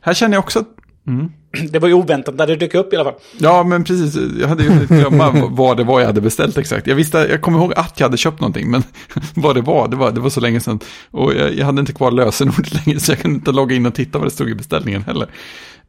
här 0.00 0.14
känner 0.14 0.36
jag 0.36 0.44
också 0.44 0.58
att... 0.58 0.68
Mm. 1.06 1.32
Det 1.70 1.78
var 1.78 1.88
ju 1.88 1.94
oväntat 1.94 2.34
när 2.34 2.46
det 2.46 2.56
dök 2.56 2.74
upp 2.74 2.92
i 2.92 2.96
alla 2.96 3.04
fall. 3.04 3.20
Ja, 3.38 3.62
men 3.62 3.84
precis. 3.84 4.16
Jag 4.40 4.48
hade 4.48 4.62
ju 4.62 4.70
hunnit 4.70 4.88
glömma 4.88 5.30
vad 5.50 5.76
det 5.76 5.84
var 5.84 6.00
jag 6.00 6.06
hade 6.06 6.20
beställt 6.20 6.58
exakt. 6.58 6.86
Jag 6.86 6.94
visste, 6.94 7.18
jag 7.18 7.40
kommer 7.40 7.58
ihåg 7.58 7.72
att 7.76 8.00
jag 8.00 8.06
hade 8.06 8.16
köpt 8.16 8.40
någonting, 8.40 8.70
men 8.70 8.82
vad 9.34 9.56
det 9.56 9.60
var, 9.60 9.88
det 9.88 9.96
var, 9.96 10.10
det 10.10 10.20
var 10.20 10.30
så 10.30 10.40
länge 10.40 10.60
sedan. 10.60 10.80
Och 11.10 11.34
jag, 11.34 11.54
jag 11.54 11.66
hade 11.66 11.80
inte 11.80 11.92
kvar 11.92 12.10
lösenordet 12.10 12.86
längre, 12.86 13.00
så 13.00 13.12
jag 13.12 13.18
kunde 13.18 13.34
inte 13.34 13.52
logga 13.52 13.76
in 13.76 13.86
och 13.86 13.94
titta 13.94 14.18
vad 14.18 14.26
det 14.26 14.30
stod 14.30 14.50
i 14.50 14.54
beställningen 14.54 15.02
heller. 15.02 15.28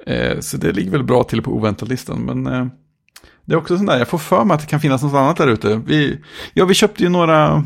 Eh, 0.05 0.39
så 0.39 0.57
det 0.57 0.71
ligger 0.71 0.91
väl 0.91 1.03
bra 1.03 1.23
till 1.23 1.41
på 1.41 1.51
oväntad-listan, 1.51 2.19
men 2.19 2.47
eh, 2.47 2.67
det 3.45 3.53
är 3.53 3.57
också 3.57 3.77
sånt 3.77 3.89
där, 3.89 3.97
jag 3.97 4.07
får 4.07 4.17
för 4.17 4.43
mig 4.43 4.55
att 4.55 4.61
det 4.61 4.67
kan 4.67 4.79
finnas 4.79 5.03
något 5.03 5.13
annat 5.13 5.37
där 5.37 5.47
ute. 5.47 5.81
Vi, 5.85 6.19
ja, 6.53 6.65
vi 6.65 6.73
köpte 6.73 7.03
ju 7.03 7.09
några, 7.09 7.63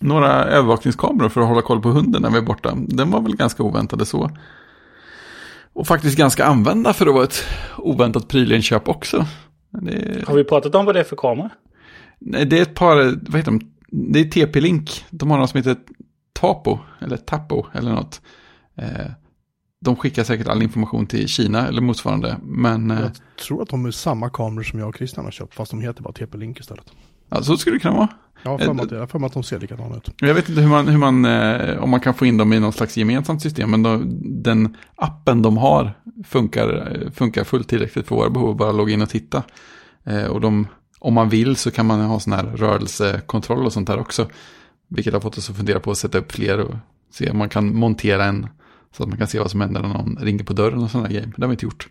några 0.00 0.44
övervakningskameror 0.44 1.28
för 1.28 1.40
att 1.40 1.48
hålla 1.48 1.62
koll 1.62 1.82
på 1.82 1.88
hunden 1.88 2.22
när 2.22 2.30
vi 2.30 2.38
är 2.38 2.42
borta. 2.42 2.74
Den 2.76 3.10
var 3.10 3.20
väl 3.20 3.36
ganska 3.36 3.62
oväntade 3.62 4.06
så. 4.06 4.30
Och 5.72 5.86
faktiskt 5.86 6.16
ganska 6.16 6.44
använda 6.44 6.92
för 6.92 7.06
att 7.06 7.14
vara 7.14 7.24
ett 7.24 7.44
oväntat 7.78 8.28
prylinköp 8.28 8.88
också. 8.88 9.26
Det, 9.70 10.24
Har 10.28 10.34
vi 10.34 10.44
pratat 10.44 10.74
om 10.74 10.84
vad 10.86 10.94
det 10.94 11.00
är 11.00 11.04
för 11.04 11.16
kamera? 11.16 11.50
nej, 12.18 12.46
det 12.46 12.58
är 12.58 12.62
ett 12.62 12.74
par, 12.74 12.96
vad 13.30 13.36
heter 13.36 13.50
de? 13.50 13.60
Det 14.12 14.20
är 14.20 14.24
TP-Link. 14.24 15.04
De 15.10 15.30
har 15.30 15.38
något 15.38 15.50
som 15.50 15.58
heter 15.58 15.76
Tapo, 16.32 16.78
eller 17.00 17.16
Tapo, 17.16 17.66
eller 17.72 17.92
något. 17.92 18.20
Eh, 18.76 19.10
de 19.80 19.96
skickar 19.96 20.24
säkert 20.24 20.48
all 20.48 20.62
information 20.62 21.06
till 21.06 21.28
Kina 21.28 21.68
eller 21.68 21.82
motsvarande. 21.82 22.36
Men 22.42 22.90
eh, 22.90 23.00
Jag 23.00 23.10
tror 23.46 23.62
att 23.62 23.68
de 23.68 23.86
är 23.86 23.90
samma 23.90 24.30
kameror 24.30 24.62
som 24.62 24.78
jag 24.78 24.88
och 24.88 24.96
Christian 24.96 25.24
har 25.24 25.32
köpt, 25.32 25.54
fast 25.54 25.70
de 25.70 25.80
heter 25.80 26.02
bara 26.02 26.12
TP-Link 26.12 26.60
istället. 26.60 26.92
Ja, 27.34 27.42
så 27.42 27.56
skulle 27.56 27.76
det 27.76 27.80
kunna 27.80 27.94
vara. 27.94 28.08
Jag 28.42 28.50
har 28.50 28.58
för 28.58 28.72
mig 28.72 28.86
jag 28.90 29.10
för 29.10 29.18
mig 29.18 29.26
att 29.26 29.32
de 29.32 29.42
ser 29.42 29.60
likadana 29.60 29.96
ut. 29.96 30.08
Jag 30.20 30.34
vet 30.34 30.48
inte 30.48 30.60
hur 30.60 30.68
man, 30.68 30.88
hur 30.88 30.98
man 30.98 31.24
eh, 31.24 31.82
om 31.82 31.90
man 31.90 32.00
kan 32.00 32.14
få 32.14 32.26
in 32.26 32.36
dem 32.36 32.52
i 32.52 32.60
någon 32.60 32.72
slags 32.72 32.96
gemensamt 32.96 33.42
system, 33.42 33.70
men 33.70 33.82
de, 33.82 34.18
den 34.42 34.76
appen 34.96 35.42
de 35.42 35.56
har 35.56 35.92
funkar, 36.24 36.98
eh, 37.02 37.10
funkar 37.10 37.44
fullt 37.44 37.68
tillräckligt 37.68 38.06
för 38.06 38.16
våra 38.16 38.30
behov, 38.30 38.56
bara 38.56 38.72
logga 38.72 38.94
in 38.94 39.02
och 39.02 39.08
titta. 39.08 39.42
Eh, 40.04 40.24
och 40.24 40.40
de, 40.40 40.66
om 40.98 41.14
man 41.14 41.28
vill 41.28 41.56
så 41.56 41.70
kan 41.70 41.86
man 41.86 42.00
ha 42.00 42.20
sån 42.20 42.32
här 42.32 42.44
rörelsekontroll 42.44 43.66
och 43.66 43.72
sånt 43.72 43.86
där 43.86 43.98
också. 43.98 44.28
Vilket 44.88 45.12
har 45.12 45.20
fått 45.20 45.38
oss 45.38 45.50
att 45.50 45.56
fundera 45.56 45.80
på 45.80 45.90
att 45.90 45.98
sätta 45.98 46.18
upp 46.18 46.32
fler 46.32 46.60
och 46.60 46.74
se 47.10 47.30
om 47.30 47.38
man 47.38 47.48
kan 47.48 47.76
montera 47.76 48.24
en 48.24 48.46
så 48.96 49.02
att 49.02 49.08
man 49.08 49.18
kan 49.18 49.26
se 49.26 49.38
vad 49.38 49.50
som 49.50 49.60
händer 49.60 49.82
när 49.82 49.88
någon 49.88 50.18
ringer 50.20 50.44
på 50.44 50.52
dörren 50.52 50.82
och 50.82 50.90
sådana 50.90 51.08
grejer. 51.08 51.32
Det 51.36 51.42
har 51.42 51.48
vi 51.48 51.52
inte 51.52 51.64
gjort. 51.64 51.88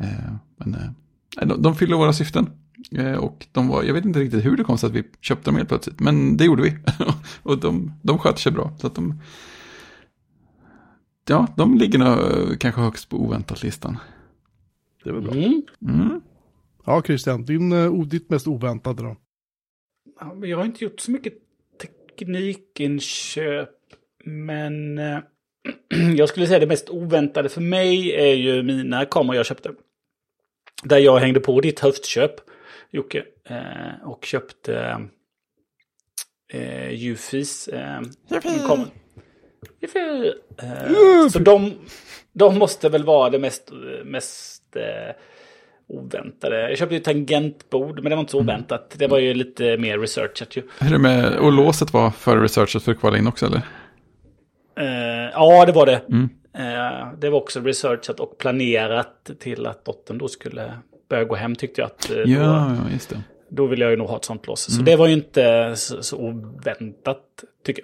Eh, 0.00 0.32
men 0.56 0.74
eh, 0.74 1.46
de, 1.46 1.62
de 1.62 1.74
fyller 1.74 1.96
våra 1.96 2.12
syften. 2.12 2.50
Eh, 2.92 3.14
och 3.14 3.46
de 3.52 3.68
var, 3.68 3.82
jag 3.82 3.94
vet 3.94 4.04
inte 4.04 4.20
riktigt 4.20 4.44
hur 4.44 4.56
det 4.56 4.64
kom 4.64 4.78
sig 4.78 4.86
att 4.86 4.92
vi 4.92 5.04
köpte 5.20 5.44
dem 5.44 5.56
helt 5.56 5.68
plötsligt. 5.68 6.00
Men 6.00 6.36
det 6.36 6.44
gjorde 6.44 6.62
vi. 6.62 6.76
och 7.42 7.58
de, 7.58 7.92
de 8.02 8.18
sköter 8.18 8.38
sig 8.38 8.52
bra. 8.52 8.72
Så 8.78 8.86
att 8.86 8.94
de, 8.94 9.20
ja, 11.28 11.46
de 11.56 11.78
ligger 11.78 11.98
nog 11.98 12.08
eh, 12.08 12.56
kanske 12.56 12.80
högst 12.80 13.08
på 13.08 13.16
oväntat-listan. 13.16 13.98
Det 15.04 15.12
väl 15.12 15.22
bra. 15.22 15.32
Mm. 15.32 15.62
Mm. 15.88 16.20
Ja, 16.84 17.02
Christian, 17.02 17.44
din, 17.44 17.72
eh, 17.72 17.92
ditt 17.92 18.30
mest 18.30 18.46
oväntade 18.46 19.02
då? 19.02 19.16
Jag 20.46 20.56
har 20.56 20.64
inte 20.64 20.84
gjort 20.84 21.00
så 21.00 21.10
mycket 21.10 21.34
teknikinköp. 21.80 23.70
Men 24.24 24.98
jag 26.16 26.28
skulle 26.28 26.46
säga 26.46 26.58
det 26.58 26.66
mest 26.66 26.90
oväntade 26.90 27.48
för 27.48 27.60
mig 27.60 28.12
är 28.12 28.34
ju 28.34 28.62
mina 28.62 29.04
kameror 29.04 29.36
jag 29.36 29.46
köpte. 29.46 29.70
Där 30.82 30.98
jag 30.98 31.18
hängde 31.18 31.40
på 31.40 31.60
ditt 31.60 31.80
höftköp, 31.80 32.34
Jocke. 32.96 33.24
Eh, 33.48 34.08
och 34.08 34.24
köpte 34.24 35.06
eh, 36.52 37.10
Ufis 37.12 37.68
eh, 37.68 38.00
kameror. 38.42 38.86
Ufi. 39.80 40.32
Eh, 40.58 41.28
så 41.28 41.38
de, 41.38 41.72
de 42.32 42.58
måste 42.58 42.88
väl 42.88 43.04
vara 43.04 43.30
det 43.30 43.38
mest, 43.38 43.72
mest 44.04 44.76
eh, 44.76 45.14
oväntade. 45.88 46.68
Jag 46.68 46.78
köpte 46.78 46.94
ju 46.94 47.00
tangentbord, 47.00 47.94
men 48.02 48.10
det 48.10 48.16
var 48.16 48.20
inte 48.20 48.32
så 48.32 48.40
oväntat. 48.40 48.94
Det 48.98 49.06
var 49.06 49.18
ju 49.18 49.34
lite 49.34 49.76
mer 49.76 49.98
researchat 49.98 50.56
ju. 50.56 50.62
Hur 50.80 50.88
är 50.88 50.92
det 50.92 50.98
med, 50.98 51.38
och 51.38 51.52
låset 51.52 51.92
var 51.92 52.10
för 52.10 52.40
researchet 52.40 52.82
för 52.82 52.92
att 52.92 53.00
kvala 53.00 53.18
in 53.18 53.26
också 53.26 53.46
eller? 53.46 53.62
Eh, 54.78 55.30
ja, 55.32 55.66
det 55.66 55.72
var 55.72 55.86
det. 55.86 56.02
Mm. 56.08 56.28
Eh, 56.54 57.12
det 57.18 57.30
var 57.30 57.40
också 57.40 57.60
researchat 57.60 58.20
och 58.20 58.38
planerat 58.38 59.30
till 59.38 59.66
att 59.66 59.84
dottern 59.84 60.18
då 60.18 60.28
skulle 60.28 60.78
börja 61.08 61.24
gå 61.24 61.34
hem 61.34 61.54
tyckte 61.56 61.80
jag. 61.80 61.86
Att, 61.86 62.10
eh, 62.10 62.16
då, 62.16 62.22
Ja, 62.30 62.74
ja, 62.84 62.90
just 62.92 63.08
det. 63.10 63.20
då 63.50 63.66
ville 63.66 63.84
jag 63.84 63.90
ju 63.90 63.96
nog 63.96 64.08
ha 64.08 64.16
ett 64.16 64.24
sånt 64.24 64.46
lås. 64.46 64.60
Så 64.76 64.82
det 64.82 64.96
var 64.96 65.06
ju 65.06 65.12
inte 65.12 65.72
så, 65.76 66.02
så 66.02 66.16
oväntat 66.16 67.18
tycker 67.66 67.82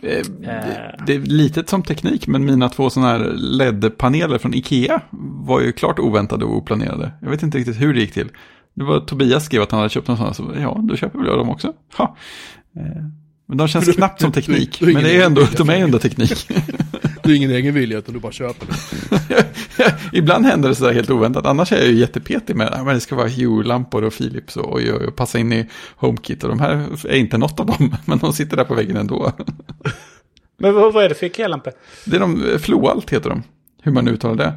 jag. 0.00 0.12
Eh, 0.12 0.22
Det, 0.40 0.94
det 1.06 1.14
är 1.14 1.18
litet 1.18 1.68
som 1.68 1.82
teknik, 1.82 2.26
men 2.26 2.44
mina 2.44 2.68
två 2.68 2.90
sådana 2.90 3.08
här 3.12 3.18
LED-paneler 3.36 4.38
från 4.38 4.54
Ikea 4.54 5.00
var 5.44 5.60
ju 5.60 5.72
klart 5.72 5.98
oväntade 5.98 6.44
och 6.44 6.56
oplanerade. 6.56 7.12
Jag 7.22 7.30
vet 7.30 7.42
inte 7.42 7.58
riktigt 7.58 7.80
hur 7.80 7.94
det 7.94 8.00
gick 8.00 8.12
till. 8.12 8.28
Det 8.74 8.84
var 8.84 9.00
Tobias 9.00 9.44
skrev 9.44 9.62
att 9.62 9.70
han 9.70 9.80
hade 9.80 9.90
köpt 9.90 10.08
en 10.08 10.16
sån, 10.16 10.34
så 10.34 10.44
ja, 10.58 10.78
då 10.82 10.96
köper 10.96 11.18
väl 11.18 11.28
jag 11.28 11.38
dem 11.38 11.50
också. 11.50 11.72
Ha. 11.96 12.16
Eh, 12.76 12.82
Men 13.46 13.56
de 13.58 13.68
känns 13.68 13.92
knappt 13.96 14.20
som 14.20 14.32
teknik, 14.32 14.80
men 14.80 14.94
det 14.94 15.16
är 15.16 15.26
ändå, 15.26 15.42
de 15.56 15.68
är 15.70 15.76
ändå 15.76 15.98
teknik. 15.98 16.48
Du 17.30 17.34
är 17.34 17.36
ingen 17.36 17.50
egen 17.50 17.74
vilja 17.74 17.98
utan 17.98 18.14
du 18.14 18.20
bara 18.20 18.32
köper 18.32 18.66
det. 18.66 19.44
Ibland 20.18 20.46
händer 20.46 20.68
det 20.68 20.74
sådär 20.74 20.92
helt 20.92 21.10
oväntat, 21.10 21.46
annars 21.46 21.72
är 21.72 21.76
jag 21.76 21.86
ju 21.86 21.94
jättepetig 21.94 22.56
med 22.56 22.72
det. 22.72 22.82
Men 22.84 22.94
det 22.94 23.00
ska 23.00 23.16
vara 23.16 23.28
Hue-lampor 23.28 24.04
och 24.04 24.12
Philips 24.12 24.56
och, 24.56 24.74
oj, 24.74 24.92
oj, 24.92 25.10
passa 25.10 25.38
in 25.38 25.52
i 25.52 25.66
HomeKit. 25.96 26.44
Och 26.44 26.48
de 26.48 26.60
här 26.60 26.86
är 27.08 27.16
inte 27.16 27.38
något 27.38 27.60
av 27.60 27.66
dem, 27.66 27.96
men 28.04 28.18
de 28.18 28.32
sitter 28.32 28.56
där 28.56 28.64
på 28.64 28.74
väggen 28.74 28.96
ändå. 28.96 29.32
Men 30.58 30.74
vad, 30.74 30.92
vad 30.92 31.04
är 31.04 31.08
det 31.08 31.14
för 31.14 31.26
IKEA-lampor? 31.26 31.72
Det 32.04 32.16
är 32.16 32.20
de, 32.20 32.58
Floalt 32.58 33.10
heter 33.10 33.30
de, 33.30 33.42
hur 33.82 33.92
man 33.92 34.08
uttalar 34.08 34.34
det. 34.34 34.52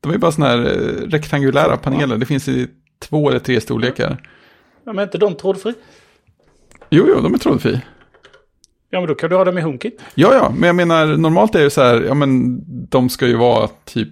De 0.00 0.12
är 0.12 0.18
bara 0.18 0.32
sådana 0.32 0.52
här 0.52 0.66
eh, 0.66 1.08
rektangulära 1.08 1.76
paneler, 1.76 2.16
det 2.16 2.26
finns 2.26 2.48
i 2.48 2.68
två 2.98 3.28
eller 3.28 3.38
tre 3.38 3.60
storlekar. 3.60 4.16
Ja, 4.84 4.92
men 4.92 4.98
är 4.98 5.02
inte 5.02 5.18
de 5.18 5.34
trådfri? 5.34 5.74
Jo, 6.90 7.04
jo, 7.08 7.20
de 7.20 7.34
är 7.34 7.38
trådfri. 7.38 7.80
Ja, 8.90 9.00
men 9.00 9.08
då 9.08 9.14
kan 9.14 9.30
du 9.30 9.36
ha 9.36 9.44
dem 9.44 9.58
i 9.58 9.60
HomeKit. 9.60 10.00
Ja, 10.14 10.34
ja, 10.34 10.52
men 10.56 10.66
jag 10.66 10.76
menar 10.76 11.06
normalt 11.06 11.54
är 11.54 11.62
det 11.64 11.70
så 11.70 11.82
här, 11.82 12.00
ja 12.00 12.14
men 12.14 12.60
de 12.88 13.08
ska 13.08 13.26
ju 13.26 13.36
vara 13.36 13.68
typ, 13.84 14.08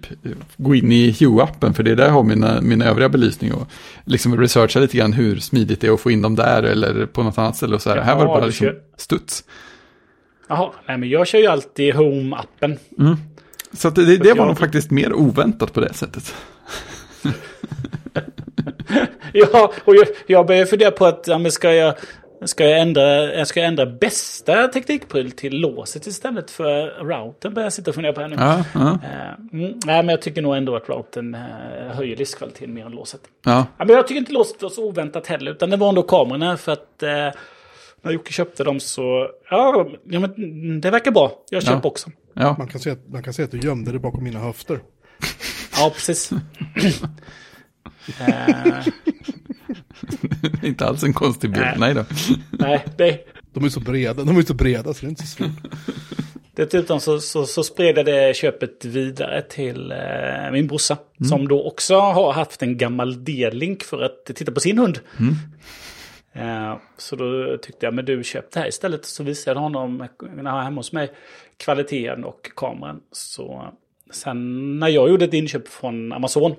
gå 0.57 0.75
in 0.75 0.91
i 0.91 1.11
Hue-appen 1.11 1.73
för 1.73 1.83
det 1.83 1.91
är 1.91 1.95
där 1.95 2.05
jag 2.05 2.11
har 2.11 2.23
mina, 2.23 2.61
min 2.61 2.81
övriga 2.81 3.09
belysning 3.09 3.53
och 3.53 3.67
liksom 4.05 4.37
researcha 4.41 4.79
lite 4.79 4.97
grann 4.97 5.13
hur 5.13 5.35
smidigt 5.39 5.81
det 5.81 5.87
är 5.87 5.91
att 5.91 5.99
få 5.99 6.11
in 6.11 6.21
dem 6.21 6.35
där 6.35 6.63
eller 6.63 7.05
på 7.05 7.23
något 7.23 7.37
annat 7.37 7.55
ställe 7.57 7.75
och 7.75 7.81
så 7.81 7.89
här. 7.89 7.97
Ja, 7.97 8.03
här 8.03 8.15
var 8.15 8.21
det 8.21 8.27
bara 8.27 8.45
liksom 8.45 8.65
kör- 8.67 8.81
studs. 8.97 9.43
Jaha, 10.49 10.69
nej 10.87 10.97
men 10.97 11.09
jag 11.09 11.27
kör 11.27 11.39
ju 11.39 11.47
alltid 11.47 11.93
Home-appen. 11.95 12.77
Så 13.73 13.87
att 13.87 13.95
det, 13.95 14.05
det, 14.05 14.17
det 14.17 14.29
var 14.29 14.37
jag- 14.37 14.47
nog 14.47 14.57
faktiskt 14.57 14.91
mer 14.91 15.13
oväntat 15.13 15.73
på 15.73 15.79
det 15.79 15.93
sättet. 15.93 16.35
Ja, 19.33 19.73
och 19.85 19.95
jag, 19.95 20.07
jag 20.27 20.47
börjar 20.47 20.65
fundera 20.65 20.91
på 20.91 21.05
att, 21.05 21.23
ja 21.27 21.37
men 21.37 21.51
ska 21.51 21.73
jag, 21.73 21.95
ska 22.45 22.63
jag 22.65 22.79
ändra, 22.79 23.45
ska 23.45 23.59
jag 23.59 23.67
ändra 23.67 23.85
bästa 23.85 24.67
teknikpryl 24.67 25.31
till 25.31 25.59
låset 25.59 26.07
istället 26.07 26.51
för 26.51 27.03
routern? 27.03 27.53
Börjar 27.53 27.65
jag 27.65 27.73
sitta 27.73 27.91
och 27.91 27.95
fundera 27.95 28.13
på 28.13 28.21
här 28.21 28.27
nu. 28.27 28.35
Ja, 28.39 28.63
ja, 28.73 28.99
Eh, 29.03 29.59
mm, 29.59 29.79
nej, 29.85 30.03
men 30.03 30.09
jag 30.09 30.21
tycker 30.21 30.41
nog 30.41 30.55
ändå 30.57 30.75
att 30.75 30.89
routern 30.89 31.35
eh, 31.35 31.41
höjer 31.95 32.15
livskvaliteten 32.15 32.73
mer 32.73 32.85
än 32.85 32.91
låset. 32.91 33.21
ja. 33.45 33.65
Ja, 33.77 33.85
men 33.85 33.95
jag 33.95 34.07
tycker 34.07 34.19
inte 34.19 34.31
låset 34.31 34.61
var 34.61 34.69
så 34.69 34.85
oväntat 34.87 35.27
heller, 35.27 35.51
utan 35.51 35.69
det 35.69 35.77
var 35.77 35.89
ändå 35.89 36.03
kamerorna 36.03 36.57
för 36.57 36.71
att 36.71 37.03
eh, 37.03 37.09
när 38.01 38.11
Jocke 38.11 38.33
köpte 38.33 38.63
dem 38.63 38.79
så, 38.79 39.29
ja, 39.49 39.87
ja 40.03 40.19
men 40.19 40.81
det 40.81 40.89
verkar 40.91 41.11
bra. 41.11 41.31
Jag 41.49 41.63
köper 41.63 41.79
Ja. 41.83 41.89
också. 41.89 42.09
ja. 42.33 42.55
Man 42.57 42.67
kan, 42.67 42.79
se 42.81 42.89
att, 42.91 43.07
man 43.07 43.23
kan 43.23 43.33
se 43.33 43.43
att 43.43 43.51
du 43.51 43.59
gömde 43.59 43.91
det 43.91 43.99
bakom 43.99 44.23
mina 44.23 44.39
höfter. 44.39 44.79
Ja, 45.77 45.91
precis. 45.95 46.29
eh, 48.19 48.87
inte 50.63 50.85
alls 50.85 51.03
en 51.03 51.13
konstig 51.13 51.51
bild. 51.51 51.65
Nej. 51.77 51.93
Nej 51.93 51.93
då. 51.93 52.05
nej, 52.51 52.85
det, 52.97 53.19
De 53.53 53.63
är 53.63 53.69
så 53.69 53.79
breda, 53.79 54.23
de 54.23 54.37
är 54.37 54.41
så 54.41 54.53
breda 54.53 54.93
så 54.93 55.01
det 55.01 55.07
är 55.07 55.09
inte 55.09 55.27
så 55.27 55.35
svårt. 55.35 55.49
Dessutom 56.57 56.99
så, 56.99 57.19
så, 57.19 57.45
så 57.45 57.63
spred 57.63 57.97
jag 57.97 58.05
det 58.05 58.35
köpet 58.35 58.85
vidare 58.85 59.41
till 59.41 59.91
eh, 59.91 60.51
min 60.51 60.67
brorsa. 60.67 60.97
Som 61.29 61.47
då 61.47 61.63
också 61.63 61.95
har 61.99 62.33
haft 62.33 62.61
en 62.61 62.77
gammal 62.77 63.23
D-link 63.23 63.83
för 63.83 64.01
att 64.01 64.25
titta 64.25 64.51
på 64.51 64.59
sin 64.59 64.77
hund. 64.77 64.99
Eh, 66.33 66.77
så 66.97 67.15
då 67.15 67.57
tyckte 67.57 67.85
jag, 67.85 67.93
men 67.93 68.05
du 68.05 68.23
köp 68.23 68.51
det 68.51 68.59
här 68.59 68.67
istället. 68.67 69.05
Så 69.05 69.23
visade 69.23 69.55
jag 69.55 69.61
honom, 69.61 70.07
när 70.21 70.43
han 70.43 70.55
var 70.55 70.63
hemma 70.63 70.79
hos 70.79 70.91
mig, 70.91 71.11
kvaliteten 71.57 72.23
och 72.23 72.51
kameran. 72.55 73.01
Så 73.11 73.73
sen 74.11 74.79
när 74.79 74.87
jag 74.87 75.09
gjorde 75.09 75.25
ett 75.25 75.33
inköp 75.33 75.67
från 75.67 76.13
Amazon 76.13 76.55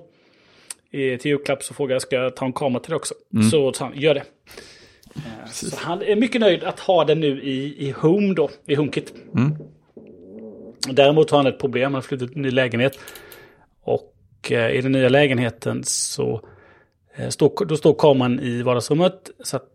i, 0.91 1.17
till 1.17 1.31
julklapp 1.31 1.63
så 1.63 1.73
frågade 1.73 1.93
jag, 1.95 2.01
ska 2.01 2.15
jag 2.15 2.35
ta 2.35 2.45
en 2.45 2.53
kamera 2.53 2.79
till 2.79 2.89
det 2.89 2.95
också? 2.95 3.13
Så 3.51 3.73
sa 3.73 3.85
han, 3.85 3.97
gör 3.97 4.13
det. 4.13 4.23
Eh, 5.15 5.49
så 5.51 5.75
han 5.79 6.01
är 6.01 6.15
mycket 6.15 6.41
nöjd 6.41 6.63
att 6.63 6.79
ha 6.79 7.05
den 7.05 7.19
nu 7.19 7.41
i, 7.41 7.87
i 7.87 7.91
Home 7.91 8.33
då, 8.33 8.49
i 8.67 8.75
HomeKit. 8.75 9.13
Däremot 10.91 11.31
har 11.31 11.37
han 11.37 11.47
ett 11.47 11.59
problem, 11.59 11.83
han 11.83 11.93
har 11.93 12.01
flyttat 12.01 12.27
till 12.27 12.37
en 12.37 12.41
ny 12.41 12.51
lägenhet. 12.51 12.99
Och 13.81 14.51
eh, 14.51 14.71
i 14.71 14.81
den 14.81 14.91
nya 14.91 15.09
lägenheten 15.09 15.83
så 15.83 16.41
eh, 17.15 17.29
står, 17.29 17.65
då 17.65 17.77
står 17.77 17.93
kameran 17.93 18.39
i 18.39 18.61
vardagsrummet. 18.61 19.29
Så 19.43 19.57
att 19.57 19.67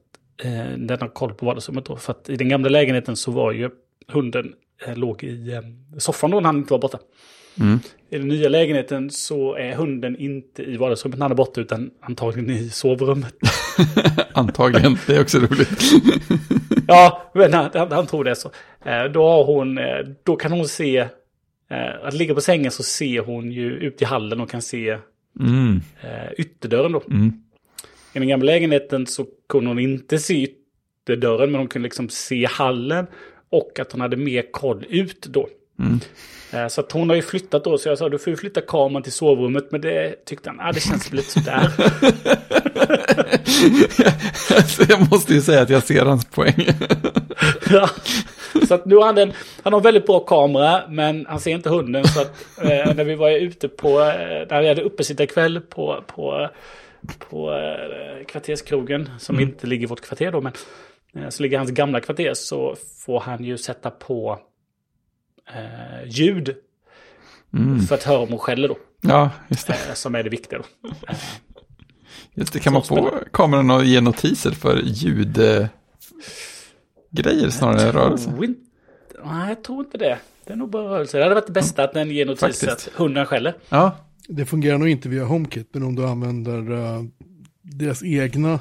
eh, 0.43 0.79
den 0.79 1.01
har 1.01 1.09
koll 1.09 1.35
på 1.35 1.47
vardagsrummet 1.47 1.85
då. 1.85 1.97
För 1.97 2.13
att 2.13 2.29
i 2.29 2.37
den 2.37 2.49
gamla 2.49 2.69
lägenheten 2.69 3.17
så 3.17 3.31
var 3.31 3.53
ju 3.53 3.71
hunden 4.09 4.55
eh, 4.87 4.97
låg 4.97 5.25
i 5.25 5.61
soffan 5.99 6.31
då 6.31 6.41
när 6.41 6.47
han 6.47 6.57
inte 6.57 6.73
var 6.73 6.79
borta. 6.79 6.99
I 8.11 8.19
den 8.19 8.29
nya 8.29 8.49
lägenheten 8.49 9.11
så 9.11 9.55
är 9.55 9.75
hunden 9.75 10.17
inte 10.17 10.63
i 10.63 10.77
vardagsrummet 10.77 11.19
när 11.19 11.25
han 11.25 11.33
är 11.33 11.37
borta 11.37 11.61
utan 11.61 11.91
antagligen 12.01 12.51
i 12.51 12.69
sovrummet. 12.71 13.35
Antagligen, 14.33 14.99
det 15.07 15.17
är 15.17 15.21
också 15.21 15.39
roligt. 15.39 15.81
Ja, 16.87 17.31
men 17.35 17.53
han, 17.53 17.71
han, 17.75 18.07
tror 18.07 18.25
det 18.25 18.35
så. 18.37 18.51
Eh, 18.85 19.05
då, 19.05 19.29
har 19.29 19.45
hon, 19.45 19.79
eh, 19.79 19.99
då 20.23 20.37
kan 20.37 20.53
hon 20.53 20.69
se, 20.69 20.97
eh, 21.71 22.05
att 22.05 22.15
ligga 22.15 22.35
på 22.35 22.41
sängen 22.41 22.71
så 22.71 22.83
ser 22.83 23.21
hon 23.21 23.53
ju 23.53 23.73
ut 23.73 24.03
i 24.03 24.05
hallen 24.05 24.41
och 24.41 24.51
kan 24.51 24.63
se 24.63 24.99
Mm. 25.41 25.81
ytterdörren 26.39 26.93
då. 26.93 27.03
Mm. 27.11 27.33
I 28.13 28.19
den 28.19 28.29
gamla 28.29 28.47
lägenheten 28.47 29.07
så 29.07 29.27
kunde 29.49 29.71
hon 29.71 29.79
inte 29.79 30.19
se 30.19 30.43
ytterdörren 30.43 31.51
men 31.51 31.61
hon 31.61 31.69
kunde 31.69 31.87
liksom 31.87 32.09
se 32.09 32.47
hallen 32.47 33.07
och 33.51 33.79
att 33.79 33.93
hon 33.93 34.01
hade 34.01 34.17
mer 34.17 34.53
koll 34.53 34.87
ut 34.89 35.27
då. 35.27 35.49
Mm. 35.79 36.01
Eh, 36.53 36.69
Så 36.69 36.81
att 36.81 36.93
hon 36.93 37.09
har 37.09 37.17
ju 37.17 37.23
flyttat 37.23 37.65
då, 37.65 37.79
så 37.79 37.89
jag 37.89 37.99
sa 37.99 38.09
du 38.09 38.19
får 38.19 38.31
ju 38.31 38.37
flytta 38.37 38.61
kameran 38.61 39.03
till 39.03 39.13
sovrummet, 39.13 39.71
men 39.71 39.81
det 39.81 40.25
tyckte 40.25 40.51
han, 40.51 40.61
ah, 40.61 40.73
det 40.73 40.81
känns 40.81 41.13
lite 41.13 41.31
sådär. 41.31 41.71
alltså, 44.57 44.83
jag 44.89 45.11
måste 45.11 45.35
ju 45.35 45.41
säga 45.41 45.63
att 45.63 45.71
jag 45.71 45.83
ser 45.83 46.05
hans 46.05 46.25
poäng. 46.25 46.55
Ja. 47.71 47.91
Så 48.69 48.75
att 48.75 48.87
nu 48.87 48.97
har 48.97 49.07
han, 49.07 49.19
en, 49.19 49.33
han 49.63 49.73
har 49.73 49.81
en 49.81 49.85
väldigt 49.85 50.07
bra 50.07 50.21
kamera, 50.21 50.83
men 50.89 51.27
han 51.29 51.41
ser 51.41 51.51
inte 51.51 51.69
hunden. 51.71 52.05
Så 52.05 52.21
att 52.21 52.33
eh, 52.63 52.95
när 52.95 53.05
vi 53.05 53.15
var 53.15 53.31
ute 53.31 53.69
på, 53.69 53.89
eh, 54.01 54.47
när 54.51 54.61
vi 54.63 54.69
hade 54.69 54.83
uppesittarkväll 54.83 55.61
på, 55.61 56.05
på, 56.07 56.49
på 57.19 57.53
eh, 57.53 58.25
kvarterskrogen, 58.27 59.11
som 59.19 59.41
inte 59.41 59.67
ligger 59.67 59.83
i 59.83 59.87
vårt 59.87 60.01
kvarter 60.01 60.33
då, 60.33 60.41
men 60.41 60.53
eh, 61.17 61.29
så 61.29 61.43
ligger 61.43 61.57
i 61.57 61.59
hans 61.59 61.71
gamla 61.71 62.01
kvarter 62.01 62.35
så 62.35 62.77
får 63.07 63.21
han 63.21 63.45
ju 63.45 63.59
sätta 63.59 63.91
på 63.91 64.39
eh, 65.55 66.09
ljud 66.09 66.55
Mm. 67.55 67.81
för 67.81 67.95
att 67.95 68.03
höra 68.03 68.19
om 68.19 68.29
hon 68.29 68.39
skäller 68.39 68.69
då. 68.69 68.77
Ja, 69.01 69.31
just 69.49 69.67
det. 69.67 69.73
Eh, 69.89 69.95
som 69.95 70.15
är 70.15 70.23
det 70.23 70.31
viktiga 70.31 70.59
då. 70.59 70.65
Just 72.35 72.53
det, 72.53 72.61
kan 72.61 72.73
man 72.73 72.83
få 72.83 73.19
kameran 73.33 73.71
att 73.71 73.87
ge 73.87 74.01
notiser 74.01 74.51
för 74.51 74.81
ljudgrejer 74.85 75.71
snarare 77.51 77.83
än 77.83 77.93
rörelse? 77.93 78.31
inte- 78.45 78.61
Nej, 79.25 79.49
jag 79.49 79.65
tror 79.65 79.85
inte 79.85 79.99
det. 79.99 80.19
Det 80.45 80.53
är 80.53 80.57
nog 80.57 80.71
bara 80.71 80.83
rörelse. 80.89 81.17
Det 81.19 81.23
hade 81.23 81.35
varit 81.35 81.47
det 81.47 81.53
bästa 81.53 81.85
att 81.85 81.93
den 81.95 82.11
ger 82.11 82.27
notiser 82.27 82.47
Faktiskt. 82.47 82.89
att 82.89 82.89
hunden 82.95 83.27
skäller. 83.27 83.55
Ja, 83.69 83.97
Det 84.29 84.47
fungerar 84.47 84.79
nog 84.79 84.89
inte 84.89 85.09
via 85.09 85.25
HomeKit, 85.25 85.69
men 85.73 85.83
om 85.83 85.95
du 85.95 86.07
använder 86.07 86.73
eh, 86.73 87.03
deras 87.63 88.03
egna 88.05 88.59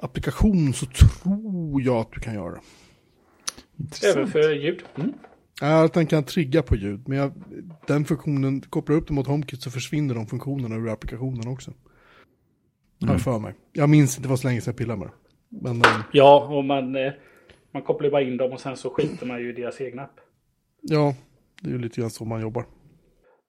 applikation 0.00 0.74
så 0.74 0.86
tror 0.86 1.82
jag 1.82 1.96
att 1.96 2.12
du 2.12 2.20
kan 2.20 2.34
göra 2.34 2.50
det. 2.50 2.60
intressant. 3.78 4.16
Även 4.16 4.30
för 4.30 4.52
ljud. 4.54 4.82
Mm. 4.96 5.12
Ja, 5.60 5.84
att 5.84 5.92
den 5.92 6.06
kan 6.06 6.24
trigga 6.24 6.62
på 6.62 6.76
ljud, 6.76 7.00
men 7.08 7.18
jag, 7.18 7.32
den 7.86 8.04
funktionen, 8.04 8.60
kopplar 8.60 8.96
upp 8.96 9.06
den 9.06 9.14
mot 9.14 9.26
HomeKit 9.26 9.62
så 9.62 9.70
försvinner 9.70 10.14
de 10.14 10.26
funktionerna 10.26 10.76
ur 10.76 10.88
applikationen 10.88 11.48
också. 11.48 11.70
Har 13.06 13.12
jag 13.12 13.20
för 13.20 13.38
mig. 13.38 13.54
Jag 13.72 13.88
minns 13.88 14.16
inte, 14.16 14.28
var 14.28 14.36
så 14.36 14.48
länge 14.48 14.60
sedan 14.60 14.70
jag 14.72 14.78
pillade 14.78 14.98
med 15.00 15.08
det. 15.08 15.14
Men 15.62 15.76
eh, 15.76 16.00
Ja, 16.12 16.46
och 16.56 16.64
man, 16.64 16.96
eh, 16.96 17.12
man 17.72 17.82
kopplar 17.82 18.04
ju 18.04 18.10
bara 18.10 18.22
in 18.22 18.36
dem 18.36 18.52
och 18.52 18.60
sen 18.60 18.76
så 18.76 18.90
skiter 18.90 19.26
man 19.26 19.40
ju 19.40 19.48
i 19.48 19.52
deras 19.52 19.80
egna 19.80 20.02
app. 20.02 20.20
ja, 20.82 21.14
det 21.62 21.68
är 21.68 21.72
ju 21.72 21.78
lite 21.78 22.00
grann 22.00 22.10
så 22.10 22.24
man 22.24 22.40
jobbar. 22.40 22.64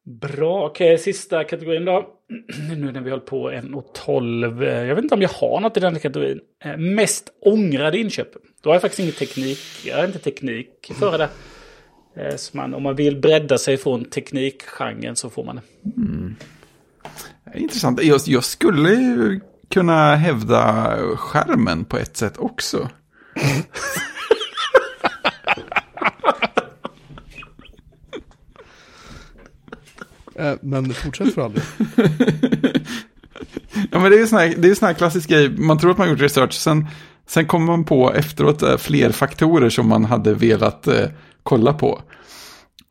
Bra, 0.03 0.65
okej, 0.65 0.97
sista 0.97 1.43
kategorin 1.43 1.85
då. 1.85 2.07
nu 2.77 2.91
när 2.91 3.01
vi 3.01 3.09
håller 3.09 3.23
på 3.25 3.51
1.12. 3.51 4.63
eh, 4.63 4.69
Jag 4.87 4.95
vet 4.95 5.03
inte 5.03 5.15
om 5.15 5.21
jag 5.21 5.29
har 5.29 5.59
något 5.59 5.77
i 5.77 5.79
den 5.79 5.99
kategorin. 5.99 6.39
Eh, 6.63 6.77
Mest 6.77 7.29
ångrade 7.41 7.97
inköp. 7.97 8.27
Då 8.61 8.69
har 8.69 8.75
jag 8.75 8.81
faktiskt 8.81 8.99
ingen 8.99 9.13
teknik. 9.13 9.59
Jag 9.85 9.97
har 9.97 10.05
inte 10.05 10.19
teknik 10.19 10.91
för 10.99 11.17
det. 11.17 11.29
Eh, 12.15 12.35
Så 12.35 12.57
man, 12.57 12.73
om 12.73 12.83
man 12.83 12.95
vill 12.95 13.21
bredda 13.21 13.57
sig 13.57 13.77
från 13.77 14.05
teknikgenren 14.05 15.15
så 15.15 15.29
får 15.29 15.43
man 15.45 15.55
det. 15.55 15.61
Intressant. 17.59 18.03
Jag, 18.03 18.21
jag 18.25 18.43
skulle 18.43 18.89
ju 18.93 19.39
kunna 19.69 20.15
hävda 20.15 20.97
skärmen 21.15 21.85
på 21.85 21.97
ett 21.97 22.17
sätt 22.17 22.37
också. 22.37 22.89
Eh, 30.35 30.53
men 30.61 30.93
fortsätt 30.93 31.33
för 31.33 31.41
all. 31.41 31.53
Ja, 33.91 33.99
men 33.99 34.11
det 34.11 34.17
är 34.17 34.19
ju 34.19 34.27
sån 34.27 34.39
här, 34.39 34.47
det 34.57 34.67
är 34.67 34.69
ju 34.69 34.75
sån 34.75 34.87
här 34.87 34.93
klassisk 34.93 35.29
grej. 35.29 35.49
Man 35.49 35.79
tror 35.79 35.91
att 35.91 35.97
man 35.97 36.09
gjort 36.09 36.19
research. 36.21 36.53
Sen, 36.53 36.87
sen 37.27 37.45
kommer 37.45 37.65
man 37.65 37.83
på 37.83 38.13
efteråt 38.13 38.61
eh, 38.61 38.77
fler 38.77 39.11
faktorer 39.11 39.69
som 39.69 39.87
man 39.87 40.05
hade 40.05 40.33
velat 40.33 40.87
eh, 40.87 41.05
kolla 41.43 41.73
på. 41.73 42.01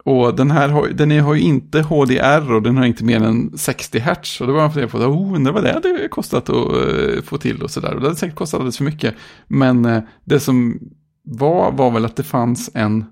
Och 0.04 0.36
den 0.36 0.50
här 0.50 0.68
har, 0.68 0.88
den 0.88 1.12
är, 1.12 1.20
har 1.20 1.34
ju 1.34 1.40
inte 1.40 1.82
HDR 1.82 2.52
och 2.52 2.62
den 2.62 2.76
har 2.76 2.84
inte 2.84 3.04
mer 3.04 3.22
än 3.22 3.58
60 3.58 3.98
Hz. 3.98 4.40
Och 4.40 4.46
då 4.46 4.52
var 4.52 4.60
man 4.60 4.72
funderade 4.72 4.92
på, 4.92 4.98
oh, 4.98 5.34
undrar 5.34 5.52
vad 5.52 5.64
det 5.64 5.72
hade 5.72 6.08
kostat 6.08 6.50
att 6.50 6.56
uh, 6.56 7.22
få 7.22 7.38
till 7.38 7.62
och 7.62 7.70
sådär. 7.70 7.94
Och 7.94 8.00
det 8.00 8.06
hade 8.06 8.18
säkert 8.18 8.36
kostat 8.36 8.58
alldeles 8.58 8.76
för 8.76 8.84
mycket. 8.84 9.14
Men 9.46 9.86
uh, 9.86 10.02
det 10.24 10.40
som 10.40 10.80
var, 11.22 11.72
var 11.72 11.90
väl 11.90 12.04
att 12.04 12.16
det 12.16 12.22
fanns 12.22 12.70
en, 12.74 13.04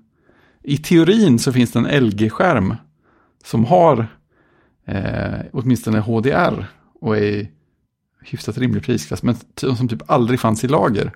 i 0.63 0.77
teorin 0.77 1.39
så 1.39 1.53
finns 1.53 1.71
det 1.71 1.79
en 1.79 2.03
LG-skärm 2.03 2.75
som 3.43 3.65
har 3.65 4.07
eh, 4.85 5.39
åtminstone 5.53 5.99
HDR 5.99 6.65
och 7.01 7.17
är 7.17 7.21
i 7.21 7.49
hyfsat 8.21 8.57
rimlig 8.57 8.83
prisklass, 8.83 9.23
men 9.23 9.35
som 9.55 9.87
typ 9.87 10.11
aldrig 10.11 10.39
fanns 10.39 10.63
i 10.63 10.67
lager. 10.67 11.11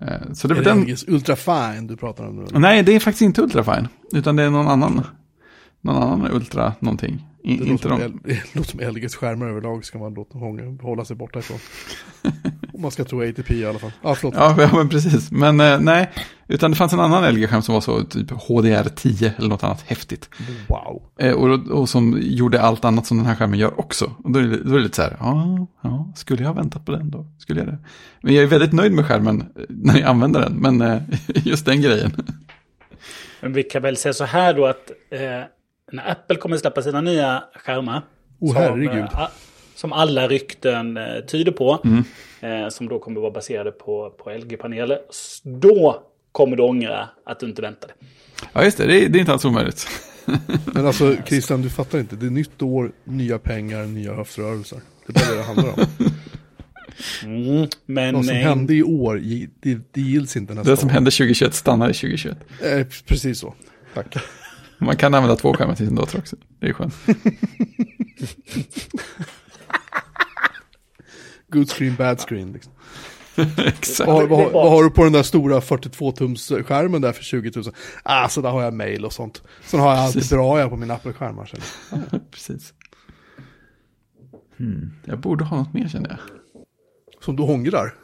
Eh, 0.00 0.32
så 0.32 0.48
det 0.48 0.54
Är 0.54 0.56
det 0.58 0.64
den... 0.64 0.80
LGs 0.82 1.04
Ultrafine 1.08 1.86
du 1.88 1.96
pratar 1.96 2.26
om 2.26 2.36
nu? 2.36 2.46
Nej, 2.58 2.82
det 2.82 2.92
är 2.94 3.00
faktiskt 3.00 3.22
inte 3.22 3.42
Ultrafine, 3.42 3.88
utan 4.12 4.36
det 4.36 4.42
är 4.42 4.50
någon 4.50 4.68
annan. 4.68 5.06
Någon 5.80 6.02
annan 6.02 6.32
Ultra 6.32 6.72
någonting. 6.80 7.26
I, 7.44 7.56
Det 7.56 7.64
inte 7.66 7.88
låter, 7.88 8.04
de. 8.04 8.10
som, 8.10 8.20
det 8.24 8.54
låter 8.54 8.70
som 8.70 8.80
LGs 8.94 9.14
skärmar 9.14 9.48
överlag 9.48 9.84
ska 9.84 9.98
man 9.98 10.14
låta 10.14 10.38
hånga- 10.38 10.82
hålla 10.82 11.04
sig 11.04 11.16
borta 11.16 11.38
ifrån. 11.38 11.58
Om 12.80 12.82
man 12.82 12.90
ska 12.90 13.04
tro 13.04 13.22
ATP 13.28 13.54
i 13.54 13.66
alla 13.66 13.78
fall. 13.78 13.92
Ah, 14.02 14.14
förlåt. 14.14 14.34
Ja, 14.36 14.56
ja, 14.58 14.70
men 14.72 14.88
precis. 14.88 15.30
Men 15.30 15.60
eh, 15.60 15.80
nej, 15.80 16.10
utan 16.48 16.70
det 16.70 16.76
fanns 16.76 16.92
en 16.92 17.00
annan 17.00 17.34
LG-skärm 17.34 17.62
som 17.62 17.74
var 17.74 17.80
så 17.80 18.04
typ 18.04 18.30
HDR10 18.30 19.30
eller 19.38 19.48
något 19.48 19.64
annat 19.64 19.82
häftigt. 19.86 20.30
Wow. 20.68 21.02
Eh, 21.18 21.32
och, 21.32 21.68
och 21.80 21.88
som 21.88 22.18
gjorde 22.20 22.60
allt 22.60 22.84
annat 22.84 23.06
som 23.06 23.16
den 23.16 23.26
här 23.26 23.34
skärmen 23.34 23.58
gör 23.58 23.80
också. 23.80 24.12
Och 24.24 24.30
då 24.30 24.38
är 24.38 24.42
det, 24.42 24.56
då 24.56 24.70
är 24.70 24.76
det 24.76 24.82
lite 24.82 24.96
så 24.96 25.02
här, 25.02 25.16
ja, 25.20 25.66
ja, 25.82 26.12
skulle 26.16 26.42
jag 26.42 26.48
ha 26.48 26.54
väntat 26.54 26.84
på 26.86 26.92
den 26.92 27.10
då? 27.10 27.26
Skulle 27.38 27.60
jag 27.60 27.68
det? 27.68 27.78
Men 28.20 28.34
jag 28.34 28.42
är 28.42 28.48
väldigt 28.48 28.72
nöjd 28.72 28.92
med 28.92 29.06
skärmen 29.06 29.40
eh, 29.40 29.64
när 29.68 29.98
jag 29.98 30.08
använder 30.08 30.40
den, 30.40 30.52
men 30.52 30.80
eh, 30.80 31.02
just 31.34 31.66
den 31.66 31.82
grejen. 31.82 32.12
Men 33.40 33.52
vi 33.52 33.62
kan 33.62 33.82
väl 33.82 33.96
säga 33.96 34.12
så 34.12 34.24
här 34.24 34.54
då 34.54 34.66
att 34.66 34.90
eh, 35.10 35.20
när 35.92 36.10
Apple 36.10 36.36
kommer 36.36 36.56
släppa 36.56 36.82
sina 36.82 37.00
nya 37.00 37.42
skärmar. 37.64 38.02
Oh, 38.40 38.54
herregud. 38.54 38.98
eh, 38.98 39.28
som 39.80 39.92
alla 39.92 40.28
rykten 40.28 40.96
eh, 40.96 41.20
tyder 41.26 41.52
på. 41.52 41.78
Mm. 41.84 42.04
Eh, 42.40 42.68
som 42.68 42.88
då 42.88 42.98
kommer 42.98 43.20
vara 43.20 43.30
baserade 43.30 43.70
på, 43.70 44.10
på 44.10 44.30
LG-paneler. 44.30 44.98
Då 45.42 46.02
kommer 46.32 46.56
du 46.56 46.62
ångra 46.62 47.08
att 47.26 47.40
du 47.40 47.46
inte 47.46 47.62
väntade. 47.62 47.92
Ja, 48.52 48.64
just 48.64 48.78
det, 48.78 48.86
det 48.86 49.04
är, 49.04 49.08
det 49.08 49.18
är 49.18 49.20
inte 49.20 49.32
alls 49.32 49.44
omöjligt. 49.44 49.86
Men 50.74 50.86
alltså 50.86 51.16
Christian, 51.26 51.62
du 51.62 51.70
fattar 51.70 51.98
inte. 51.98 52.16
Det 52.16 52.26
är 52.26 52.30
nytt 52.30 52.62
år, 52.62 52.92
nya 53.04 53.38
pengar, 53.38 53.86
nya 53.86 54.14
höftrörelser. 54.14 54.80
Det 55.06 55.20
är 55.20 55.26
bara 55.26 55.30
det 55.30 55.36
det 55.36 55.42
handlar 55.42 55.68
om. 55.68 55.86
Mm. 57.24 57.68
Men 57.86 58.14
Vad 58.14 58.24
som 58.24 58.36
eh, 58.36 58.42
hände 58.42 58.74
i 58.74 58.82
år, 58.82 59.16
det, 59.60 59.78
det 59.92 60.00
gills 60.00 60.36
inte 60.36 60.54
nästa 60.54 60.70
Det 60.70 60.76
som 60.76 60.88
år. 60.88 60.92
hände 60.92 61.10
2021 61.10 61.54
stannar 61.54 61.90
i 61.90 61.94
2021. 61.94 62.38
Eh, 62.62 62.86
precis 63.06 63.38
så. 63.38 63.54
Tack. 63.94 64.14
Man 64.78 64.96
kan 64.96 65.14
använda 65.14 65.36
två 65.36 65.54
skärmar 65.54 65.74
till 65.74 65.86
sin 65.86 65.94
dator 65.94 66.18
också. 66.18 66.36
Det 66.58 66.68
är 66.68 66.72
skönt. 66.72 66.94
Good 71.48 71.70
screen, 71.70 71.94
bad 71.96 72.20
screen. 72.20 72.52
Liksom. 72.52 72.72
Exakt. 73.56 74.08
Vad, 74.08 74.28
vad, 74.28 74.52
vad 74.52 74.70
har 74.70 74.84
du 74.84 74.90
på 74.90 75.04
den 75.04 75.12
där 75.12 75.22
stora 75.22 75.60
42-tums 75.60 76.62
skärmen 76.62 77.02
där 77.02 77.12
för 77.12 77.24
20 77.24 77.52
000? 77.56 77.64
Ah, 78.02 78.28
så 78.28 78.40
där 78.40 78.50
har 78.50 78.62
jag 78.62 78.74
mail 78.74 79.04
och 79.04 79.12
sånt. 79.12 79.42
Sen 79.64 79.80
har 79.80 79.90
jag 79.90 79.98
alltid 79.98 80.28
bra 80.28 80.60
jag 80.60 80.70
på 80.70 80.76
min 80.76 80.90
Apple-skärmar. 80.90 81.44
sen. 81.44 82.20
Precis. 82.30 82.72
Hmm. 84.58 84.92
Jag 85.04 85.18
borde 85.18 85.44
ha 85.44 85.56
något 85.56 85.74
mer 85.74 85.88
känner 85.88 86.10
jag. 86.10 86.18
Som 87.24 87.36
du 87.36 87.42
ångrar. 87.42 87.94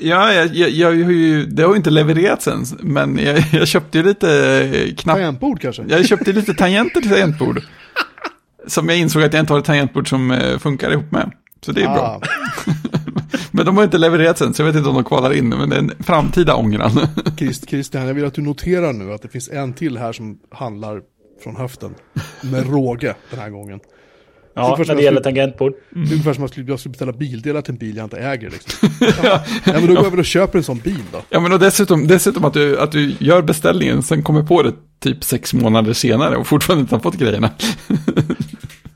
Ja, 0.00 0.32
jag, 0.32 0.54
jag, 0.54 0.70
jag, 0.70 0.86
har 0.86 1.12
ju, 1.12 1.46
det 1.46 1.62
har 1.62 1.70
ju 1.70 1.76
inte 1.76 1.90
levererats 1.90 2.48
än, 2.48 2.64
men 2.80 3.18
jag, 3.18 3.44
jag 3.52 3.68
köpte 3.68 3.98
ju 3.98 4.04
lite 4.04 4.30
eh, 4.64 4.94
knapp... 4.94 5.16
Tangentbord 5.16 5.60
kanske? 5.60 5.84
Jag 5.88 6.06
köpte 6.06 6.32
lite 6.32 6.54
tangenter 6.54 7.00
till 7.00 7.10
tangentbord. 7.10 7.62
Som 8.66 8.88
jag 8.88 8.98
insåg 8.98 9.22
att 9.22 9.32
jag 9.32 9.40
inte 9.42 9.52
har 9.52 9.58
ett 9.60 9.64
tangentbord 9.66 10.08
som 10.08 10.30
eh, 10.30 10.58
funkar 10.58 10.90
ihop 10.90 11.10
med. 11.12 11.30
Så 11.66 11.72
det 11.72 11.80
är 11.82 11.84
bra. 11.94 12.20
Ah, 12.20 12.20
Men 13.50 13.66
de 13.66 13.76
har 13.76 13.84
inte 13.84 13.98
levererats 13.98 14.42
än, 14.42 14.54
så 14.54 14.62
jag 14.62 14.66
vet 14.66 14.76
inte 14.76 14.88
om 14.88 14.94
de 14.94 15.04
kvalar 15.04 15.32
in. 15.32 15.48
Men 15.48 15.68
det 15.70 15.76
är 15.76 15.80
en 15.80 15.92
framtida 16.00 16.54
ångran. 16.54 17.00
Christ, 17.36 17.68
Christian, 17.70 18.06
jag 18.06 18.14
vill 18.14 18.24
att 18.24 18.34
du 18.34 18.42
noterar 18.42 18.92
nu 18.92 19.12
att 19.12 19.22
det 19.22 19.28
finns 19.28 19.48
en 19.48 19.72
till 19.72 19.98
här 19.98 20.12
som 20.12 20.38
handlar 20.50 21.00
från 21.42 21.56
höften. 21.56 21.94
Med 22.40 22.70
råge 22.70 23.14
den 23.30 23.40
här 23.40 23.50
gången. 23.50 23.80
ja, 24.54 24.76
när 24.88 24.94
det 24.94 25.02
gäller 25.02 25.20
tangentbord. 25.20 25.72
Det 25.90 25.98
är 26.00 26.12
ungefär 26.12 26.22
som 26.22 26.30
att 26.32 26.38
jag 26.38 26.50
skulle- 26.50 26.70
jag 26.70 26.78
skulle 26.80 26.90
beställa 26.90 27.12
bildelar 27.12 27.62
till 27.62 27.72
en 27.72 27.78
bil 27.78 27.96
jag 27.96 28.04
inte 28.06 28.16
äger. 28.18 28.50
Liksom. 28.50 28.88
ja. 29.22 29.44
men 29.64 29.86
då 29.86 29.94
går 29.94 30.04
jag 30.04 30.10
väl 30.10 30.18
och 30.20 30.24
köper 30.24 30.58
en 30.58 30.64
sån 30.64 30.78
bil 30.78 31.02
då. 31.12 31.22
Ja, 31.30 31.40
men 31.40 31.52
och 31.52 31.58
dessutom, 31.58 32.06
dessutom 32.06 32.44
att, 32.44 32.54
du, 32.54 32.78
att 32.80 32.92
du 32.92 33.14
gör 33.18 33.42
beställningen, 33.42 34.02
sen 34.02 34.22
kommer 34.22 34.42
på 34.42 34.62
det 34.62 34.72
typ 35.00 35.24
sex 35.24 35.54
månader 35.54 35.92
senare 35.92 36.36
och 36.36 36.46
fortfarande 36.46 36.80
inte 36.82 36.94
har 36.94 37.00
fått 37.00 37.14
grejerna. 37.16 37.50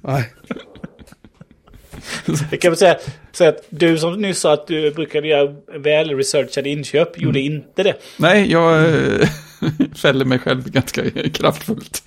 Nej, 0.02 0.32
Det 2.50 2.56
kan 2.56 2.70
man 2.70 2.76
säga, 2.76 2.98
säga 3.32 3.50
att 3.50 3.64
du 3.70 3.98
som 3.98 4.20
nyss 4.20 4.38
sa 4.38 4.52
att 4.52 4.66
du 4.66 4.90
brukade 4.90 5.28
göra 5.28 5.54
väl 5.78 6.16
researchade 6.16 6.68
inköp, 6.68 7.20
gjorde 7.20 7.40
inte 7.40 7.82
det. 7.82 7.94
Nej, 8.16 8.52
jag 8.52 8.84
eh, 8.84 9.28
fäller 9.96 10.24
mig 10.24 10.38
själv 10.38 10.70
ganska 10.70 11.10
kraftfullt. 11.10 12.02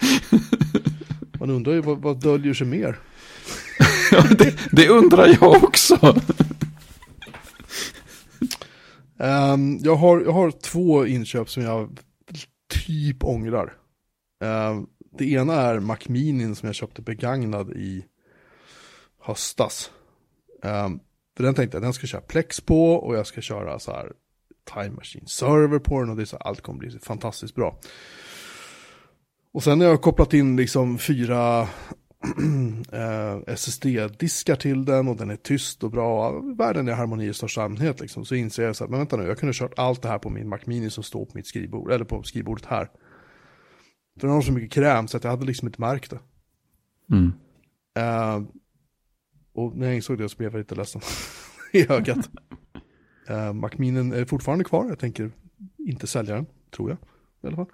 man 1.39 1.49
undrar 1.49 1.73
ju 1.73 1.81
vad, 1.81 2.01
vad 2.01 2.22
döljer 2.22 2.53
sig 2.53 2.67
mer. 2.67 2.99
Ja, 4.11 4.23
det, 4.38 4.53
det 4.72 4.89
undrar 4.89 5.38
jag 5.41 5.63
också. 5.63 6.15
Ehm, 9.19 9.77
jag, 9.81 9.95
har, 9.95 10.22
jag 10.22 10.31
har 10.31 10.51
två 10.51 11.05
inköp 11.05 11.49
som 11.49 11.63
jag 11.63 11.99
typ 12.69 13.23
ångrar. 13.23 13.73
Ehm, 14.43 14.85
det 15.17 15.31
ena 15.31 15.53
är 15.53 15.79
Mac 15.79 15.97
Mini 16.07 16.55
som 16.55 16.67
jag 16.67 16.75
köpte 16.75 17.01
begagnad 17.01 17.71
i 17.71 18.05
höstas. 19.21 19.91
Um, 20.63 20.99
för 21.37 21.43
den 21.43 21.55
tänkte 21.55 21.75
jag, 21.75 21.83
den 21.83 21.93
ska 21.93 22.07
köra 22.07 22.21
Plex 22.21 22.61
på 22.61 22.93
och 22.93 23.15
jag 23.15 23.27
ska 23.27 23.41
köra 23.41 23.79
så 23.79 23.91
här 23.91 24.11
Time 24.73 24.95
Machine 24.95 25.27
Server 25.27 25.79
på 25.79 25.99
den 25.99 26.09
och 26.09 26.15
det 26.15 26.23
är 26.23 26.25
så 26.25 26.37
här, 26.37 26.47
allt 26.47 26.61
kommer 26.61 26.79
bli 26.79 26.99
fantastiskt 26.99 27.55
bra. 27.55 27.79
Och 29.53 29.63
sen 29.63 29.81
har 29.81 29.87
jag 29.87 30.01
kopplat 30.01 30.33
in 30.33 30.55
liksom 30.55 30.97
fyra 30.97 31.61
eh, 32.91 33.39
SSD-diskar 33.47 34.55
till 34.55 34.85
den 34.85 35.07
och 35.07 35.15
den 35.15 35.29
är 35.29 35.35
tyst 35.35 35.83
och 35.83 35.91
bra. 35.91 36.39
Världen 36.39 36.87
är 36.87 36.93
harmoni 36.93 37.27
i 37.27 37.33
största 37.33 37.61
allmänhet 37.61 37.99
liksom. 37.99 38.25
Så 38.25 38.35
inser 38.35 38.63
jag 38.63 38.75
så 38.75 38.83
här, 38.83 38.91
men 38.91 38.99
vänta 38.99 39.17
nu, 39.17 39.27
jag 39.27 39.39
kunde 39.39 39.49
ha 39.49 39.67
kört 39.67 39.79
allt 39.79 40.01
det 40.01 40.07
här 40.07 40.19
på 40.19 40.29
min 40.29 40.49
Mac 40.49 40.59
Mini 40.65 40.89
som 40.89 41.03
står 41.03 41.25
på 41.25 41.31
mitt 41.33 41.47
skrivbord, 41.47 41.91
eller 41.91 42.05
på 42.05 42.23
skrivbordet 42.23 42.65
här. 42.65 42.89
För 44.19 44.27
den 44.27 44.35
har 44.35 44.41
så 44.41 44.51
mycket 44.51 44.71
kräm 44.71 45.07
så 45.07 45.17
att 45.17 45.23
jag 45.23 45.31
hade 45.31 45.45
liksom 45.45 45.67
inte 45.67 45.81
märkt 45.81 46.11
det. 46.11 46.19
Mm. 47.11 47.33
Eh, 47.97 48.43
och 49.53 49.77
när 49.77 49.87
jag 49.87 49.95
insåg 49.95 50.17
det 50.17 50.29
så 50.29 50.37
blev 50.37 50.51
jag 50.51 50.59
lite 50.59 50.75
ledsen 50.75 51.01
i 51.73 51.91
ögat. 51.91 52.29
Uh, 53.29 53.53
Macminen 53.53 54.13
är 54.13 54.25
fortfarande 54.25 54.63
kvar, 54.63 54.85
jag 54.85 54.99
tänker 54.99 55.31
inte 55.77 56.07
sälja 56.07 56.35
den, 56.35 56.45
tror 56.75 56.89
jag. 56.89 56.97
I 57.41 57.47
alla 57.47 57.55
fall. 57.55 57.69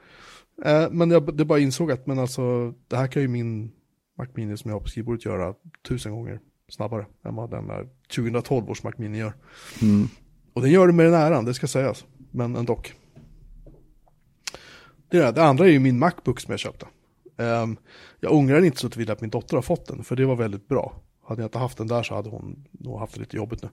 Eh, 0.66 0.92
men 0.92 1.12
jag 1.12 1.38
det 1.38 1.46
bara 1.46 1.60
insåg 1.60 1.92
att 1.92 2.08
men 2.08 2.20
alltså, 2.20 2.74
det 2.88 2.98
här 2.98 3.08
kan 3.08 3.22
ju 3.22 3.28
min 3.28 3.72
Mac 4.18 4.28
Mini 4.34 4.58
som 4.58 4.70
jag 4.70 4.76
har 4.76 4.82
på 4.82 4.88
skrivbordet 4.88 5.26
göra 5.26 5.54
tusen 5.88 6.12
gånger 6.12 6.40
snabbare 6.70 7.06
än 7.26 7.36
vad 7.36 7.52
den 7.52 7.68
där 7.68 7.90
2012 8.16 8.70
års 8.70 8.84
Mac 8.84 8.92
Mini 8.98 9.18
gör. 9.18 9.34
Mm. 9.82 10.08
Och 10.54 10.62
den 10.62 10.72
gör 10.72 10.88
det 10.88 10.94
med 10.94 11.06
den 11.06 11.14
äran, 11.14 11.46
det 11.46 11.54
ska 11.54 11.68
sägas. 11.68 12.06
Men 12.32 12.56
ändå. 12.56 12.82
Det, 15.12 15.18
där, 15.18 15.32
det 15.32 15.44
andra 15.44 15.66
är 15.66 15.70
ju 15.70 15.80
min 15.80 16.00
Macbook 16.00 16.40
som 16.40 16.52
jag 16.52 16.60
köpte. 16.60 16.86
Um, 17.38 17.78
jag 18.20 18.34
ångrar 18.34 18.66
inte 18.66 18.80
så 18.80 18.88
att 18.88 19.10
att 19.10 19.22
min 19.22 19.30
dotter 19.30 19.58
har 19.58 19.62
fått 19.62 19.88
den, 19.88 20.04
för 20.04 20.16
det 20.16 20.26
var 20.26 20.36
väldigt 20.36 20.68
bra. 20.68 20.96
Hade 21.28 21.42
jag 21.42 21.48
inte 21.48 21.60
haft 21.60 21.78
den 21.78 21.88
där 21.88 22.04
så 22.04 22.16
hade 22.16 22.30
hon 22.30 22.66
nog 22.72 23.00
haft 23.00 23.14
det 23.14 23.20
lite 23.20 23.38
jobbigt 23.38 23.64
nu. 23.64 23.70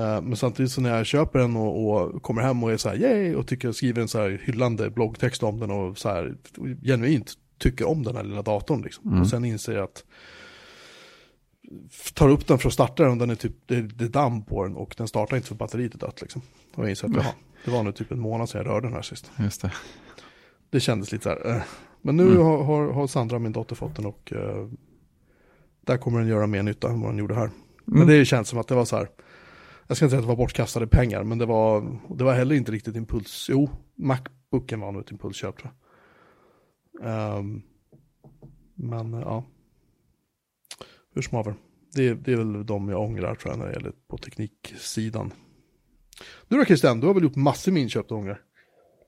Uh, 0.00 0.20
men 0.22 0.36
samtidigt 0.36 0.72
så 0.72 0.80
när 0.80 0.96
jag 0.96 1.06
köper 1.06 1.38
den 1.38 1.56
och, 1.56 1.90
och, 1.90 2.22
kommer 2.22 2.42
hem 2.42 2.64
och 2.64 2.72
är 2.72 2.76
så 2.76 2.88
här 2.88 2.96
yay 2.96 3.34
och 3.34 3.46
tycker, 3.46 3.72
skriver 3.72 4.02
en 4.02 4.08
så 4.08 4.18
här 4.18 4.40
hyllande 4.44 4.90
bloggtext 4.90 5.42
om 5.42 5.60
den 5.60 5.70
och 5.70 5.98
så 5.98 6.08
här 6.08 6.34
genuint 6.82 7.32
tycker 7.58 7.88
om 7.88 8.02
den 8.02 8.16
här 8.16 8.24
lilla 8.24 8.42
datorn 8.42 8.82
liksom. 8.82 9.08
Mm. 9.08 9.20
Och 9.20 9.28
sen 9.28 9.44
inser 9.44 9.72
jag 9.72 9.84
att 9.84 10.04
tar 12.14 12.28
upp 12.28 12.46
den 12.46 12.58
för 12.58 12.68
att 12.68 12.74
starta 12.74 13.02
den 13.02 13.12
och 13.12 13.18
den 13.18 13.30
är 13.30 13.34
typ, 13.34 13.52
det, 13.66 13.82
det 13.82 14.04
är 14.04 14.08
damm 14.08 14.44
på 14.44 14.62
den 14.62 14.76
och 14.76 14.94
den 14.98 15.08
startar 15.08 15.36
inte 15.36 15.48
för 15.48 15.54
batteriet 15.54 15.94
är 15.94 15.98
dött 15.98 16.20
liksom. 16.20 16.42
Och 16.74 16.82
jag 16.84 16.90
inser 16.90 17.08
att 17.08 17.14
jaha, 17.14 17.32
det 17.64 17.70
var 17.70 17.82
nu 17.82 17.92
typ 17.92 18.10
en 18.10 18.20
månad 18.20 18.48
sedan 18.48 18.62
jag 18.64 18.70
rörde 18.70 18.86
den 18.86 18.94
här 18.94 19.02
sist. 19.02 19.30
Just 19.38 19.62
det. 19.62 19.72
Det 20.74 20.80
kändes 20.80 21.12
lite 21.12 21.22
så 21.22 21.28
här, 21.28 21.56
äh. 21.56 21.62
Men 22.02 22.16
nu 22.16 22.26
mm. 22.26 22.42
har, 22.42 22.92
har, 22.92 23.06
Sandra, 23.06 23.38
min 23.38 23.52
dotter, 23.52 23.76
fått 23.76 23.96
den 23.96 24.06
och 24.06 24.32
uh, 24.36 24.68
där 25.80 25.96
kommer 25.96 26.18
den 26.18 26.28
göra 26.28 26.46
mer 26.46 26.62
nytta 26.62 26.90
än 26.90 27.00
vad 27.00 27.10
den 27.10 27.18
gjorde 27.18 27.34
här. 27.34 27.44
Mm. 27.44 27.54
Men 27.84 28.06
det 28.06 28.24
känns 28.24 28.48
som 28.48 28.58
att 28.58 28.68
det 28.68 28.74
var 28.74 28.84
så 28.84 28.96
här, 28.96 29.08
jag 29.86 29.96
ska 29.96 30.06
inte 30.06 30.10
säga 30.10 30.18
att 30.18 30.24
det 30.24 30.28
var 30.28 30.36
bortkastade 30.36 30.86
pengar, 30.86 31.24
men 31.24 31.38
det 31.38 31.46
var, 31.46 31.98
det 32.08 32.24
var 32.24 32.34
heller 32.34 32.54
inte 32.54 32.72
riktigt 32.72 32.96
impuls. 32.96 33.46
Jo, 33.50 33.70
Macbooken 33.94 34.80
var 34.80 34.92
nog 34.92 35.02
ett 35.02 35.10
impulsköp 35.10 35.58
tror 35.58 35.72
jag. 37.02 37.38
Um, 37.38 37.62
men 38.74 39.12
ja, 39.12 39.44
hur 41.14 41.22
som 41.22 41.36
haver. 41.36 41.54
Det, 41.92 42.14
det 42.14 42.32
är 42.32 42.36
väl 42.36 42.66
de 42.66 42.88
jag 42.88 43.00
ångrar 43.00 43.34
tror 43.34 43.52
jag 43.52 43.58
när 43.58 43.66
det 43.66 43.72
gäller 43.72 43.92
på 44.08 44.18
tekniksidan. 44.18 45.32
Du 46.48 46.56
då 46.56 46.64
Christian, 46.64 47.00
du 47.00 47.06
har 47.06 47.14
väl 47.14 47.22
gjort 47.22 47.36
massor 47.36 47.72
med 47.72 47.82
inköp 47.82 48.08
du 48.08 48.14
ångrar? 48.14 48.43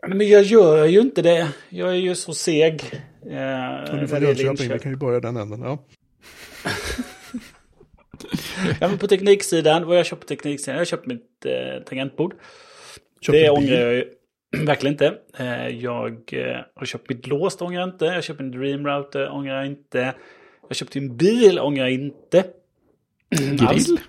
Men 0.09 0.29
jag 0.29 0.43
gör 0.43 0.85
ju 0.87 1.01
inte 1.01 1.23
det. 1.23 1.49
Jag 1.69 1.91
är 1.91 1.95
ju 1.95 2.15
så 2.15 2.35
seg. 2.35 2.83
Eh, 3.31 3.99
du 4.01 4.09
från 4.09 4.23
Jönköping, 4.23 4.73
vi 4.73 4.79
kan 4.79 4.93
ju 4.93 4.97
börja 4.97 5.21
den 5.21 5.37
änden. 5.37 5.61
Ja. 5.61 5.85
ja, 8.81 8.89
men 8.89 8.99
på 8.99 9.07
tekniksidan, 9.07 9.87
vad 9.87 9.99
jag 9.99 10.07
köpt 10.07 10.21
på 10.21 10.27
tekniksidan, 10.27 10.75
jag 10.75 10.81
har 10.81 10.85
köpt 10.85 11.07
mitt 11.07 11.47
eh, 11.47 11.83
tangentbord. 11.85 12.35
Köpt 13.21 13.33
det 13.33 13.51
ångrar 13.51 13.81
jag 13.81 13.95
ju 13.95 14.05
verkligen 14.67 14.95
inte. 14.95 15.15
Eh, 15.39 15.69
jag 15.69 16.13
eh, 16.33 16.61
har 16.75 16.87
köpt 16.87 17.09
mitt 17.09 17.27
lås, 17.27 17.61
ångrar 17.61 17.81
jag 17.81 17.89
inte. 17.89 18.05
Jag 18.05 18.15
har 18.15 18.21
köpt 18.21 18.41
en 18.41 18.51
Dream 18.51 18.87
Router, 18.87 19.31
ångrar 19.31 19.57
jag 19.57 19.67
inte. 19.67 19.99
Jag 20.61 20.69
har 20.69 20.75
köpt 20.75 20.97
en 20.97 21.17
bil, 21.17 21.59
ångrar 21.59 21.85
jag 21.85 21.93
inte. 21.93 22.45
Grill? 23.31 24.01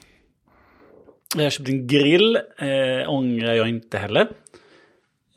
Jag 1.35 1.43
har 1.43 1.49
köpt 1.49 1.69
en 1.69 1.87
grill, 1.87 2.35
eh, 2.57 3.09
ångrar 3.09 3.53
jag 3.53 3.69
inte 3.69 3.97
heller. 3.97 4.27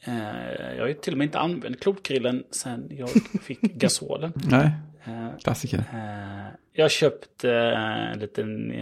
Eh, 0.04 0.74
jag 0.76 0.82
har 0.82 0.88
ju 0.88 0.94
till 0.94 1.12
och 1.12 1.18
med 1.18 1.24
inte 1.24 1.38
använt 1.38 1.80
klotgrillen 1.80 2.44
sen 2.50 2.88
jag 2.90 3.10
fick 3.42 3.60
gasolen. 3.60 4.32
Nej, 4.34 4.70
eh, 5.04 5.38
klassiker. 5.42 5.78
Eh, 5.78 6.58
jag 6.72 6.84
har 6.84 6.88
köpt 6.88 7.44
en 7.44 8.18
liten, 8.18 8.74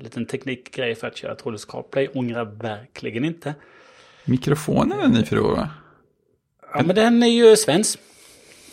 liten 0.00 0.26
teknikgrej 0.26 0.94
för 0.94 1.06
att 1.06 1.16
köra 1.16 1.34
trådlös 1.34 1.64
CarPlay. 1.64 2.08
Ångrar 2.14 2.44
verkligen 2.44 3.24
inte. 3.24 3.54
Mikrofonen 4.24 5.00
är 5.00 5.08
ny 5.08 5.24
för 5.24 5.38
år 5.38 5.56
va? 5.56 5.68
Ja, 6.74 6.82
men 6.82 6.96
den 6.96 7.22
är 7.22 7.26
ju 7.26 7.56
svensk. 7.56 7.98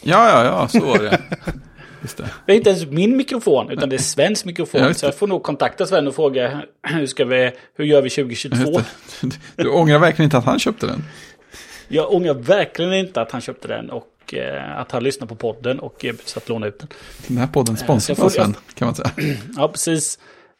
Ja, 0.02 0.30
ja, 0.30 0.46
ja, 0.46 0.68
så 0.68 0.86
var 0.86 1.00
det. 1.00 1.22
Just 2.02 2.18
det. 2.18 2.30
det 2.46 2.52
är 2.52 2.56
inte 2.56 2.70
ens 2.70 2.86
min 2.86 3.18
mikrofon, 3.18 3.72
utan 3.72 3.90
det 3.90 3.96
är 3.96 3.98
svensk 3.98 4.46
mikrofon. 4.46 4.82
Ja, 4.82 4.94
så 4.94 5.06
jag 5.06 5.16
får 5.16 5.28
nog 5.28 5.44
kontakta 5.44 5.86
Sven 5.86 6.08
och 6.08 6.16
fråga 6.16 6.62
hur, 6.84 7.06
ska 7.06 7.26
vi, 7.26 7.52
hur 7.76 7.86
gör 7.86 8.02
vi 8.02 8.10
2022? 8.10 8.82
Du 9.56 9.70
ångrar 9.70 10.00
verkligen 10.00 10.24
inte 10.24 10.38
att 10.38 10.46
han 10.46 10.60
köpte 10.60 10.86
den? 10.86 11.04
Jag 11.88 12.14
ångrar 12.14 12.34
verkligen 12.34 12.94
inte 12.94 13.22
att 13.22 13.32
han 13.32 13.42
köpte 13.42 13.68
den 13.68 13.90
och 13.90 14.34
eh, 14.34 14.80
att 14.80 14.92
han 14.92 15.04
lyssnade 15.04 15.30
på 15.30 15.36
podden 15.36 15.80
och 15.80 16.06
erbjöd 16.06 16.28
sig 16.28 16.42
att 16.44 16.50
låna 16.50 16.68
ut 16.68 16.80
den. 16.80 16.88
Den 17.28 17.38
här 17.38 17.48
podden 17.48 17.78
sponsras 17.78 18.20
av 18.20 18.30
Sven, 18.30 18.56
kan 18.74 18.86
man 18.86 18.96
säga. 18.96 19.12
ja, 19.56 19.68
precis. 19.68 20.20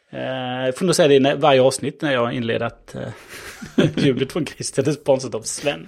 Eh, 0.10 0.66
jag 0.66 0.78
får 0.78 0.86
nog 0.86 0.96
säga 0.96 1.08
det 1.08 1.16
i 1.16 1.36
varje 1.36 1.62
avsnitt 1.62 2.02
när 2.02 2.14
jag 2.14 2.34
inleder 2.34 2.66
att 2.66 2.96
eh, 2.96 3.10
ljudet 4.06 4.32
från 4.32 4.46
Christian 4.46 4.88
är 4.88 4.92
sponsrat 4.92 5.36
av 5.36 5.42
Sven. 5.42 5.88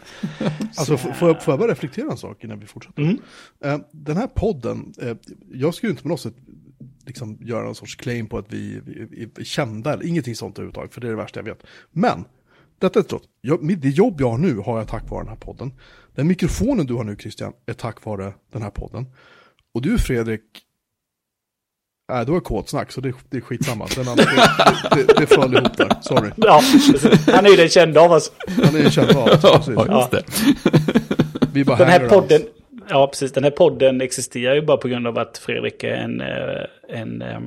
Alltså, 0.78 0.98
får 0.98 1.28
jag, 1.28 1.44
får 1.44 1.52
jag 1.52 1.60
bara 1.60 1.72
reflektera 1.72 2.11
en 2.11 2.18
sak 2.18 2.44
innan 2.44 2.60
vi 2.60 2.66
fortsätter? 2.66 3.02
Mm. 3.02 3.20
Eh, 3.64 3.78
den 3.91 4.18
här 4.18 4.28
podden, 4.28 4.94
eh, 5.02 5.16
jag 5.52 5.74
skulle 5.74 5.90
inte 5.90 6.03
på 6.03 6.10
något 6.10 6.22
sätt 6.22 6.36
liksom 7.06 7.38
göra 7.41 7.64
någon 7.64 7.76
sorts 7.76 7.95
claim 7.95 8.28
på 8.28 8.38
att 8.38 8.53
vi, 8.53 8.82
vi 8.86 9.24
är 9.38 9.44
kända, 9.44 10.03
ingenting 10.03 10.36
sånt 10.36 10.57
överhuvudtaget, 10.57 10.94
för 10.94 11.02
det 11.02 11.07
är 11.07 11.11
det 11.11 11.18
värsta 11.18 11.40
jag 11.40 11.45
vet. 11.45 11.64
Men 11.91 12.26
detta 12.80 12.99
är 12.99 13.03
trots. 13.03 13.26
Jag, 13.41 13.80
det 13.80 13.89
jobb 13.89 14.22
jag 14.22 14.30
har 14.30 14.38
nu 14.38 14.57
har 14.57 14.77
jag 14.77 14.88
tack 14.88 15.10
vare 15.10 15.22
den 15.22 15.30
här 15.30 15.35
podden. 15.35 15.73
Den 16.15 16.27
mikrofonen 16.27 16.85
du 16.85 16.93
har 16.93 17.03
nu 17.03 17.15
Christian 17.15 17.53
är 17.65 17.73
tack 17.73 18.06
vare 18.06 18.34
den 18.51 18.61
här 18.61 18.69
podden. 18.69 19.06
Och 19.73 19.81
du 19.81 19.97
Fredrik, 19.97 20.41
Nej, 22.11 22.26
du 22.26 22.31
har 22.31 22.39
kåtsnack 22.39 22.91
så 22.91 23.01
det, 23.01 23.14
det 23.30 23.38
är 23.38 23.41
skitsamma. 23.41 23.88
Den 23.95 24.07
andra, 24.07 24.23
det, 24.23 25.03
det, 25.07 25.14
det 25.19 25.27
föll 25.27 25.53
ihop 25.53 25.77
där, 25.77 25.97
sorry. 26.01 26.31
Ja, 26.35 26.61
han 27.34 27.45
är 27.45 27.49
ju 27.49 27.56
den 27.56 27.69
kända 27.69 28.01
av 28.01 28.11
oss. 28.11 28.31
Han 28.47 28.76
är 28.76 28.81
den 28.81 28.91
kända 28.91 29.19
av 29.19 29.30
oss, 29.30 29.41
precis. 29.41 29.73
Ja, 29.76 29.99
just 29.99 30.11
det. 30.11 30.23
Vi 31.53 31.65
bara 31.65 31.77
den 31.77 31.88
här 31.88 32.10
podden, 32.10 32.41
Ja, 32.89 33.07
precis. 33.07 33.31
Den 33.31 33.43
här 33.43 33.51
podden 33.51 34.01
existerar 34.01 34.56
ju 34.56 34.61
bara 34.61 34.77
på 34.77 34.88
grund 34.88 35.07
av 35.07 35.18
att 35.18 35.38
Fredrik 35.38 35.84
är 35.84 35.93
en, 35.93 36.22
eh, 36.22 36.99
en, 37.01 37.22
en 37.22 37.22
eh, 37.22 37.39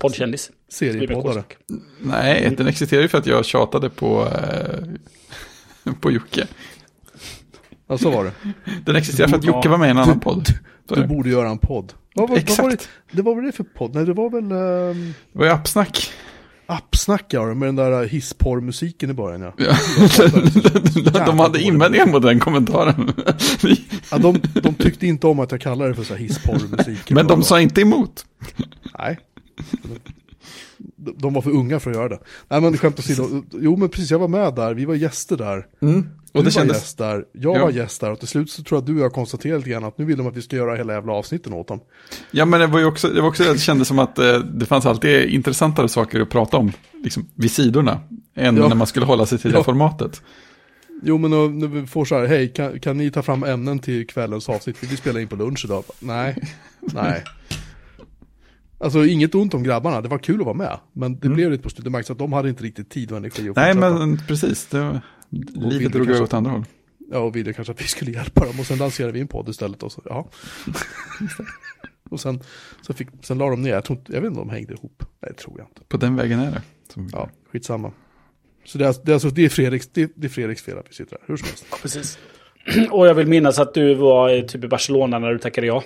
poddkändis. 0.00 0.50
Seriepoddare. 0.68 1.44
Nej, 2.00 2.54
den 2.56 2.66
existerar 2.66 3.02
ju 3.02 3.08
för 3.08 3.18
att 3.18 3.26
jag 3.26 3.44
tjatade 3.44 3.90
på, 3.90 4.28
eh, 5.86 5.92
på 6.00 6.10
Jocke. 6.10 6.46
Ja, 7.88 7.98
så 7.98 8.10
var 8.10 8.24
det. 8.24 8.32
Den 8.86 8.96
existerar 8.96 9.28
för 9.28 9.36
att 9.36 9.44
Jocke 9.44 9.68
var 9.68 9.78
med 9.78 9.88
i 9.88 9.90
en 9.90 9.98
annan 9.98 10.20
podd. 10.20 10.46
Du, 10.88 10.94
du 10.94 11.06
borde 11.06 11.30
göra 11.30 11.48
en 11.48 11.58
podd. 11.58 11.92
Vad 12.14 12.28
var, 12.28 12.36
Exakt. 12.36 12.58
Vad 12.58 12.70
var 12.70 12.70
det, 12.70 12.86
det 13.12 13.22
var 13.22 13.34
väl 13.34 13.44
det 13.44 13.52
för 13.52 13.64
podd? 13.64 13.94
Nej, 13.94 14.04
det 14.04 14.12
var 14.12 14.30
väl... 14.30 14.52
Um... 14.52 15.14
Det 15.32 15.38
var 15.38 15.46
ju 15.46 15.52
Appsnack. 15.52 16.12
Appsnack 16.66 17.26
ja, 17.28 17.54
med 17.54 17.68
den 17.68 17.76
där 17.76 18.06
hissporrmusiken 18.06 19.10
i 19.10 19.12
början 19.12 19.40
ja. 19.40 19.52
ja. 19.58 19.74
de, 21.04 21.10
de 21.26 21.38
hade 21.38 21.60
invändningar 21.60 22.06
mot 22.06 22.22
den 22.22 22.40
kommentaren. 22.40 23.12
ja, 24.10 24.18
de, 24.18 24.40
de 24.54 24.74
tyckte 24.74 25.06
inte 25.06 25.26
om 25.26 25.40
att 25.40 25.50
jag 25.50 25.60
kallade 25.60 25.90
det 25.90 25.94
för 25.94 26.02
så 26.02 26.14
här 26.14 26.20
hissporrmusik. 26.20 27.10
Men 27.10 27.26
de 27.26 27.42
sa 27.42 27.60
inte 27.60 27.80
emot. 27.80 28.24
Nej, 28.98 29.18
de 30.96 31.34
var 31.34 31.42
för 31.42 31.50
unga 31.50 31.80
för 31.80 31.90
att 31.90 31.96
göra 31.96 32.08
det. 32.08 32.18
Nej 32.48 32.60
men 32.60 32.78
skämt 32.78 32.98
åsido, 32.98 33.42
jo 33.52 33.76
men 33.76 33.88
precis 33.88 34.10
jag 34.10 34.18
var 34.18 34.28
med 34.28 34.54
där, 34.54 34.74
vi 34.74 34.84
var 34.84 34.94
gäster 34.94 35.36
där. 35.36 35.66
Mm. 35.80 35.98
Och 35.98 36.04
du 36.32 36.38
det 36.38 36.44
var 36.44 36.50
kändes... 36.50 36.76
gäst 36.76 36.98
där, 36.98 37.24
jag 37.32 37.56
ja. 37.56 37.64
var 37.64 37.70
gäst 37.70 38.00
där 38.00 38.10
och 38.10 38.18
till 38.18 38.28
slut 38.28 38.50
så 38.50 38.62
tror 38.62 38.76
jag 38.76 38.82
att 38.82 38.86
du 38.86 38.94
och 38.94 39.00
jag 39.00 39.12
konstaterade 39.12 39.58
lite 39.58 39.70
grann 39.70 39.84
att 39.84 39.98
nu 39.98 40.04
vill 40.04 40.18
de 40.18 40.26
att 40.26 40.36
vi 40.36 40.42
ska 40.42 40.56
göra 40.56 40.76
hela 40.76 40.92
jävla 40.92 41.12
avsnitten 41.12 41.52
åt 41.52 41.68
dem. 41.68 41.80
Ja 42.30 42.44
men 42.44 42.60
det 42.60 42.66
var 42.66 42.78
ju 42.78 42.84
också, 42.84 43.08
det 43.08 43.20
var 43.20 43.28
också 43.28 43.44
det 43.44 43.58
kändes 43.58 43.88
som 43.88 43.98
att 43.98 44.18
eh, 44.18 44.38
det 44.38 44.66
fanns 44.66 44.86
alltid 44.86 45.30
intressantare 45.30 45.88
saker 45.88 46.20
att 46.20 46.30
prata 46.30 46.56
om, 46.56 46.72
liksom 47.04 47.26
vid 47.34 47.50
sidorna, 47.50 48.00
än 48.34 48.56
ja. 48.56 48.68
när 48.68 48.76
man 48.76 48.86
skulle 48.86 49.06
hålla 49.06 49.26
sig 49.26 49.38
till 49.38 49.52
ja. 49.52 49.58
det 49.58 49.64
formatet. 49.64 50.22
Jo 51.02 51.18
men 51.18 51.30
när 51.30 51.66
vi 51.66 51.86
får 51.86 52.04
så 52.04 52.18
här, 52.18 52.26
hej 52.26 52.48
kan, 52.48 52.80
kan 52.80 52.96
ni 52.96 53.10
ta 53.10 53.22
fram 53.22 53.44
ämnen 53.44 53.78
till 53.78 54.06
kvällens 54.06 54.48
avsnitt, 54.48 54.76
vi 54.80 54.96
spela 54.96 55.20
in 55.20 55.28
på 55.28 55.36
lunch 55.36 55.64
idag. 55.64 55.84
Nej, 55.98 56.36
nej. 56.80 57.24
Alltså 58.80 59.06
inget 59.06 59.34
ont 59.34 59.54
om 59.54 59.62
grabbarna, 59.62 60.00
det 60.00 60.08
var 60.08 60.18
kul 60.18 60.40
att 60.40 60.46
vara 60.46 60.56
med. 60.56 60.78
Men 60.92 61.18
det 61.18 61.26
mm. 61.26 61.36
blev 61.36 61.50
lite 61.50 61.62
på 61.62 61.70
slutet, 61.70 61.84
det 61.84 61.90
märks 61.90 62.10
att 62.10 62.18
de 62.18 62.32
hade 62.32 62.48
inte 62.48 62.64
riktigt 62.64 62.90
tid 62.90 63.12
och 63.12 63.18
energi 63.18 63.48
att 63.48 63.56
Nej 63.56 63.74
men 63.74 64.18
precis, 64.26 64.66
det 64.66 64.80
var, 64.80 65.00
livet 65.54 65.92
drog 65.92 66.10
över 66.10 66.22
åt 66.22 66.34
andra 66.34 66.50
håll. 66.50 66.64
Ja, 67.10 67.18
och 67.18 67.36
ville 67.36 67.52
kanske 67.52 67.72
att 67.72 67.82
vi 67.82 67.86
skulle 67.86 68.10
hjälpa 68.10 68.44
dem 68.44 68.60
och 68.60 68.66
sen 68.66 68.78
lanserade 68.78 69.12
vi 69.12 69.20
en 69.20 69.28
podd 69.28 69.48
istället 69.48 69.82
och 69.82 69.92
så, 69.92 70.02
ja. 70.04 70.28
och 72.10 72.20
sen, 72.20 72.40
så 72.82 72.92
fick, 72.92 73.08
sen 73.22 73.38
la 73.38 73.50
de 73.50 73.62
ner, 73.62 73.70
jag, 73.70 73.84
tror 73.84 73.98
inte, 73.98 74.12
jag 74.12 74.20
vet 74.20 74.28
inte 74.28 74.40
om 74.40 74.48
de 74.48 74.54
hängde 74.54 74.72
ihop. 74.72 75.04
Nej, 75.22 75.34
tror 75.34 75.58
jag 75.58 75.66
inte. 75.68 75.80
På 75.88 75.96
den 75.96 76.16
vägen 76.16 76.40
är 76.40 76.50
det. 76.50 76.62
Ja, 77.12 77.28
skitsamma. 77.52 77.92
Så 78.64 78.78
det 78.78 78.86
är, 78.86 78.94
det 79.04 79.10
är, 79.10 79.14
alltså, 79.14 79.30
det 79.30 79.44
är, 79.44 79.48
Fredriks, 79.48 79.88
det, 79.88 80.12
det 80.14 80.26
är 80.26 80.28
Fredriks 80.28 80.62
fel 80.62 80.78
att 80.78 80.86
vi 80.88 80.94
sitter 80.94 81.16
här, 81.20 81.26
hur 81.26 81.36
som 81.36 81.46
helst. 81.46 81.66
Precis. 81.82 82.18
Och 82.90 83.06
jag 83.06 83.14
vill 83.14 83.26
minnas 83.26 83.58
att 83.58 83.74
du 83.74 83.94
var 83.94 84.42
typ 84.42 84.64
i 84.64 84.68
Barcelona 84.68 85.18
när 85.18 85.32
du 85.32 85.38
tackade 85.38 85.66
ja. 85.66 85.84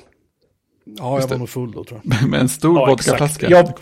Ja, 0.85 1.21
jag 1.21 1.29
var 1.29 1.39
nog 1.39 1.49
full 1.49 1.73
då 1.73 1.85
tror 1.85 2.01
jag. 2.05 2.29
Med 2.31 2.41
en 2.41 2.49
stor 2.49 2.77
Ja, 2.79 2.87
vodkaflaska. 2.87 3.51
Jag- 3.51 3.73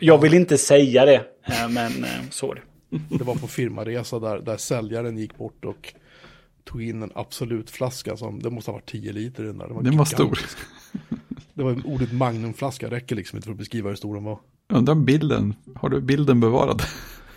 jag 0.00 0.18
vill 0.18 0.34
inte 0.34 0.58
säga 0.58 1.04
det, 1.04 1.24
eh, 1.44 1.68
men 1.70 1.92
så 2.30 2.52
är 2.52 2.54
det. 2.54 2.62
Det 3.18 3.24
var 3.24 3.34
på 3.34 3.46
firmaresa 3.46 4.18
där, 4.18 4.38
där 4.40 4.56
säljaren 4.56 5.18
gick 5.18 5.36
bort 5.38 5.64
och 5.64 5.94
tog 6.64 6.82
in 6.82 7.02
en 7.02 7.10
absolut 7.14 7.70
flaska 7.70 8.16
som, 8.16 8.42
det 8.42 8.50
måste 8.50 8.70
ha 8.70 8.76
varit 8.76 8.90
10 8.90 9.12
liter 9.12 9.42
i 9.44 9.46
den 9.46 9.58
där. 9.58 9.66
Den 9.66 9.74
var, 9.76 9.82
Den 9.82 9.96
var 9.96 10.04
stor. 10.04 10.38
Det 11.54 11.62
var 11.62 11.86
ordet 11.86 12.12
magnumflaska, 12.12 12.90
räcker 12.90 13.16
liksom 13.16 13.36
inte 13.36 13.44
för 13.46 13.52
att 13.52 13.58
beskriva 13.58 13.88
hur 13.88 13.96
stor 13.96 14.14
den 14.14 14.24
var. 14.24 14.38
Undrar 14.72 14.92
om 14.94 15.04
bilden, 15.04 15.54
har 15.74 15.88
du 15.88 16.00
bilden 16.00 16.40
bevarad? 16.40 16.82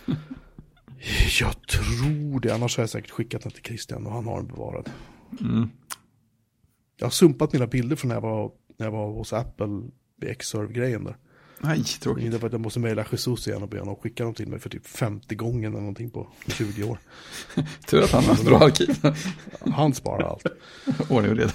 Jag 1.40 1.66
tror 1.66 2.40
det, 2.40 2.54
annars 2.54 2.76
har 2.76 2.82
jag 2.82 2.90
säkert 2.90 3.10
skickat 3.10 3.42
den 3.42 3.52
till 3.52 3.62
Christian 3.62 4.06
och 4.06 4.12
han 4.12 4.24
har 4.24 4.36
den 4.36 4.46
bevarad. 4.46 4.90
Mm. 5.40 5.68
Jag 6.96 7.06
har 7.06 7.10
sumpat 7.10 7.52
mina 7.52 7.66
bilder 7.66 7.96
från 7.96 8.08
när 8.08 8.16
jag 8.16 8.20
var, 8.22 8.50
när 8.76 8.86
jag 8.86 8.90
var 8.90 9.12
hos 9.12 9.32
Apple 9.32 9.82
vid 10.20 10.38
Xserve-grejen 10.38 11.04
där. 11.04 11.16
Nej, 11.60 11.84
tråkigt. 11.84 12.24
Inte 12.24 12.38
för 12.38 12.46
att 12.46 12.52
jag 12.52 12.60
måste 12.60 12.80
mejla 12.80 13.04
Jesus 13.10 13.48
igen 13.48 13.62
och 13.62 13.68
be 13.68 13.78
honom 13.78 13.96
skicka 13.96 14.24
dem 14.24 14.34
till 14.34 14.48
mig 14.48 14.58
för 14.58 14.70
typ 14.70 14.86
50 14.86 15.34
gånger 15.34 15.68
eller 15.68 15.78
någonting 15.78 16.10
på 16.10 16.28
20 16.48 16.82
år. 16.84 16.98
Tur 17.86 18.02
att 18.02 18.10
han 18.10 18.24
har 18.24 18.44
bra 18.44 18.58
arkiv. 18.58 18.96
Han 19.74 19.94
sparar 19.94 20.28
allt. 20.28 20.46
Ordning 21.10 21.30
och 21.32 21.36
reda. 21.38 21.52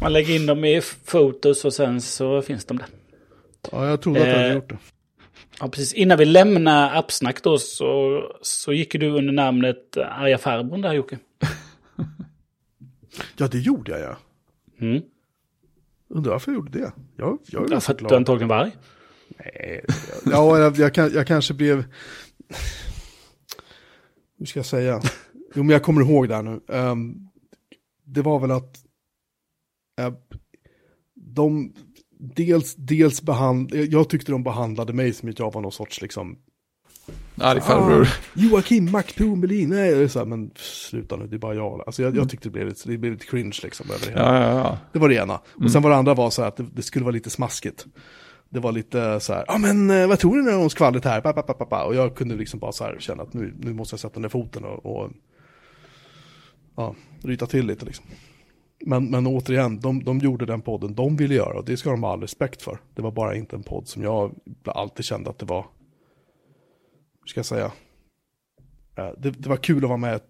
Man 0.00 0.12
lägger 0.12 0.36
in 0.36 0.46
dem 0.46 0.64
i 0.64 0.80
fotos 1.04 1.64
och 1.64 1.72
sen 1.74 2.00
så 2.00 2.42
finns 2.42 2.64
de 2.64 2.76
där. 2.78 2.86
Ja, 3.72 3.86
jag 3.88 4.02
trodde 4.02 4.20
att 4.22 4.26
jag 4.28 4.34
hade 4.34 4.48
Eh. 4.48 4.54
gjort 4.54 4.68
det. 4.68 4.78
Ja, 5.60 5.68
precis. 5.68 5.92
Innan 5.92 6.18
vi 6.18 6.24
lämnar 6.24 6.94
appsnack 6.98 7.42
då 7.42 7.58
så, 7.58 8.22
så 8.42 8.72
gick 8.72 8.92
du 8.92 9.10
under 9.10 9.32
namnet 9.32 9.96
Arga 9.96 10.38
farbrorn 10.38 10.80
där 10.80 10.92
Jocke. 10.92 11.18
Ja, 13.36 13.48
det 13.48 13.58
gjorde 13.58 13.90
jag 13.92 14.00
ja. 14.00 14.16
Mm. 14.80 15.02
Undrar 16.08 16.32
varför 16.32 16.52
jag 16.52 16.56
gjorde 16.56 16.78
det. 16.78 16.92
Jag, 17.16 17.38
jag 17.46 17.66
är 17.66 17.74
Ja, 17.74 17.80
för 17.80 17.92
att 17.92 17.98
du 17.98 18.16
antagligen 18.16 18.48
var 18.48 18.56
arg. 18.56 18.76
Nej, 19.38 19.84
ja, 20.24 20.58
jag, 20.58 20.76
jag, 20.76 20.94
kan, 20.94 21.12
jag 21.12 21.26
kanske 21.26 21.54
blev... 21.54 21.84
Hur 24.38 24.46
ska 24.46 24.58
jag 24.58 24.66
säga? 24.66 25.00
Jo, 25.54 25.62
men 25.62 25.68
jag 25.68 25.82
kommer 25.82 26.00
ihåg 26.00 26.28
det 26.28 26.34
här 26.34 26.42
nu. 26.42 26.60
Ehm, 26.68 27.14
det 28.04 28.22
var 28.22 28.38
väl 28.38 28.50
att 28.50 28.84
eh, 30.00 30.14
de 31.14 31.72
dels, 32.18 32.74
dels 32.74 33.22
behand, 33.22 33.74
jag 33.74 34.08
tyckte 34.08 34.32
de 34.32 34.42
behandlade 34.42 34.92
mig 34.92 35.12
som 35.12 35.28
att 35.28 35.38
jag 35.38 35.52
var 35.52 35.60
någon 35.60 35.72
sorts 35.72 36.02
liksom 36.02 36.38
Arg 37.38 37.60
farbror. 37.60 38.02
Ah, 38.02 38.06
Joakim 38.34 38.90
Mack 38.90 39.18
Melin, 39.18 39.68
nej, 39.68 40.08
så 40.08 40.18
här, 40.18 40.26
men 40.26 40.50
sluta 40.56 41.16
nu, 41.16 41.26
det 41.26 41.36
är 41.36 41.38
bara 41.38 41.54
jag. 41.54 41.82
Alltså 41.86 42.02
jag, 42.02 42.16
jag 42.16 42.30
tyckte 42.30 42.48
det 42.48 42.52
blev 42.52 42.68
lite, 42.68 42.88
det 42.88 42.98
blev 42.98 43.12
lite 43.12 43.26
cringe 43.26 43.58
liksom. 43.62 43.86
Över 43.90 44.06
det, 44.06 44.10
hela. 44.10 44.34
Ja, 44.34 44.48
ja, 44.48 44.58
ja. 44.58 44.78
det 44.92 44.98
var 44.98 45.08
det 45.08 45.14
ena. 45.14 45.40
Och 45.64 45.70
sen 45.70 45.82
var 45.82 45.90
det 45.90 45.96
andra 45.96 46.14
var 46.14 46.30
så 46.30 46.42
här 46.42 46.48
att 46.48 46.56
det, 46.56 46.66
det 46.72 46.82
skulle 46.82 47.04
vara 47.04 47.12
lite 47.12 47.30
smaskigt. 47.30 47.86
Det 48.48 48.60
var 48.60 48.72
lite 48.72 49.20
så 49.20 49.32
här, 49.32 49.44
ja 49.48 49.58
men 49.58 49.90
eh, 49.90 50.06
vad 50.06 50.18
tror 50.18 50.42
ni 50.42 50.52
om 50.52 50.70
skvallret 50.70 51.04
här? 51.04 51.20
Pa, 51.20 51.32
pa, 51.32 51.52
pa. 51.64 51.84
Och 51.84 51.94
jag 51.94 52.16
kunde 52.16 52.34
liksom 52.34 52.60
bara 52.60 52.72
så 52.72 52.84
här 52.84 52.96
känna 52.98 53.22
att 53.22 53.34
nu, 53.34 53.54
nu 53.58 53.72
måste 53.72 53.92
jag 53.92 54.00
sätta 54.00 54.20
ner 54.20 54.28
foten 54.28 54.64
och, 54.64 54.86
och 54.86 55.10
ja, 56.76 56.94
ryta 57.22 57.46
till 57.46 57.66
lite 57.66 57.84
liksom. 57.84 58.04
Men, 58.86 59.10
men 59.10 59.26
återigen, 59.26 59.80
de, 59.80 60.04
de 60.04 60.18
gjorde 60.18 60.46
den 60.46 60.62
podden 60.62 60.94
de 60.94 61.16
ville 61.16 61.34
göra 61.34 61.58
och 61.58 61.64
det 61.64 61.76
ska 61.76 61.90
de 61.90 62.02
ha 62.02 62.12
all 62.12 62.20
respekt 62.20 62.62
för. 62.62 62.78
Det 62.94 63.02
var 63.02 63.10
bara 63.10 63.36
inte 63.36 63.56
en 63.56 63.62
podd 63.62 63.88
som 63.88 64.02
jag 64.02 64.34
alltid 64.64 65.04
kände 65.04 65.30
att 65.30 65.38
det 65.38 65.46
var, 65.46 65.66
ska 67.26 67.38
jag 67.38 67.46
säga, 67.46 67.72
Eh, 68.96 69.10
det, 69.18 69.30
det 69.30 69.48
var 69.48 69.56
kul 69.56 69.84
att 69.84 69.88
vara 69.88 69.96
med 69.96 70.20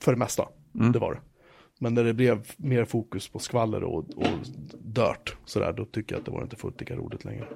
för 0.00 0.12
det 0.12 0.18
mesta, 0.18 0.48
det 0.92 0.98
var 0.98 1.14
det. 1.14 1.20
Men 1.78 1.94
när 1.94 2.04
det 2.04 2.14
blev 2.14 2.52
mer 2.56 2.84
fokus 2.84 3.28
på 3.28 3.38
skvaller 3.38 3.84
och, 3.84 3.98
och 3.98 4.26
dirt, 4.78 5.36
sådär, 5.44 5.72
då 5.72 5.84
tycker 5.84 6.14
jag 6.14 6.20
att 6.20 6.24
det 6.24 6.32
var 6.32 6.42
inte 6.42 6.56
fullt 6.56 6.80
lika 6.80 6.96
roligt 6.96 7.24
längre. 7.24 7.48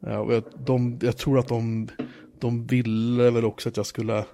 Ja, 0.00 0.18
och 0.18 0.34
jag, 0.34 0.42
de, 0.66 0.98
jag 1.02 1.16
tror 1.16 1.38
att 1.38 1.48
de, 1.48 1.88
de 2.38 2.66
ville 2.66 3.30
väl 3.30 3.44
också 3.44 3.68
att 3.68 3.76
jag 3.76 3.86
skulle 3.86 4.24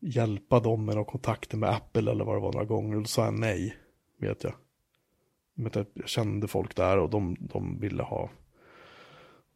hjälpa 0.00 0.60
dem 0.60 0.84
med 0.84 0.94
några 0.94 1.10
kontakter 1.10 1.56
med 1.56 1.70
Apple 1.70 2.10
eller 2.10 2.24
vad 2.24 2.36
det 2.36 2.40
var 2.40 2.52
några 2.52 2.66
gånger. 2.66 2.96
Och 2.96 3.02
då 3.02 3.08
sa 3.08 3.24
jag 3.24 3.34
nej, 3.34 3.76
vet 4.20 4.44
jag. 4.44 4.54
Jag 5.54 6.08
kände 6.08 6.48
folk 6.48 6.76
där 6.76 6.98
och 6.98 7.10
de, 7.10 7.36
de 7.40 7.80
ville 7.80 8.02
ha 8.02 8.30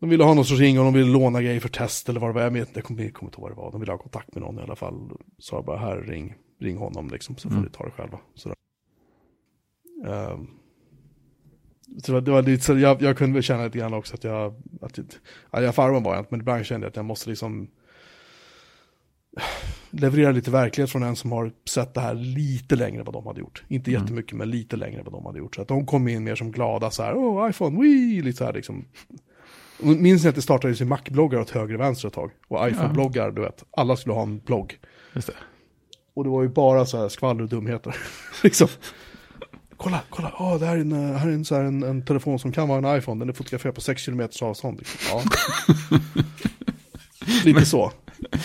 de 0.03 0.11
ville 0.11 0.25
ha 0.25 0.35
någon 0.35 0.45
sorts 0.45 0.61
ingång, 0.61 0.85
de 0.85 0.95
ville 0.95 1.11
låna 1.13 1.43
grejer 1.43 1.61
för 1.61 1.69
test 1.69 2.09
eller 2.09 2.21
vad 2.21 2.31
det 2.31 2.35
var. 2.35 2.43
Jag, 2.43 2.51
vet, 2.51 2.69
inte, 2.69 2.79
jag 2.81 2.85
kommer, 2.85 3.03
jag 3.03 3.15
kommer 3.15 3.29
inte 3.29 3.37
ihåg 3.41 3.43
vad 3.43 3.51
det 3.51 3.61
var. 3.63 3.71
De 3.73 3.81
ville 3.81 3.93
ha 3.93 3.99
kontakt 3.99 4.35
med 4.35 4.43
någon 4.43 4.59
i 4.59 4.63
alla 4.63 4.77
fall. 4.77 5.11
Så 5.39 5.55
jag 5.57 5.65
bara, 5.65 5.79
här 5.79 5.97
ring, 5.97 6.35
ring 6.61 6.77
honom 6.77 7.09
liksom, 7.11 7.37
så 7.37 7.49
får 7.49 7.57
Mm. 7.57 7.65
ni 7.65 7.71
ta 7.71 7.85
det 7.85 7.91
själva. 7.91 8.19
Sådär. 8.35 8.57
Ehm, 10.07 10.47
så 12.03 12.21
det 12.21 12.31
var, 12.31 12.43
lite 12.43 12.65
så, 12.65 12.79
jag, 12.79 13.03
jag 13.03 13.17
kunde 13.19 13.35
väl 13.35 13.43
känna 13.43 13.65
lite 13.65 13.79
grann 13.79 13.95
också 13.95 14.15
att 14.15 14.25
jag, 14.25 14.55
att 14.81 14.99
jag, 14.99 15.07
ja, 15.51 15.63
jag 15.63 15.75
farmor 15.75 16.01
var 16.01 16.13
jag 16.15 16.21
inte, 16.21 16.29
men 16.31 16.41
ibland 16.41 16.67
kände 16.67 16.85
jag 16.85 16.91
att 16.91 16.97
jag 16.97 17.05
måste 17.05 17.31
liksom 17.31 17.69
leverera 19.91 20.31
lite 20.33 20.51
verklighet 20.51 20.91
från 20.91 21.03
en 21.03 21.17
som 21.17 21.33
har 21.33 21.53
sett 21.69 21.95
det 21.95 22.01
här 22.01 22.15
lite 22.15 22.77
längre 22.77 22.99
än 22.99 23.05
vad 23.05 23.15
de 23.15 23.27
hade 23.27 23.41
gjort. 23.41 23.65
Inte 23.69 23.91
Mm. 23.91 24.03
jättemycket, 24.03 24.33
men 24.39 24.51
lite 24.51 24.77
längre 24.77 24.99
än 24.99 25.05
vad 25.05 25.13
de 25.15 25.27
hade 25.27 25.39
gjort. 25.39 25.55
Så 25.55 25.63
att 25.63 25.69
de 25.69 25.87
kom 25.87 26.09
in 26.09 26.25
mer 26.25 26.35
som 26.35 26.53
glada 26.53 26.91
så 26.91 27.03
här, 27.03 27.15
åh, 27.17 27.51
iPhone, 27.51 27.81
wii, 27.81 28.23
lite 28.23 28.39
så 28.39 28.45
här 28.45 28.53
liksom. 28.53 28.85
Minns 29.83 30.23
ni 30.23 30.29
att 30.29 30.35
det 30.35 30.43
startades 30.43 30.81
ju 30.81 30.85
Mac-bloggar 30.85 31.41
åt 31.41 31.51
höger 31.51 31.75
och 31.75 31.81
vänster 31.81 32.09
ett 32.09 32.15
tag? 32.15 32.31
Och 32.49 32.69
iPhone-bloggar, 32.69 33.31
du 33.31 33.43
vet, 33.43 33.65
alla 33.71 33.97
skulle 33.97 34.15
ha 34.15 34.23
en 34.23 34.39
blogg. 34.39 34.79
Just 35.15 35.27
det. 35.27 35.35
Och 36.15 36.25
det 36.25 36.31
var 36.31 36.43
ju 36.43 36.49
bara 36.49 36.87
så 36.87 36.99
här 36.99 37.09
skvaller 37.09 37.43
och 37.43 37.49
dumheter. 37.49 37.97
liksom. 38.43 38.69
Kolla, 39.77 40.01
kolla, 40.11 40.33
oh, 40.39 40.59
det 40.59 40.67
här 40.67 40.77
är, 40.77 40.81
en, 40.81 40.93
eh, 40.93 41.17
här 41.17 41.29
är 41.29 41.33
en, 41.33 41.45
så 41.45 41.55
här, 41.55 41.63
en, 41.63 41.83
en 41.83 42.05
telefon 42.05 42.39
som 42.39 42.53
kan 42.53 42.69
vara 42.69 42.89
en 42.91 42.99
iPhone. 42.99 43.21
Den 43.21 43.29
är 43.29 43.33
fotograferad 43.33 43.75
på 43.75 43.81
6 43.81 44.07
km 44.07 44.29
avstånd. 44.43 44.79
Liksom. 44.79 44.99
Ja. 45.11 45.23
Lite 47.45 47.67
så. 47.67 47.93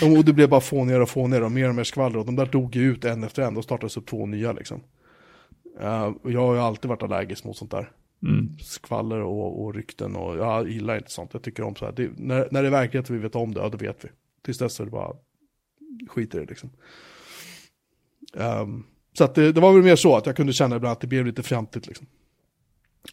Och 0.02 0.24
det 0.24 0.32
blev 0.32 0.48
bara 0.48 0.60
fånigare 0.60 1.02
och 1.02 1.10
fånigare 1.10 1.44
och 1.44 1.52
mer 1.52 1.68
och 1.68 1.74
mer 1.74 1.84
skvaller. 1.84 2.18
Och 2.18 2.26
de 2.26 2.36
där 2.36 2.46
dog 2.46 2.76
ju 2.76 2.92
ut 2.92 3.04
en 3.04 3.24
efter 3.24 3.42
en. 3.42 3.54
Då 3.54 3.62
startades 3.62 3.96
upp 3.96 4.06
två 4.06 4.26
nya 4.26 4.52
liksom. 4.52 4.80
Och 6.22 6.32
jag 6.32 6.46
har 6.46 6.54
ju 6.54 6.60
alltid 6.60 6.88
varit 6.88 7.02
allergisk 7.02 7.44
mot 7.44 7.56
sånt 7.56 7.70
där. 7.70 7.90
Mm. 8.22 8.58
Skvaller 8.58 9.20
och, 9.20 9.64
och 9.64 9.74
rykten 9.74 10.16
och 10.16 10.38
jag 10.38 10.70
gillar 10.70 10.96
inte 10.96 11.10
sånt. 11.10 11.30
Jag 11.32 11.42
tycker 11.42 11.62
om 11.62 11.76
så 11.76 11.84
här. 11.84 11.92
Det, 11.92 12.10
när, 12.16 12.48
när 12.50 12.62
det 12.62 12.68
är 12.68 12.72
verklighet 12.72 13.10
vi 13.10 13.18
vet 13.18 13.34
om 13.34 13.54
det, 13.54 13.60
ja 13.60 13.68
då 13.68 13.78
vet 13.78 14.04
vi. 14.04 14.08
Tills 14.44 14.58
dess 14.58 14.80
är 14.80 14.84
det 14.84 14.90
bara 14.90 15.16
skit 16.08 16.34
i 16.34 16.38
det 16.38 16.44
liksom. 16.44 16.70
Ehm, 18.36 18.84
så 19.12 19.24
att 19.24 19.34
det, 19.34 19.52
det 19.52 19.60
var 19.60 19.72
väl 19.72 19.82
mer 19.82 19.96
så 19.96 20.16
att 20.16 20.26
jag 20.26 20.36
kunde 20.36 20.52
känna 20.52 20.76
ibland 20.76 20.92
att 20.92 21.00
det 21.00 21.06
blev 21.06 21.26
lite 21.26 21.42
fjantigt 21.42 21.86
liksom. 21.86 22.06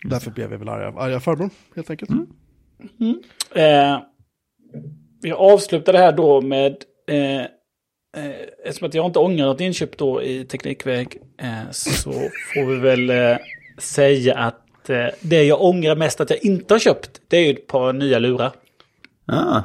Därför 0.03 0.31
blev 0.31 0.51
jag 0.51 0.59
väl 0.59 0.69
arga, 0.69 0.87
arga 0.87 1.19
farbror, 1.19 1.49
helt 1.75 1.89
enkelt. 1.89 2.11
Eh, 3.55 3.99
vi 5.21 5.31
avslutar 5.31 5.93
det 5.93 5.99
här 5.99 6.11
då 6.11 6.41
med... 6.41 6.75
Eh, 7.07 7.41
eh, 7.41 7.47
eftersom 8.63 8.87
att 8.87 8.93
jag 8.93 9.05
inte 9.05 9.19
ångrar 9.19 9.45
något 9.45 9.61
inköp 9.61 9.97
då 9.97 10.23
i 10.23 10.45
teknikväg 10.45 11.17
eh, 11.37 11.71
så 11.71 12.11
får 12.53 12.65
vi 12.65 12.79
väl 12.79 13.09
eh, 13.09 13.37
säga 13.77 14.53
att 14.85 14.89
eh, 14.89 15.19
det 15.21 15.43
jag 15.43 15.61
ångrar 15.61 15.95
mest 15.95 16.21
att 16.21 16.29
jag 16.29 16.45
inte 16.45 16.73
har 16.73 16.79
köpt 16.79 17.21
det 17.27 17.37
är 17.37 17.41
ju 17.41 17.51
ett 17.53 17.67
par 17.67 17.93
nya 17.93 18.19
lurar. 18.19 18.51
Ah, 19.25 19.61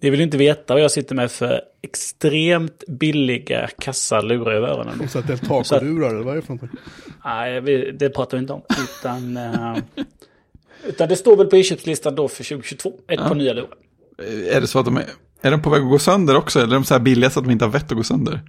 Ni 0.00 0.10
vill 0.10 0.20
ju 0.20 0.24
inte 0.24 0.36
veta 0.36 0.74
vad 0.74 0.82
jag 0.82 0.90
sitter 0.90 1.14
med 1.14 1.30
för 1.30 1.60
extremt 1.82 2.84
billiga 2.88 3.68
kassalurar 3.78 4.52
över 4.52 4.68
öronen. 4.68 5.08
Så 5.08 5.18
att 5.18 5.26
det 5.26 5.32
är 5.32 5.36
takolurar 5.36 6.08
eller 6.08 6.22
vad 6.22 6.32
är 6.32 6.36
det 6.36 6.42
för 6.42 6.54
någonting? 6.54 6.80
Nej, 7.24 7.60
det 7.92 8.10
pratar 8.10 8.36
vi 8.36 8.40
inte 8.40 8.52
om. 8.52 8.62
Utan, 9.00 9.36
eh, 9.36 9.76
utan 10.86 11.08
det 11.08 11.16
står 11.16 11.36
väl 11.36 11.46
på 11.46 11.56
inköpslistan 11.56 12.14
då 12.14 12.28
för 12.28 12.44
2022. 12.44 12.92
Ett 13.08 13.20
par 13.20 13.34
nya 13.34 13.52
lurar. 13.52 13.68
är 14.50 14.60
det 14.60 14.66
så 14.66 14.78
att 14.78 14.84
de 14.84 14.96
är, 14.96 15.04
är 15.42 15.50
de 15.50 15.62
på 15.62 15.70
väg 15.70 15.82
att 15.82 15.90
gå 15.90 15.98
sönder 15.98 16.36
också? 16.36 16.58
Eller 16.58 16.68
är 16.70 16.74
de 16.74 16.84
så 16.84 16.94
här 16.94 17.00
billiga 17.00 17.30
så 17.30 17.38
att 17.38 17.44
de 17.44 17.52
inte 17.52 17.64
har 17.64 17.72
vett 17.72 17.90
att 17.90 17.96
gå 17.96 18.04
sönder? 18.04 18.40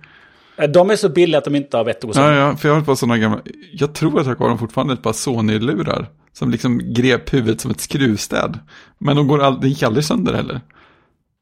Eh, 0.57 0.69
De 0.69 0.89
är 0.89 0.95
så 0.95 1.09
billiga 1.09 1.37
att 1.37 1.43
de 1.45 1.55
inte 1.55 1.77
har 1.77 1.83
vett 1.83 1.97
att 1.97 2.01
gå 2.03 2.09
Ja, 2.09 2.13
sönder. 2.13 2.33
ja, 2.33 2.55
för 2.57 2.69
jag 2.69 2.75
har 2.75 2.81
på 2.81 2.95
sådana 2.95 3.17
gamla, 3.17 3.41
jag 3.73 3.93
tror 3.95 4.19
att 4.19 4.25
jag 4.25 4.31
har 4.31 4.35
kvar 4.35 4.49
dem 4.49 4.57
fortfarande, 4.59 4.93
ett 4.93 5.01
par 5.03 5.13
Sony-lurar. 5.13 6.09
Som 6.33 6.51
liksom 6.51 6.93
grep 6.93 7.33
huvudet 7.33 7.61
som 7.61 7.71
ett 7.71 7.81
skruvstäd. 7.81 8.59
Men 8.97 9.15
de, 9.15 9.27
går 9.27 9.39
all, 9.41 9.61
det 9.61 9.67
gick 9.67 9.83
aldrig 9.83 10.05
sönder 10.05 10.33
heller. 10.33 10.61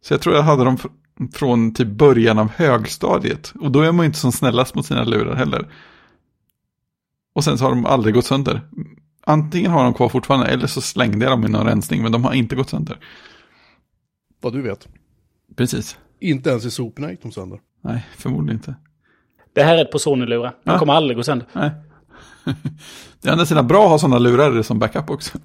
Så 0.01 0.13
jag 0.13 0.21
tror 0.21 0.35
jag 0.35 0.43
hade 0.43 0.63
dem 0.63 0.77
fr- 0.77 1.31
från 1.33 1.73
typ 1.73 1.87
början 1.87 2.39
av 2.39 2.49
högstadiet. 2.55 3.53
Och 3.59 3.71
då 3.71 3.81
är 3.81 3.91
man 3.91 4.03
ju 4.03 4.07
inte 4.07 4.19
som 4.19 4.31
snällast 4.31 4.75
mot 4.75 4.85
sina 4.85 5.03
lurar 5.03 5.35
heller. 5.35 5.67
Och 7.35 7.43
sen 7.43 7.57
så 7.57 7.63
har 7.63 7.69
de 7.71 7.85
aldrig 7.85 8.13
gått 8.15 8.25
sönder. 8.25 8.61
Antingen 9.25 9.71
har 9.71 9.83
de 9.83 9.93
kvar 9.93 10.09
fortfarande 10.09 10.45
eller 10.47 10.67
så 10.67 10.81
slängde 10.81 11.25
jag 11.25 11.31
dem 11.33 11.45
i 11.45 11.49
någon 11.49 11.65
rensning. 11.65 12.03
Men 12.03 12.11
de 12.11 12.23
har 12.23 12.33
inte 12.33 12.55
gått 12.55 12.69
sönder. 12.69 12.97
Vad 14.41 14.53
du 14.53 14.61
vet. 14.61 14.87
Precis. 15.55 15.97
Inte 16.19 16.49
ens 16.49 16.65
i 16.65 16.71
soporna 16.71 17.11
gick 17.11 17.21
de 17.21 17.31
sönder. 17.31 17.59
Nej, 17.81 18.05
förmodligen 18.17 18.57
inte. 18.59 18.75
Det 19.55 19.63
här 19.63 19.77
är 19.77 19.81
ett 19.81 19.91
par 19.91 19.99
Sony-lurar. 19.99 20.51
De 20.63 20.71
Ja. 20.71 20.79
kommer 20.79 20.93
aldrig 20.93 21.17
gå 21.17 21.23
sönder. 21.23 21.47
Nej. 21.53 21.69
Det 23.21 23.27
är 23.29 23.31
andra 23.31 23.45
sidan 23.45 23.67
bra 23.67 23.83
att 23.83 23.89
ha 23.89 23.97
sådana 23.99 24.19
lurar 24.19 24.61
som 24.61 24.79
backup 24.79 25.09
också. 25.09 25.37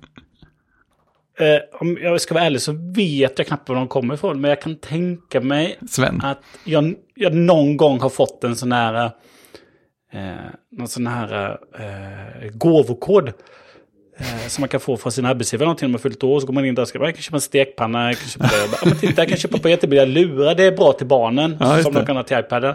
Eh, 1.38 1.80
om 1.80 1.98
jag 2.02 2.20
ska 2.20 2.34
vara 2.34 2.44
ärlig 2.44 2.60
så 2.60 2.72
vet 2.96 3.38
jag 3.38 3.46
knappt 3.46 3.68
var 3.68 3.76
de 3.76 3.88
kommer 3.88 4.14
ifrån. 4.14 4.40
Men 4.40 4.48
jag 4.48 4.60
kan 4.62 4.76
tänka 4.76 5.40
mig 5.40 5.78
Sven. 5.88 6.20
att 6.24 6.38
jag, 6.64 6.94
jag 7.14 7.34
någon 7.34 7.76
gång 7.76 8.00
har 8.00 8.08
fått 8.08 8.44
en 8.44 8.56
sån 8.56 8.72
här... 8.72 9.04
Eh, 10.12 10.20
någon 10.72 10.88
sån 10.88 11.06
här 11.06 11.58
eh, 11.78 12.50
gåvokod. 12.52 13.28
Eh, 14.18 14.48
som 14.48 14.62
man 14.62 14.68
kan 14.68 14.80
få 14.80 14.96
från 14.96 15.12
sin 15.12 15.26
arbetsgivare 15.26 15.66
någonting 15.66 15.88
när 15.88 15.92
man 15.92 16.00
fyllt 16.00 16.22
år. 16.24 16.40
Så 16.40 16.46
går 16.46 16.54
man 16.54 16.64
in 16.64 16.74
där 16.74 16.82
och 16.82 16.88
ska 16.88 16.98
man 16.98 17.12
kan 17.12 17.22
köpa 17.22 17.36
en 17.36 17.40
stekpanna, 17.40 18.06
jag 18.06 18.18
kan 18.18 18.28
köpa 18.28 18.44
det. 18.46 18.68
Ja, 18.72 18.78
men 18.84 18.96
titta, 18.98 19.20
jag 19.22 19.28
kan 19.28 19.38
köpa 19.38 19.58
på 19.58 19.68
jättebilliga 19.68 20.04
lurar. 20.04 20.54
Det 20.54 20.64
är 20.64 20.72
bra 20.76 20.92
till 20.92 21.06
barnen. 21.06 21.56
Ja, 21.60 21.82
som 21.82 21.92
det. 21.92 22.00
de 22.00 22.06
kan 22.06 22.16
ha 22.16 22.22
till 22.22 22.38
iPaden. 22.38 22.74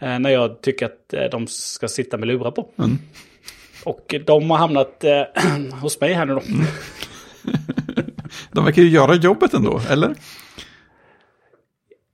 Eh, 0.00 0.18
när 0.18 0.30
jag 0.30 0.60
tycker 0.60 0.86
att 0.86 1.14
eh, 1.14 1.24
de 1.24 1.46
ska 1.46 1.88
sitta 1.88 2.16
med 2.16 2.28
lurar 2.28 2.50
på. 2.50 2.68
Mm. 2.78 2.98
Och 3.84 4.14
de 4.26 4.50
har 4.50 4.58
hamnat 4.58 5.04
eh, 5.04 5.22
hos 5.80 6.00
mig 6.00 6.12
här 6.12 6.26
nu 6.26 6.34
då. 6.34 6.42
De 8.52 8.64
verkar 8.64 8.82
ju 8.82 8.88
göra 8.88 9.14
jobbet 9.14 9.54
ändå, 9.54 9.80
eller? 9.90 10.14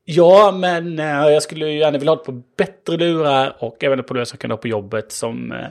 Ja, 0.05 0.55
men 0.61 0.99
eh, 0.99 1.05
jag 1.07 1.43
skulle 1.43 1.69
ju 1.69 1.79
gärna 1.79 1.99
vilja 1.99 2.11
ha 2.11 2.17
det 2.17 2.25
på 2.25 2.43
bättre 2.57 2.97
lurar 2.97 3.57
och 3.59 3.85
även 3.85 4.05
på 4.05 4.15
lurar 4.15 4.25
som 4.25 4.35
jag 4.37 4.41
kan 4.41 4.51
ha 4.51 4.59
på 4.59 4.69
jobbet 4.69 5.13
som, 5.13 5.53
eh, 5.53 5.67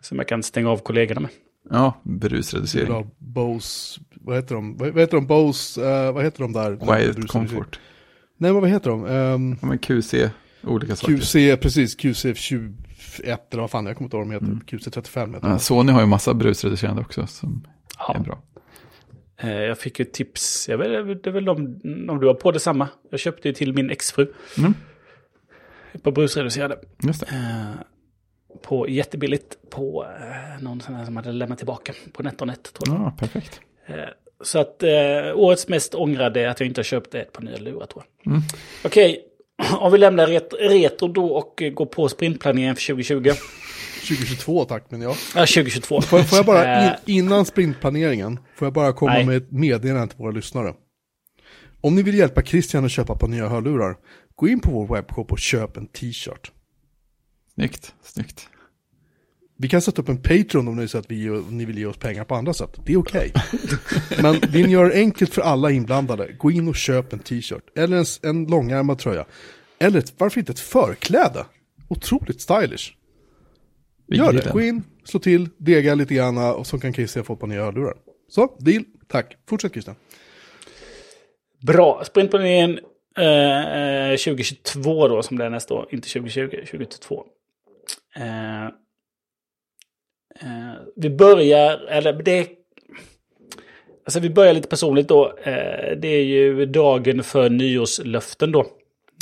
som 0.00 0.18
jag 0.18 0.28
kan 0.28 0.42
stänga 0.42 0.70
av 0.70 0.78
kollegorna 0.78 1.20
med. 1.20 1.30
Ja, 1.70 2.00
brusreducering. 2.02 2.92
ha 2.92 3.04
Bose, 3.18 4.00
vad 4.10 4.36
heter 4.36 4.54
de? 4.54 4.76
Vad 4.76 4.88
vad 4.88 5.00
heter 5.00 5.16
de? 5.16 5.26
Bose, 5.26 5.90
eh, 5.90 6.12
vad 6.12 6.24
heter 6.24 6.42
de 6.42 6.52
där? 6.52 6.76
Quiet 6.76 7.28
comfort. 7.28 7.80
Nej, 8.36 8.52
men 8.52 8.60
vad 8.60 8.70
heter 8.70 8.90
de? 8.90 9.04
Um, 9.04 9.56
Ja, 9.60 9.68
men 9.68 9.78
QC, 9.78 10.14
olika 10.62 10.96
saker. 10.96 11.16
QC, 11.16 11.60
precis, 11.62 11.94
QC 11.94 12.26
21 12.36 12.74
eller 13.52 13.60
vad 13.60 13.70
fan, 13.70 13.86
jag 13.86 13.96
kommer 13.96 14.06
inte 14.06 14.16
ihåg 14.16 14.26
vad 14.28 14.42
de 14.42 14.46
heter. 14.46 14.78
QC 14.78 14.84
35 14.90 15.34
heter 15.34 15.48
Ja. 15.48 15.58
Sony 15.58 15.92
har 15.92 16.00
ju 16.00 16.06
massa 16.06 16.34
brusreducerande 16.34 17.02
också 17.02 17.26
som 17.26 17.66
Ja. 17.98 18.14
är 18.14 18.20
bra. 18.20 18.42
Eh, 19.40 19.50
Jag 19.52 19.78
fick 19.78 19.98
ju 19.98 20.02
ett 20.02 20.12
tips, 20.12 20.68
jag 20.68 20.78
vet, 20.78 21.22
det 21.24 21.30
är 21.30 21.32
väl 21.34 21.48
om, 21.48 21.80
om 22.10 22.20
du 22.20 22.26
har 22.26 22.34
på 22.34 22.50
detsamma. 22.52 22.88
Jag 23.10 23.20
köpte 23.20 23.48
ju 23.48 23.54
till 23.54 23.74
min 23.74 23.90
exfru. 23.90 24.32
Mm. 24.58 24.74
Ett 25.92 26.02
par 26.02 26.12
brusreducerade. 26.12 26.78
Just 27.02 27.20
det. 27.20 27.26
Eh, 27.26 27.80
på 28.62 28.88
jättebilligt 28.88 29.56
på 29.70 30.06
eh, 30.20 30.62
någon 30.62 30.80
sån 30.80 30.94
här 30.94 31.04
som 31.04 31.16
hade 31.16 31.32
lämnat 31.32 31.58
tillbaka 31.58 31.92
på 32.12 32.22
NetOnNet. 32.22 32.72
Tror 32.72 32.96
jag. 32.96 33.06
Ja, 33.06 33.14
perfekt. 33.18 33.60
Så 34.40 34.58
att 34.58 34.82
eh, 34.82 34.90
årets 35.34 35.68
mest 35.68 35.94
ångrade 35.94 36.40
är 36.40 36.48
att 36.48 36.60
jag 36.60 36.66
inte 36.66 36.78
har 36.78 36.84
köpt 36.84 37.14
ett 37.14 37.32
par 37.32 37.42
nya 37.42 37.56
lurar 37.56 37.86
tror 37.86 38.04
jag. 38.22 38.32
Mm. 38.32 38.42
Okej, 38.84 39.24
om 39.78 39.92
vi 39.92 39.98
lämnar 39.98 40.26
ret 40.26 40.52
retro 40.60 41.08
då 41.08 41.26
och 41.26 41.62
går 41.74 41.86
på 41.86 42.08
sprintplaneringen 42.08 42.76
för 42.76 42.86
2020. 42.86 43.32
2022 44.08 44.64
tack, 44.64 44.84
men 44.88 45.00
ja. 45.00 45.14
Ja, 45.34 45.40
2022. 45.40 46.00
Får, 46.00 46.18
får 46.18 46.36
jag 46.38 46.46
bara, 46.46 46.84
in, 46.84 46.88
Eh, 46.88 46.94
innan 47.04 47.44
sprintplaneringen, 47.44 48.38
får 48.56 48.66
jag 48.66 48.72
bara 48.72 48.92
komma 48.92 49.12
Nej. 49.12 49.26
med 49.26 49.36
ett 49.36 49.50
meddelande 49.50 50.08
till 50.08 50.18
våra 50.18 50.30
lyssnare. 50.30 50.74
Om 51.80 51.94
ni 51.94 52.02
vill 52.02 52.14
hjälpa 52.14 52.42
Christian 52.42 52.84
att 52.84 52.90
köpa 52.90 53.14
på 53.14 53.26
nya 53.26 53.48
hörlurar, 53.48 53.96
gå 54.34 54.48
in 54.48 54.60
på 54.60 54.70
vår 54.70 54.94
webbshop 54.94 55.32
och 55.32 55.38
köp 55.38 55.76
en 55.76 55.86
t-shirt. 55.86 56.52
Snyggt, 57.54 57.94
snyggt. 58.02 58.48
Vi 59.60 59.68
kan 59.68 59.82
sätta 59.82 60.02
upp 60.02 60.08
en 60.08 60.22
Patreon 60.22 60.68
om 60.68 60.76
ni, 60.76 60.88
så 60.88 60.98
att 60.98 61.10
vi, 61.10 61.42
ni 61.50 61.64
vill 61.64 61.78
ge 61.78 61.86
oss 61.86 61.96
pengar 61.96 62.24
på 62.24 62.34
andra 62.34 62.52
sätt. 62.52 62.80
Det 62.84 62.92
är 62.92 62.96
okej. 62.96 63.32
Men 64.22 64.40
vill 64.52 64.66
ni 64.66 64.72
göra 64.72 64.88
det 64.88 64.94
enkelt 64.94 65.34
för 65.34 65.42
alla 65.42 65.70
inblandade, 65.70 66.32
gå 66.38 66.50
in 66.50 66.68
och 66.68 66.76
köp 66.76 67.12
en 67.12 67.18
t-shirt. 67.18 67.78
Eller 67.78 67.96
en, 67.96 68.04
en 68.22 68.44
långärmad 68.44 68.98
tröja. 68.98 69.24
Eller 69.78 69.98
ett, 69.98 70.12
varför 70.18 70.40
inte 70.40 70.52
ett 70.52 70.60
förkläde? 70.60 71.46
Otroligt 71.88 72.40
stylish. 72.40 72.92
Gör 74.06 74.32
det. 74.32 74.52
Gå 74.52 74.60
in, 74.60 74.82
slå 75.04 75.20
till, 75.20 75.48
dega 75.56 75.94
lite 75.94 76.14
grann 76.14 76.38
och 76.38 76.66
så 76.66 76.78
kan 76.78 76.92
Christian 76.92 77.24
få 77.24 77.36
på 77.36 77.46
nya 77.46 77.64
hörlurar. 77.64 77.94
Så, 78.28 78.56
deal. 78.58 78.84
Tack. 79.06 79.36
Fortsätt 79.48 79.72
Christian. 79.72 79.96
Bra, 81.60 82.02
sprintplaneringen 82.04 82.78
eh, 83.16 84.10
eh, 84.10 84.16
2022 84.16 85.08
då 85.08 85.22
som 85.22 85.38
det 85.38 85.44
är 85.44 85.50
nästa 85.50 85.74
år, 85.74 85.88
inte 85.90 86.08
2020, 86.08 86.50
2022. 86.50 87.24
Eh, 88.16 88.22
eh, 90.40 90.74
vi 90.96 91.10
börjar, 91.10 91.78
eller 91.88 92.12
det 92.12 92.48
Alltså 94.08 94.20
vi 94.20 94.30
börjar 94.30 94.52
lite 94.52 94.68
personligt 94.68 95.08
då. 95.08 95.34
Eh, 95.42 95.96
det 95.96 96.08
är 96.08 96.24
ju 96.24 96.66
dagen 96.66 97.22
för 97.22 97.50
nyårslöften 97.50 98.52
då. 98.52 98.66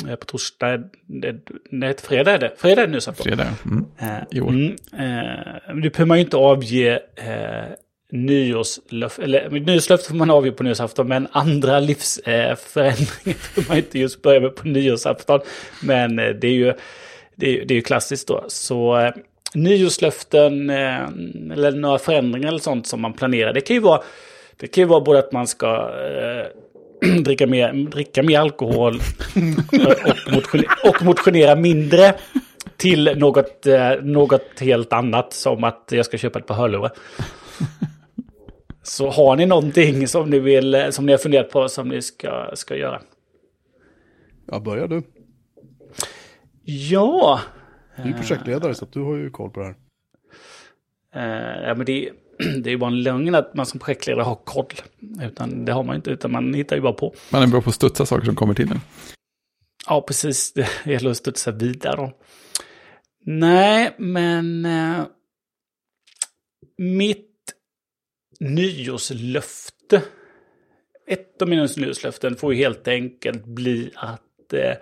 Eh, 0.09 0.17
på 0.17 0.25
torsdag, 0.25 0.79
det, 1.07 1.37
nej, 1.71 1.95
fredag 2.03 2.33
är 2.33 2.39
det. 2.39 2.53
Fredag 2.57 2.83
är 2.83 2.87
det 2.87 2.93
nyårsafton. 2.93 3.25
Fredag, 3.25 3.55
mm. 3.65 3.85
Eh, 3.99 4.23
I 4.31 4.41
år. 4.41 4.49
Mm, 4.49 4.77
eh, 4.93 5.75
det 5.83 5.91
behöver 5.91 6.05
man 6.05 6.19
ju 6.19 6.25
inte 6.25 6.37
avge 6.37 7.01
eh, 7.17 7.75
nyårslöften. 8.13 9.25
Eller 9.25 9.51
men 9.51 9.63
nyårslöften 9.63 10.09
får 10.09 10.17
man 10.17 10.31
avge 10.31 10.51
på 10.51 10.63
nyårsafton. 10.63 11.09
Men 11.09 11.29
andra 11.33 11.81
livsförändringar 11.81 13.07
eh, 13.25 13.35
får 13.55 13.69
man 13.69 13.77
inte 13.77 13.99
just 13.99 14.23
börja 14.23 14.41
med 14.41 14.57
på 14.57 14.69
nyårsafton. 14.69 15.41
Men 15.83 16.17
det 16.17 16.45
är 16.45 16.55
ju 16.55 16.73
det 17.37 17.61
är, 17.61 17.65
det 17.65 17.75
är 17.75 17.77
ju 17.77 17.83
klassiskt 17.83 18.29
då. 18.29 18.45
Så 18.49 19.11
nyårslöften 19.57 20.71
eh, 20.71 21.03
eller 21.53 21.71
några 21.71 21.99
förändringar 21.99 22.49
eller 22.49 22.59
sånt 22.59 22.87
som 22.87 23.01
man 23.01 23.13
planerar. 23.13 23.53
Det 23.53 23.61
kan 23.61 23.77
ju 23.77 23.81
vara, 23.81 24.03
det 24.57 24.67
kan 24.67 24.83
ju 24.83 24.89
vara 24.89 25.01
både 25.01 25.19
att 25.19 25.33
man 25.33 25.47
ska 25.47 25.67
eh, 25.73 27.17
dricka, 27.23 27.47
mer, 27.47 27.73
dricka 27.73 28.23
mer 28.23 28.41
alkohol 28.41 29.01
och, 30.27 30.33
motionera, 30.33 30.71
och 30.85 31.05
motionera 31.05 31.57
mindre. 31.57 32.15
Till 32.77 33.19
något, 33.19 33.67
eh, 33.67 33.91
något 34.03 34.61
helt 34.61 34.93
annat 34.93 35.33
som 35.33 35.65
att 35.65 35.89
jag 35.91 36.07
ska 36.07 36.19
köpa 36.19 36.39
ett 36.39 36.47
par 36.47 36.55
hörlurar. 36.55 36.93
Så 38.83 39.11
har 39.11 39.37
ni 39.37 39.47
någonting 39.47 40.09
som 40.09 40.31
ni, 40.31 40.39
vill, 40.39 40.75
eh, 40.75 40.91
som 40.91 41.07
ni 41.07 41.13
har 41.13 41.19
funderat 41.19 41.51
på 41.51 41.69
som 41.69 41.89
ni 41.89 42.03
ska, 42.03 42.51
ska 42.55 42.77
göra? 42.77 43.01
Ja, 44.51 44.61
börja 44.61 44.87
du. 44.87 45.03
Ja, 46.65 47.41
Du 47.97 48.03
är 48.03 48.07
ju 48.07 48.15
projektledare 48.15 48.75
så 48.75 48.85
att 48.85 48.93
du 48.93 49.01
har 49.01 49.17
ju 49.17 49.31
koll 49.31 49.51
på 49.51 49.61
det 49.61 49.67
här. 49.67 49.77
eh, 51.15 51.69
ja 51.69 51.75
men 51.75 51.87
det, 51.87 52.11
det 52.39 52.69
är 52.69 52.73
ju 52.73 52.77
bara 52.79 52.91
en 52.91 53.03
lögn 53.03 53.35
att 53.35 53.55
man 53.55 53.67
som 53.67 53.81
projektledare 53.81 54.23
har 54.23 54.35
koll. 54.45 54.73
Utan 55.23 55.65
det 55.65 55.73
har 55.73 55.83
man 55.83 55.97
inte, 55.97 56.11
utan 56.11 56.33
man 56.33 56.55
hittar 56.55 56.77
ju 56.77 56.83
bara 56.83 56.93
på. 56.93 57.15
Man 57.33 57.43
är 57.43 57.47
bra 57.47 57.61
på 57.63 57.69
att 57.71 57.75
studsa 57.77 58.07
saker 58.07 58.25
som 58.25 58.35
kommer 58.35 58.55
till 58.55 58.73
en. 58.73 58.81
Ja, 59.89 60.01
precis. 60.09 60.53
Det 60.85 60.93
gäller 60.93 61.11
att 61.11 61.17
studsa 61.17 61.51
vidare. 61.51 62.13
Nej, 63.25 63.95
men... 63.99 64.65
Eh, 64.65 65.05
mitt 66.79 67.33
nyårslöfte. 68.41 70.03
Ett 71.07 71.43
av 71.43 71.49
mina 71.49 71.69
nyårslöften 71.77 72.37
får 72.37 72.55
ju 72.55 72.59
helt 72.59 72.89
enkelt 72.89 73.45
bli 73.45 73.91
att 73.95 74.53
eh, 74.53 74.73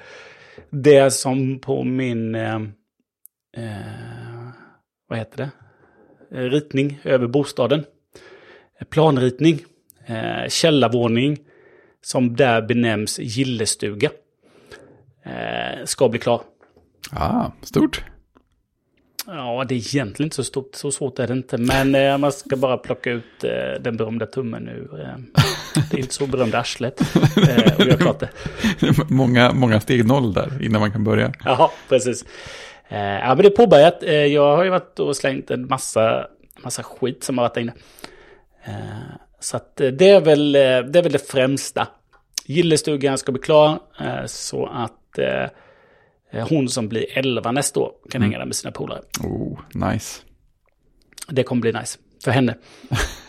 det 0.70 1.10
som 1.10 1.58
på 1.58 1.84
min... 1.84 2.34
Eh, 2.34 2.60
eh, 3.56 4.48
vad 5.08 5.18
heter 5.18 5.36
det? 5.36 5.50
Eh, 6.38 6.50
ritning 6.50 7.00
över 7.04 7.26
bostaden. 7.26 7.84
Eh, 8.80 8.86
Planritning. 8.86 9.58
Eh, 10.06 10.48
källarvåning. 10.48 11.38
Som 12.02 12.36
där 12.36 12.62
benämns 12.62 13.18
gillestuga 13.18 14.10
eh, 15.24 15.84
ska 15.84 16.08
bli 16.08 16.18
klar. 16.18 16.42
Ah, 17.10 17.50
stort. 17.62 18.04
Ja, 19.26 19.64
det 19.68 19.74
är 19.74 19.76
egentligen 19.76 20.26
inte 20.26 20.36
så 20.36 20.44
stort, 20.44 20.74
så 20.74 20.90
svårt 20.90 21.18
är 21.18 21.26
det 21.26 21.32
inte. 21.32 21.58
Men 21.58 21.94
eh, 21.94 22.18
man 22.18 22.32
ska 22.32 22.56
bara 22.56 22.76
plocka 22.76 23.10
ut 23.10 23.44
eh, 23.44 23.82
den 23.82 23.96
berömda 23.96 24.26
tummen 24.26 24.68
ur 24.68 25.00
eh, 25.00 25.16
det 25.90 25.96
är 25.96 26.00
inte 26.00 26.14
så 26.14 26.26
berömda 26.26 26.58
arslet. 26.58 27.00
Eh, 27.48 27.76
och 27.76 27.86
jag 27.86 28.16
många, 29.10 29.52
många 29.52 29.80
steg 29.80 30.06
noll 30.06 30.32
där 30.32 30.62
innan 30.62 30.80
man 30.80 30.92
kan 30.92 31.04
börja. 31.04 31.32
Ja, 31.44 31.72
precis. 31.88 32.24
Eh, 32.88 32.98
ja, 32.98 33.28
men 33.28 33.36
det 33.36 33.46
är 33.46 33.56
påbörjat. 33.56 34.02
Eh, 34.02 34.12
jag 34.12 34.56
har 34.56 34.64
ju 34.64 34.70
varit 34.70 34.98
och 34.98 35.16
slängt 35.16 35.50
en 35.50 35.66
massa, 35.66 36.26
massa 36.62 36.82
skit 36.82 37.24
som 37.24 37.38
har 37.38 37.44
varit 37.44 37.54
där 37.54 37.60
inne. 37.60 37.74
Eh, 38.64 38.74
så 39.40 39.56
att 39.56 39.76
det 39.76 40.08
är, 40.10 40.20
väl, 40.20 40.52
det 40.52 40.98
är 40.98 41.02
väl 41.02 41.12
det 41.12 41.30
främsta. 41.30 41.88
Gillestugan 42.46 43.18
ska 43.18 43.32
bli 43.32 43.42
klar 43.42 43.78
så 44.26 44.66
att 44.66 45.18
hon 46.48 46.68
som 46.68 46.88
blir 46.88 47.06
11 47.18 47.52
nästa 47.52 47.80
år 47.80 47.92
kan 48.10 48.22
hänga 48.22 48.38
där 48.38 48.44
med 48.44 48.56
sina 48.56 48.72
polare. 48.72 49.00
Oh, 49.20 49.60
nice. 49.72 50.22
Det 51.28 51.42
kommer 51.42 51.60
bli 51.60 51.72
nice 51.72 51.98
för 52.24 52.30
henne. 52.30 52.54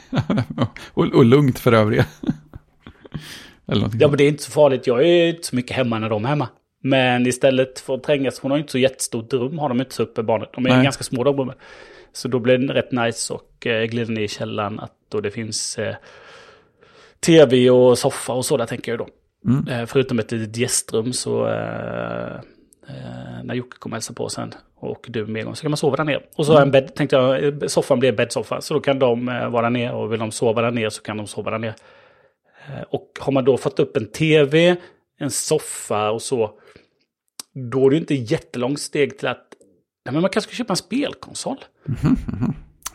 och, 0.94 1.06
och 1.14 1.26
lugnt 1.26 1.60
för 1.60 1.72
övriga. 1.72 2.06
Ja, 3.66 4.08
men 4.08 4.18
det 4.18 4.24
är 4.24 4.28
inte 4.28 4.44
så 4.44 4.52
farligt. 4.52 4.88
Jag 4.88 5.08
är 5.08 5.28
inte 5.28 5.48
så 5.48 5.56
mycket 5.56 5.78
hemma 5.78 6.00
när 6.00 6.10
de 6.10 6.26
är 6.26 6.30
hemma. 6.30 6.48
Men 6.86 7.28
istället 7.28 7.80
för 7.80 7.96
att 7.96 8.04
trängas, 8.04 8.40
hon 8.40 8.52
har 8.52 8.58
inte 8.58 8.72
så 8.72 8.78
jättestort 8.78 9.34
rum, 9.34 9.60
har 9.60 9.70
de 9.70 9.80
inte 9.80 9.96
så 9.96 10.04
uppe 10.04 10.24
barnet. 10.24 10.50
De 10.54 10.66
är 10.66 10.70
Nej. 10.70 10.84
ganska 10.84 11.04
små 11.04 11.24
de 11.24 11.38
rummen. 11.38 11.56
Så 12.14 12.28
då 12.28 12.40
blir 12.40 12.58
det 12.58 12.74
rätt 12.74 12.92
nice 12.92 13.34
och 13.34 13.68
eh, 13.68 13.86
glider 13.86 14.14
ner 14.14 14.22
i 14.22 14.28
källaren 14.28 14.80
att 14.80 14.94
då 15.10 15.22
det 15.22 15.32
finns 15.32 15.78
eh, 15.78 15.96
tv 17.26 17.70
och 17.70 17.98
soffa 17.98 18.34
och 18.34 18.46
så 18.46 18.58
där 18.58 18.66
tänker 18.66 18.92
jag 18.92 19.00
då. 19.00 19.08
Mm. 19.46 19.68
Eh, 19.68 19.86
förutom 19.86 20.20
ett 20.20 20.32
litet 20.32 20.58
gästrum 20.58 21.14
så 21.14 21.48
eh, 21.48 22.36
eh, 22.88 23.44
när 23.44 23.54
Jocke 23.54 23.78
kommer 23.80 23.96
hälsa 23.96 24.14
på 24.14 24.30
sen 24.30 24.54
och 24.76 25.06
du 25.10 25.26
med 25.26 25.40
en 25.40 25.46
gång 25.46 25.56
så 25.56 25.62
kan 25.62 25.72
man 25.72 25.78
sova 25.78 25.96
där 25.96 26.04
nere. 26.04 26.22
Och 26.36 26.46
så 26.46 26.54
jag 26.54 26.62
en 26.62 26.72
bädd, 26.72 26.96
tänkte 26.96 27.16
jag, 27.16 27.44
eh, 27.44 27.68
soffan 27.68 28.00
blir 28.00 28.12
bäddsoffa. 28.12 28.62
Så 28.62 28.74
då 28.74 28.80
kan 28.80 29.00
de 29.00 29.30
eh, 29.30 29.50
vara 29.50 29.62
där 29.62 29.70
nere 29.70 29.94
och 29.94 30.12
vill 30.12 30.20
de 30.20 30.32
sova 30.32 30.62
där 30.62 30.72
nere 30.72 30.92
så 30.92 31.02
kan 31.02 31.18
de 31.18 31.28
sova 31.28 31.52
där 31.52 31.60
nere. 31.60 31.76
Och 32.90 33.20
har 33.20 33.32
man 33.32 33.46
då 33.46 33.58
fått 33.58 33.80
upp 33.80 33.98
en 33.98 34.06
tv, 34.12 34.76
en 35.18 35.32
soffa 35.32 36.12
och 36.12 36.22
så, 36.22 36.60
då 37.54 37.86
är 37.86 37.90
det 37.90 37.96
ju 37.96 38.00
inte 38.00 38.16
jättelångt 38.16 38.80
steg 38.80 39.18
till 39.18 39.28
att 39.28 39.54
nej, 40.06 40.14
men 40.14 40.22
man 40.22 40.32
kanske 40.32 40.50
ska 40.50 40.58
köpa 40.58 40.74
en 40.74 40.78
spelkonsol. 40.78 41.58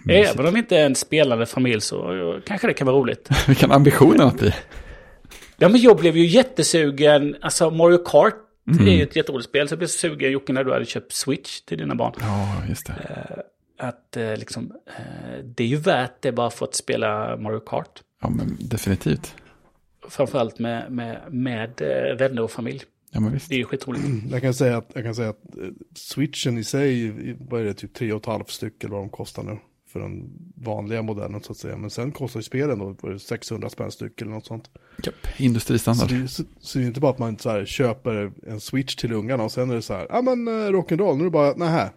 Även 0.09 0.47
om 0.47 0.55
vi 0.55 0.59
inte 0.59 0.77
är 0.77 0.87
en 0.87 0.95
spelande 0.95 1.47
familj 1.47 1.81
så 1.81 2.33
eh, 2.35 2.41
kanske 2.47 2.67
det 2.67 2.75
kan 2.75 2.87
vara 2.87 2.97
roligt. 2.97 3.29
Vilken 3.49 3.73
ambition 3.73 4.21
att 4.21 4.39
bli. 4.39 4.55
Ja, 5.57 5.69
men 5.69 5.81
jag 5.81 5.97
blev 5.97 6.17
ju 6.17 6.27
jättesugen. 6.27 7.37
Alltså 7.41 7.71
Mario 7.71 7.99
Kart 7.99 8.35
är 8.81 8.93
ju 8.93 9.03
ett 9.03 9.17
jätteroligt 9.17 9.49
spel. 9.49 9.69
Så 9.69 9.73
jag 9.73 9.79
blev 9.79 9.89
sugen 9.89 10.33
Jocke 10.33 10.53
när 10.53 10.65
du 10.65 10.73
hade 10.73 10.85
köpt 10.85 11.13
Switch 11.13 11.61
till 11.61 11.79
dina 11.79 11.95
barn. 11.95 12.13
Ja, 12.21 12.63
just 12.69 12.87
det. 12.87 12.95
Att 13.79 14.17
eh, 14.17 14.37
liksom, 14.37 14.73
eh, 14.87 15.45
det 15.45 15.65
är 15.65 15.69
ju 15.69 15.77
värt 15.77 16.17
det 16.21 16.33
bara 16.33 16.51
för 16.51 16.67
att 16.67 16.75
spela 16.75 17.37
Mario 17.37 17.61
Kart. 17.61 18.03
Ja, 18.23 18.31
men 18.31 18.57
definitivt. 18.61 19.35
Framförallt 20.09 20.59
med, 20.59 20.93
med, 20.93 21.21
med 21.31 21.83
eh, 21.83 22.17
vänner 22.19 22.43
och 22.43 22.51
familj. 22.51 22.83
Ja, 23.11 23.21
men 23.21 23.33
visst. 23.33 23.49
Det 23.49 23.55
är 23.55 23.59
ju 23.59 23.65
skitroligt. 23.65 24.05
Jag 24.31 24.43
kan 24.43 24.55
säga 24.55 24.77
att, 24.77 24.91
jag 24.95 25.05
kan 25.05 25.15
säga 25.15 25.29
att 25.29 25.57
eh, 25.59 25.65
switchen 25.95 26.59
i 26.59 26.65
sig, 26.65 27.13
vad 27.49 27.61
är 27.61 27.65
det, 27.65 27.75
typ 27.75 27.97
3,5 27.99 28.45
styck 28.51 28.85
eller 28.85 28.93
vad 28.95 29.01
de 29.03 29.09
kostar 29.09 29.43
nu. 29.43 29.59
För 29.93 30.01
den 30.01 30.31
vanliga 30.57 31.03
modellen 31.03 31.41
så 31.43 31.53
att 31.53 31.59
säga. 31.59 31.77
Men 31.77 31.91
sen 31.91 32.13
kostar 32.13 32.41
ju 32.41 32.45
spelen 32.45 32.79
då 32.79 32.85
vad 33.01 33.05
är 33.11 33.13
det, 33.15 33.19
600 33.21 33.69
spänn 33.71 33.91
styck 33.91 34.21
eller 34.23 34.31
något 34.33 34.47
sånt. 34.47 34.71
Japp, 35.05 35.15
Så 35.37 35.43
Industristandard. 35.43 36.09
det, 36.09 36.15
är- 36.17 36.27
så, 36.27 36.43
så 36.61 36.79
det 36.79 36.85
är 36.85 36.87
inte 36.87 37.01
bara 37.01 37.11
att 37.13 37.19
man 37.19 37.39
så 37.39 37.51
här, 37.51 37.65
köper 37.65 38.33
en 38.47 38.61
switch 38.61 38.95
till 38.97 39.13
ungarna 39.13 39.45
och 39.45 39.53
sen 39.53 39.71
är 39.71 39.75
det 39.75 39.83
så 39.83 39.95
här, 39.95 40.07
ja 40.11 40.23
men 40.23 40.49
eh, 40.49 40.53
rock'n'roll, 40.53 41.15
nu 41.15 41.21
är 41.21 41.25
det 41.25 41.31
bara, 41.31 41.55
nähä. 41.55 41.91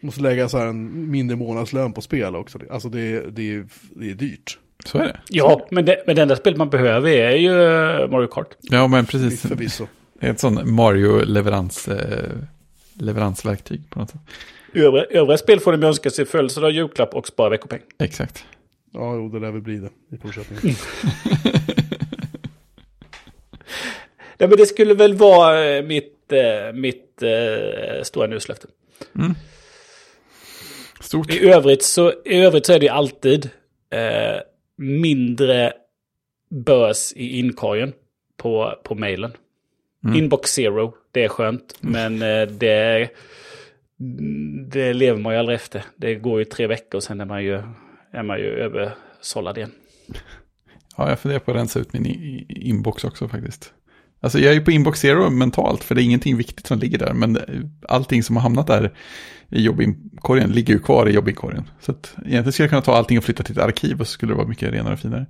Måste 0.00 0.20
lägga 0.20 0.48
så 0.48 0.58
här 0.58 0.66
en 0.66 1.10
mindre 1.10 1.36
månadslön 1.36 1.92
på 1.92 2.00
spel 2.00 2.36
också. 2.36 2.58
Alltså 2.70 2.88
det, 2.88 3.30
det, 3.30 3.54
är, 3.54 3.66
det 3.96 4.10
är 4.10 4.14
dyrt. 4.14 4.58
Så 4.84 4.98
är 4.98 5.02
det. 5.02 5.20
Ja, 5.28 5.66
men 5.70 5.84
det, 5.84 6.02
men 6.06 6.16
det 6.16 6.22
enda 6.22 6.36
spelet 6.36 6.58
man 6.58 6.70
behöver 6.70 7.10
är 7.10 7.36
ju 7.36 7.62
eh, 7.62 8.08
Mario 8.08 8.26
Kart. 8.26 8.56
Ja, 8.60 8.86
men 8.86 9.06
precis. 9.06 9.42
Förvisso. 9.42 9.86
Det 10.20 10.26
är 10.26 10.30
ett 10.30 10.40
sånt 10.40 10.64
Mario-leverans, 10.64 11.88
eh, 11.88 12.30
leveransverktyg 12.94 13.90
på 13.90 13.98
något 13.98 14.10
sätt. 14.10 14.20
Övriga, 14.74 15.04
övriga 15.04 15.38
spel 15.38 15.60
får 15.60 15.72
de 15.72 15.86
önska 15.86 16.10
sig 16.10 16.26
födelsedag, 16.26 16.70
julklapp 16.70 17.14
och 17.14 17.26
spara 17.26 17.48
veckopeng. 17.48 17.80
Exakt. 17.98 18.44
Ja, 18.92 19.14
jo, 19.14 19.28
det 19.28 19.38
lär 19.38 19.50
väl 19.50 19.60
bli 19.60 19.76
det 19.76 20.16
i 20.16 20.18
fortsättningen. 20.18 20.76
Nej, 24.38 24.48
men 24.48 24.58
det 24.58 24.66
skulle 24.66 24.94
väl 24.94 25.14
vara 25.14 25.64
eh, 25.64 25.82
mitt, 25.82 26.32
eh, 26.32 26.72
mitt 26.74 27.22
eh, 27.22 28.02
stora 28.02 28.26
nyårslöfte. 28.26 28.66
Stort. 31.00 31.30
I 31.34 31.48
övrigt 31.48 31.82
så, 31.82 32.12
i 32.24 32.36
övrigt 32.42 32.66
så 32.66 32.72
är 32.72 32.78
det 32.78 32.86
ju 32.86 32.92
alltid 32.92 33.50
eh, 33.90 34.40
mindre 34.80 35.72
bös 36.50 37.12
i 37.16 37.38
inkorgen 37.38 37.92
på, 38.36 38.74
på 38.84 38.94
mailen. 38.94 39.32
Inbox 40.16 40.50
zero, 40.50 40.94
det 41.12 41.24
är 41.24 41.28
skönt. 41.28 41.78
Men 41.80 42.22
eh, 42.22 42.48
det, 42.48 43.08
det 44.70 44.92
lever 44.92 45.20
man 45.20 45.32
ju 45.32 45.38
aldrig 45.38 45.56
efter. 45.56 45.84
Det 45.96 46.14
går 46.14 46.38
ju 46.38 46.44
tre 46.44 46.66
veckor 46.66 46.96
och 46.96 47.02
sen 47.02 47.20
är 47.20 47.24
man 47.24 47.44
ju, 47.44 47.62
är 48.10 48.22
man 48.22 48.38
ju 48.38 48.46
översållad 48.46 49.58
igen. 49.58 49.70
Ja, 50.96 51.08
jag 51.08 51.18
funderar 51.18 51.40
på 51.40 51.50
att 51.50 51.56
rensa 51.56 51.80
ut 51.80 51.92
min 51.92 52.06
inbox 52.48 53.04
också 53.04 53.28
faktiskt. 53.28 53.72
Alltså 54.20 54.38
jag 54.38 54.50
är 54.50 54.54
ju 54.54 54.64
på 54.64 54.70
inbox 54.70 55.00
zero 55.00 55.30
mentalt, 55.30 55.84
för 55.84 55.94
det 55.94 56.02
är 56.02 56.04
ingenting 56.04 56.36
viktigt 56.36 56.66
som 56.66 56.78
ligger 56.78 56.98
där. 56.98 57.14
Men 57.14 57.36
eh, 57.36 57.42
allting 57.88 58.22
som 58.22 58.36
har 58.36 58.42
hamnat 58.42 58.66
där 58.66 58.92
i 59.48 59.62
jobbinkorgen 59.62 60.50
ligger 60.50 60.74
ju 60.74 60.80
kvar 60.80 61.08
i 61.08 61.12
jobbinkorgen. 61.12 61.64
Så 61.80 61.92
att 61.92 62.14
egentligen 62.16 62.52
skulle 62.52 62.64
jag 62.64 62.70
kunna 62.70 62.82
ta 62.82 62.96
allting 62.96 63.18
och 63.18 63.24
flytta 63.24 63.42
till 63.42 63.58
ett 63.58 63.64
arkiv 63.64 64.00
och 64.00 64.06
så 64.06 64.12
skulle 64.12 64.32
det 64.32 64.36
vara 64.36 64.48
mycket 64.48 64.72
renare 64.72 64.92
och 64.92 65.00
finare. 65.00 65.26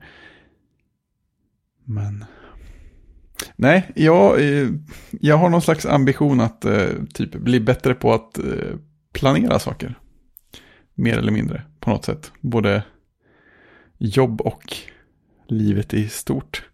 Men... 1.85 2.25
Nej, 3.57 3.91
jag, 3.95 4.41
eh, 4.41 4.69
jag 5.11 5.37
har 5.37 5.49
någon 5.49 5.63
slags 5.63 5.87
ambition 5.87 6.41
att 6.41 6.65
eh, 6.65 6.89
typ 7.15 7.35
bli 7.35 7.61
bättre 7.61 7.95
på 7.95 8.13
att 8.13 8.39
planera 9.13 9.59
saker. 9.59 9.99
Mer 10.95 11.19
eller 11.19 11.33
mindre, 11.33 11.63
på 11.81 11.91
något 11.91 12.05
sätt. 12.05 12.33
Både 12.41 12.83
jobb 13.99 14.41
och 14.41 14.77
livet 15.49 15.95
i 15.95 16.09
stort. 16.09 16.65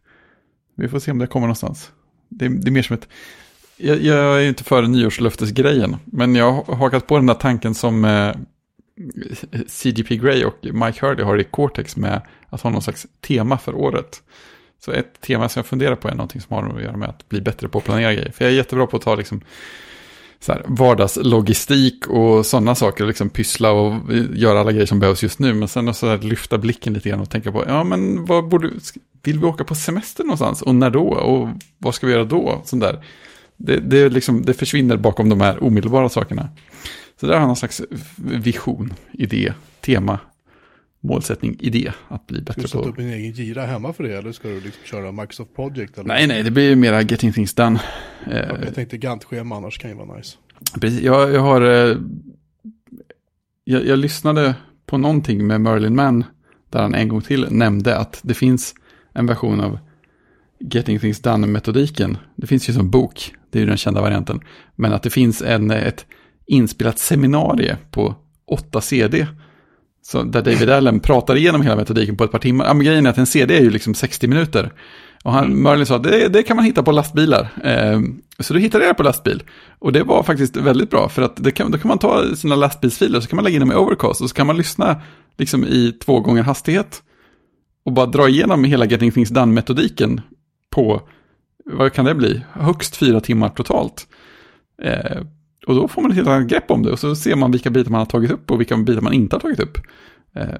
Vi 0.76 0.88
får 0.88 0.98
se 0.98 1.10
om 1.10 1.18
det 1.18 1.26
kommer 1.26 1.46
någonstans. 1.46 1.92
Det, 2.28 2.48
det 2.48 2.68
är 2.68 2.72
mer 2.72 2.82
som 2.82 2.94
ett... 2.94 3.08
Jag, 3.76 4.02
jag 4.02 4.36
är 4.36 4.40
ju 4.40 4.48
inte 4.48 4.64
för 4.64 4.82
nyårslöftesgrejen, 4.82 5.96
men 6.04 6.34
jag 6.34 6.52
har 6.52 6.74
hakat 6.74 7.06
på 7.06 7.16
den 7.16 7.26
där 7.26 7.34
tanken 7.34 7.74
som 7.74 8.04
eh, 8.04 8.34
CGP 9.66 10.16
Grey 10.16 10.44
och 10.44 10.58
Mike 10.62 11.06
Hurley 11.06 11.24
har 11.24 11.38
i 11.38 11.44
Cortex 11.44 11.96
med 11.96 12.22
att 12.48 12.60
ha 12.60 12.70
någon 12.70 12.82
slags 12.82 13.06
tema 13.20 13.58
för 13.58 13.74
året. 13.74 14.22
Så 14.84 14.92
ett 14.92 15.20
tema 15.20 15.48
som 15.48 15.60
jag 15.60 15.66
funderar 15.66 15.96
på 15.96 16.08
är 16.08 16.14
någonting 16.14 16.40
som 16.40 16.56
har 16.56 16.76
att 16.76 16.82
göra 16.82 16.96
med 16.96 17.08
att 17.08 17.28
bli 17.28 17.40
bättre 17.40 17.68
på 17.68 17.78
att 17.78 17.84
planera 17.84 18.14
grejer. 18.14 18.30
För 18.30 18.44
jag 18.44 18.52
är 18.52 18.56
jättebra 18.56 18.86
på 18.86 18.96
att 18.96 19.02
ta 19.02 19.14
liksom 19.14 19.40
så 20.40 20.52
här, 20.52 20.62
vardagslogistik 20.66 22.06
och 22.06 22.46
sådana 22.46 22.74
saker, 22.74 23.06
liksom 23.06 23.30
pyssla 23.30 23.72
och 23.72 23.94
göra 24.34 24.60
alla 24.60 24.72
grejer 24.72 24.86
som 24.86 25.00
behövs 25.00 25.22
just 25.22 25.38
nu. 25.38 25.54
Men 25.54 25.68
sen 25.68 25.94
så 25.94 26.08
här, 26.08 26.18
lyfta 26.18 26.58
blicken 26.58 26.94
lite 26.94 27.08
grann 27.08 27.20
och 27.20 27.30
tänka 27.30 27.52
på, 27.52 27.64
ja 27.68 27.84
men 27.84 28.24
vad 28.24 28.48
borde, 28.48 28.70
vill 29.26 29.38
vi 29.38 29.46
åka 29.46 29.64
på 29.64 29.74
semester 29.74 30.24
någonstans? 30.24 30.62
Och 30.62 30.74
när 30.74 30.90
då? 30.90 31.06
Och 31.08 31.48
vad 31.78 31.94
ska 31.94 32.06
vi 32.06 32.12
göra 32.12 32.24
då? 32.24 32.62
Sånt 32.64 32.82
där. 32.82 33.04
Det, 33.56 33.76
det, 33.80 34.08
liksom, 34.08 34.42
det 34.42 34.54
försvinner 34.54 34.96
bakom 34.96 35.28
de 35.28 35.40
här 35.40 35.64
omedelbara 35.64 36.08
sakerna. 36.08 36.48
Så 37.20 37.26
där 37.26 37.32
har 37.34 37.40
jag 37.40 37.46
någon 37.46 37.56
slags 37.56 37.82
vision, 38.16 38.94
idé, 39.12 39.52
tema, 39.80 40.18
målsättning, 41.00 41.56
idé 41.60 41.92
att 42.08 42.26
bli 42.26 42.36
Ska 42.36 42.44
du 42.44 42.54
bättre 42.54 42.68
sätta 42.68 42.82
på. 42.82 42.88
upp 42.88 42.98
en 42.98 43.10
egen 43.10 43.32
gira 43.32 43.66
hemma 43.66 43.92
för 43.92 44.04
det 44.04 44.18
eller 44.18 44.32
ska 44.32 44.48
du 44.48 44.60
liksom 44.60 44.82
köra 44.84 45.12
Microsoft 45.12 45.54
Project? 45.56 45.98
Eller? 45.98 46.08
Nej, 46.08 46.26
nej, 46.26 46.42
det 46.42 46.50
blir 46.50 46.68
ju 46.68 46.76
mera 46.76 47.02
getting 47.02 47.32
things 47.32 47.54
done. 47.54 47.80
Eh, 48.26 48.36
Ja, 48.36 48.56
Jag 48.64 48.74
tänkte 48.74 48.96
Gantt-schema 48.96 49.56
annars 49.56 49.78
kan 49.78 49.90
ju 49.90 49.96
vara 49.96 50.16
nice. 50.16 50.36
Precis, 50.80 51.00
jag, 51.00 51.32
jag 51.32 51.40
har... 51.40 51.60
eh, 51.90 51.96
Jag, 53.64 53.86
jag 53.86 53.98
lyssnade 53.98 54.54
på 54.86 54.98
någonting 54.98 55.46
med 55.46 55.60
Merlin 55.60 55.94
Mann 55.96 56.24
där 56.70 56.82
han 56.82 56.94
en 56.94 57.08
gång 57.08 57.20
till 57.22 57.46
nämnde 57.50 57.96
att 57.98 58.20
det 58.22 58.34
finns 58.34 58.74
en 59.16 59.26
version 59.26 59.60
av 59.60 59.78
Getting 60.60 60.98
Things 60.98 61.22
Done-metodiken. 61.22 62.18
Det 62.36 62.46
finns 62.46 62.68
ju 62.68 62.72
som 62.72 62.90
bok, 62.90 63.34
det 63.50 63.58
är 63.58 63.60
ju 63.60 63.66
den 63.68 63.76
kända 63.76 64.00
varianten. 64.00 64.40
Men 64.76 64.92
att 64.92 65.02
det 65.02 65.10
finns 65.10 65.42
en, 65.42 65.70
ett 65.70 66.06
inspelat 66.46 66.98
seminarie 66.98 67.76
på 67.90 68.14
8 68.46 68.80
CD. 68.80 69.26
Så 70.02 70.22
där 70.22 70.42
David 70.42 70.70
Allen 70.70 71.00
pratar 71.00 71.36
igenom 71.36 71.62
hela 71.62 71.76
metodiken 71.76 72.16
på 72.16 72.24
ett 72.24 72.30
par 72.30 72.38
timmar. 72.38 72.66
Ja, 72.66 72.74
men 72.74 72.86
grejen 72.86 73.06
är 73.06 73.10
att 73.10 73.18
en 73.18 73.26
CD 73.26 73.56
är 73.56 73.62
ju 73.62 73.70
liksom 73.70 73.94
60 73.94 74.26
minuter. 74.26 74.72
Och 75.24 75.32
han, 75.32 75.62
Merlin 75.62 75.86
sa 75.86 75.96
att 75.96 76.02
det, 76.02 76.28
det 76.28 76.42
kan 76.42 76.56
man 76.56 76.64
hitta 76.64 76.82
på 76.82 76.92
lastbilar. 76.92 77.48
Eh, 77.64 78.00
så 78.38 78.54
då 78.54 78.60
hittade 78.60 78.86
det 78.86 78.94
på 78.94 79.02
lastbil. 79.02 79.42
Och 79.78 79.92
det 79.92 80.02
var 80.02 80.22
faktiskt 80.22 80.56
väldigt 80.56 80.90
bra. 80.90 81.08
För 81.08 81.22
att 81.22 81.54
kan, 81.54 81.70
då 81.70 81.78
kan 81.78 81.88
man 81.88 81.98
ta 81.98 82.36
sina 82.36 82.56
lastbilsfiler 82.56 83.16
och 83.16 83.22
så 83.22 83.28
kan 83.28 83.36
man 83.36 83.44
lägga 83.44 83.54
in 83.54 83.60
dem 83.60 83.72
i 83.72 83.74
overcast. 83.74 84.20
Och 84.20 84.28
så 84.28 84.34
kan 84.34 84.46
man 84.46 84.56
lyssna 84.56 85.00
liksom 85.38 85.64
i 85.64 85.92
två 86.04 86.20
gånger 86.20 86.42
hastighet. 86.42 87.02
Och 87.86 87.92
bara 87.92 88.06
dra 88.06 88.28
igenom 88.28 88.64
hela 88.64 88.86
Getting 88.86 89.12
Things 89.12 89.30
Done-metodiken 89.30 90.20
på, 90.70 91.02
vad 91.64 91.92
kan 91.92 92.04
det 92.04 92.14
bli, 92.14 92.44
högst 92.52 92.96
fyra 92.96 93.20
timmar 93.20 93.48
totalt. 93.48 94.08
Eh, 94.82 95.22
och 95.66 95.74
då 95.74 95.88
får 95.88 96.02
man 96.02 96.10
ett 96.10 96.16
helt 96.16 96.28
annat 96.28 96.48
grepp 96.48 96.70
om 96.70 96.82
det. 96.82 96.92
Och 96.92 96.98
så 96.98 97.16
ser 97.16 97.36
man 97.36 97.50
vilka 97.50 97.70
bitar 97.70 97.90
man 97.90 97.98
har 97.98 98.06
tagit 98.06 98.30
upp 98.30 98.50
och 98.50 98.60
vilka 98.60 98.76
bitar 98.76 99.00
man 99.00 99.12
inte 99.12 99.36
har 99.36 99.40
tagit 99.40 99.60
upp. 99.60 99.78
Eh, 100.34 100.54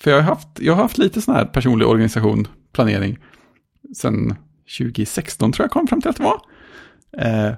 för 0.00 0.10
jag 0.10 0.18
har 0.18 0.22
haft, 0.22 0.48
jag 0.60 0.74
har 0.74 0.82
haft 0.82 0.98
lite 0.98 1.20
sån 1.20 1.34
här 1.34 1.44
personlig 1.44 1.88
organisation, 1.88 2.48
planering 2.72 3.18
sen 3.96 4.34
2016 4.78 5.52
tror 5.52 5.64
jag 5.64 5.70
kom 5.70 5.86
fram 5.86 6.00
till 6.00 6.10
att 6.10 6.16
det 6.16 6.22
var. 6.22 6.40
Eh, 7.18 7.54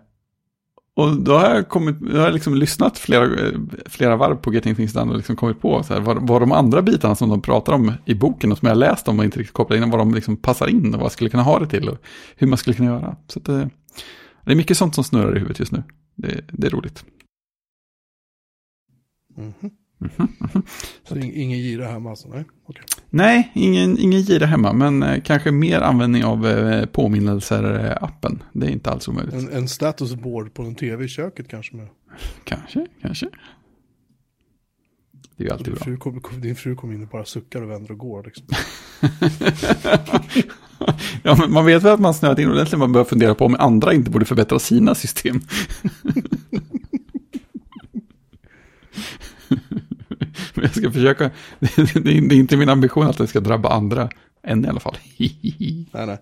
och 0.96 1.16
då 1.16 1.32
har 1.38 1.54
jag, 1.54 1.68
kommit, 1.68 1.96
jag 2.12 2.20
har 2.20 2.32
liksom 2.32 2.54
lyssnat 2.54 2.98
flera, 2.98 3.28
flera 3.86 4.16
varv 4.16 4.36
på 4.36 4.54
Getting 4.54 4.74
Things 4.74 4.92
Done 4.92 5.10
och 5.10 5.16
liksom 5.16 5.36
kommit 5.36 5.60
på 5.60 5.82
så 5.82 5.94
här, 5.94 6.00
vad, 6.00 6.28
vad 6.28 6.42
de 6.42 6.52
andra 6.52 6.82
bitarna 6.82 7.14
som 7.14 7.28
de 7.28 7.42
pratar 7.42 7.72
om 7.72 7.92
i 8.04 8.14
boken 8.14 8.52
och 8.52 8.58
som 8.58 8.68
jag 8.68 8.78
läst 8.78 9.08
om 9.08 9.18
och 9.18 9.24
inte 9.24 9.38
riktigt 9.38 9.54
kopplat 9.54 9.76
in, 9.82 9.90
vad 9.90 10.00
de 10.00 10.14
liksom 10.14 10.36
passar 10.36 10.66
in 10.68 10.86
och 10.86 11.00
vad 11.00 11.04
jag 11.04 11.12
skulle 11.12 11.30
kunna 11.30 11.42
ha 11.42 11.58
det 11.58 11.66
till 11.66 11.88
och 11.88 11.98
hur 12.36 12.46
man 12.46 12.58
skulle 12.58 12.76
kunna 12.76 12.90
göra. 12.90 13.16
Så 13.26 13.38
att, 13.38 13.48
eh, 13.48 13.66
det 14.44 14.52
är 14.52 14.56
mycket 14.56 14.76
sånt 14.78 14.94
som 14.94 15.04
snurrar 15.04 15.36
i 15.36 15.38
huvudet 15.38 15.58
just 15.58 15.72
nu. 15.72 15.82
Det, 16.14 16.44
det 16.52 16.66
är 16.66 16.70
roligt. 16.70 17.04
Mhm. 19.36 19.52
Mhm. 19.98 20.28
Så 21.08 21.14
ing- 21.14 21.32
ingen 21.34 21.58
gira 21.58 21.86
hemma 21.86 22.10
alltså? 22.10 22.28
Nej, 22.28 22.44
okej. 22.66 22.82
Nej, 23.10 23.52
ingen, 23.54 23.98
ingen 23.98 24.20
gira 24.20 24.46
hemma, 24.46 24.72
men 24.72 25.02
eh, 25.02 25.22
kanske 25.22 25.50
mer 25.50 25.80
användning 25.80 26.24
av 26.24 26.46
eh, 26.46 26.86
påminnelser-appen. 26.86 28.42
Det 28.52 28.66
är 28.66 28.70
inte 28.70 28.90
alls 28.90 29.08
omöjligt. 29.08 29.34
En, 29.34 29.52
en 29.52 29.68
statusboard 29.68 30.54
på 30.54 30.62
en 30.62 30.74
tv 30.74 31.04
i 31.04 31.08
köket 31.08 31.48
kanske 31.48 31.76
med. 31.76 31.88
Kanske, 32.44 32.86
kanske. 33.02 33.28
Det 35.36 35.42
är 35.42 35.46
ju 35.46 35.52
alltid 35.52 35.66
Din 35.66 35.74
bra. 35.74 35.84
fru, 35.84 35.96
kom, 35.96 36.20
kom, 36.20 36.40
din 36.40 36.56
fru 36.56 36.76
kommer 36.76 36.94
in 36.94 37.02
och 37.02 37.08
bara 37.08 37.24
suckar 37.24 37.62
och 37.62 37.70
vänder 37.70 37.90
och 37.90 37.98
går 37.98 38.24
liksom. 38.24 38.46
ja, 41.22 41.36
men 41.38 41.52
man 41.52 41.66
vet 41.66 41.82
väl 41.82 41.92
att 41.92 42.00
man 42.00 42.14
snöat 42.14 42.38
in 42.38 42.50
ordentligt. 42.50 42.78
Man 42.78 42.92
börjar 42.92 43.04
fundera 43.04 43.34
på 43.34 43.44
om 43.44 43.56
andra 43.58 43.92
inte 43.92 44.10
borde 44.10 44.24
förbättra 44.24 44.58
sina 44.58 44.94
system. 44.94 45.40
men 50.56 50.64
jag 50.64 50.74
ska 50.74 50.92
försöka. 50.92 51.30
Det 51.94 52.10
är, 52.10 52.32
inte 52.32 52.56
min 52.56 52.68
ambition 52.68 53.06
att 53.06 53.18
det 53.18 53.26
ska 53.26 53.40
drabba 53.40 53.68
andra. 53.68 54.10
Än 54.42 54.64
i 54.64 54.68
alla 54.68 54.80
fall. 54.80 54.96
Nej, 55.18 55.86
nej. 55.92 56.18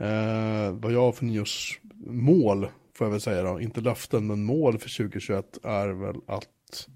Eh, 0.00 0.72
vad 0.72 0.92
jag 0.92 1.00
har 1.00 1.12
för 1.12 1.24
nyårsmål, 1.24 2.68
får 2.94 3.06
jag 3.06 3.12
väl 3.12 3.20
säga 3.20 3.42
då, 3.42 3.60
inte 3.60 3.80
löften, 3.80 4.26
men 4.26 4.44
mål 4.44 4.78
för 4.78 4.96
2021 4.96 5.58
är 5.62 5.88
väl 5.88 6.16
att 6.26 6.88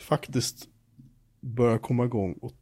faktiskt 0.00 0.68
börja 1.40 1.78
komma 1.78 2.04
igång 2.04 2.32
och 2.32 2.52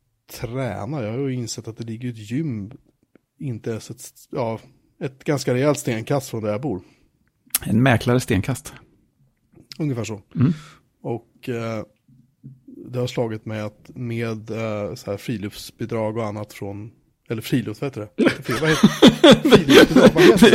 träna. 0.40 1.02
Jag 1.02 1.12
har 1.12 1.18
ju 1.18 1.34
insett 1.34 1.68
att 1.68 1.76
det 1.76 1.84
ligger 1.84 2.08
ett 2.08 2.30
gym, 2.30 2.72
inte 3.38 3.70
ens 3.70 3.90
ett, 3.90 4.12
ja, 4.30 4.60
ett 5.00 5.24
ganska 5.24 5.54
rejält 5.54 5.78
stenkast 5.78 6.30
från 6.30 6.42
där 6.42 6.50
jag 6.50 6.60
bor. 6.60 6.82
En 7.64 7.82
mäklare 7.82 8.20
stenkast. 8.20 8.72
Ungefär 9.78 10.04
så. 10.04 10.22
Mm. 10.34 10.52
Och 11.46 11.54
eh, 11.54 11.84
det 12.66 12.98
har 12.98 13.06
slagit 13.06 13.46
mig 13.46 13.60
att 13.60 13.90
med 13.94 14.50
eh, 14.50 14.94
så 14.94 15.10
här 15.10 15.16
friluftsbidrag 15.16 16.16
och 16.16 16.26
annat 16.26 16.52
från, 16.52 16.90
eller 17.28 17.42
friluft, 17.42 17.80
vad 17.80 17.90
heter 17.90 18.00
det? 18.00 18.30
Friluftsbidrag, 18.42 20.10
vad 20.14 20.22
heter 20.22 20.50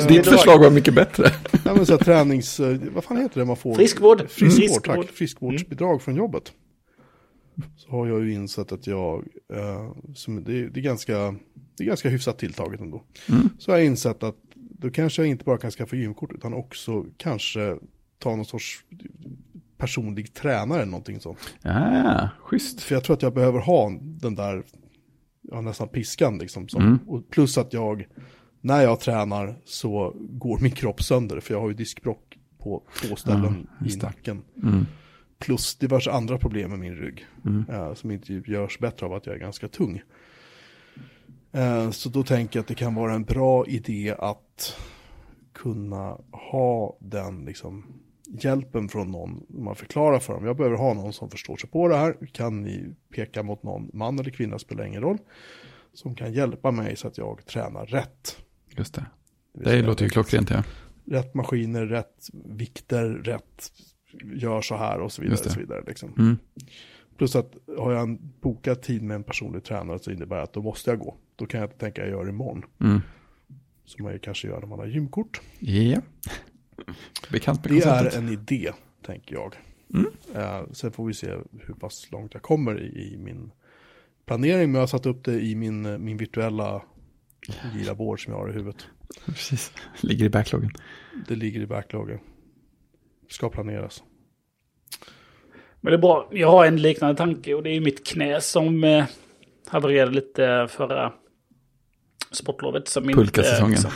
det? 0.00 0.14
Ditt 0.14 0.26
förslag 0.26 0.58
var 0.58 0.70
mycket 0.70 0.94
bättre. 0.94 1.30
Ja, 1.64 1.74
men 1.74 1.86
så 1.86 1.92
här, 1.92 2.04
tränings, 2.04 2.60
eh, 2.60 2.78
vad 2.94 3.04
fan 3.04 3.16
heter 3.16 3.40
det 3.40 3.46
man 3.46 3.56
får? 3.56 3.74
Friskvård. 3.74 4.30
Friskvård, 4.30 4.68
Friskvård. 4.68 4.96
tack. 4.96 5.10
Friskvårdsbidrag 5.10 6.02
från 6.02 6.16
jobbet. 6.16 6.52
Så 7.76 7.90
har 7.90 8.06
jag 8.06 8.24
ju 8.24 8.32
insett 8.32 8.72
att 8.72 8.86
jag, 8.86 9.24
eh, 9.52 9.92
som, 10.14 10.44
det, 10.44 10.68
det, 10.68 10.80
är 10.80 10.82
ganska, 10.82 11.34
det 11.76 11.84
är 11.84 11.86
ganska 11.86 12.08
hyfsat 12.08 12.38
tilltaget 12.38 12.80
ändå. 12.80 13.04
Mm. 13.28 13.48
Så 13.58 13.70
har 13.70 13.78
jag 13.78 13.86
insett 13.86 14.22
att 14.22 14.36
då 14.54 14.90
kanske 14.90 15.22
jag 15.22 15.28
inte 15.28 15.44
bara 15.44 15.58
kan 15.58 15.70
skaffa 15.70 15.96
gymkort 15.96 16.32
utan 16.32 16.54
också 16.54 17.04
kanske 17.16 17.76
ta 18.18 18.36
någon 18.36 18.44
sorts 18.44 18.84
personlig 19.78 20.34
tränare 20.34 20.78
eller 20.82 20.90
någonting 20.90 21.20
sånt. 21.20 21.38
Ja, 21.62 22.28
schysst. 22.38 22.80
För 22.80 22.94
jag 22.94 23.04
tror 23.04 23.16
att 23.16 23.22
jag 23.22 23.34
behöver 23.34 23.58
ha 23.58 23.92
den 24.00 24.34
där, 24.34 24.62
ja, 25.42 25.60
nästan 25.60 25.88
piskan 25.88 26.38
liksom. 26.38 26.68
Som, 26.68 26.82
Mm. 26.82 26.98
och 27.06 27.30
plus 27.30 27.58
att 27.58 27.72
jag, 27.72 28.06
när 28.60 28.82
jag 28.82 29.00
tränar 29.00 29.56
så 29.64 30.12
går 30.18 30.58
min 30.58 30.72
kropp 30.72 31.02
sönder. 31.02 31.40
För 31.40 31.54
jag 31.54 31.60
har 31.60 31.68
ju 31.68 31.74
diskbrock 31.74 32.38
på 32.58 32.82
två 33.02 33.16
ställen 33.16 33.66
Ja, 33.80 33.86
i 33.86 33.96
nacken. 33.96 34.42
Mm. 34.62 34.86
Plus 35.38 35.76
diverse 35.76 36.10
andra 36.10 36.38
problem 36.38 36.70
med 36.70 36.78
min 36.78 36.94
rygg. 36.96 37.26
Mm. 37.44 37.64
eh, 37.68 37.94
som 37.94 38.10
inte 38.10 38.32
görs 38.34 38.78
bättre 38.78 39.06
av 39.06 39.12
att 39.12 39.26
jag 39.26 39.34
är 39.34 39.40
ganska 39.40 39.68
tung. 39.68 40.02
Eh, 41.52 41.90
så 41.90 42.08
då 42.08 42.22
tänker 42.22 42.58
jag 42.58 42.62
att 42.62 42.68
det 42.68 42.74
kan 42.74 42.94
vara 42.94 43.14
en 43.14 43.24
bra 43.24 43.66
idé 43.66 44.14
att 44.18 44.76
kunna 45.52 46.18
ha 46.32 46.96
den 47.00 47.44
liksom, 47.44 47.84
hjälpen 48.26 48.88
från 48.88 49.10
någon. 49.10 49.46
Man 49.48 49.76
förklarar 49.76 50.18
för 50.18 50.32
dem, 50.34 50.44
jag 50.44 50.56
behöver 50.56 50.76
ha 50.76 50.94
någon 50.94 51.12
som 51.12 51.30
förstår 51.30 51.56
sig 51.56 51.70
på 51.70 51.88
det 51.88 51.96
här. 51.96 52.16
Kan 52.32 52.62
ni 52.62 52.94
peka 53.14 53.42
mot 53.42 53.62
någon 53.62 53.90
man 53.92 54.18
eller 54.18 54.30
kvinna 54.30 54.58
spelar 54.58 54.84
ingen 54.84 55.02
roll. 55.02 55.18
Som 55.92 56.14
kan 56.14 56.32
hjälpa 56.32 56.70
mig 56.70 56.96
så 56.96 57.08
att 57.08 57.18
jag 57.18 57.46
tränar 57.46 57.86
rätt. 57.86 58.36
Just 58.76 58.94
det. 58.94 59.06
Det 59.52 59.64
säga 59.64 59.86
låter 59.86 60.04
ju 60.04 60.10
klockrent, 60.10 60.50
ja. 60.50 60.62
Rätt 61.04 61.34
maskiner, 61.34 61.86
rätt 61.86 62.28
vikter, 62.32 63.08
rätt 63.08 63.72
gör 64.34 64.60
så 64.60 64.76
här 64.76 65.00
och 65.00 65.12
så 65.12 65.22
vidare. 65.22 65.38
Det. 65.42 65.46
Och 65.46 65.52
så 65.52 65.60
vidare 65.60 65.84
liksom. 65.86 66.12
Mm. 66.18 66.36
Plus 67.16 67.36
att 67.36 67.54
har 67.78 67.92
jag 67.92 68.02
en 68.02 68.32
bokad 68.40 68.82
tid 68.82 69.02
med 69.02 69.14
en 69.14 69.24
personlig 69.24 69.64
tränare 69.64 69.98
så 69.98 70.10
innebär 70.10 70.36
det 70.36 70.42
att 70.42 70.52
då 70.52 70.62
måste 70.62 70.90
jag 70.90 70.98
gå. 70.98 71.16
Då 71.36 71.46
kan 71.46 71.60
jag 71.60 71.66
inte 71.66 71.78
tänka 71.78 72.02
att 72.02 72.08
jag 72.08 72.18
gör 72.18 72.24
det 72.24 72.30
imorgon. 72.30 72.64
Mm. 72.80 73.00
Som 73.84 74.04
man 74.04 74.12
ju 74.12 74.18
kanske 74.18 74.48
gör 74.48 74.60
när 74.60 74.66
man 74.66 74.78
har 74.78 74.86
gymkort. 74.86 75.40
Ja. 75.58 76.00
Bekant 77.30 77.64
med 77.64 77.72
Det 77.74 77.80
konceptet. 77.80 78.14
är 78.14 78.18
en 78.18 78.28
idé, 78.28 78.72
tänker 79.06 79.34
jag. 79.34 79.54
Mm. 79.94 80.06
Eh, 80.34 80.72
sen 80.72 80.92
får 80.92 81.06
vi 81.06 81.14
se 81.14 81.30
hur 81.66 81.74
pass 81.74 82.08
långt 82.12 82.34
jag 82.34 82.42
kommer 82.42 82.80
i, 82.82 83.12
i 83.12 83.16
min 83.18 83.50
planering. 84.26 84.72
Men 84.72 84.74
jag 84.74 84.82
har 84.82 84.86
satt 84.86 85.06
upp 85.06 85.24
det 85.24 85.40
i 85.40 85.54
min, 85.54 86.04
min 86.04 86.16
virtuella 86.16 86.82
gira-board 87.74 88.24
som 88.24 88.32
jag 88.32 88.40
har 88.40 88.48
i 88.50 88.52
huvudet. 88.52 88.86
Precis. 89.26 89.72
Ligger 90.00 90.24
i 90.24 90.28
backloggen. 90.28 90.70
Det 91.28 91.34
ligger 91.34 91.60
i 91.60 91.66
backloggen. 91.66 92.18
Ska 93.28 93.48
planeras. 93.50 94.02
Men 95.80 95.90
det 95.90 95.96
är 95.96 96.00
bra. 96.00 96.28
Jag 96.32 96.50
har 96.50 96.66
en 96.66 96.76
liknande 96.82 97.16
tanke 97.16 97.54
och 97.54 97.62
det 97.62 97.70
är 97.70 97.80
mitt 97.80 98.06
knä 98.06 98.40
som 98.40 98.84
eh, 98.84 99.04
havererade 99.66 100.12
lite 100.12 100.66
förra 100.70 101.12
sportlovet. 102.30 102.88
Som 102.88 103.04
inte- 103.04 103.14
Pulkasäsongen. 103.22 103.78
Som, 103.78 103.90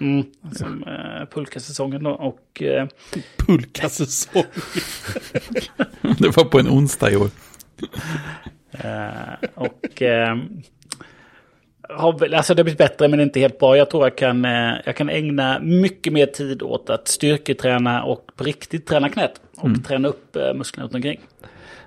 mm, 0.00 0.26
som 0.52 0.82
eh, 0.82 1.28
pulkasäsongen 1.34 2.02
då. 2.02 2.10
Och 2.10 2.62
eh, 2.62 2.88
Pulkasäsong. 3.36 4.44
Det 6.18 6.36
var 6.36 6.44
på 6.44 6.58
en 6.58 6.68
onsdag 6.68 7.10
i 7.10 7.16
år. 7.16 7.30
Eh, 8.72 9.48
och 9.54 10.02
eh, 10.02 10.36
har 11.88 12.34
alltså 12.34 12.54
det 12.54 12.60
har 12.60 12.64
blivit 12.64 12.78
bättre 12.78 13.08
men 13.08 13.20
inte 13.20 13.40
helt 13.40 13.58
bra. 13.58 13.76
Jag 13.76 13.90
tror 13.90 14.04
jag 14.04 14.16
kan, 14.16 14.44
eh, 14.44 14.74
jag 14.84 14.96
kan 14.96 15.08
ägna 15.08 15.60
mycket 15.60 16.12
mer 16.12 16.26
tid 16.26 16.62
åt 16.62 16.90
att 16.90 17.08
styrketräna 17.08 18.04
och 18.04 18.30
på 18.36 18.44
riktigt 18.44 18.86
träna 18.86 19.08
knät. 19.08 19.40
Och 19.56 19.84
träna 19.86 20.08
upp 20.08 20.36
eh, 20.36 20.54
musklerna 20.54 20.84
runt 20.84 20.94
omkring. 20.94 21.20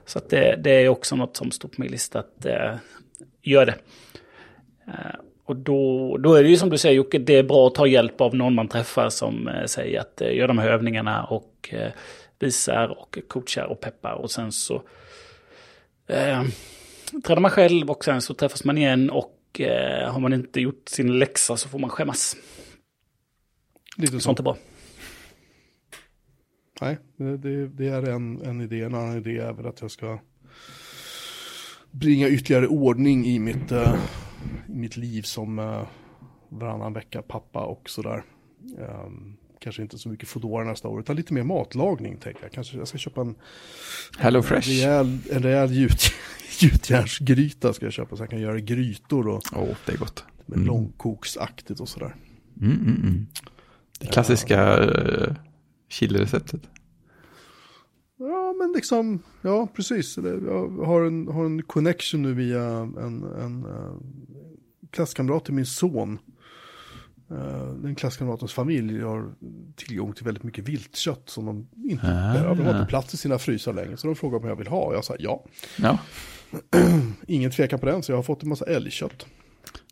Så 0.05 0.19
det, 0.29 0.55
det 0.63 0.71
är 0.71 0.89
också 0.89 1.15
något 1.15 1.37
som 1.37 1.51
står 1.51 1.69
på 1.69 1.81
min 1.81 1.91
lista 1.91 2.19
att 2.19 2.45
eh, 2.45 2.75
göra 3.41 3.65
det. 3.65 3.75
Och 5.45 5.55
då, 5.55 6.17
då 6.17 6.33
är 6.33 6.43
det 6.43 6.49
ju 6.49 6.57
som 6.57 6.69
du 6.69 6.77
säger 6.77 6.95
Jocke, 6.95 7.19
det 7.19 7.35
är 7.35 7.43
bra 7.43 7.67
att 7.67 7.75
ta 7.75 7.87
hjälp 7.87 8.21
av 8.21 8.35
någon 8.35 8.55
man 8.55 8.67
träffar 8.67 9.09
som 9.09 9.47
eh, 9.47 9.65
säger 9.65 9.99
att 9.99 10.21
eh, 10.21 10.35
gör 10.35 10.47
de 10.47 10.57
här 10.57 10.69
övningarna 10.69 11.23
och 11.23 11.69
eh, 11.71 11.91
visar 12.39 12.87
och 12.87 13.17
coachar 13.27 13.65
och 13.65 13.79
peppar. 13.79 14.13
Och 14.13 14.31
sen 14.31 14.51
så 14.51 14.75
eh, 16.07 16.43
tränar 17.25 17.41
man 17.41 17.51
själv 17.51 17.91
och 17.91 18.03
sen 18.03 18.21
så 18.21 18.33
träffas 18.33 18.63
man 18.63 18.77
igen 18.77 19.09
och 19.09 19.61
eh, 19.61 20.11
har 20.11 20.19
man 20.19 20.33
inte 20.33 20.61
gjort 20.61 20.89
sin 20.89 21.19
läxa 21.19 21.57
så 21.57 21.69
får 21.69 21.79
man 21.79 21.89
skämmas. 21.89 22.35
Lite 23.97 24.13
så. 24.13 24.19
Sånt 24.19 24.39
är 24.39 24.43
bra. 24.43 24.57
Nej, 26.81 26.97
det, 27.17 27.37
det, 27.37 27.67
det 27.67 27.87
är 27.87 28.09
en, 28.09 28.41
en 28.41 28.61
idé. 28.61 28.81
En 28.81 28.95
annan 28.95 29.17
idé 29.17 29.37
är 29.37 29.53
väl 29.53 29.65
att 29.65 29.81
jag 29.81 29.91
ska 29.91 30.19
bringa 31.91 32.29
ytterligare 32.29 32.67
ordning 32.67 33.25
i 33.25 33.39
mitt, 33.39 33.71
eh, 33.71 33.95
i 34.69 34.75
mitt 34.75 34.97
liv 34.97 35.21
som 35.21 35.59
uh, 35.59 35.87
varannan 36.49 36.93
vecka 36.93 37.21
pappa 37.21 37.59
och 37.65 37.89
sådär. 37.89 38.23
Um, 38.77 39.37
kanske 39.59 39.81
inte 39.81 39.97
så 39.97 40.09
mycket 40.09 40.29
Foodora 40.29 40.63
nästa 40.63 40.87
år, 40.87 40.99
utan 40.99 41.15
lite 41.15 41.33
mer 41.33 41.43
matlagning 41.43 42.17
tänker 42.17 42.43
jag. 42.43 42.51
Kanske 42.51 42.77
jag 42.77 42.87
ska 42.87 42.97
köpa 42.97 43.21
en 43.21 43.35
Hello 44.17 44.37
en 44.39 44.43
Fresh. 44.43 44.69
rejäl, 44.69 45.19
en 45.31 45.43
rejäl 45.43 45.73
gjut, 45.73 46.11
gjutjärnsgryta 46.59 47.73
ska 47.73 47.85
jag 47.85 47.93
köpa 47.93 48.15
så 48.15 48.23
jag 48.23 48.29
kan 48.29 48.41
göra 48.41 48.59
grytor 48.59 49.27
och 49.27 49.43
Åh, 49.55 49.75
det 49.85 49.91
är 49.91 49.97
gott. 49.97 50.23
med 50.45 50.59
långkoksaktigt 50.59 51.79
och 51.79 51.89
sådär. 51.89 52.15
Mm, 52.61 52.75
mm, 52.75 53.01
mm. 53.01 53.27
Det 53.99 54.07
klassiska 54.07 54.77
uh, 54.77 55.33
chilireceptet. 55.89 56.61
Ja, 58.19 58.53
men 58.59 58.71
liksom, 58.75 59.19
ja 59.41 59.67
precis. 59.75 60.17
Jag 60.17 60.69
har 60.85 61.01
en, 61.01 61.27
har 61.27 61.45
en 61.45 61.63
connection 61.63 62.21
nu 62.21 62.33
via 62.33 62.63
en, 62.77 63.23
en 63.23 63.65
uh, 63.65 63.97
klasskamrat 64.91 65.45
till 65.45 65.53
min 65.53 65.65
son. 65.65 66.19
Uh, 67.31 67.73
den 67.73 67.95
klasskamratens 67.95 68.53
familj 68.53 69.01
har 69.01 69.33
tillgång 69.75 70.13
till 70.13 70.25
väldigt 70.25 70.43
mycket 70.43 70.69
viltkött 70.69 71.29
som 71.29 71.45
de 71.45 71.67
inte 71.89 72.05
Ah. 72.07 72.33
behöver. 72.33 72.55
De 72.55 72.63
har 72.63 72.79
inte 72.79 72.89
plats 72.89 73.13
i 73.13 73.17
sina 73.17 73.39
frysar 73.39 73.73
längre. 73.73 73.97
Så 73.97 74.07
de 74.07 74.15
frågar 74.15 74.37
om 74.39 74.47
jag 74.47 74.55
vill 74.55 74.67
ha. 74.67 74.93
Jag 74.93 75.05
sa 75.05 75.15
ja. 75.19 75.45
Ja. 75.77 75.99
Ingen 77.27 77.51
tvekan 77.51 77.79
på 77.79 77.85
den, 77.85 78.03
så 78.03 78.11
jag 78.11 78.17
har 78.17 78.23
fått 78.23 78.43
en 78.43 78.49
massa 78.49 78.65
älgkött 78.65 79.25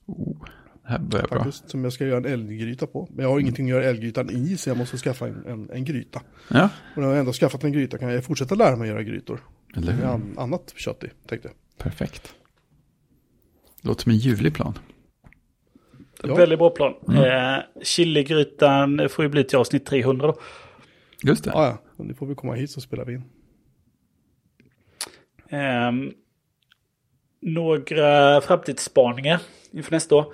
Oh, 0.05 0.37
här 0.91 0.99
börjar 0.99 1.27
bra. 1.27 1.43
faktiskt. 1.43 1.69
Som 1.69 1.83
jag 1.83 1.93
ska 1.93 2.05
göra 2.05 2.17
en 2.17 2.25
älggryta 2.25 2.87
på. 2.87 3.07
Men 3.11 3.23
jag 3.23 3.31
har 3.31 3.39
ingenting 3.39 3.65
att 3.65 3.69
göra 3.69 3.83
älggrytan 3.85 4.29
i, 4.29 4.57
så 4.57 4.69
jag 4.69 4.77
måste 4.77 4.97
skaffa 4.97 5.27
en, 5.27 5.45
en, 5.47 5.69
en 5.73 5.85
gryta. 5.85 6.21
Ja, 6.49 6.69
Och 6.95 7.01
när 7.01 7.09
jag 7.09 7.19
ändå 7.19 7.33
skaffat 7.33 7.63
en 7.63 7.71
gryta 7.71 7.97
kan 7.97 8.13
jag 8.13 8.23
fortsätta 8.23 8.55
lära 8.55 8.75
mig 8.75 8.81
att 8.89 8.93
göra 8.93 9.03
grytor. 9.03 9.39
eller 9.77 9.91
hur? 9.93 10.05
an, 10.05 10.35
annat 10.37 10.73
kött 10.75 11.03
i, 11.03 11.07
tänkte 11.27 11.47
jag. 11.47 11.77
Perfekt. 11.77 12.35
Låter 13.81 14.03
som 14.03 14.11
en 14.11 14.17
ljuvlig 14.17 14.53
plan. 14.53 14.77
Ja. 16.23 16.35
Väldigt 16.35 16.59
bra 16.59 16.69
plan. 16.69 16.93
Eh, 17.07 17.83
Chiligrytan 17.83 19.09
får 19.09 19.25
ju 19.25 19.29
bli 19.29 19.43
till 19.43 19.57
avsnitt 19.57 19.85
300 19.85 20.27
då. 20.27 20.39
Just 21.23 21.43
det. 21.43 21.51
Ja, 21.53 21.65
ja. 21.65 21.77
Men 21.97 22.07
nu 22.07 22.13
får 22.13 22.25
vi 22.25 22.35
komma 22.35 22.53
hit 22.53 22.71
så 22.71 22.81
spelar 22.81 23.05
vi 23.05 23.13
in. 23.13 23.23
Ehm, 25.49 26.11
några 27.41 28.41
framtidsspaningar 28.41 29.41
inför 29.71 29.91
nästa 29.91 30.15
år. 30.15 30.33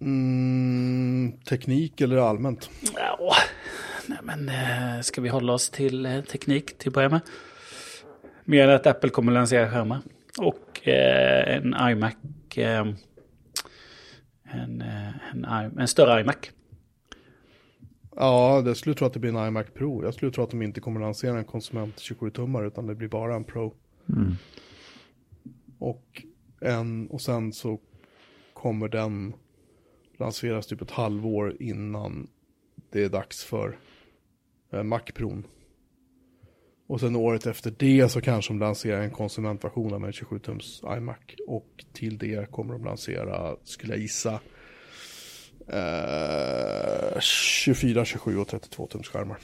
Mm, 0.00 1.32
teknik 1.48 2.00
eller 2.00 2.16
allmänt? 2.16 2.70
Ja, 2.96 3.34
nej 4.06 4.18
men 4.22 4.48
eh, 4.48 5.00
ska 5.00 5.20
vi 5.20 5.28
hålla 5.28 5.52
oss 5.52 5.70
till 5.70 6.06
eh, 6.06 6.20
teknik 6.20 6.78
till 6.78 6.88
att 6.88 6.94
börja 6.94 7.08
med? 7.08 7.20
Mer 8.44 8.68
än 8.68 8.74
att 8.74 8.86
Apple 8.86 9.10
kommer 9.10 9.32
lansera 9.32 9.70
skärmar. 9.70 10.00
Och 10.38 10.88
eh, 10.88 11.56
en 11.56 11.74
iMac. 11.90 12.14
Eh, 12.56 12.86
en, 14.42 14.84
en, 15.32 15.44
en 15.78 15.88
större 15.88 16.20
iMac. 16.20 16.36
Ja, 18.16 18.62
det 18.64 18.74
skulle 18.74 18.94
tro 18.94 19.06
att 19.06 19.12
det 19.12 19.18
blir 19.18 19.36
en 19.36 19.48
iMac 19.48 19.66
Pro. 19.74 20.04
Jag 20.04 20.14
skulle 20.14 20.32
tro 20.32 20.44
att 20.44 20.50
de 20.50 20.62
inte 20.62 20.80
kommer 20.80 21.00
lansera 21.00 21.38
en 21.38 21.44
konsument 21.44 21.96
27-tummare 21.96 22.66
utan 22.66 22.86
det 22.86 22.94
blir 22.94 23.08
bara 23.08 23.34
en 23.34 23.44
Pro. 23.44 23.74
Mm. 24.08 24.32
Och, 25.78 26.22
en, 26.60 27.06
och 27.06 27.20
sen 27.20 27.52
så 27.52 27.80
kommer 28.52 28.88
den 28.88 29.34
lanseras 30.18 30.66
typ 30.66 30.82
ett 30.82 30.90
halvår 30.90 31.56
innan 31.60 32.28
det 32.90 33.04
är 33.04 33.08
dags 33.08 33.44
för 33.44 33.78
eh, 34.72 34.82
Mac-pron. 34.82 35.46
Och 36.86 37.00
sen 37.00 37.16
året 37.16 37.46
efter 37.46 37.74
det 37.78 38.08
så 38.08 38.20
kanske 38.20 38.52
de 38.52 38.58
lanserar 38.58 39.02
en 39.02 39.10
konsumentversion 39.10 39.94
av 39.94 40.04
en 40.04 40.12
27-tums 40.12 40.96
iMac. 40.96 41.18
Och 41.46 41.84
till 41.92 42.18
det 42.18 42.50
kommer 42.50 42.72
de 42.72 42.84
lansera, 42.84 43.56
skulle 43.64 43.92
jag 43.92 44.00
gissa, 44.00 44.40
eh, 45.68 47.20
24, 47.20 48.04
27 48.04 48.38
och 48.38 48.48
32 48.48 48.86
tums 48.86 49.08
skärmar. 49.08 49.38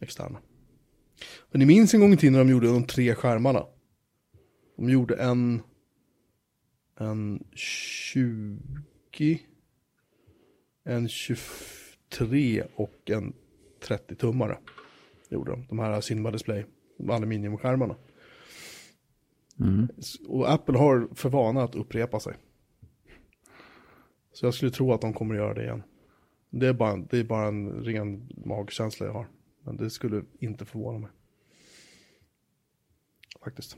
Externa. 0.00 0.38
Men 1.50 1.58
ni 1.58 1.66
minns 1.66 1.94
en 1.94 2.00
gång 2.00 2.12
i 2.12 2.16
tiden 2.16 2.32
när 2.32 2.40
de 2.40 2.50
gjorde 2.50 2.66
de 2.66 2.84
tre 2.84 3.14
skärmarna? 3.14 3.66
De 4.76 4.90
gjorde 4.90 5.14
en, 5.14 5.62
en 7.00 7.44
20, 7.54 9.38
en 10.84 11.08
23 11.08 12.64
och 12.74 13.10
en 13.10 13.32
30-tummare. 13.80 14.56
Gjorde 15.28 15.50
de, 15.50 15.66
de 15.68 15.78
här 15.78 16.00
Cinema 16.00 16.30
Display, 16.30 16.64
aluminiumskärmarna. 17.08 17.96
Mm. 19.60 19.88
Och 20.26 20.52
Apple 20.52 20.78
har 20.78 21.08
för 21.14 21.28
vana 21.28 21.62
att 21.62 21.74
upprepa 21.74 22.20
sig. 22.20 22.36
Så 24.32 24.46
jag 24.46 24.54
skulle 24.54 24.70
tro 24.70 24.92
att 24.92 25.00
de 25.00 25.12
kommer 25.12 25.34
att 25.34 25.40
göra 25.40 25.54
det 25.54 25.62
igen. 25.62 25.82
Det 26.50 26.66
är 26.66 26.72
bara, 26.72 26.96
det 26.96 27.18
är 27.18 27.24
bara 27.24 27.48
en 27.48 27.84
ren 27.84 28.28
magkänsla 28.44 29.06
jag 29.06 29.12
har. 29.12 29.28
Men 29.62 29.76
det 29.76 29.90
skulle 29.90 30.24
inte 30.38 30.64
förvåna 30.64 30.98
mig. 30.98 31.10
Faktiskt. 33.44 33.76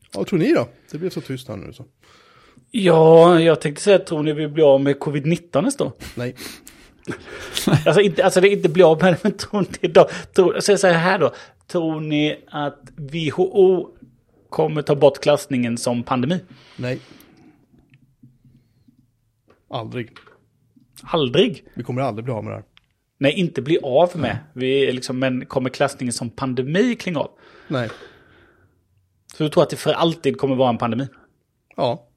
Ja, 0.00 0.18
vad 0.18 0.26
tror 0.26 0.38
ni 0.38 0.52
då? 0.52 0.68
Det 0.90 0.98
blev 0.98 1.10
så 1.10 1.20
tyst 1.20 1.48
här 1.48 1.56
nu 1.56 1.72
så. 1.72 1.84
Ja, 2.70 3.40
jag 3.40 3.60
tänkte 3.60 3.82
säga, 3.82 3.98
tror 3.98 4.22
ni 4.22 4.32
vi 4.32 4.48
blir 4.48 4.74
av 4.74 4.80
med 4.80 4.96
covid-19 4.96 5.62
nästa 5.62 5.84
år? 5.84 5.92
Nej. 6.14 6.34
Alltså, 7.86 8.00
inte, 8.00 8.24
alltså 8.24 8.40
det 8.40 8.48
är 8.48 8.52
inte 8.52 8.68
bli 8.68 8.82
av 8.82 9.02
med 9.02 9.12
det, 9.12 9.18
men 9.22 9.32
tror 9.32 9.66
ni 9.82 9.88
då, 9.88 10.08
tror, 10.34 10.60
så 10.60 10.72
jag 10.72 10.80
säger 10.80 10.98
här 10.98 11.18
då, 11.18 11.32
tror 11.66 12.00
ni 12.00 12.44
att 12.50 12.80
WHO 12.96 13.88
kommer 14.48 14.82
ta 14.82 14.94
bort 14.94 15.20
klassningen 15.20 15.78
som 15.78 16.02
pandemi? 16.02 16.40
Nej. 16.76 17.00
Aldrig. 19.70 20.10
Aldrig. 21.02 21.64
Vi 21.74 21.82
kommer 21.82 22.02
aldrig 22.02 22.24
bli 22.24 22.34
av 22.34 22.44
med 22.44 22.52
det 22.52 22.56
här. 22.56 22.64
Nej, 23.18 23.32
inte 23.32 23.62
bli 23.62 23.78
av 23.82 24.10
med. 24.14 24.38
Vi 24.52 24.88
är 24.88 24.92
liksom, 24.92 25.18
men 25.18 25.46
kommer 25.46 25.70
klassningen 25.70 26.12
som 26.12 26.30
pandemi 26.30 26.94
klinga 26.94 27.20
av? 27.20 27.30
Nej. 27.68 27.88
Så 29.36 29.42
du 29.42 29.48
tror 29.48 29.62
att 29.62 29.70
det 29.70 29.76
för 29.76 29.92
alltid 29.92 30.38
kommer 30.38 30.56
vara 30.56 30.68
en 30.68 30.78
pandemi? 30.78 31.08
Ja. 31.76 32.07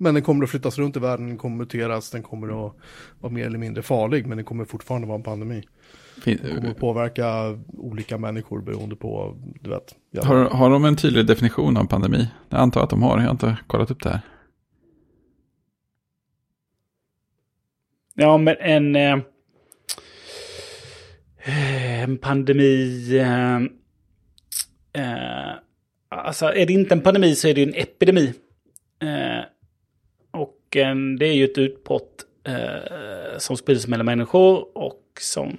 Men 0.00 0.14
den 0.14 0.22
kommer 0.22 0.44
att 0.44 0.50
flyttas 0.50 0.78
runt 0.78 0.96
i 0.96 1.00
världen, 1.00 1.28
den 1.28 1.38
kommer 1.38 1.54
att 1.54 1.58
muteras, 1.58 2.10
den 2.10 2.22
kommer 2.22 2.66
att 2.66 2.74
vara 3.20 3.32
mer 3.32 3.46
eller 3.46 3.58
mindre 3.58 3.82
farlig, 3.82 4.26
men 4.26 4.38
den 4.38 4.44
kommer 4.44 4.64
fortfarande 4.64 5.06
vara 5.06 5.16
en 5.16 5.22
pandemi. 5.22 5.62
Den 6.24 6.38
kommer 6.38 6.70
att 6.70 6.78
påverka 6.78 7.58
olika 7.68 8.18
människor 8.18 8.60
beroende 8.60 8.96
på, 8.96 9.36
du 9.60 9.70
vet. 9.70 9.94
Har, 10.24 10.44
har 10.44 10.70
de 10.70 10.84
en 10.84 10.96
tydlig 10.96 11.26
definition 11.26 11.76
av 11.76 11.84
pandemi? 11.84 12.28
Jag 12.48 12.60
antar 12.60 12.82
att 12.82 12.90
de 12.90 13.02
har, 13.02 13.18
jag 13.18 13.24
har 13.24 13.30
inte 13.30 13.56
kollat 13.66 13.90
upp 13.90 14.02
det 14.02 14.10
här. 14.10 14.20
Ja, 18.14 18.38
men 18.38 18.56
en... 18.60 18.96
Eh, 18.96 19.18
en 22.02 22.18
pandemi... 22.18 23.18
Eh, 23.18 23.56
eh, 25.02 25.52
alltså, 26.08 26.46
är 26.46 26.66
det 26.66 26.72
inte 26.72 26.94
en 26.94 27.00
pandemi 27.00 27.34
så 27.34 27.48
är 27.48 27.54
det 27.54 27.60
ju 27.60 27.66
en 27.66 27.74
epidemi. 27.74 28.34
Det 31.18 31.26
är 31.26 31.32
ju 31.32 31.44
ett 31.44 31.58
utbrott 31.58 32.24
eh, 32.44 33.38
som 33.38 33.56
sprider 33.56 33.80
sig 33.80 33.90
mellan 33.90 34.06
människor 34.06 34.78
och 34.78 35.02
som 35.20 35.56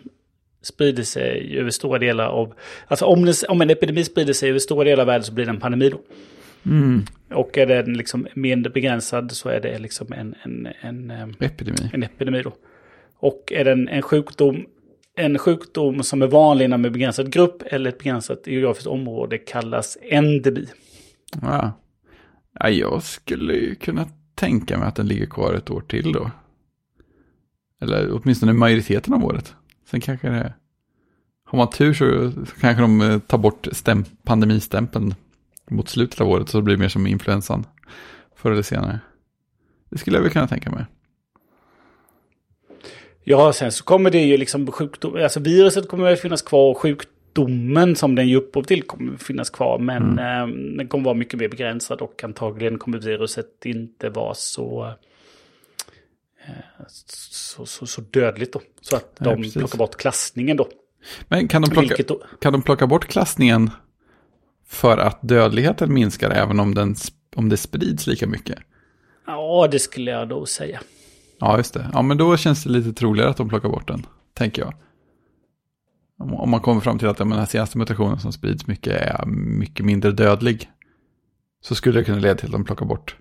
sprider 0.61 1.03
sig 1.03 1.57
över 1.57 1.69
stora 1.69 1.99
delar 1.99 2.27
av... 2.27 2.53
Alltså 2.87 3.05
om, 3.05 3.25
det, 3.25 3.43
om 3.49 3.61
en 3.61 3.69
epidemi 3.69 4.03
sprider 4.03 4.33
sig 4.33 4.49
över 4.49 4.59
stora 4.59 4.83
delar 4.83 5.01
av 5.01 5.07
världen 5.07 5.23
så 5.23 5.33
blir 5.33 5.45
det 5.45 5.51
en 5.51 5.59
pandemi 5.59 5.89
då. 5.89 6.01
Mm. 6.65 7.05
Och 7.33 7.57
är 7.57 7.65
den 7.65 7.93
liksom 7.93 8.27
mindre 8.33 8.71
begränsad 8.71 9.31
så 9.31 9.49
är 9.49 9.59
det 9.59 9.79
liksom 9.79 10.13
en, 10.13 10.35
en, 10.43 10.67
en, 10.81 11.11
eh, 11.11 11.27
Epidemi. 11.39 11.89
en 11.93 12.03
epidemi 12.03 12.41
då. 12.41 12.55
Och 13.15 13.53
är 13.55 13.65
den 13.65 13.87
en 13.87 14.01
sjukdom, 14.01 14.65
en 15.15 15.37
sjukdom 15.37 16.03
som 16.03 16.21
är 16.21 16.27
vanlig 16.27 16.65
inom 16.65 16.85
en 16.85 16.91
begränsad 16.91 17.31
grupp 17.31 17.63
eller 17.65 17.89
ett 17.89 17.97
begränsat 17.97 18.47
geografiskt 18.47 18.87
område 18.87 19.37
kallas 19.37 19.97
endemi. 20.01 20.65
Ja. 21.41 21.71
ja, 22.59 22.69
jag 22.69 23.03
skulle 23.03 23.53
ju 23.53 23.75
kunna 23.75 24.07
tänka 24.39 24.77
mig 24.77 24.87
att 24.87 24.95
den 24.95 25.07
ligger 25.07 25.25
kvar 25.25 25.53
ett 25.53 25.69
år 25.69 25.81
till 25.81 26.11
då. 26.11 26.31
Eller 27.81 28.11
åtminstone 28.11 28.53
majoriteten 28.53 29.13
av 29.13 29.25
året. 29.25 29.55
Sen 29.89 30.01
kanske 30.01 30.29
det... 30.29 30.53
Har 31.43 31.57
man 31.57 31.69
tur 31.69 31.93
så, 31.93 32.31
så 32.31 32.55
kanske 32.59 32.81
de 32.81 33.01
eh, 33.01 33.19
tar 33.19 33.37
bort 33.37 33.67
stäm, 33.71 34.05
pandemistämpeln 34.23 35.15
mot 35.69 35.89
slutet 35.89 36.21
av 36.21 36.29
året 36.29 36.49
så 36.49 36.57
det 36.57 36.63
blir 36.63 36.77
mer 36.77 36.89
som 36.89 37.07
influensan. 37.07 37.65
Förr 38.35 38.51
eller 38.51 38.61
senare. 38.61 38.99
Det 39.89 39.97
skulle 39.97 40.17
jag 40.17 40.23
väl 40.23 40.31
kunna 40.31 40.47
tänka 40.47 40.71
mig. 40.71 40.85
Ja, 43.23 43.53
sen 43.53 43.71
så 43.71 43.83
kommer 43.83 44.11
det 44.11 44.21
ju 44.21 44.37
liksom 44.37 44.71
sjukdom, 44.71 45.15
alltså 45.15 45.39
viruset 45.39 45.87
kommer 45.87 46.13
att 46.13 46.19
finnas 46.19 46.41
kvar 46.41 46.71
och 46.71 46.77
sjukdomen 47.29 47.95
som 47.95 48.15
den 48.15 48.27
ger 48.27 48.37
upphov 48.37 48.63
till 48.63 48.83
kommer 48.83 49.17
finnas 49.17 49.49
kvar. 49.49 49.79
Men 49.79 50.19
eh, 50.19 50.47
den 50.77 50.87
kommer 50.87 51.05
vara 51.05 51.15
mycket 51.15 51.39
mer 51.39 51.49
begränsad 51.49 52.01
och 52.01 52.23
antagligen 52.23 52.77
kommer 52.77 52.97
viruset 52.97 53.65
inte 53.65 54.09
vara 54.09 54.33
så, 54.33 54.93
eh, 56.47 56.85
så, 56.87 57.65
så, 57.65 57.85
så 57.85 58.01
dödligt 58.01 58.53
då. 58.53 58.61
Så 58.81 58.95
att 58.95 59.19
Nej, 59.19 59.35
de 59.35 59.41
precis. 59.41 59.53
plockar 59.53 59.77
bort 59.77 59.95
klassningen 59.97 60.57
då. 60.57 60.67
Men 61.27 61.47
kan 61.47 61.61
de, 61.61 61.71
plocka, 61.71 62.03
då, 62.07 62.21
kan 62.41 62.53
de 62.53 62.61
plocka 62.61 62.87
bort 62.87 63.05
klassningen 63.05 63.69
för 64.67 64.97
att 64.97 65.19
dödligheten 65.21 65.93
minskar 65.93 66.29
även 66.29 66.59
om, 66.59 66.75
den, 66.75 66.95
om 67.35 67.49
det 67.49 67.57
sprids 67.57 68.07
lika 68.07 68.27
mycket? 68.27 68.59
ja, 69.25 69.67
det 69.71 69.79
skulle 69.79 70.11
jag 70.11 70.29
då 70.29 70.45
säga. 70.45 70.79
Ja, 71.39 71.57
just 71.57 71.73
det. 71.73 71.89
Ja, 71.93 72.01
men 72.01 72.17
då 72.17 72.37
känns 72.37 72.63
det 72.63 72.69
lite 72.69 72.93
troligare 72.93 73.29
att 73.29 73.37
de 73.37 73.49
plockar 73.49 73.69
bort 73.69 73.87
den, 73.87 74.05
tänker 74.33 74.61
jag. 74.61 74.73
Om, 76.19 76.49
man 76.49 76.61
kommer 76.61 76.81
fram 76.81 76.99
till 76.99 77.07
att 77.07 77.17
den 77.17 77.31
här 77.31 77.45
senaste 77.45 77.77
mutationen 77.77 78.19
som 78.19 78.33
sprids 78.33 78.67
mycket 78.67 78.93
är 78.93 79.25
mycket 79.25 79.85
mindre 79.85 80.11
dödlig, 80.11 80.69
så 81.61 81.75
skulle 81.75 81.99
det 81.99 82.03
kunna 82.03 82.19
leda 82.19 82.35
till 82.35 82.45
att 82.45 82.51
de 82.51 82.65
plockar 82.65 82.85
bort 82.85 83.15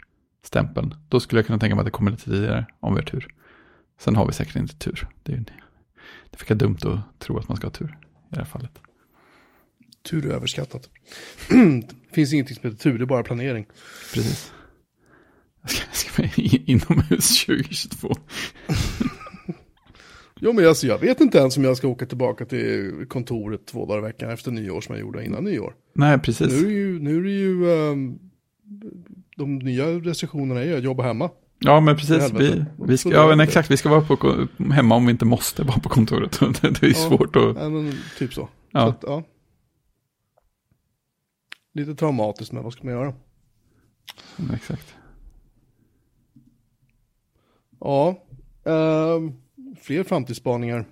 stämpeln. 0.44 0.94
Då 1.08 1.20
skulle 1.20 1.38
jag 1.38 1.46
kunna 1.46 1.58
tänka 1.58 1.74
mig 1.74 1.80
att 1.80 1.86
det 1.86 1.90
kommer 1.90 2.10
lite 2.10 2.24
tidigare, 2.24 2.66
om 2.80 2.94
vi 2.94 3.00
har 3.00 3.06
tur. 3.06 3.34
Sen 4.00 4.16
har 4.16 4.26
vi 4.26 4.32
säkert 4.32 4.56
inte 4.56 4.76
tur. 4.76 5.08
Det 5.22 5.32
är 5.32 5.36
det 5.36 5.52
fick 6.38 6.50
jag 6.50 6.58
dumt 6.58 6.78
att 6.82 7.20
tro 7.20 7.38
att 7.38 7.48
man 7.48 7.56
ska 7.56 7.66
ha 7.66 7.72
tur 7.72 7.98
i 8.30 8.34
det 8.34 8.36
här 8.36 8.44
fallet. 8.44 8.78
Tur 10.02 10.26
är 10.26 10.30
överskattat. 10.30 10.90
det 11.48 11.94
finns 12.12 12.32
ingenting 12.32 12.56
som 12.56 12.70
heter 12.70 12.82
tur, 12.82 12.98
det 12.98 13.04
är 13.04 13.06
bara 13.06 13.22
planering. 13.22 13.66
Precis. 14.14 14.52
Jag 15.62 15.70
ska, 15.70 15.84
jag 15.86 15.96
ska 15.96 16.22
vara 16.22 16.30
inomhus 16.36 17.44
2022. 17.46 18.14
Jo 20.40 20.52
men 20.52 20.69
alltså 20.69 20.86
jag 20.86 20.98
vet 20.98 21.20
inte 21.20 21.39
ens 21.39 21.56
om 21.56 21.65
jag 21.65 21.77
ska 21.77 21.89
åka 21.89 22.06
tillbaka 22.06 22.44
till 22.44 23.06
kontoret 23.09 23.66
två 23.66 23.86
dagar 23.86 23.98
i 23.98 24.02
veckan 24.02 24.31
efter 24.31 24.51
nyår 24.51 24.81
som 24.81 24.94
jag 24.94 25.01
gjorde 25.02 25.24
innan 25.24 25.44
nyår. 25.44 25.74
Nej, 25.93 26.19
precis. 26.19 26.52
Nu 26.52 26.59
är 26.59 26.65
det 26.69 26.73
ju, 26.74 27.01
nu 27.01 27.19
är 27.19 27.23
det 27.23 27.31
ju 27.31 27.73
ehm, 27.73 28.19
de 29.36 29.59
nya 29.59 29.86
restriktionerna 29.86 30.60
är 30.60 30.65
ju 30.65 30.77
att 30.77 30.82
jobba 30.85 31.02
hemma. 31.02 31.31
Ja, 31.59 31.81
men 31.81 31.97
precis. 31.97 32.32
Vi, 32.32 32.65
vi 32.86 32.98
ska, 32.98 33.10
ja, 33.10 33.27
men 33.28 33.40
exakt. 33.40 33.70
Vi 33.70 33.77
ska 33.77 33.89
vara 33.89 34.01
på, 34.01 34.47
hemma 34.73 34.94
om 34.94 35.06
vi 35.06 35.10
inte 35.12 35.24
måste 35.24 35.62
vara 35.62 35.81
på 35.81 35.89
kontoret. 35.89 36.40
Det, 36.62 36.70
det 36.81 36.82
är 36.86 36.89
Ja. 36.89 36.94
svårt 36.94 37.36
att... 37.36 37.56
Ja, 37.56 37.69
men 37.69 37.93
typ 38.19 38.35
så. 38.35 38.48
Ja. 38.70 38.81
så 38.81 38.89
att, 38.89 38.98
ja. 39.06 39.23
Lite 41.74 41.94
traumatiskt 41.94 42.52
men 42.52 42.62
vad 42.65 42.73
ska 42.73 42.85
man 42.85 42.93
göra? 42.94 43.15
Exakt. 44.55 44.94
Ja, 47.81 48.24
ehm, 48.65 49.32
fler 49.82 50.04
framtidsspaningar. 50.04 50.84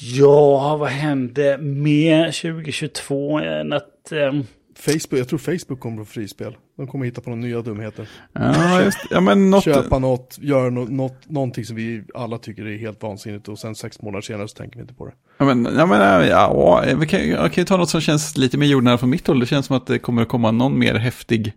Ja, 0.00 0.76
vad 0.76 0.88
hände 0.88 1.58
med 1.58 2.34
2022 2.34 3.38
än 3.38 3.72
att... 3.72 4.12
ehm, 4.12 4.44
Facebook, 4.76 5.20
jag 5.20 5.28
tror 5.28 5.38
Facebook 5.38 5.80
kommer 5.80 5.96
på 5.96 6.04
frispel. 6.04 6.56
De 6.76 6.86
kommer 6.86 7.04
hitta 7.04 7.20
på 7.20 7.30
några 7.30 7.42
nya 7.42 7.62
dumheter. 7.62 8.08
Ja, 8.32 8.82
just 8.82 8.98
Ja, 9.10 9.20
men 9.20 9.50
något... 9.50 9.64
Köpa 9.64 9.98
något, 9.98 10.38
göra 10.40 10.70
något, 10.70 10.88
något, 10.88 11.28
någonting 11.28 11.64
som 11.64 11.76
vi 11.76 12.02
alla 12.14 12.38
tycker 12.38 12.66
är 12.66 12.78
helt 12.78 13.02
vansinnigt 13.02 13.48
och 13.48 13.58
sen 13.58 13.74
sex 13.74 14.02
månader 14.02 14.22
senare 14.22 14.48
så 14.48 14.56
tänker 14.56 14.76
vi 14.76 14.82
inte 14.82 14.94
på 14.94 15.06
det. 15.06 15.12
Ja, 15.38 15.44
men, 15.44 15.68
ja, 15.76 15.86
men, 15.86 16.28
ja, 16.28 16.84
vi 16.96 17.06
kan, 17.06 17.28
jag 17.28 17.52
kan 17.52 17.62
ju 17.62 17.66
ta 17.66 17.76
något 17.76 17.90
som 17.90 18.00
känns 18.00 18.36
lite 18.36 18.58
mer 18.58 18.66
jordnära 18.66 18.98
från 18.98 19.10
mitt 19.10 19.26
håll. 19.26 19.40
Det 19.40 19.46
känns 19.46 19.66
som 19.66 19.76
att 19.76 19.86
det 19.86 19.98
kommer 19.98 20.22
att 20.22 20.28
komma 20.28 20.50
någon 20.50 20.78
mer 20.78 20.94
häftig 20.94 21.52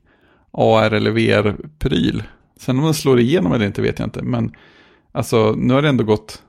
AR 0.51 0.91
eller 0.93 1.11
VR-pryl. 1.11 2.23
Sen 2.57 2.77
om 2.77 2.85
den 2.85 2.93
slår 2.93 3.19
igenom 3.19 3.51
eller 3.51 3.65
inte 3.65 3.81
vet 3.81 3.99
jag 3.99 4.05
inte. 4.05 4.23
Men 4.23 4.55
alltså, 5.11 5.55
nu 5.57 5.73
har 5.73 5.81
det 5.81 5.89
ändå 5.89 6.03
gått... 6.03 6.43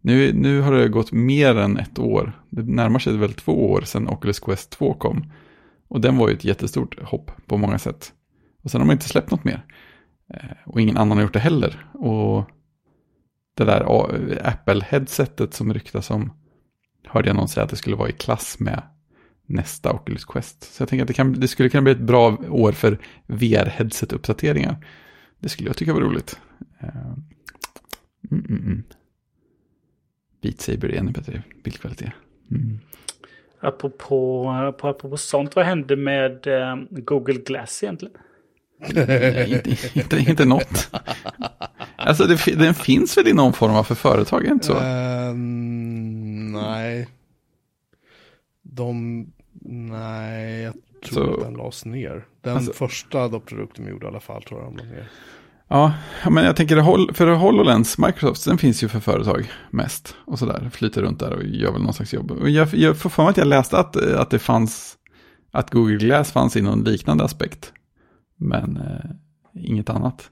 Nu, 0.00 0.32
nu 0.32 0.60
har 0.60 0.72
det 0.72 0.88
gått 0.88 1.12
mer 1.12 1.56
än 1.56 1.78
ett 1.78 1.98
år. 1.98 2.32
Det 2.50 2.62
närmar 2.62 2.98
sig 2.98 3.16
väl 3.16 3.32
två 3.32 3.70
år 3.70 3.80
sedan 3.80 4.08
Oculus 4.08 4.40
Quest 4.40 4.70
2 4.70 4.94
kom. 4.94 5.32
Och 5.88 6.00
den 6.00 6.16
var 6.16 6.28
ju 6.28 6.34
ett 6.34 6.44
jättestort 6.44 7.02
hopp 7.02 7.30
på 7.46 7.56
många 7.56 7.78
sätt. 7.78 8.12
Och 8.62 8.70
sen 8.70 8.80
har 8.80 8.86
man 8.86 8.94
inte 8.94 9.08
släppt 9.08 9.30
något 9.30 9.44
mer. 9.44 9.66
Eh, 10.34 10.56
och 10.66 10.80
ingen 10.80 10.96
annan 10.96 11.16
har 11.16 11.22
gjort 11.22 11.32
det 11.32 11.38
heller. 11.38 11.86
Och 11.92 12.50
det 13.56 13.64
där 13.64 13.82
Apple-headsetet 14.44 15.54
som 15.54 15.74
ryktas 15.74 16.10
om, 16.10 16.32
hörde 17.06 17.28
jag 17.28 17.36
någon 17.36 17.48
säga 17.48 17.64
att 17.64 17.70
det 17.70 17.76
skulle 17.76 17.96
vara 17.96 18.08
i 18.08 18.12
klass 18.12 18.56
med 18.58 18.82
nästa 19.46 19.92
Oculus 19.92 20.24
Quest. 20.24 20.74
Så 20.74 20.82
jag 20.82 20.88
tänker 20.88 21.02
att 21.02 21.08
det, 21.08 21.14
kan, 21.14 21.32
det 21.32 21.48
skulle 21.48 21.68
kunna 21.68 21.82
bli 21.82 21.92
ett 21.92 21.98
bra 21.98 22.38
år 22.50 22.72
för 22.72 22.98
VR-headset-uppdateringar. 23.26 24.76
Det 25.42 25.48
skulle 25.48 25.68
jag 25.68 25.76
tycka 25.76 25.92
var 25.92 26.00
roligt. 26.00 26.40
Uh, 26.82 26.88
mm, 28.30 28.44
mm, 28.48 28.62
mm. 28.64 28.82
Beat 30.42 30.60
Saber 30.60 30.88
är 30.88 30.98
ännu 30.98 31.12
bättre 31.12 31.42
bildkvalitet. 31.64 32.12
Mm. 32.50 32.78
Apropå, 33.60 34.72
på, 34.80 34.86
apropå 34.88 35.16
sånt, 35.16 35.56
vad 35.56 35.64
hände 35.64 35.96
med 35.96 36.46
eh, 36.46 36.76
Google 36.90 37.38
Glass 37.38 37.82
egentligen? 37.82 38.14
Nej, 38.94 39.52
inte, 39.52 39.98
inte, 39.98 40.18
inte 40.18 40.44
något. 40.44 40.90
Alltså 41.96 42.26
det, 42.26 42.58
den 42.58 42.74
finns 42.74 43.18
väl 43.18 43.28
i 43.28 43.32
någon 43.32 43.52
form 43.52 43.74
av 43.74 43.84
för 43.84 43.94
företag, 43.94 44.44
inte 44.44 44.66
så? 44.66 44.72
Uh, 44.72 45.34
nej. 46.52 47.08
De, 48.62 49.26
nej, 49.64 50.62
jag 50.62 50.74
tror 51.02 51.24
så, 51.24 51.34
att 51.34 51.40
den 51.40 51.54
lades 51.54 51.84
ner. 51.84 52.26
Den 52.40 52.56
alltså, 52.56 52.72
första 52.72 53.40
produkten 53.40 53.86
gjorde 53.86 54.06
i 54.06 54.08
alla 54.08 54.20
fall 54.20 54.42
tror 54.42 54.60
jag 54.60 54.72
de 54.72 54.76
la 54.76 54.84
ner. 54.84 55.08
Ja, 55.68 55.92
men 56.30 56.44
jag 56.44 56.56
tänker 56.56 57.12
för 57.12 57.26
HoloLens, 57.26 57.98
Microsoft, 57.98 58.44
den 58.44 58.58
finns 58.58 58.84
ju 58.84 58.88
för 58.88 59.00
företag 59.00 59.50
mest. 59.70 60.16
Och 60.24 60.38
sådär, 60.38 60.70
flyter 60.72 61.02
runt 61.02 61.20
där 61.20 61.32
och 61.32 61.44
gör 61.44 61.72
väl 61.72 61.82
någon 61.82 61.92
slags 61.92 62.14
jobb. 62.14 62.30
Och 62.30 62.50
jag, 62.50 62.74
jag 62.74 62.96
får 62.96 63.10
för 63.10 63.22
mig 63.22 63.30
att 63.30 63.36
jag 63.36 63.46
läste 63.46 63.78
att, 63.78 63.96
att 63.96 64.30
det 64.30 64.38
fanns, 64.38 64.98
att 65.50 65.70
Google 65.70 65.96
Glass 65.96 66.32
fanns 66.32 66.56
i 66.56 66.62
någon 66.62 66.84
liknande 66.84 67.24
aspekt. 67.24 67.72
Men 68.36 68.76
eh, 68.76 69.10
inget 69.54 69.90
annat. 69.90 70.30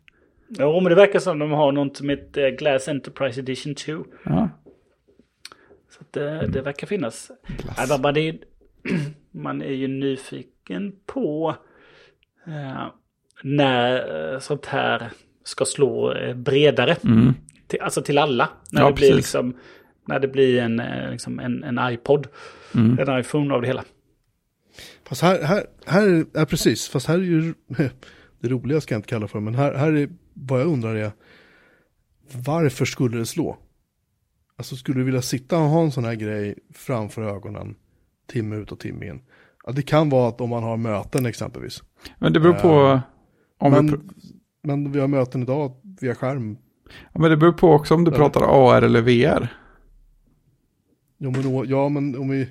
Jo, 0.49 0.81
men 0.81 0.91
det 0.91 0.95
verkar 0.95 1.19
som 1.19 1.39
de 1.39 1.51
har 1.51 1.73
något 1.73 1.97
som 1.97 2.09
heter 2.09 2.47
eh, 2.47 2.51
Glass 2.51 2.89
Enterprise 2.89 3.41
Edition 3.41 3.75
2. 3.75 3.93
Ja. 4.25 4.49
Så 5.91 6.05
det, 6.11 6.31
mm. 6.31 6.53
det 6.53 6.63
verkar 6.63 6.87
finnas. 6.87 7.31
Det, 8.15 8.39
man 9.31 9.63
är 9.63 9.73
ju 9.73 9.89
nyfiken 9.89 10.60
på 11.07 11.57
eh, 12.47 12.87
när 13.43 14.33
eh, 14.33 14.39
sånt 14.39 14.67
här 14.67 15.11
ska 15.45 15.65
slå 15.65 16.13
eh, 16.13 16.35
bredare. 16.35 16.97
Mm. 17.05 17.35
Till, 17.67 17.81
alltså 17.81 18.03
till 18.03 18.19
alla. 18.19 18.49
När, 18.71 18.81
ja, 18.83 18.87
det, 18.87 18.95
blir 18.95 19.15
liksom, 19.15 19.57
när 20.09 20.21
det 20.21 20.29
blir 20.29 20.61
en, 20.61 20.81
eh, 20.81 21.11
liksom 21.11 21.39
en, 21.39 21.65
en 21.65 21.93
iPod, 21.93 22.27
mm. 22.75 22.99
en 22.99 23.21
iPhone 23.21 23.55
av 23.55 23.61
det 23.61 23.67
hela. 23.67 23.85
Fast 25.05 25.23
här, 25.23 25.43
här, 25.43 25.67
här 25.87 26.25
är 26.35 26.45
precis, 26.45 26.89
fast 26.89 27.07
här 27.07 27.19
är 27.19 27.23
ju, 27.23 27.55
det 28.41 28.49
roliga 28.49 28.81
ska 28.81 28.95
jag 28.95 28.99
inte 28.99 29.09
kalla 29.09 29.29
för, 29.29 29.41
men 29.41 29.55
här, 29.55 29.75
här 29.75 29.93
är, 29.93 30.09
vad 30.35 30.61
jag 30.61 30.67
undrar 30.67 30.95
är, 30.95 31.13
varför 32.47 32.85
skulle 32.85 33.19
det 33.19 33.27
slå? 33.27 33.59
Alltså 34.57 34.77
skulle 34.77 35.01
du 35.01 35.05
vilja 35.05 35.23
sitta 35.23 35.59
och 35.59 35.69
ha 35.69 35.83
en 35.83 35.93
sån 35.93 36.05
här 36.05 36.15
grej 36.15 36.59
framför 36.75 37.23
ögonen, 37.23 37.75
timme 38.27 38.57
ut 38.57 38.73
och 38.73 38.81
timme 38.81 39.07
in? 39.07 39.21
Ja, 39.71 39.75
det 39.75 39.83
kan 39.83 40.09
vara 40.09 40.29
att 40.29 40.41
om 40.41 40.51
man 40.51 40.63
har 40.63 40.77
möten 40.77 41.27
exempelvis. 41.27 41.83
Men 42.19 42.33
det 42.33 42.41
beror 42.41 42.53
på, 42.53 43.01
om 43.59 43.73
men, 43.73 43.87
vi 43.87 43.97
men 44.63 44.93
vi 44.93 45.01
har 45.01 45.09
möten 45.09 45.43
idag 45.43 45.73
via 46.01 46.15
skärm. 46.15 46.57
Ja, 47.13 47.21
men 47.21 47.31
det 47.31 47.37
beror 47.37 47.53
på 47.53 47.73
också 47.73 47.95
om 47.95 48.05
du 48.05 48.11
pratar 48.11 48.41
AR 48.43 48.83
eller 48.83 49.03
VR. 49.03 49.49
Jo, 51.19 51.31
men, 51.31 51.69
ja, 51.69 51.89
men 51.89 52.19
om 52.19 52.29
vi... 52.29 52.49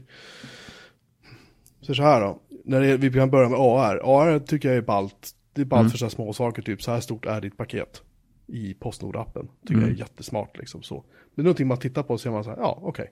Så, 1.81 1.95
så 1.95 2.03
här 2.03 2.21
då. 2.21 2.39
När 2.65 2.81
det, 2.81 2.97
vi 2.97 3.11
kan 3.11 3.29
börja 3.29 3.49
med 3.49 3.59
AR. 3.59 4.01
AR 4.03 4.39
tycker 4.39 4.69
jag 4.69 4.77
är 4.77 4.81
ballt. 4.81 5.29
Det 5.53 5.61
är 5.61 5.65
ballt 5.65 5.81
mm. 5.81 5.91
för 5.91 5.97
så 5.97 6.09
små 6.09 6.33
saker, 6.33 6.61
typ 6.61 6.81
så 6.81 6.91
här 6.91 6.99
stort 6.99 7.25
är 7.25 7.41
ditt 7.41 7.57
paket 7.57 8.01
i 8.47 8.73
Postnord-appen. 8.73 9.47
Tycker 9.61 9.73
mm. 9.73 9.81
jag 9.81 9.89
är 9.89 9.99
jättesmart 9.99 10.57
liksom 10.57 10.83
så. 10.83 11.03
Det 11.35 11.41
är 11.41 11.43
någonting 11.43 11.67
man 11.67 11.77
tittar 11.77 12.03
på 12.03 12.13
och 12.13 12.21
ser 12.21 12.31
man 12.31 12.43
så 12.43 12.49
här, 12.49 12.57
ja 12.57 12.79
okej. 12.81 12.89
Okay. 12.89 13.07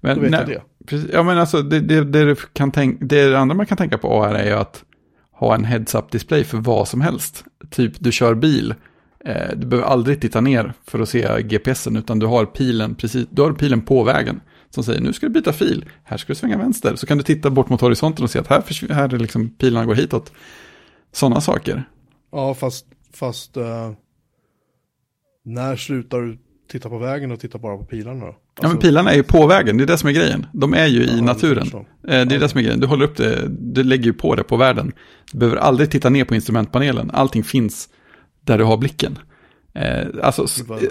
Men, 0.00 0.18
nej, 0.18 0.30
jag 0.32 0.46
det. 0.46 0.62
Precis, 0.86 1.10
ja 1.12 1.22
men 1.22 1.38
alltså 1.38 1.62
det, 1.62 1.80
det, 1.80 2.04
det, 2.04 2.36
kan 2.52 2.72
tänk, 2.72 2.98
det 3.00 3.34
andra 3.34 3.54
man 3.56 3.66
kan 3.66 3.78
tänka 3.78 3.98
på 3.98 4.24
AR 4.24 4.34
är 4.34 4.46
ju 4.46 4.52
att 4.52 4.84
ha 5.32 5.54
en 5.54 5.64
heads-up 5.64 6.10
display 6.10 6.44
för 6.44 6.58
vad 6.58 6.88
som 6.88 7.00
helst. 7.00 7.44
Typ 7.70 7.92
du 7.98 8.12
kör 8.12 8.34
bil, 8.34 8.74
eh, 9.24 9.56
du 9.56 9.66
behöver 9.66 9.88
aldrig 9.88 10.20
titta 10.20 10.40
ner 10.40 10.72
för 10.86 11.00
att 11.00 11.08
se 11.08 11.42
GPSen 11.42 11.96
utan 11.96 12.18
du 12.18 12.26
har 12.26 12.46
pilen, 12.46 12.94
precis, 12.94 13.26
du 13.30 13.42
har 13.42 13.52
pilen 13.52 13.80
på 13.80 14.04
vägen. 14.04 14.40
Som 14.70 14.84
säger 14.84 15.00
nu 15.00 15.12
ska 15.12 15.26
du 15.26 15.32
byta 15.32 15.52
fil, 15.52 15.84
här 16.04 16.16
ska 16.16 16.32
du 16.32 16.34
svänga 16.34 16.58
vänster. 16.58 16.96
Så 16.96 17.06
kan 17.06 17.18
du 17.18 17.24
titta 17.24 17.50
bort 17.50 17.68
mot 17.68 17.80
horisonten 17.80 18.24
och 18.24 18.30
se 18.30 18.38
att 18.38 18.46
här, 18.46 18.92
här 18.92 19.14
är 19.14 19.18
liksom 19.18 19.50
pilarna 19.50 19.86
går 19.86 19.94
hitåt. 19.94 20.32
Sådana 21.12 21.40
saker. 21.40 21.84
Ja, 22.32 22.54
fast, 22.54 22.86
fast 23.12 23.56
uh, 23.56 23.92
när 25.44 25.76
slutar 25.76 26.20
du 26.20 26.38
titta 26.68 26.88
på 26.88 26.98
vägen 26.98 27.30
och 27.30 27.40
titta 27.40 27.58
bara 27.58 27.76
på 27.76 27.84
pilarna 27.84 28.20
då? 28.20 28.26
Alltså... 28.26 28.42
Ja, 28.62 28.68
men 28.68 28.78
pilarna 28.78 29.10
är 29.10 29.16
ju 29.16 29.22
på 29.22 29.46
vägen, 29.46 29.76
det 29.76 29.84
är 29.84 29.86
det 29.86 29.98
som 29.98 30.08
är 30.08 30.12
grejen. 30.12 30.46
De 30.52 30.74
är 30.74 30.86
ju 30.86 31.04
ja, 31.04 31.12
i 31.12 31.20
naturen. 31.20 31.66
Eh, 31.66 31.84
det 32.02 32.12
är 32.12 32.32
ja. 32.32 32.38
det 32.38 32.48
som 32.48 32.58
är 32.58 32.62
grejen. 32.62 32.80
Du 32.80 32.86
håller 32.86 33.04
upp 33.04 33.16
det, 33.16 33.48
du 33.48 33.82
lägger 33.82 34.04
ju 34.04 34.12
på 34.12 34.34
det 34.34 34.44
på 34.44 34.56
världen. 34.56 34.92
Du 35.32 35.38
behöver 35.38 35.58
aldrig 35.58 35.90
titta 35.90 36.10
ner 36.10 36.24
på 36.24 36.34
instrumentpanelen. 36.34 37.10
Allting 37.10 37.44
finns 37.44 37.88
där 38.40 38.58
du 38.58 38.64
har 38.64 38.76
blicken. 38.76 39.18
Eh, 39.72 40.06
alltså, 40.22 40.46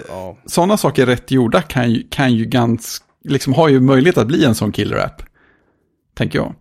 ja. 0.08 0.36
sådana 0.46 0.76
saker 0.76 1.06
rätt 1.06 1.30
gjorda 1.30 1.62
kan 1.62 1.90
ju, 1.90 2.02
kan 2.10 2.34
ju 2.34 2.44
ganska, 2.44 3.04
liksom 3.24 3.54
har 3.54 3.68
ju 3.68 3.80
möjlighet 3.80 4.18
att 4.18 4.26
bli 4.26 4.44
en 4.44 4.54
sån 4.54 4.72
killer-app. 4.72 5.22
Tänker 6.14 6.38
jag. 6.38 6.54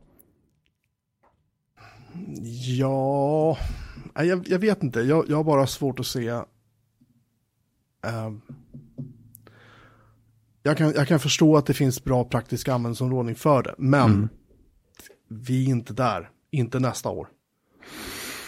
Ja, 2.77 3.57
jag, 4.15 4.47
jag 4.47 4.59
vet 4.59 4.83
inte. 4.83 4.99
Jag, 4.99 5.25
jag 5.29 5.37
har 5.37 5.43
bara 5.43 5.67
svårt 5.67 5.99
att 5.99 6.05
se. 6.05 6.29
Uh, 6.29 6.43
jag, 10.63 10.77
kan, 10.77 10.93
jag 10.95 11.07
kan 11.07 11.19
förstå 11.19 11.57
att 11.57 11.65
det 11.65 11.73
finns 11.73 12.03
bra 12.03 12.23
praktisk 12.23 12.67
användningsområden 12.67 13.35
för 13.35 13.63
det, 13.63 13.75
men 13.77 14.11
mm. 14.11 14.29
vi 15.29 15.65
är 15.65 15.69
inte 15.69 15.93
där. 15.93 16.29
Inte 16.51 16.79
nästa 16.79 17.09
år. 17.09 17.27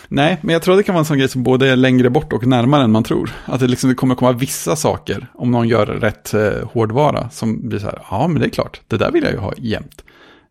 Nej, 0.08 0.40
men 0.42 0.54
jag 0.54 0.62
tror 0.62 0.78
det 0.78 0.84
kan 0.84 0.96
vara 0.96 1.00
en 1.00 1.06
sån 1.06 1.18
grej 1.18 1.30
som 1.30 1.44
både 1.44 1.70
är 1.70 1.76
längre 1.76 2.10
bort 2.10 2.34
och 2.34 2.48
närmare 2.48 2.84
än 2.84 2.92
man 2.92 3.04
tror. 3.04 3.32
Att 3.46 3.60
det, 3.60 3.68
liksom, 3.68 3.90
det 3.90 3.96
kommer 3.96 4.16
komma 4.16 4.32
vissa 4.32 4.76
saker, 4.76 5.28
om 5.34 5.52
någon 5.52 5.68
gör 5.68 5.86
rätt 5.86 6.34
eh, 6.34 6.70
hårdvara, 6.72 7.30
som 7.30 7.70
blir 7.70 7.80
så 7.80 7.86
här, 7.86 8.02
ja 8.10 8.28
men 8.28 8.42
det 8.42 8.48
är 8.48 8.50
klart, 8.50 8.82
det 8.88 8.98
där 8.98 9.12
vill 9.12 9.24
jag 9.24 9.32
ju 9.32 9.38
ha 9.38 9.54
jämt. 9.58 10.04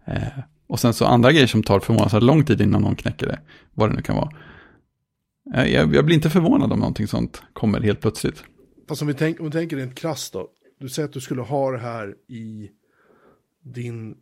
Eh, 0.06 0.22
och 0.66 0.80
sen 0.80 0.94
så 0.94 1.04
andra 1.04 1.32
grejer 1.32 1.46
som 1.46 1.62
tar 1.62 1.80
förvånansvärt 1.80 2.22
lång 2.22 2.44
tid 2.44 2.60
innan 2.60 2.82
någon 2.82 2.96
knäcker 2.96 3.26
det, 3.26 3.38
vad 3.74 3.90
det 3.90 3.96
nu 3.96 4.02
kan 4.02 4.16
vara. 4.16 4.30
Eh, 5.54 5.72
jag, 5.72 5.94
jag, 5.94 6.04
blir 6.04 6.16
inte 6.16 6.30
förvånad 6.30 6.72
om 6.72 6.78
någonting 6.78 7.08
sånt 7.08 7.42
kommer 7.52 7.80
helt 7.80 8.00
plötsligt. 8.00 8.44
Fast 8.88 9.02
om 9.02 9.08
vi, 9.08 9.14
tänk, 9.14 9.40
om 9.40 9.46
vi 9.46 9.52
tänker 9.52 9.76
rent 9.76 9.94
krasst 9.94 10.32
då, 10.32 10.48
du 10.78 10.88
säger 10.88 11.08
att 11.08 11.12
du 11.12 11.20
skulle 11.20 11.42
ha 11.42 11.70
det 11.70 11.78
här 11.78 12.14
i 12.28 12.70
din 13.62 14.16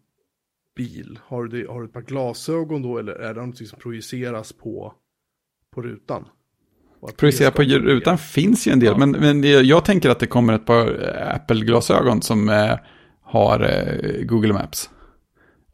bil. 0.77 1.19
Har 1.25 1.45
du, 1.45 1.67
har 1.67 1.81
du 1.81 1.87
ett 1.87 1.93
par 1.93 2.03
glasögon 2.03 2.83
då 2.83 2.99
eller 2.99 3.13
är 3.13 3.35
det 3.35 3.47
något 3.47 3.69
som 3.69 3.79
projiceras 3.79 4.53
på, 4.53 4.95
på 5.75 5.83
rutan? 5.83 6.25
Projicera 7.17 7.51
på 7.51 7.63
rutan 7.63 8.19
finns 8.19 8.67
ju 8.67 8.73
en 8.73 8.81
del, 8.81 8.89
ja. 8.99 9.07
men, 9.07 9.11
men 9.11 9.67
jag 9.67 9.85
tänker 9.85 10.11
att 10.11 10.19
det 10.19 10.27
kommer 10.27 10.53
ett 10.53 10.67
par 10.67 11.15
Apple-glasögon 11.35 12.23
som 12.23 12.49
eh, 12.49 12.77
har 13.23 13.61
eh, 13.61 14.25
Google 14.25 14.53
Maps. 14.53 14.91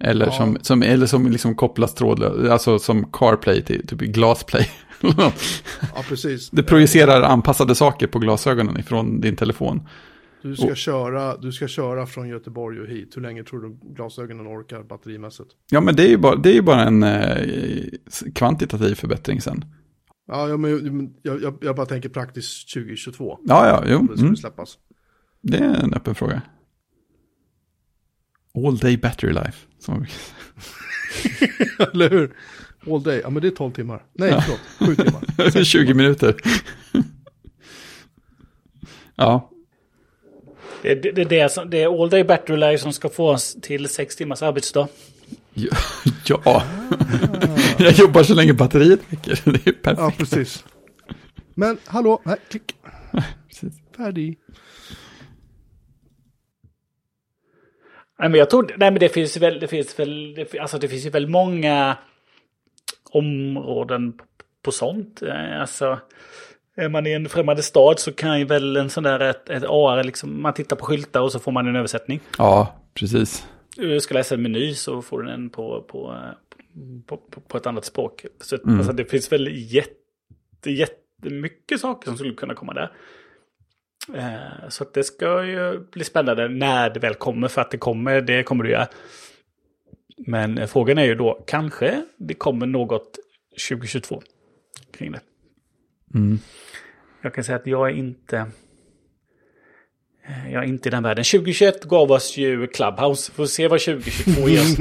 Eller 0.00 0.26
ja. 0.26 0.32
som, 0.32 0.58
som, 0.62 0.82
eller 0.82 1.06
som 1.06 1.30
liksom 1.30 1.54
kopplas 1.54 1.94
trådlöst, 1.94 2.50
alltså 2.50 2.78
som 2.78 3.12
CarPlay 3.12 3.62
till 3.62 3.86
typ 3.86 3.98
Glasplay. 3.98 4.70
ja, 5.00 5.32
precis. 6.08 6.50
Det 6.50 6.62
projicerar 6.62 7.22
anpassade 7.22 7.74
saker 7.74 8.06
på 8.06 8.18
glasögonen 8.18 8.78
ifrån 8.78 9.20
din 9.20 9.36
telefon. 9.36 9.88
Du 10.48 10.56
ska, 10.56 10.66
och, 10.66 10.76
köra, 10.76 11.36
du 11.36 11.52
ska 11.52 11.68
köra 11.68 12.06
från 12.06 12.28
Göteborg 12.28 12.80
och 12.80 12.86
hit. 12.86 13.16
Hur 13.16 13.22
länge 13.22 13.44
tror 13.44 13.60
du 13.60 13.94
glasögonen 13.94 14.48
orkar 14.48 14.82
batterimässigt? 14.82 15.50
Ja, 15.70 15.80
men 15.80 15.96
det 15.96 16.02
är 16.02 16.08
ju 16.08 16.16
bara, 16.16 16.36
det 16.36 16.56
är 16.56 16.62
bara 16.62 16.84
en 16.84 17.02
eh, 17.02 17.84
kvantitativ 18.34 18.94
förbättring 18.94 19.40
sen. 19.40 19.64
Ja, 20.26 20.48
ja 20.48 20.56
men 20.56 21.14
jag, 21.22 21.42
jag, 21.42 21.58
jag, 21.60 21.76
bara 21.76 21.86
tänker 21.86 22.08
praktiskt 22.08 22.74
2022. 22.74 23.38
Ja, 23.44 23.68
ja, 23.68 23.84
jo. 23.86 24.08
Det 24.14 24.22
mm. 24.22 24.36
släppas. 24.36 24.78
Det 25.42 25.58
är 25.58 25.84
en 25.84 25.94
öppen 25.94 26.14
fråga. 26.14 26.42
All 28.66 28.78
day 28.78 28.96
battery 28.96 29.32
life. 29.32 29.66
Som 29.78 30.06
Eller 31.92 32.10
hur? 32.10 32.36
All 32.86 33.02
day, 33.02 33.20
ja 33.24 33.30
men 33.30 33.42
det 33.42 33.48
är 33.48 33.52
12 33.52 33.72
timmar. 33.72 34.04
Nej, 34.12 34.30
ja. 34.30 34.40
förlåt, 34.40 34.98
7 34.98 35.04
timmar. 35.04 35.50
20 35.64 35.94
minuter. 35.94 36.36
ja, 39.14 39.50
det, 40.82 40.94
det, 40.94 41.12
det, 41.12 41.24
det, 41.24 41.40
är, 41.40 41.64
det 41.64 41.82
är 41.82 42.02
all 42.02 42.10
day 42.10 42.24
battery 42.24 42.56
life 42.56 42.82
som 42.82 42.92
ska 42.92 43.08
få 43.08 43.30
oss 43.30 43.56
till 43.62 43.88
sex 43.88 44.16
timmars 44.16 44.42
arbetsdag. 44.42 44.88
Ja, 45.54 45.76
ja. 46.44 46.62
jag 47.78 47.92
jobbar 47.92 48.22
så 48.22 48.34
länge 48.34 48.52
batteriet 48.52 49.00
räcker. 49.08 49.40
Det 49.52 49.66
är 49.66 49.72
perfekt. 49.72 49.98
Ja, 49.98 50.12
precis. 50.18 50.64
Men 51.54 51.78
hallå, 51.84 52.22
nej, 52.24 52.36
klick. 52.48 52.74
Färdig. 53.96 54.38
Nej, 58.18 58.28
men 58.28 58.34
jag 58.34 58.50
tror, 58.50 58.74
nej 58.76 58.90
men 58.90 59.00
det 59.00 59.08
finns 59.08 59.36
väl, 59.36 59.60
det 59.60 59.68
finns 59.68 59.98
väl, 59.98 60.34
det, 60.34 60.58
alltså 60.58 60.78
det 60.78 60.88
finns 60.88 61.06
ju 61.06 61.10
väl 61.10 61.28
många 61.28 61.96
områden 63.10 64.12
på, 64.12 64.24
på 64.62 64.72
sånt. 64.72 65.22
Eh, 65.22 65.60
alltså, 65.60 65.98
är 66.78 66.88
man 66.88 67.06
i 67.06 67.12
en 67.12 67.28
främmande 67.28 67.62
stad 67.62 67.98
så 67.98 68.12
kan 68.12 68.38
ju 68.38 68.44
väl 68.44 68.76
en 68.76 68.90
sån 68.90 69.04
där 69.04 69.20
ett, 69.20 69.50
ett 69.50 69.64
AR, 69.64 70.04
liksom, 70.04 70.42
man 70.42 70.54
tittar 70.54 70.76
på 70.76 70.84
skyltar 70.84 71.20
och 71.20 71.32
så 71.32 71.38
får 71.38 71.52
man 71.52 71.66
en 71.66 71.76
översättning. 71.76 72.20
Ja, 72.38 72.80
precis. 72.94 73.46
Du 73.76 74.00
ska 74.00 74.14
läsa 74.14 74.34
en 74.34 74.42
meny 74.42 74.74
så 74.74 75.02
får 75.02 75.22
du 75.22 75.28
den 75.28 75.50
på, 75.50 75.82
på, 75.82 76.20
på, 77.06 77.16
på, 77.16 77.40
på 77.40 77.56
ett 77.56 77.66
annat 77.66 77.84
språk. 77.84 78.24
Så 78.40 78.56
mm. 78.56 78.78
alltså, 78.78 78.92
det 78.92 79.04
finns 79.04 79.32
väl 79.32 79.72
jätte, 79.74 80.70
jättemycket 80.70 81.80
saker 81.80 82.06
som 82.08 82.16
skulle 82.16 82.34
kunna 82.34 82.54
komma 82.54 82.74
där. 82.74 82.92
Eh, 84.14 84.68
så 84.68 84.84
det 84.94 85.04
ska 85.04 85.44
ju 85.44 85.78
bli 85.92 86.04
spännande 86.04 86.48
när 86.48 86.90
det 86.90 87.00
väl 87.00 87.14
kommer, 87.14 87.48
för 87.48 87.60
att 87.60 87.70
det 87.70 87.78
kommer, 87.78 88.20
det 88.20 88.42
kommer 88.42 88.64
det 88.64 88.70
göra. 88.70 88.88
Men 90.26 90.68
frågan 90.68 90.98
är 90.98 91.04
ju 91.04 91.14
då, 91.14 91.44
kanske 91.46 92.02
det 92.16 92.34
kommer 92.34 92.66
något 92.66 93.18
2022 93.68 94.22
kring 94.92 95.12
det. 95.12 95.20
Mm. 96.14 96.38
Jag 97.22 97.34
kan 97.34 97.44
säga 97.44 97.56
att 97.56 97.66
jag 97.66 97.90
är 97.90 97.94
inte... 97.94 98.36
Eh, 100.26 100.52
jag 100.52 100.64
är 100.64 100.68
inte 100.68 100.88
i 100.88 100.90
den 100.90 101.02
världen. 101.02 101.24
2021 101.24 101.84
gav 101.84 102.10
oss 102.10 102.36
ju 102.36 102.66
Clubhouse. 102.66 103.32
Får 103.32 103.46
se 103.46 103.68
vad 103.68 103.80
2022 103.80 104.48
ger 104.48 104.60
oss. 104.60 104.76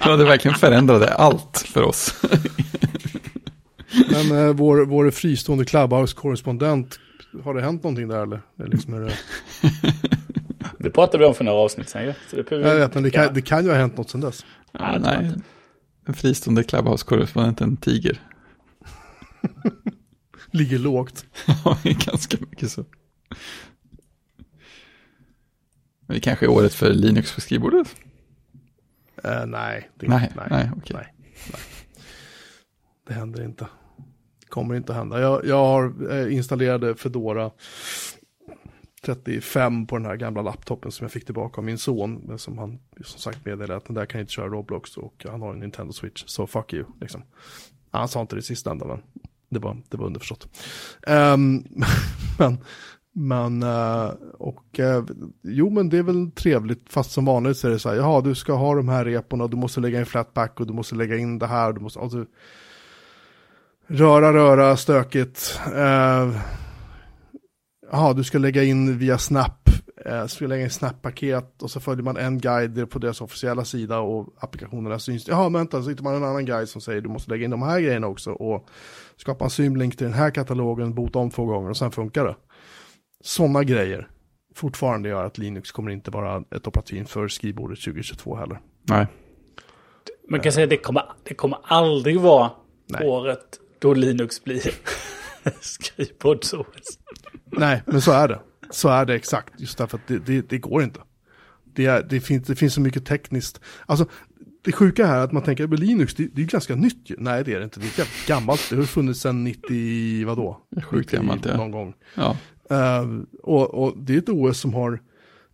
ja, 0.00 0.16
det 0.16 0.24
verkligen 0.24 0.54
förändrade 0.54 1.14
allt 1.14 1.58
för 1.58 1.82
oss. 1.82 2.22
Men 4.10 4.38
eh, 4.38 4.52
vår, 4.54 4.84
vår 4.84 5.10
fristående 5.10 5.64
Clubhouse-korrespondent, 5.64 6.98
har 7.44 7.54
det 7.54 7.62
hänt 7.62 7.82
någonting 7.82 8.08
där 8.08 8.22
eller? 8.22 8.40
Det, 8.56 8.66
liksom 8.66 8.94
är 8.94 9.00
det... 9.00 9.12
det 10.78 10.90
pratade 10.90 11.18
vi 11.18 11.24
om 11.24 11.34
för 11.34 11.44
några 11.44 11.58
avsnitt 11.58 11.88
sedan 11.88 12.04
ju. 12.04 12.14
jag 12.50 12.74
vet, 12.74 12.94
men 12.94 13.02
det 13.02 13.10
kan, 13.10 13.34
det 13.34 13.42
kan 13.42 13.64
ju 13.64 13.70
ha 13.70 13.76
hänt 13.76 13.96
något 13.96 14.10
sedan 14.10 14.20
dess. 14.20 14.46
Ja, 14.72 14.98
nej, 15.00 15.32
den 16.06 16.14
fristående 16.14 16.62
Clubhouse-korrespondenten 16.62 17.76
Tiger. 17.76 18.20
Ligger 20.50 20.78
lågt. 20.78 21.26
ja, 21.64 21.78
ganska 21.84 22.36
mycket 22.40 22.70
så. 22.70 22.84
Men 26.06 26.14
det 26.14 26.20
kanske 26.20 26.46
är 26.46 26.50
året 26.50 26.74
för 26.74 26.90
Linux 26.90 27.34
på 27.34 27.40
skrivbordet? 27.40 27.96
Uh, 29.24 29.46
nej, 29.46 29.90
det, 29.94 30.08
nej, 30.08 30.32
nej, 30.36 30.46
nej, 30.50 30.70
okay. 30.76 30.96
nej, 30.96 31.14
nej. 31.52 31.60
Det 33.06 33.14
händer 33.14 33.44
inte. 33.44 33.66
Kommer 34.48 34.74
inte 34.74 34.92
att 34.92 34.98
hända. 34.98 35.20
Jag, 35.20 35.44
jag 35.44 35.64
har 35.64 36.12
eh, 36.12 36.34
installerade 36.34 36.94
Fedora 36.94 37.50
35 39.02 39.86
på 39.86 39.96
den 39.96 40.06
här 40.06 40.16
gamla 40.16 40.42
laptopen 40.42 40.92
som 40.92 41.04
jag 41.04 41.12
fick 41.12 41.24
tillbaka 41.24 41.60
av 41.60 41.64
min 41.64 41.78
son. 41.78 42.38
Som 42.38 42.58
han 42.58 42.78
som 43.04 43.20
sagt 43.20 43.44
meddelade 43.44 43.76
att 43.76 43.84
den 43.84 43.94
där 43.94 44.06
kan 44.06 44.20
inte 44.20 44.32
köra 44.32 44.48
Roblox 44.48 44.96
och 44.96 45.26
han 45.28 45.42
har 45.42 45.52
en 45.52 45.60
Nintendo 45.60 45.92
Switch. 45.92 46.24
Så 46.26 46.46
fuck 46.46 46.72
you. 46.72 46.84
Liksom. 47.00 47.22
Han 47.90 48.08
sa 48.08 48.20
inte 48.20 48.36
det 48.36 48.42
sista 48.42 48.70
ända 48.70 48.86
men 48.86 49.02
det 49.50 49.58
var, 49.58 49.82
det 49.88 49.96
var 49.96 50.06
underförstått. 50.06 50.48
Um, 51.06 51.64
men, 52.38 52.58
men, 53.12 53.62
uh, 53.62 54.12
och 54.38 54.78
uh, 54.78 55.04
jo 55.42 55.70
men 55.70 55.88
det 55.88 55.98
är 55.98 56.02
väl 56.02 56.30
trevligt, 56.30 56.92
fast 56.92 57.10
som 57.10 57.24
vanligt 57.24 57.56
så 57.56 57.68
är 57.68 57.72
det 57.72 57.78
så 57.78 57.88
här, 57.88 57.96
jaha 57.96 58.20
du 58.20 58.34
ska 58.34 58.52
ha 58.52 58.74
de 58.74 58.88
här 58.88 59.04
reporna, 59.04 59.46
du 59.46 59.56
måste 59.56 59.80
lägga 59.80 59.98
in 59.98 60.06
flatback 60.06 60.60
och 60.60 60.66
du 60.66 60.72
måste 60.72 60.94
lägga 60.94 61.16
in 61.16 61.38
det 61.38 61.46
här, 61.46 61.72
du 61.72 61.80
måste, 61.80 62.00
alltså, 62.00 62.24
röra, 63.86 64.32
röra, 64.32 64.76
stökigt. 64.76 65.60
Uh, 65.66 66.40
jaha, 67.92 68.12
du 68.12 68.24
ska 68.24 68.38
lägga 68.38 68.64
in 68.64 68.98
via 68.98 69.18
Snap, 69.18 69.70
uh, 70.10 70.26
ska 70.26 70.46
lägga 70.46 70.64
in 70.64 70.70
Snap-paket 70.70 71.62
och 71.62 71.70
så 71.70 71.80
följer 71.80 72.04
man 72.04 72.16
en 72.16 72.38
guide 72.38 72.90
på 72.90 72.98
deras 72.98 73.20
officiella 73.20 73.64
sida 73.64 73.98
och 73.98 74.34
applikationerna 74.38 74.98
syns. 74.98 75.28
Jaha, 75.28 75.48
vänta, 75.48 75.82
så 75.82 75.88
hittar 75.88 76.04
man 76.04 76.14
en 76.14 76.24
annan 76.24 76.44
guide 76.44 76.68
som 76.68 76.80
säger 76.80 77.00
du 77.00 77.08
måste 77.08 77.30
lägga 77.30 77.44
in 77.44 77.50
de 77.50 77.62
här 77.62 77.80
grejerna 77.80 78.06
också 78.06 78.30
och 78.30 78.68
skapa 79.20 79.44
en 79.44 79.50
symlink 79.50 79.96
till 79.96 80.06
den 80.06 80.14
här 80.14 80.30
katalogen, 80.30 80.94
bota 80.94 81.18
om 81.18 81.30
två 81.30 81.44
gånger 81.44 81.70
och 81.70 81.76
sen 81.76 81.90
funkar 81.90 82.24
det. 82.24 82.36
Sådana 83.24 83.64
grejer 83.64 84.08
fortfarande 84.54 85.08
gör 85.08 85.24
att 85.24 85.38
Linux 85.38 85.72
kommer 85.72 85.90
inte 85.90 86.10
vara 86.10 86.44
ett 86.56 86.66
operativ 86.66 87.04
för 87.04 87.28
skrivbordet 87.28 87.80
2022 87.80 88.36
heller. 88.36 88.60
Nej. 88.82 89.06
Man 90.28 90.40
kan 90.40 90.52
säga 90.52 90.64
att 90.64 90.70
det 90.70 90.76
kommer, 90.76 91.02
det 91.22 91.34
kommer 91.34 91.58
aldrig 91.62 92.20
vara 92.20 92.50
Nej. 92.86 93.08
året 93.08 93.60
då 93.78 93.94
Linux 93.94 94.44
blir 94.44 94.60
skrivbords-OS. 95.60 96.98
Nej, 97.44 97.82
men 97.86 98.00
så 98.00 98.12
är 98.12 98.28
det. 98.28 98.40
Så 98.70 98.88
är 98.88 99.04
det 99.04 99.14
exakt, 99.14 99.60
just 99.60 99.78
därför 99.78 99.98
att 99.98 100.06
det, 100.06 100.18
det, 100.18 100.48
det 100.48 100.58
går 100.58 100.82
inte. 100.82 101.00
Det, 101.64 101.86
är, 101.86 102.02
det, 102.02 102.20
finns, 102.20 102.46
det 102.46 102.56
finns 102.56 102.74
så 102.74 102.80
mycket 102.80 103.06
tekniskt. 103.06 103.60
Alltså, 103.86 104.06
det 104.62 104.72
sjuka 104.72 105.06
här 105.06 105.18
är 105.18 105.24
att 105.24 105.32
man 105.32 105.42
tänker 105.42 105.64
att 105.64 105.78
Linux, 105.78 106.14
det, 106.14 106.26
det 106.34 106.42
är 106.42 106.46
ganska 106.46 106.76
nytt 106.76 107.10
ju. 107.10 107.16
Nej, 107.18 107.44
det 107.44 107.54
är 107.54 107.58
det 107.58 107.64
inte. 107.64 107.80
Det 107.80 107.98
är 107.98 108.26
gammalt. 108.26 108.70
Det 108.70 108.76
har 108.76 108.82
funnits 108.82 109.20
sedan 109.20 109.44
90, 109.44 110.26
vadå? 110.26 110.60
Sjukt 110.82 111.10
gammalt, 111.10 111.46
ja. 111.46 111.56
Någon 111.56 111.70
gång. 111.70 111.94
Ja. 112.14 112.36
Uh, 112.72 113.22
och, 113.42 113.74
och, 113.74 113.98
det 113.98 114.14
är 114.14 114.18
ett 114.18 114.28
OS 114.28 114.60
som 114.60 114.74
har 114.74 115.00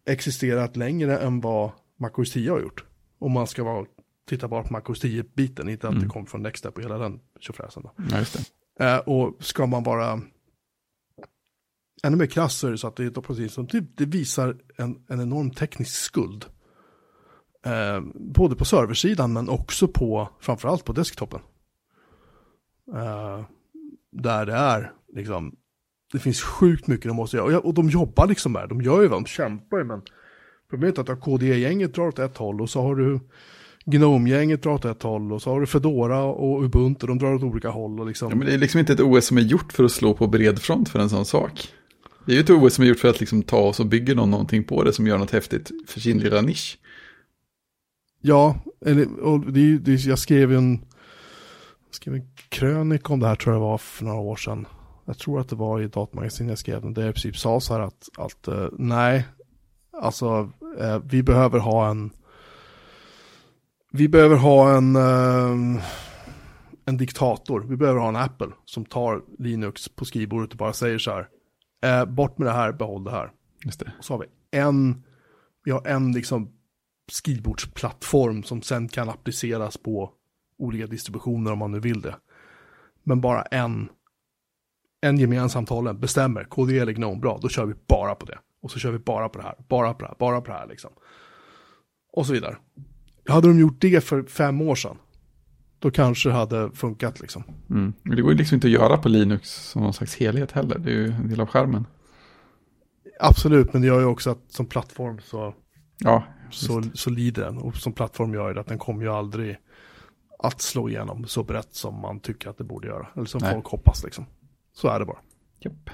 existerat 0.07 0.77
längre 0.77 1.19
än 1.19 1.41
vad 1.41 1.70
MacOS 2.01 2.33
10 2.33 2.51
har 2.51 2.61
gjort. 2.61 2.85
Om 3.19 3.33
man 3.33 3.47
ska 3.47 3.65
vara, 3.65 3.87
titta 4.28 4.49
bara 4.49 4.62
på 4.62 4.73
MacOS 4.73 5.05
10-biten, 5.05 5.69
inte 5.69 5.89
att 5.89 5.93
mm. 5.95 6.05
det 6.05 6.09
kom 6.09 6.27
från 6.27 6.43
Nextstep 6.43 6.77
och 6.77 6.83
hela 6.83 6.99
den 6.99 7.20
tjofräsen. 7.41 7.83
Ja. 8.78 8.97
Uh, 8.97 8.99
och 9.09 9.37
ska 9.41 9.66
man 9.66 9.83
vara 9.83 10.20
ännu 12.03 12.16
mer 12.16 12.27
krass 12.27 12.57
så 12.57 12.66
är 12.66 12.70
det 12.70 12.78
så 12.78 12.89
att 12.89 12.97
det 12.97 13.05
är 13.05 13.19
operativ 13.19 13.49
som 13.49 13.66
det, 13.66 13.81
det 13.97 14.05
visar 14.05 14.57
en, 14.77 15.05
en 15.09 15.20
enorm 15.20 15.51
teknisk 15.51 15.95
skuld. 15.95 16.47
Eh, 17.66 18.01
både 18.14 18.56
på 18.56 18.64
serversidan 18.64 19.32
men 19.32 19.48
också 19.48 19.88
på, 19.88 20.28
framförallt 20.40 20.84
på 20.84 20.93
desktopen. 20.93 21.40
Eh, 22.94 23.40
där 24.12 24.47
det 24.47 24.52
är, 24.52 24.93
liksom, 25.14 25.56
det 26.12 26.18
finns 26.18 26.43
sjukt 26.43 26.86
mycket 26.86 27.06
de 27.06 27.16
måste 27.16 27.36
göra. 27.36 27.60
Och, 27.60 27.74
de 27.74 27.90
jobbar 27.90 28.26
liksom 28.26 28.52
med 28.52 28.68
de 28.68 28.82
gör 28.82 29.02
ju 29.02 29.09
vad 29.09 29.22
de 29.22 29.26
kämpar 29.26 29.78
ju 29.78 29.84
men 29.84 30.02
problemet 30.70 30.98
är 30.98 31.12
att 31.12 31.20
KDE-gänget 31.20 31.94
drar 31.94 32.09
åt 32.09 32.18
ett 32.18 32.36
håll 32.36 32.60
och 32.60 32.70
så 32.70 32.82
har 32.82 32.97
du 32.97 33.20
Gnome-gänget 33.84 34.62
drar 34.62 34.72
åt 34.72 34.84
ett 34.84 35.02
håll 35.02 35.32
och 35.32 35.43
så 35.43 35.51
har 35.51 35.60
du 35.60 35.66
Fedora 35.66 36.22
och 36.22 36.64
Ubuntu, 36.64 37.06
de 37.06 37.18
drar 37.18 37.34
åt 37.34 37.43
olika 37.43 37.68
håll. 37.68 38.01
Och 38.01 38.06
liksom... 38.06 38.30
ja, 38.30 38.36
men 38.36 38.47
det 38.47 38.55
är 38.55 38.59
liksom 38.59 38.80
inte 38.80 38.93
ett 38.93 39.01
OS 39.01 39.26
som 39.26 39.38
är 39.38 39.43
gjort 39.43 39.72
för 39.72 39.84
att 39.84 39.93
slå 39.93 40.14
på 40.14 40.26
bred 40.26 40.59
front 40.59 40.88
för 40.88 40.98
en 40.98 41.10
sån 41.10 41.24
sak. 41.24 41.68
Det 42.26 42.32
är 42.32 42.36
ju 42.36 42.40
ett 42.40 42.51
OS 42.51 42.74
som 42.74 42.84
är 42.84 42.88
gjort 42.88 42.98
för 42.98 43.09
att 43.09 43.20
liksom 43.20 43.43
ta 43.43 43.59
oss 43.59 43.80
och 43.80 43.86
bygga 43.86 44.14
någon 44.14 44.30
någonting 44.30 44.64
på 44.64 44.82
det 44.82 44.93
som 44.93 45.06
gör 45.06 45.18
något 45.18 45.30
häftigt 45.30 45.70
för 45.86 46.01
sin 46.01 46.18
lilla 46.18 46.40
nisch. 46.40 46.78
Ja, 48.27 48.57
och 49.23 49.53
det, 49.53 49.78
det, 49.78 50.05
jag 50.05 50.19
skrev 50.19 50.53
en, 50.53 50.85
skrev 51.90 52.15
en 52.15 52.31
krönika 52.48 53.12
om 53.12 53.20
det 53.20 53.28
här 53.28 53.35
tror 53.35 53.55
jag 53.55 53.61
var 53.61 53.78
för 53.78 54.05
några 54.05 54.20
år 54.20 54.36
sedan. 54.36 54.66
Jag 55.05 55.19
tror 55.19 55.40
att 55.40 55.48
det 55.48 55.57
var 55.57 55.81
i 55.81 55.89
datamagasin 55.89 56.48
jag 56.48 56.59
skrev 56.59 56.82
den, 56.82 56.94
där 56.94 57.03
jag 57.03 57.11
i 57.11 57.12
princip 57.12 57.36
sa 57.36 57.61
så 57.61 57.74
här 57.74 57.81
att, 57.81 58.09
att 58.19 58.48
uh, 58.48 58.69
nej, 58.73 59.27
alltså 59.93 60.40
uh, 60.81 60.98
vi 61.05 61.23
behöver 61.23 61.59
ha 61.59 61.90
en, 61.90 62.11
vi 63.93 64.09
behöver 64.09 64.36
ha 64.36 64.77
en, 64.77 64.97
uh, 64.97 65.82
en 66.85 66.97
diktator, 66.97 67.61
vi 67.69 67.77
behöver 67.77 68.01
ha 68.01 68.09
en 68.09 68.16
Apple 68.16 68.51
som 68.65 68.85
tar 68.85 69.23
Linux 69.39 69.89
på 69.89 70.05
skrivbordet 70.05 70.51
och 70.53 70.59
bara 70.59 70.73
säger 70.73 70.98
så 70.98 71.11
här, 71.11 72.07
bort 72.07 72.39
med 72.39 72.48
det 72.48 72.53
här, 72.53 72.73
behåll 72.73 73.05
det 73.05 73.11
här. 73.11 73.31
Just 73.65 73.81
det. 73.81 73.93
Och 73.98 74.05
så 74.05 74.15
har 74.15 74.19
vi 74.19 74.59
en, 74.59 75.03
vi 75.65 75.70
har 75.70 75.86
en 75.86 76.12
liksom 76.12 76.56
skrivbordsplattform 77.12 78.43
som 78.43 78.62
sen 78.62 78.89
kan 78.89 79.09
appliceras 79.09 79.77
på 79.77 80.12
olika 80.59 80.87
distributioner 80.87 81.53
om 81.53 81.59
man 81.59 81.73
nu 81.73 81.81
vill 81.81 82.01
det. 82.01 82.16
Men 83.03 83.20
bara 83.20 83.43
en, 83.43 83.89
en 85.01 85.19
gemensam 85.19 85.66
talen 85.66 86.01
bestämmer, 86.01 86.45
KDE 86.45 86.78
eller 86.78 86.93
GNOME, 86.93 87.20
bra, 87.20 87.39
då 87.43 87.49
kör 87.49 87.66
vi 87.66 87.74
bara 87.89 88.15
på 88.15 88.27
det. 88.27 88.39
Och 88.62 88.70
så 88.70 88.78
kör 88.78 88.91
vi 88.91 88.99
bara 88.99 89.28
på 89.28 89.39
det 89.39 89.45
här, 89.45 89.55
bara 89.69 89.95
på 89.95 90.03
det 90.03 90.09
här, 90.09 90.16
bara 90.19 90.41
på 90.41 90.53
det 90.53 90.59
här 90.59 90.66
liksom. 90.66 90.91
Och 92.12 92.27
så 92.27 92.33
vidare. 92.33 92.57
Hade 93.28 93.49
de 93.49 93.59
gjort 93.59 93.81
det 93.81 94.05
för 94.05 94.23
fem 94.23 94.61
år 94.61 94.74
sedan, 94.74 94.97
då 95.78 95.91
kanske 95.91 96.28
det 96.28 96.35
hade 96.35 96.70
funkat 96.70 97.20
liksom. 97.20 97.45
Mm. 97.70 97.93
Men 98.03 98.16
det 98.16 98.23
går 98.23 98.33
ju 98.33 98.39
liksom 98.39 98.55
inte 98.55 98.66
att 98.66 98.73
göra 98.73 98.97
på 98.97 99.09
Linux 99.09 99.51
som 99.51 99.83
någon 99.83 99.93
slags 99.93 100.16
helhet 100.16 100.53
heller, 100.53 100.78
det 100.78 100.91
är 100.91 100.95
ju 100.95 101.12
en 101.12 101.28
del 101.28 101.41
av 101.41 101.47
skärmen. 101.47 101.87
Absolut, 103.20 103.73
men 103.73 103.83
det 103.83 103.89
gör 103.89 104.01
ju 104.01 104.07
också 104.07 104.31
att 104.31 104.45
som 104.49 104.66
plattform 104.66 105.19
så 105.24 105.55
Ja, 105.99 106.24
så, 106.51 106.82
så 106.94 107.10
lider 107.10 107.44
den. 107.44 107.59
Och 107.59 107.77
som 107.77 107.93
plattform 107.93 108.35
gör 108.35 108.55
det 108.55 108.60
att 108.60 108.66
den 108.66 108.78
kommer 108.78 109.02
ju 109.02 109.09
aldrig 109.09 109.59
att 110.39 110.60
slå 110.60 110.89
igenom 110.89 111.27
så 111.27 111.43
brett 111.43 111.74
som 111.74 112.01
man 112.01 112.20
tycker 112.20 112.51
att 112.51 112.59
det 112.59 112.64
borde 112.64 112.89
göra. 112.89 113.06
Eller 113.14 113.24
som 113.24 113.40
nej. 113.43 113.52
folk 113.52 113.66
hoppas 113.66 114.05
liksom. 114.05 114.27
Så 114.73 114.89
är 114.89 114.98
det 114.98 115.05
bara. 115.05 115.18
Japp. 115.60 115.90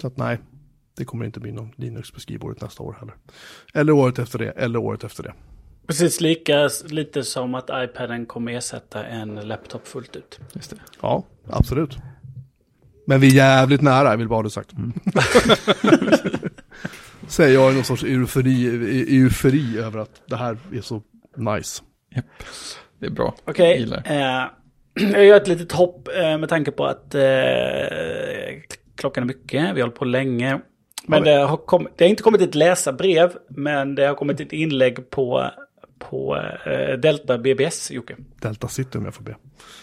Så 0.00 0.06
att 0.06 0.16
nej, 0.16 0.38
det 0.96 1.04
kommer 1.04 1.24
inte 1.24 1.40
bli 1.40 1.52
någon 1.52 1.72
Linux 1.76 2.10
på 2.10 2.20
skrivbordet 2.20 2.62
nästa 2.62 2.82
år 2.82 2.96
heller. 3.00 3.14
Eller 3.74 3.92
året 3.92 4.18
efter 4.18 4.38
det, 4.38 4.50
eller 4.50 4.78
året 4.78 5.04
efter 5.04 5.22
det. 5.22 5.34
Precis 5.86 6.20
lika 6.20 6.70
lite 6.88 7.24
som 7.24 7.54
att 7.54 7.70
iPaden 7.72 8.26
kommer 8.26 8.52
ersätta 8.52 9.04
en 9.04 9.34
laptop 9.34 9.86
fullt 9.86 10.16
ut. 10.16 10.40
Just 10.52 10.70
det. 10.70 10.76
Ja, 11.00 11.24
absolut. 11.46 11.98
Men 13.06 13.20
vi 13.20 13.26
är 13.26 13.34
jävligt 13.34 13.80
nära, 13.82 14.10
jag 14.10 14.16
vill 14.16 14.28
bara 14.28 14.36
ha 14.36 14.42
det 14.42 14.50
sagt. 14.50 14.72
Mm. 14.72 14.92
Säger 17.30 17.54
jag 17.54 17.72
i 17.72 17.74
någon 17.74 17.84
sorts 17.84 18.04
eufori, 18.04 18.66
eufori 19.18 19.78
över 19.78 19.98
att 19.98 20.22
det 20.26 20.36
här 20.36 20.58
är 20.72 20.80
så 20.80 21.02
nice. 21.36 21.82
Yep. 22.16 22.24
Det 22.98 23.06
är 23.06 23.10
bra. 23.10 23.34
Okej. 23.44 23.86
Okay, 23.86 24.16
eh, 24.16 24.46
jag 24.94 25.24
gör 25.24 25.36
ett 25.36 25.48
litet 25.48 25.72
hopp 25.72 26.08
eh, 26.08 26.38
med 26.38 26.48
tanke 26.48 26.70
på 26.70 26.86
att 26.86 27.14
eh, 27.14 27.22
klockan 28.96 29.22
är 29.22 29.26
mycket. 29.26 29.62
Vi 29.62 29.66
har 29.66 29.80
hållit 29.80 29.94
på 29.94 30.04
länge. 30.04 30.60
Men 31.06 31.22
det 31.22 31.30
har, 31.30 31.56
kommit, 31.56 31.92
det 31.96 32.04
har 32.04 32.10
inte 32.10 32.22
kommit 32.22 32.40
ett 32.40 32.54
läsarbrev, 32.54 33.32
men 33.48 33.94
det 33.94 34.06
har 34.06 34.14
kommit 34.14 34.40
ett 34.40 34.52
inlägg 34.52 35.10
på, 35.10 35.50
på 35.98 36.36
eh, 36.66 36.98
Delta 36.98 37.38
BBS, 37.38 37.90
Jocke. 37.90 38.16
Delta 38.40 38.68
City 38.68 38.98
om 38.98 39.04
jag 39.04 39.14
får 39.14 39.24
be. 39.24 39.36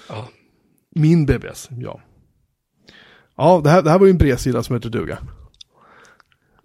Ja. 0.10 0.28
Min 0.95 1.26
BBS, 1.26 1.69
ja. 1.72 2.02
Ja, 3.38 3.61
det 3.64 3.69
här, 3.69 3.82
det 3.82 3.90
här 3.90 3.99
var 3.99 4.06
ju 4.06 4.11
en 4.11 4.18
bredsida 4.18 4.64
som 4.64 4.76
heter 4.76 4.90
duga. 4.90 5.18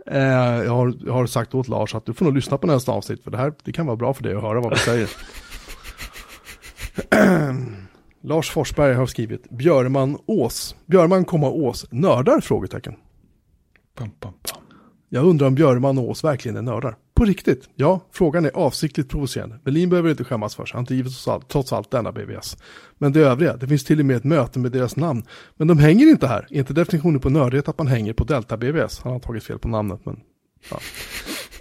Eh, 0.06 0.64
jag, 0.64 0.72
har, 0.72 0.94
jag 1.06 1.12
har 1.12 1.26
sagt 1.26 1.54
åt 1.54 1.68
Lars 1.68 1.94
att 1.94 2.06
du 2.06 2.14
får 2.14 2.24
nog 2.24 2.34
lyssna 2.34 2.58
på 2.58 2.66
nästa 2.66 2.92
avsnitt, 2.92 3.24
för 3.24 3.30
det 3.30 3.36
här 3.36 3.52
det 3.64 3.72
kan 3.72 3.86
vara 3.86 3.96
bra 3.96 4.14
för 4.14 4.22
dig 4.22 4.34
att 4.34 4.42
höra 4.42 4.60
vad 4.60 4.72
vi 4.72 4.78
säger. 4.78 5.10
Lars 8.22 8.50
Forsberg 8.50 8.94
har 8.94 9.06
skrivit 9.06 9.50
Björman 9.50 10.18
Ås, 10.26 10.76
Björman, 10.86 11.24
komma 11.24 11.50
Ås, 11.50 11.86
nördar? 11.90 12.40
Frågetecken. 12.40 12.94
Pam, 13.94 14.10
pam, 14.10 14.32
pam. 14.42 14.62
Jag 15.08 15.24
undrar 15.24 15.46
om 15.46 15.54
Björman 15.54 15.98
och 15.98 16.08
Ås 16.08 16.24
verkligen 16.24 16.56
är 16.56 16.62
nördar. 16.62 16.96
På 17.14 17.24
riktigt? 17.24 17.68
Ja, 17.74 18.00
frågan 18.12 18.44
är 18.44 18.50
avsiktligt 18.56 19.10
provocerande. 19.10 19.58
Berlin 19.64 19.90
behöver 19.90 20.10
inte 20.10 20.24
skämmas 20.24 20.54
för 20.54 20.66
sig, 20.66 20.76
han 20.76 20.84
driver 20.84 21.40
trots 21.48 21.72
allt, 21.72 21.90
denna 21.90 22.12
BBS. 22.12 22.56
Men 22.98 23.12
det 23.12 23.20
övriga, 23.20 23.56
det 23.56 23.68
finns 23.68 23.84
till 23.84 24.00
och 24.00 24.06
med 24.06 24.16
ett 24.16 24.24
möte 24.24 24.58
med 24.58 24.72
deras 24.72 24.96
namn. 24.96 25.22
Men 25.56 25.68
de 25.68 25.78
hänger 25.78 26.06
inte 26.06 26.26
här. 26.26 26.46
Är 26.50 26.58
inte 26.58 26.72
definitionen 26.72 27.20
på 27.20 27.30
nördighet 27.30 27.68
att 27.68 27.78
man 27.78 27.86
hänger 27.86 28.12
på 28.12 28.24
Delta 28.24 28.56
BBS? 28.56 29.00
Han 29.02 29.12
har 29.12 29.20
tagit 29.20 29.44
fel 29.44 29.58
på 29.58 29.68
namnet, 29.68 30.00
men... 30.04 30.20
Ja. 30.70 30.80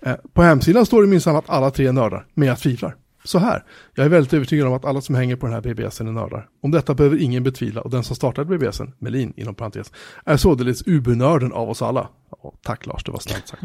Eh, 0.04 0.16
på 0.34 0.42
hemsidan 0.42 0.86
står 0.86 1.02
det 1.02 1.08
minsann 1.08 1.36
att 1.36 1.50
alla 1.50 1.72
tre 1.72 1.88
är 1.88 1.92
nördar, 1.92 2.26
men 2.34 2.48
jag 2.48 2.60
tvivlar. 2.60 2.96
Så 3.24 3.40
här, 3.40 3.64
jag 3.96 4.06
är 4.06 4.10
väldigt 4.10 4.34
övertygad 4.34 4.68
om 4.68 4.74
att 4.74 4.86
alla 4.86 5.02
som 5.02 5.16
hänger 5.16 5.36
på 5.36 5.46
den 5.46 5.54
här 5.54 5.62
BBSen 5.62 6.08
är 6.08 6.12
nördar. 6.12 6.48
Om 6.62 6.72
detta 6.72 6.94
behöver 6.94 7.22
ingen 7.22 7.44
betvivla 7.44 7.82
och 7.82 7.90
den 7.90 8.04
som 8.04 8.16
startade 8.16 8.58
BBSen, 8.58 8.94
Melin 9.00 9.34
inom 9.36 9.56
parentes, 9.56 9.92
är 10.26 10.38
således 10.38 10.88
ubernörden 10.88 11.54
av 11.54 11.70
oss 11.70 11.82
alla. 11.82 12.10
Ja, 12.44 12.54
tack 12.62 12.86
Lars, 12.86 13.04
det 13.04 13.12
var 13.12 13.20
snällt 13.20 13.48
sagt. 13.48 13.64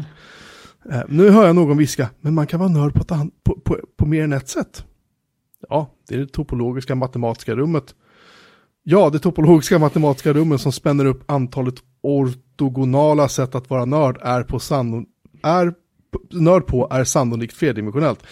Eh, 0.91 1.01
nu 1.07 1.29
hör 1.29 1.45
jag 1.45 1.55
någon 1.55 1.77
viska, 1.77 2.09
men 2.21 2.33
man 2.33 2.47
kan 2.47 2.59
vara 2.59 2.69
nörd 2.69 2.93
på, 2.93 3.01
ett 3.01 3.11
an- 3.11 3.31
på, 3.43 3.59
på, 3.59 3.77
på 3.97 4.05
mer 4.05 4.23
än 4.23 4.33
ett 4.33 4.49
sätt. 4.49 4.83
Ja, 5.69 5.93
det 6.07 6.15
är 6.15 6.19
det 6.19 6.27
topologiska 6.27 6.95
matematiska 6.95 7.55
rummet. 7.55 7.95
Ja, 8.83 9.09
det 9.09 9.19
topologiska 9.19 9.79
matematiska 9.79 10.33
rummet 10.33 10.61
som 10.61 10.71
spänner 10.71 11.05
upp 11.05 11.31
antalet 11.31 11.75
ortogonala 12.01 13.29
sätt 13.29 13.55
att 13.55 13.69
vara 13.69 13.85
nörd 13.85 14.17
är 14.21 14.43
på 14.43 14.59
sanno, 14.59 15.05
är, 15.43 15.73
nörd 16.31 16.65
på 16.65 16.87
är 16.91 17.03
sannolikt 17.03 17.53
flerdimensionellt. 17.53 18.23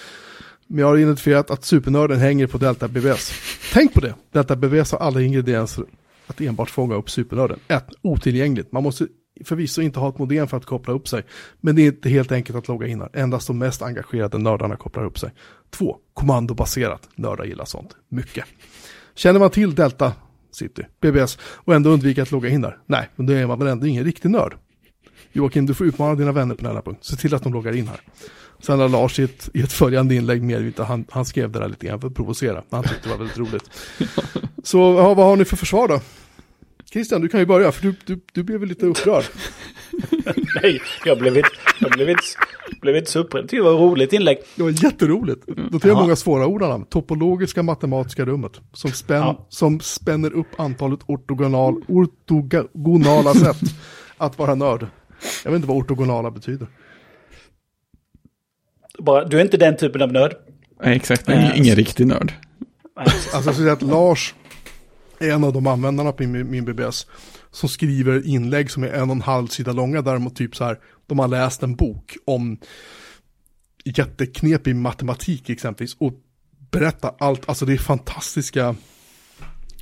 Men 0.68 0.80
jag 0.80 0.88
har 0.88 0.98
identifierat 0.98 1.52
att 1.52 1.64
supernörden 1.65 2.19
hänger 2.19 2.48
på 2.48 2.57
Delta 2.57 2.88
BBS. 2.88 3.32
Tänk 3.73 3.94
på 3.94 3.99
det! 3.99 4.15
Delta 4.32 4.56
BBS 4.56 4.91
har 4.91 4.99
alla 4.99 5.22
ingredienser 5.22 5.86
att 6.27 6.41
enbart 6.41 6.69
fånga 6.69 6.95
upp 6.95 7.10
supernörden. 7.10 7.60
1. 7.68 7.86
Otillgängligt. 8.02 8.72
Man 8.72 8.84
måste 8.84 9.07
förvisso 9.44 9.82
inte 9.82 9.99
ha 9.99 10.10
ett 10.10 10.18
modem 10.18 10.48
för 10.48 10.57
att 10.57 10.66
koppla 10.66 10.94
upp 10.94 11.07
sig. 11.07 11.24
Men 11.62 11.76
det 11.76 11.82
är 11.82 11.86
inte 11.86 12.10
helt 12.10 12.32
enkelt 12.32 12.57
att 12.57 12.68
logga 12.68 12.88
in 12.88 13.02
här. 13.02 13.10
Endast 13.14 13.48
de 13.48 13.57
mest 13.57 13.82
engagerade 13.82 14.38
nördarna 14.38 14.76
kopplar 14.76 15.06
upp 15.06 15.20
sig. 15.20 15.32
2. 15.70 15.98
Kommandobaserat. 16.14 17.10
Nördar 17.16 17.45
gillar 17.45 17.66
sånt. 17.66 17.95
Mycket. 18.10 18.45
Känner 19.16 19.40
man 19.40 19.49
till 19.49 19.76
Delta 19.76 20.14
City, 20.52 20.86
BBS, 21.02 21.38
och 21.41 21.76
ändå 21.76 21.90
undviker 21.90 22.22
att 22.22 22.32
logga 22.32 22.49
in 22.49 22.62
där? 22.62 22.78
Nej, 22.86 23.10
men 23.16 23.26
då 23.26 23.34
är 23.34 23.48
man 23.48 23.60
väl 23.60 23.68
ändå 23.68 23.88
ingen 23.88 24.03
riktig 24.03 24.30
nörd. 24.32 24.56
Joakim, 25.32 25.66
du 25.66 25.74
får 25.74 25.88
utmana 25.88 26.16
dina 26.16 26.32
vänner 26.32 26.56
på 26.56 26.64
denna 26.64 26.82
punkt. 26.82 27.06
Se 27.06 27.16
till 27.16 27.36
att 27.36 27.44
de 27.44 27.53
loggar 27.53 27.76
in 27.76 27.88
här. 27.88 27.99
Sen 28.60 28.80
har 28.80 28.90
Lars 28.90 29.20
i 29.20 29.24
ett, 29.24 29.49
i 29.53 29.62
ett 29.62 29.72
följande 29.72 30.16
inlägg 30.16 30.44
medgivit 30.44 30.80
att 30.80 30.88
han, 30.88 31.06
han 31.10 31.26
skrev 31.26 31.52
det 31.52 31.60
där 31.60 31.68
lite 31.68 31.86
grann 31.86 32.02
för 32.02 32.07
att 32.07 32.16
provocera. 32.16 32.64
Han 32.70 32.84
tyckte 32.84 32.99
det 33.03 33.10
var 33.10 33.18
väldigt 33.18 33.38
roligt. 33.38 33.70
Så 34.64 34.78
ja, 34.78 35.14
vad 35.14 35.26
har 35.26 35.36
ni 35.36 35.45
för 35.45 35.56
försvar 35.56 35.88
då? 35.88 35.99
Christian, 36.96 37.22
du 37.22 37.28
kan 37.30 37.40
ju 37.40 37.46
börja, 37.46 37.72
för 37.72 37.82
du, 37.82 37.96
du, 38.06 38.20
du 38.34 38.44
blev 38.44 38.60
väl 38.60 38.70
lite 38.70 38.86
upprörd. 38.86 39.24
Nej, 40.64 40.82
jag 41.06 41.20
blev 41.20 41.38
inte, 41.38 41.50
jag 41.80 41.92
blev 41.92 42.10
inte, 42.10 42.24
blev 42.82 42.96
inte 42.96 43.12
så 43.12 43.20
upprörd. 43.20 43.48
Det 43.50 43.62
var 43.62 43.74
ett 43.74 43.80
roligt 43.80 44.14
inlägg. 44.14 44.38
Det 44.56 44.64
var 44.64 44.84
jätteroligt. 44.84 45.44
Då 45.72 45.80
tar 45.80 45.90
jag 45.90 45.98
Ja. 45.98 46.02
många 46.02 46.16
svåra 46.16 46.48
ord 46.48 46.62
namn. 46.62 46.86
Topologiska 46.86 47.64
matematiska 47.64 48.26
rummet. 48.26 48.52
Som, 48.74 48.92
spänn, 48.92 49.18
Ja. 49.22 49.46
som 49.50 49.80
spänner 49.80 50.34
upp 50.34 50.48
antalet 50.58 51.00
ortogonal, 51.08 51.82
ortogonala 51.88 53.34
sätt 53.34 53.58
att 54.18 54.38
vara 54.38 54.56
nörd. 54.56 54.88
Jag 55.44 55.52
vet 55.52 55.56
inte 55.56 55.68
vad 55.68 55.78
ortogonala 55.78 56.32
betyder. 56.32 56.68
Bara, 59.00 59.26
du 59.26 59.38
är 59.40 59.42
inte 59.42 59.58
den 59.58 59.78
typen 59.78 60.02
av 60.02 60.12
nörd. 60.14 60.34
Nej, 60.84 60.96
exakt. 60.96 61.30
Eh, 61.30 61.36
Ingen, 61.40 61.56
ingen 61.56 61.76
riktig 61.76 62.08
nörd. 62.08 62.34
Nej, 62.98 63.06
Alltså 63.06 63.30
jag 63.34 63.42
skulle 63.44 63.56
säga 63.56 63.74
att 63.74 63.82
Lars 63.82 64.34
en 65.32 65.44
av 65.44 65.54
de 65.54 65.68
användarna 65.68 66.12
på 66.12 66.24
min, 66.24 66.52
min 66.52 66.66
BBS 66.66 67.08
som 67.52 67.70
skriver 67.70 68.28
inlägg 68.28 68.72
som 68.72 68.84
är 68.84 68.88
en 68.88 69.10
och 69.10 69.16
en 69.16 69.22
halv 69.22 69.48
sida 69.48 69.72
långa 69.72 70.02
där 70.02 70.14
de 70.14 70.30
typ 70.30 70.56
så 70.56 70.64
här, 70.64 70.80
de 71.08 71.20
har 71.20 71.28
läst 71.28 71.64
en 71.64 71.76
bok 71.76 72.18
om 72.26 72.58
jätteknepig 73.86 74.76
matematik 74.76 75.50
exempelvis 75.50 75.96
och 76.00 76.14
berättar 76.72 77.16
allt, 77.20 77.50
alltså 77.50 77.66
det 77.66 77.74
är 77.74 77.78
fantastiska 77.78 78.76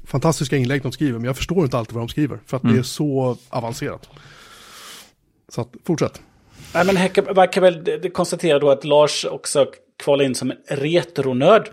fantastiska 0.06 0.57
inlägg 0.57 0.82
de 0.82 0.91
skriver, 0.91 1.20
men 1.20 1.24
jag 1.24 1.38
förstår 1.38 1.64
inte 1.64 1.78
alltid 1.78 1.94
vad 1.94 2.02
de 2.02 2.10
skriver 2.10 2.40
för 2.45 2.57
att 2.57 2.64
det 2.64 2.78
är 2.78 2.84
så 2.84 3.38
avancerat. 3.49 4.10
Så 5.49 5.61
att, 5.61 5.70
fortsätt. 5.86 6.22
Nej, 6.74 6.86
men 6.86 6.98
här 6.98 7.07
kan, 7.07 7.26
man 7.36 7.48
kan 7.48 7.64
väl 7.64 8.10
konstatera 8.14 8.60
då 8.60 8.70
att 8.70 8.84
Lars 8.84 9.26
också 9.26 9.65
kvalar 10.03 10.26
in 10.26 10.36
som 10.36 10.52
en 10.52 10.57
retronörd. 10.68 11.70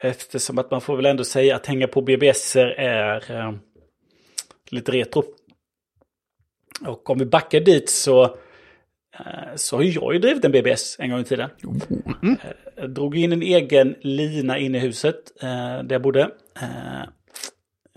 Eftersom 0.00 0.58
att 0.58 0.70
man 0.70 0.80
får 0.80 0.96
väl 0.96 1.06
ändå 1.06 1.24
säga 1.24 1.56
att 1.56 1.66
hänga 1.66 1.88
på 1.88 2.02
BBS 2.02 2.56
är 2.56 3.32
eh, 3.32 3.54
lite 4.70 4.92
retro. 4.92 5.24
Och 6.86 7.10
om 7.10 7.18
vi 7.18 7.26
backar 7.26 7.60
dit 7.60 7.90
så, 7.90 8.24
eh, 8.24 9.54
så 9.54 9.76
har 9.76 9.82
jag 9.82 10.12
ju 10.14 10.18
drivit 10.18 10.44
en 10.44 10.52
BBS 10.52 10.96
en 10.98 11.10
gång 11.10 11.20
i 11.20 11.24
tiden. 11.24 11.50
Mm. 12.22 12.36
Jag 12.76 12.90
drog 12.90 13.16
in 13.16 13.32
en 13.32 13.42
egen 13.42 13.94
lina 14.00 14.58
in 14.58 14.74
i 14.74 14.78
huset 14.78 15.42
eh, 15.42 15.48
där 15.82 15.92
jag 15.92 16.02
bodde. 16.02 16.30
Eh, 16.60 17.00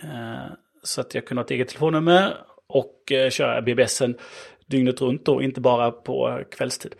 eh, 0.03 0.47
så 0.83 1.01
att 1.01 1.15
jag 1.15 1.25
kunde 1.27 1.41
ha 1.41 1.45
ett 1.45 1.51
eget 1.51 1.67
telefonnummer 1.67 2.37
och 2.67 3.11
eh, 3.11 3.29
köra 3.29 3.61
BBSen 3.61 4.17
dygnet 4.65 5.01
runt 5.01 5.25
då, 5.25 5.41
inte 5.41 5.61
bara 5.61 5.91
på 5.91 6.43
kvällstid. 6.51 6.95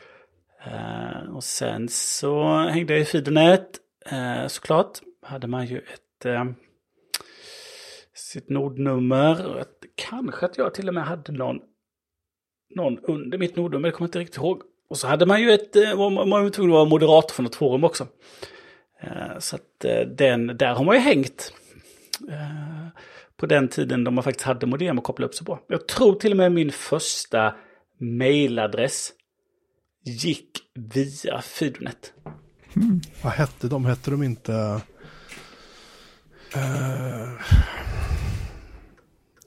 Eh, 0.66 1.36
och 1.36 1.44
sen 1.44 1.90
så 1.90 2.58
hängde 2.58 2.94
jag 2.94 3.02
i 3.02 3.06
Fibernet 3.06 3.70
eh, 4.06 4.48
såklart. 4.48 5.00
Hade 5.22 5.48
man 5.48 5.66
ju 5.66 5.78
ett 5.78 6.26
eh, 6.26 6.46
sitt 8.14 8.50
nordnummer. 8.50 9.66
Kanske 9.96 10.46
att 10.46 10.58
jag 10.58 10.74
till 10.74 10.88
och 10.88 10.94
med 10.94 11.04
hade 11.04 11.32
någon, 11.32 11.60
någon 12.76 13.00
under 13.00 13.38
mitt 13.38 13.56
nordnummer, 13.56 13.88
det 13.88 13.92
kommer 13.92 14.06
jag 14.06 14.10
inte 14.10 14.20
riktigt 14.20 14.38
ihåg. 14.38 14.62
Och 14.90 14.98
så 14.98 15.08
hade 15.08 15.26
man 15.26 15.42
ju 15.42 15.52
ett, 15.52 15.76
eh, 15.76 15.96
var 15.96 16.10
man 16.10 16.30
var 16.30 16.50
tvungen 16.50 16.72
att 16.72 16.76
vara 16.76 16.90
moderator 16.90 17.34
för 17.34 17.44
något 17.44 17.56
forum 17.56 17.84
också. 17.84 18.08
Eh, 19.02 19.40
Så 19.40 19.56
att 19.56 19.86
eh, 19.86 20.02
den, 20.02 20.48
där 20.48 20.74
har 20.74 20.84
man 20.86 20.96
ju 20.96 21.02
hängt. 21.02 21.54
Eh, 22.30 22.88
På 23.38 23.46
den 23.46 23.68
tiden 23.68 24.04
då 24.04 24.12
man 24.12 24.24
faktiskt 24.24 24.46
hade 24.46 24.66
modem 24.66 24.98
att 24.98 25.04
koppla 25.04 25.26
upp 25.26 25.36
sig 25.36 25.46
på. 25.46 25.60
Jag 25.68 25.88
tror 25.88 26.14
till 26.16 26.32
och 26.32 26.38
med 26.38 26.52
min 26.52 26.72
första 26.72 27.56
mailadress 28.00 29.14
gick 30.06 30.50
via 30.94 31.42
Fidonet. 31.42 32.14
Vad 33.24 33.34
hette 33.34 33.68
de? 33.68 33.86
Hette 33.86 34.12
de 34.12 34.24
inte... 34.24 34.82
eh, 36.56 37.30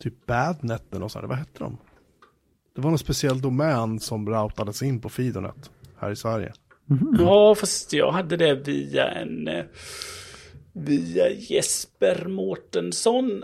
typ 0.00 0.26
Badnet 0.26 0.82
eller 0.90 1.00
något 1.00 1.12
sånt. 1.12 1.28
Vad 1.28 1.38
hette 1.38 1.58
de? 1.58 1.78
Det 2.74 2.80
var 2.80 2.90
någon 2.90 2.98
speciell 2.98 3.40
domän 3.40 4.00
som 4.00 4.28
routades 4.28 4.82
in 4.82 5.00
på 5.00 5.08
Fidonet 5.08 5.70
här 5.98 6.10
i 6.10 6.16
Sverige. 6.16 6.52
Ja, 7.18 7.54
fast 7.54 7.92
jag 7.92 8.12
hade 8.12 8.36
det 8.36 8.54
via 8.54 9.08
en... 9.10 9.48
eh, 9.48 9.64
Via 10.74 11.30
Jesper 11.30 12.26
Mårtensson. 12.28 13.42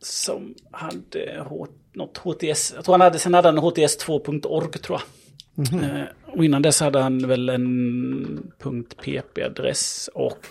Som 0.00 0.54
hade 0.70 1.46
något 1.92 2.18
HTS. 2.18 2.72
Jag 2.76 2.84
tror 2.84 2.92
han 2.92 3.00
hade, 3.00 3.18
sen 3.18 3.34
hade 3.34 3.48
han 3.48 3.58
HTS 3.58 4.06
2.org 4.06 4.72
tror 4.72 5.00
jag. 5.00 5.84
Eh, 5.84 6.04
och 6.36 6.44
innan 6.44 6.62
dess 6.62 6.80
hade 6.80 7.00
han 7.00 7.28
väl 7.28 7.48
en 7.48 8.52
.pp-adress 8.58 10.10
och... 10.14 10.46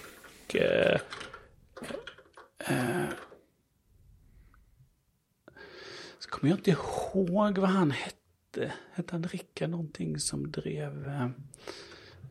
Eh, 0.55 0.99
eh, 2.59 3.09
så 6.19 6.29
kommer 6.29 6.49
jag 6.49 6.59
inte 6.59 6.71
ihåg 6.71 7.57
vad 7.57 7.69
han 7.69 7.91
hette. 7.91 8.73
Hette 8.93 9.15
han 9.15 9.23
Rickard 9.23 9.69
någonting 9.69 10.19
som 10.19 10.51
drev... 10.51 11.07
Eh, 11.07 11.29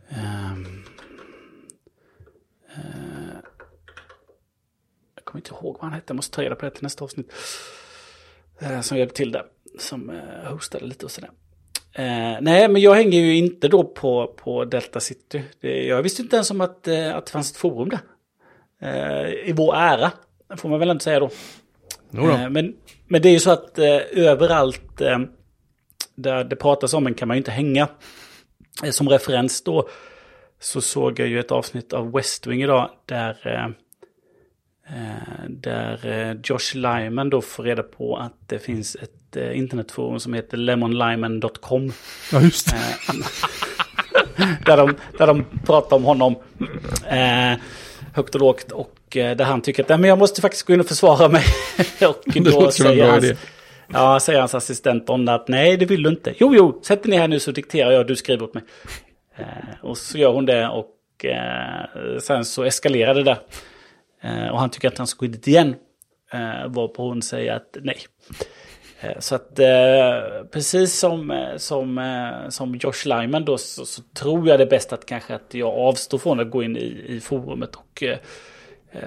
ehm, 0.09 0.85
eh, 2.69 3.37
jag 5.15 5.25
kommer 5.25 5.41
inte 5.41 5.55
ihåg 5.55 5.75
vad 5.75 5.85
han 5.85 5.93
hette. 5.93 6.11
Jag 6.11 6.17
måste 6.17 6.37
ta 6.37 6.43
reda 6.43 6.55
på 6.55 6.65
det 6.65 6.71
till 6.71 6.83
nästa 6.83 7.05
avsnitt. 7.05 7.33
Eh, 8.59 8.81
som 8.81 8.99
hjälpte 8.99 9.17
till 9.17 9.33
där. 9.33 9.47
Som 9.79 10.11
eh, 10.11 10.53
hostade 10.53 10.85
lite 10.87 11.05
och 11.05 11.11
sådär. 11.11 11.31
Eh, 11.95 12.37
nej, 12.41 12.69
men 12.69 12.83
jag 12.83 12.95
hänger 12.95 13.21
ju 13.21 13.37
inte 13.37 13.69
då 13.69 13.85
på, 13.85 14.35
på 14.37 14.65
Delta 14.65 15.01
City. 15.01 15.43
Det, 15.61 15.85
jag 15.85 16.03
visste 16.03 16.23
inte 16.23 16.37
ens 16.37 16.51
om 16.51 16.61
att, 16.61 16.89
eh, 16.89 17.17
att 17.17 17.27
det 17.27 17.33
fanns 17.33 17.51
ett 17.51 17.57
forum 17.57 17.89
där. 17.89 18.01
eh, 18.81 19.49
i 19.49 19.53
vår 19.53 19.77
ära. 19.77 20.13
Får 20.57 20.69
man 20.69 20.79
väl 20.79 20.91
inte 20.91 21.05
säga 21.05 21.21
då. 21.21 21.31
Då. 22.11 22.31
Eh, 22.31 22.51
men, 22.51 22.75
men 23.07 23.23
det 23.23 23.29
är 23.29 23.33
ju 23.33 23.39
så 23.39 23.51
att 23.51 23.79
eh, 23.79 24.01
överallt 24.13 25.01
eh, 25.01 25.19
där 26.15 26.45
det 26.45 26.57
pratas 26.57 26.95
om 26.95 27.07
en 27.07 27.15
kan 27.15 27.29
man 27.29 27.37
ju 27.37 27.39
inte 27.39 27.51
hänga. 27.51 27.89
Som 28.91 29.09
referens 29.09 29.65
då 29.65 29.89
så 30.61 30.81
såg 30.81 31.19
jag 31.21 31.29
ju 31.29 31.41
ett 31.41 31.53
avsnitt 31.53 31.93
av 31.93 32.13
West 32.13 32.47
Wing 32.47 32.63
idag 32.63 32.91
där, 33.07 33.75
där 35.49 36.07
eh, 36.07 36.37
Josh 36.45 36.75
Lyman 36.75 37.31
då 37.31 37.41
får 37.41 37.63
reda 37.63 37.83
på 37.83 38.17
att 38.17 38.35
det 38.47 38.59
finns 38.59 38.97
ett 38.97 39.37
eh, 39.37 39.59
internetforum 39.59 40.21
som 40.21 40.35
heter 40.35 40.57
lemonlyman.com. 40.57 41.93
Ja, 42.33 42.41
just 42.41 42.71
det. 42.71 42.77
där, 44.67 44.77
de, 44.77 44.97
där 45.19 45.27
de 45.27 45.45
pratar 45.65 45.97
om 45.97 46.05
honom 46.05 46.37
eh, 47.07 47.59
högt 48.15 48.35
och 48.35 48.41
lågt. 48.41 48.73
Och 48.73 49.17
eh, 49.17 49.37
där 49.37 49.45
han 49.45 49.63
tycker 49.63 49.83
att 49.83 50.01
men 50.01 50.05
jag 50.05 50.19
måste 50.19 50.41
faktiskt 50.41 50.67
gå 50.67 50.73
in 50.75 50.81
och 50.81 50.87
försvara 50.87 51.29
mig. 51.29 51.45
och 52.09 52.37
en 52.37 52.43
bra 52.43 52.61
hans, 52.61 52.81
idé. 52.81 53.37
ja, 53.93 54.21
säger 54.21 54.41
hans 54.41 54.55
assistent 54.55 55.11
om 55.11 55.25
det 55.25 55.35
att 55.35 55.49
nej, 55.49 55.77
det 55.77 55.87
vill 55.87 56.03
du 56.03 56.11
inte. 56.11 56.35
Jo, 56.39 56.55
jo, 56.55 56.81
sätt 56.83 57.03
dig 57.03 57.11
ner 57.11 57.21
här 57.21 57.29
nu 57.29 57.41
så 57.41 57.51
dikterar 57.51 57.91
jag, 57.91 58.07
du 58.07 58.17
skriver 58.17 58.45
åt 58.45 58.55
mig. 58.55 58.63
Eh, 59.37 59.47
och 59.83 59.99
så 59.99 60.19
gör 60.19 60.33
hon 60.33 60.47
det 60.47 60.69
och 60.69 61.25
eh, 61.25 62.19
sen 62.21 62.45
så 62.45 62.63
eskalerar 62.63 63.15
det 63.15 63.23
där. 63.23 63.39
Eh, 64.23 64.49
och 64.49 64.59
han 64.59 64.71
tycker 64.71 64.89
att 64.89 64.99
han 64.99 65.07
ska 65.07 65.27
gå 65.27 65.33
dit 65.33 65.49
igen. 65.49 65.75
Eh, 66.33 66.69
varpå 66.69 67.09
hon 67.09 67.23
säger 67.23 67.53
att 67.53 67.77
nej. 67.83 67.99
Eh, 69.01 69.19
så 69.19 69.35
att 69.35 69.59
eh, 69.59 70.45
precis 70.53 70.99
som, 70.99 71.31
eh, 71.31 71.57
som, 71.57 71.99
eh, 71.99 72.49
som 72.49 72.75
Josh 72.75 73.07
Lyman 73.07 73.45
då 73.45 73.59
så, 73.59 73.87
så 73.87 74.03
tror 74.03 74.49
jag 74.49 74.59
det 74.59 74.65
är 74.65 74.71
bäst 74.71 74.93
att 74.93 75.07
kanske 75.07 75.35
att 75.35 75.55
jag 75.55 75.75
avstår 75.75 76.19
från 76.19 76.41
att 76.41 76.51
gå 76.51 76.63
in 76.63 76.77
i, 76.77 77.05
i 77.09 77.21
forumet 77.21 77.75
och 77.75 78.03
eh, 78.03 78.19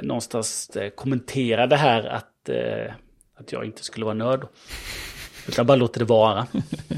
någonstans 0.02 0.78
kommentera 0.96 1.68
det 1.68 1.76
här 1.76 2.04
att, 2.04 2.50
eh, 2.50 2.94
att 3.36 3.52
jag 3.52 3.66
inte 3.66 3.84
skulle 3.84 4.06
vara 4.06 4.16
nörd. 4.16 4.48
Utan 5.48 5.66
bara 5.66 5.76
låter 5.76 6.00
det 6.00 6.06
vara. 6.06 6.48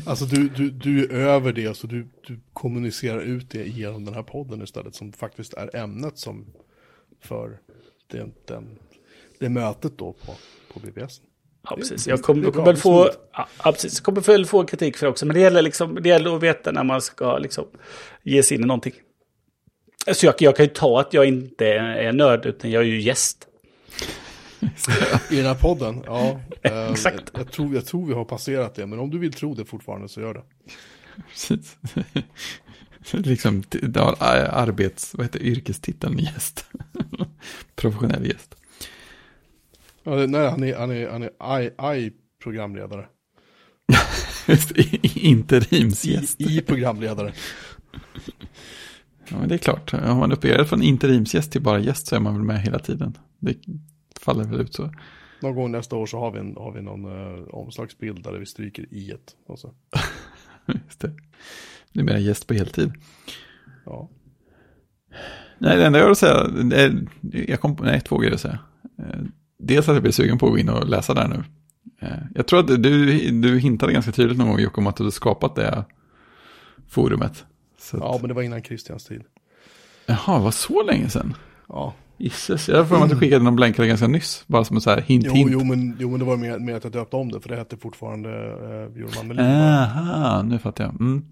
Alltså 0.06 0.26
du, 0.26 0.50
du, 0.50 0.70
du 0.70 1.04
är 1.04 1.10
över 1.14 1.54
det, 1.54 1.78
så 1.78 1.88
du, 1.88 2.08
du 2.28 2.40
kommunicerar 2.54 3.20
ut 3.20 3.50
det 3.50 3.68
genom 3.68 4.06
den 4.06 4.14
här 4.14 4.24
podden 4.24 4.62
istället, 4.62 4.96
som 4.96 5.14
faktiskt 5.14 5.54
är 5.54 5.76
ämnet 5.76 6.18
som 6.18 6.46
för 7.22 7.60
den, 8.08 8.34
den, 8.46 8.80
det 9.40 9.50
mötet 9.50 9.98
då 9.98 10.14
på, 10.14 10.34
på 10.74 10.80
BBS. 10.80 11.22
Ja, 11.70 11.76
precis. 11.76 12.08
Jag 12.08 12.22
kommer, 12.22 12.52
kommer, 12.52 12.76
få, 12.76 13.10
ja, 13.34 13.48
precis. 13.64 13.94
Jag 13.94 14.04
kommer 14.04 14.22
väl 14.22 14.46
få 14.46 14.66
kritik 14.66 14.98
för 14.98 15.06
det 15.06 15.10
också. 15.10 15.26
Men 15.26 15.34
det 15.34 15.40
gäller, 15.40 15.62
liksom, 15.62 15.98
det 16.02 16.10
gäller 16.10 16.36
att 16.36 16.44
veta 16.44 16.72
när 16.72 16.84
man 16.84 17.02
ska 17.02 17.38
liksom, 17.38 17.66
ge 18.24 18.44
sig 18.44 18.58
in 18.58 18.64
i 18.64 18.68
någonting. 18.68 18.94
Så 20.14 20.26
jag, 20.26 20.36
jag 20.38 20.56
kan 20.56 20.66
ju 20.66 20.72
ta 20.72 21.00
att 21.00 21.14
jag 21.14 21.26
inte 21.26 21.68
är 21.74 22.14
nörd, 22.14 22.46
utan 22.46 22.72
jag 22.72 22.84
är 22.84 22.88
ju 22.88 23.02
gäst. 23.02 23.48
I 25.32 25.36
den 25.36 25.46
här 25.46 25.56
podden, 25.56 26.04
ja. 26.06 26.40
eh, 26.62 26.92
Exakt. 26.92 27.32
Jag, 27.34 27.42
jag, 27.42 27.52
tror, 27.52 27.76
jag 27.76 27.86
tror 27.86 28.06
vi 28.06 28.14
har 28.14 28.26
passerat 28.26 28.76
det, 28.76 28.86
men 28.86 29.00
om 29.00 29.10
du 29.10 29.20
vill 29.20 29.34
tro 29.34 29.54
det 29.54 29.66
fortfarande 29.66 30.10
så 30.10 30.22
gör 30.22 30.34
det. 30.34 30.44
Precis. 31.30 31.78
liksom, 33.24 33.64
arbets, 34.50 35.14
vad 35.16 35.26
heter 35.26 35.40
yrkestiteln 35.44 36.18
gäst? 36.20 36.66
Professionell 37.76 38.26
gäst. 38.28 38.56
Ja, 40.04 40.16
nej, 40.16 40.50
han 40.50 40.64
är, 40.64 40.76
han 40.78 40.92
är, 40.92 41.10
han 41.10 41.24
är 41.24 41.30
AI, 41.38 41.70
AI-programledare. 41.78 43.06
Just 44.48 44.76
det, 44.76 44.82
i- 44.82 45.20
Interimsgäst. 45.28 46.42
I, 46.42 46.58
I 46.58 46.62
programledare. 46.62 47.34
Ja, 49.30 49.38
men 49.40 49.50
det 49.50 49.56
är 49.56 49.60
klart. 49.60 49.92
Har 49.92 50.16
man 50.16 50.32
uppgraderat 50.32 50.70
från 50.70 50.82
interimsgäst 50.82 51.52
till 51.52 51.62
bara 51.62 51.80
gäst 51.80 52.08
så 52.08 52.16
är 52.16 52.20
man 52.20 52.34
väl 52.34 52.44
med 52.44 52.62
hela 52.62 52.80
tiden. 52.80 53.18
Det 53.40 53.58
faller 54.20 54.44
väl 54.44 54.62
ut 54.62 54.74
så. 54.76 54.92
Någon 55.42 55.56
gång 55.56 55.72
nästa 55.72 55.96
år 55.96 56.06
så 56.06 56.20
har 56.20 56.32
vi, 56.32 56.40
en, 56.40 56.56
har 56.56 56.72
vi 56.72 56.82
någon 56.82 57.06
eh, 57.06 57.44
omslagsbild 57.50 58.24
där 58.24 58.32
vi 58.32 58.46
stryker 58.46 58.94
i 58.94 59.12
ett. 59.12 59.36
Och 59.48 59.60
så. 59.60 59.74
Just 60.86 61.00
det. 61.00 61.12
Det 61.94 62.04
mer 62.04 62.18
gäst 62.18 62.48
på 62.48 62.54
heltid. 62.54 62.92
Ja. 63.86 64.10
Nej, 65.58 65.78
det 65.78 65.86
enda 65.86 66.00
jag 66.00 66.08
vill 66.08 66.16
säga, 66.16 66.48
det 66.48 66.82
är- 66.84 67.08
jag 67.48 67.62
kom 67.62 67.78
nej, 67.82 68.02
två 68.02 68.18
grejer 68.18 68.34
att 68.34 68.42
säga. 68.42 68.60
Eh, 69.00 69.20
Dels 69.60 69.90
att 69.90 69.96
jag 69.96 70.02
blir 70.04 70.12
sugen 70.12 70.38
på 70.38 70.46
att 70.46 70.52
gå 70.52 70.58
in 70.58 70.70
och 70.70 70.88
läsa 70.90 71.14
där 71.14 71.28
nu. 71.28 71.44
Eh, 72.02 72.18
Jag 72.36 72.48
tror 72.48 72.60
att 72.60 72.68
du, 72.68 73.32
du 73.32 73.60
hintade 73.60 73.94
ganska 73.94 74.12
tydligt 74.12 74.38
någon 74.38 74.48
gång 74.48 74.60
Jocke 74.60 74.78
om 74.82 74.88
att 74.88 74.96
du 74.98 75.04
hade 75.04 75.12
skapat 75.12 75.56
det 75.56 75.86
forumet. 76.88 77.46
Att, 77.78 78.00
ja, 78.00 78.18
men 78.22 78.28
det 78.28 78.34
var 78.34 78.42
innan 78.42 78.62
Christians 78.64 79.06
tid. 79.06 79.22
Jaha, 80.06 80.40
var 80.40 80.52
så 80.52 80.84
länge 80.84 81.10
sedan? 81.10 81.34
Ja. 81.70 81.94
Gisses, 82.18 82.70
jag 82.70 82.78
har 82.78 82.86
för 82.86 82.96
mig 82.96 83.04
att 83.04 83.10
du 83.10 83.16
skickade 83.20 83.44
någon 83.44 83.56
blänkare 83.56 83.88
ganska 83.88 84.08
nyss. 84.08 84.44
Bara 84.48 84.64
som 84.64 84.76
en 84.78 84.82
så 84.82 84.90
här 84.90 85.02
hint, 85.02 85.24
Jo, 85.28 85.34
hint. 85.34 85.50
jo, 85.54 85.64
men, 85.64 85.98
jo, 86.00 86.10
men 86.10 86.20
det 86.20 86.26
var 86.26 86.38
med, 86.38 86.62
med 86.62 86.76
att 86.76 86.84
jag 86.84 86.94
döpte 86.94 87.16
om 87.16 87.32
det, 87.32 87.40
för 87.42 87.50
det 87.50 87.56
hette 87.56 87.78
fortfarande 87.78 88.30
eh, 88.30 88.94
Bjurman 88.94 89.28
Melin. 89.28 89.46
Aha, 89.46 90.42
nu 90.42 90.60
fattar 90.60 90.84
jag. 90.84 90.94
Mm. 91.02 91.26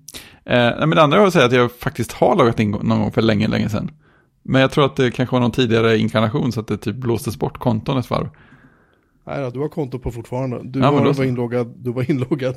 Eh, 0.45 0.79
men 0.87 0.89
det 0.89 1.01
andra 1.03 1.17
jag 1.17 1.23
vill 1.23 1.31
säga 1.31 1.43
är 1.43 1.47
att 1.47 1.53
jag 1.53 1.71
faktiskt 1.71 2.11
har 2.11 2.35
loggat 2.35 2.59
in 2.59 2.71
någon 2.71 2.99
gång 2.99 3.11
för 3.11 3.21
länge, 3.21 3.47
länge 3.47 3.69
sedan. 3.69 3.91
Men 4.43 4.61
jag 4.61 4.71
tror 4.71 4.85
att 4.85 4.95
det 4.95 5.11
kanske 5.11 5.35
var 5.35 5.39
någon 5.39 5.51
tidigare 5.51 5.97
inkarnation 5.97 6.51
så 6.51 6.59
att 6.59 6.67
det 6.67 6.77
typ 6.77 6.95
blåstes 6.95 7.39
bort 7.39 7.57
konton 7.57 7.97
ett 7.97 8.09
varv. 8.09 8.29
Nej 9.27 9.41
då, 9.43 9.49
du 9.49 9.59
har 9.59 9.69
konto 9.69 9.99
på 9.99 10.11
fortfarande. 10.11 10.61
Du 10.63 10.79
Ja, 10.79 10.91
var, 10.91 11.13
så. 11.13 11.21
var 11.21 11.25
inloggad. 11.25 11.73
Du 11.77 11.91
var 11.91 12.11
inloggad. 12.11 12.55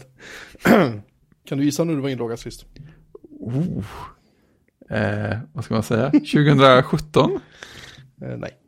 kan 1.49 1.59
du 1.59 1.65
gissa 1.65 1.85
när 1.85 1.95
du 1.95 2.01
var 2.01 2.09
inloggad 2.09 2.39
sist? 2.39 2.65
Oh. 3.41 3.85
Eh, 4.91 5.39
vad 5.53 5.65
ska 5.65 5.75
man 5.75 5.83
säga? 5.83 6.11
2017? 6.11 7.39
Eh, 8.23 8.37
nej. 8.39 8.51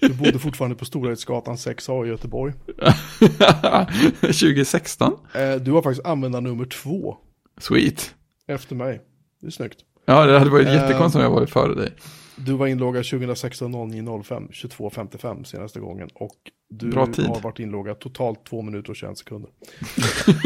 Du 0.00 0.14
bodde 0.14 0.38
fortfarande 0.38 0.76
på 0.76 0.84
Storhetsgatan 0.84 1.54
6A 1.56 2.04
i 2.06 2.08
Göteborg. 2.08 2.52
2016? 4.20 5.12
Eh, 5.34 5.54
du 5.54 5.72
har 5.72 5.82
faktiskt 5.82 6.06
användarnummer 6.06 6.64
två 6.64 7.16
Sweet. 7.58 8.14
efter 8.46 8.74
mig. 8.76 9.00
Det 9.40 9.46
är 9.46 9.50
snyggt. 9.50 9.78
Ja, 10.04 10.26
det 10.26 10.38
hade 10.38 10.50
varit 10.50 10.66
Eh. 10.66 10.74
jättekonstigt 10.74 11.16
om 11.16 11.22
jag 11.22 11.30
varit 11.30 11.50
före 11.50 11.74
dig. 11.74 11.92
Du 12.36 12.52
var 12.52 12.66
inloggad 12.66 13.04
2016 13.04 13.70
09 13.90 14.22
05 14.22 14.48
22 14.52 14.90
55 14.90 15.44
senaste 15.44 15.80
gången. 15.80 16.08
Och 16.14 16.36
du 16.70 16.88
Bra 16.90 17.06
tid. 17.06 17.26
har 17.26 17.40
varit 17.40 17.58
inloggad 17.58 17.98
totalt 17.98 18.44
2 18.44 18.62
minuter 18.62 18.90
och 18.90 18.96
21 18.96 19.18
sekunder. 19.18 19.50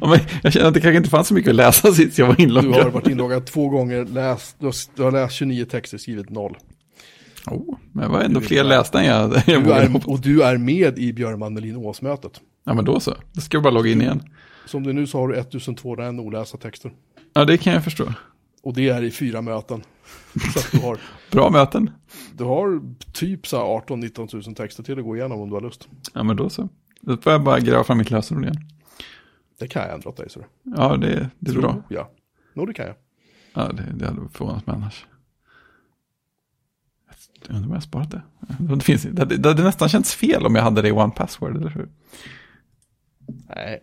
ja, 0.00 0.08
men 0.08 0.18
jag 0.42 0.52
känner 0.52 0.68
att 0.68 0.74
det 0.74 0.80
kanske 0.80 0.96
inte 0.96 1.10
fanns 1.10 1.28
så 1.28 1.34
mycket 1.34 1.50
att 1.50 1.56
läsa 1.56 1.92
sist 1.92 2.18
jag 2.18 2.26
var 2.26 2.34
Du 2.36 2.42
inloggad. 2.42 2.82
har 2.82 2.90
varit 2.90 3.08
inloggad 3.08 3.46
två 3.46 3.68
gånger, 3.68 4.04
läst, 4.04 4.56
du, 4.58 4.66
har, 4.66 4.74
du 4.96 5.02
har 5.02 5.12
läst 5.12 5.34
29 5.34 5.64
texter, 5.64 5.98
skrivit 5.98 6.30
noll. 6.30 6.56
Oh, 7.46 7.76
men 7.92 8.04
det 8.04 8.10
var 8.10 8.20
ändå 8.20 8.40
fler 8.40 8.64
lästa 8.64 9.00
än 9.00 9.06
jag, 9.06 9.42
jag 9.46 9.64
Du 9.64 9.72
är, 9.72 10.08
och 10.08 10.20
du 10.20 10.42
är 10.42 10.56
med 10.56 10.98
i 10.98 11.12
Björn 11.12 11.54
Melin 11.54 11.76
Ås-mötet. 11.76 12.40
Ja, 12.64 12.74
men 12.74 12.84
då 12.84 13.00
så. 13.00 13.14
Då 13.32 13.40
ska 13.40 13.56
jag 13.56 13.62
bara 13.62 13.74
logga 13.74 13.90
in 13.90 14.00
igen. 14.02 14.22
Som 14.66 14.82
det 14.82 14.90
är 14.90 14.94
nu 14.94 15.06
så 15.06 15.18
har 15.18 15.28
du 15.28 15.34
1201 15.36 16.20
olästa 16.20 16.58
texter. 16.58 16.92
Ja, 17.32 17.44
det 17.44 17.58
kan 17.58 17.72
jag 17.72 17.84
förstå. 17.84 18.12
Och 18.62 18.74
det 18.74 18.88
är 18.88 19.02
i 19.02 19.10
fyra 19.10 19.42
möten. 19.42 19.82
Så 20.54 20.58
att 20.58 20.68
du 20.72 20.78
har, 20.78 20.98
Bra 21.30 21.50
möten. 21.50 21.90
du 22.32 22.44
har 22.44 22.94
typ 23.12 23.46
så 23.46 23.56
här 23.56 23.64
18-19 23.64 24.46
000 24.46 24.54
texter 24.54 24.82
till 24.82 24.98
att 24.98 25.04
gå 25.04 25.16
igenom 25.16 25.40
om 25.40 25.48
du 25.48 25.54
har 25.54 25.62
lust. 25.62 25.88
Ja, 26.14 26.22
men 26.22 26.36
då 26.36 26.50
så. 26.50 26.68
Då 27.00 27.16
får 27.16 27.32
jag 27.32 27.44
bara 27.44 27.60
gräva 27.60 27.84
fram 27.84 27.98
mitt 27.98 28.10
lösenord 28.10 28.44
igen. 28.44 28.56
Det 29.58 29.68
kan 29.68 29.82
jag 29.82 29.94
ändra 29.94 30.10
åt 30.10 30.16
dig. 30.16 30.30
Så. 30.30 30.44
Ja, 30.62 30.96
det, 30.96 31.30
det 31.38 31.50
är 31.50 31.54
bra. 31.54 31.72
Tror 31.72 31.84
jag. 31.88 32.06
No, 32.54 32.66
det 32.66 32.74
kan 32.74 32.86
jag. 32.86 32.94
Ja, 33.54 33.72
det, 33.72 33.92
det 33.94 34.06
hade 34.06 34.28
förvånat 34.32 34.66
mig 34.66 34.76
annars. 34.76 35.06
Jag 37.46 37.56
undrar 37.56 37.66
om 37.66 37.70
jag 37.70 37.76
har 37.76 37.80
sparat 37.80 38.10
det. 38.10 38.22
Det, 38.74 38.80
finns, 38.80 39.02
det, 39.02 39.24
det, 39.24 39.36
det 39.36 39.48
hade 39.48 39.62
nästan 39.62 39.88
känts 39.88 40.14
fel 40.14 40.46
om 40.46 40.54
jag 40.54 40.62
hade 40.62 40.82
det 40.82 40.88
i 40.88 40.92
One 40.92 41.12
Password, 41.16 41.56
eller 41.56 41.70
hur? 41.70 41.88
Nej, 43.26 43.82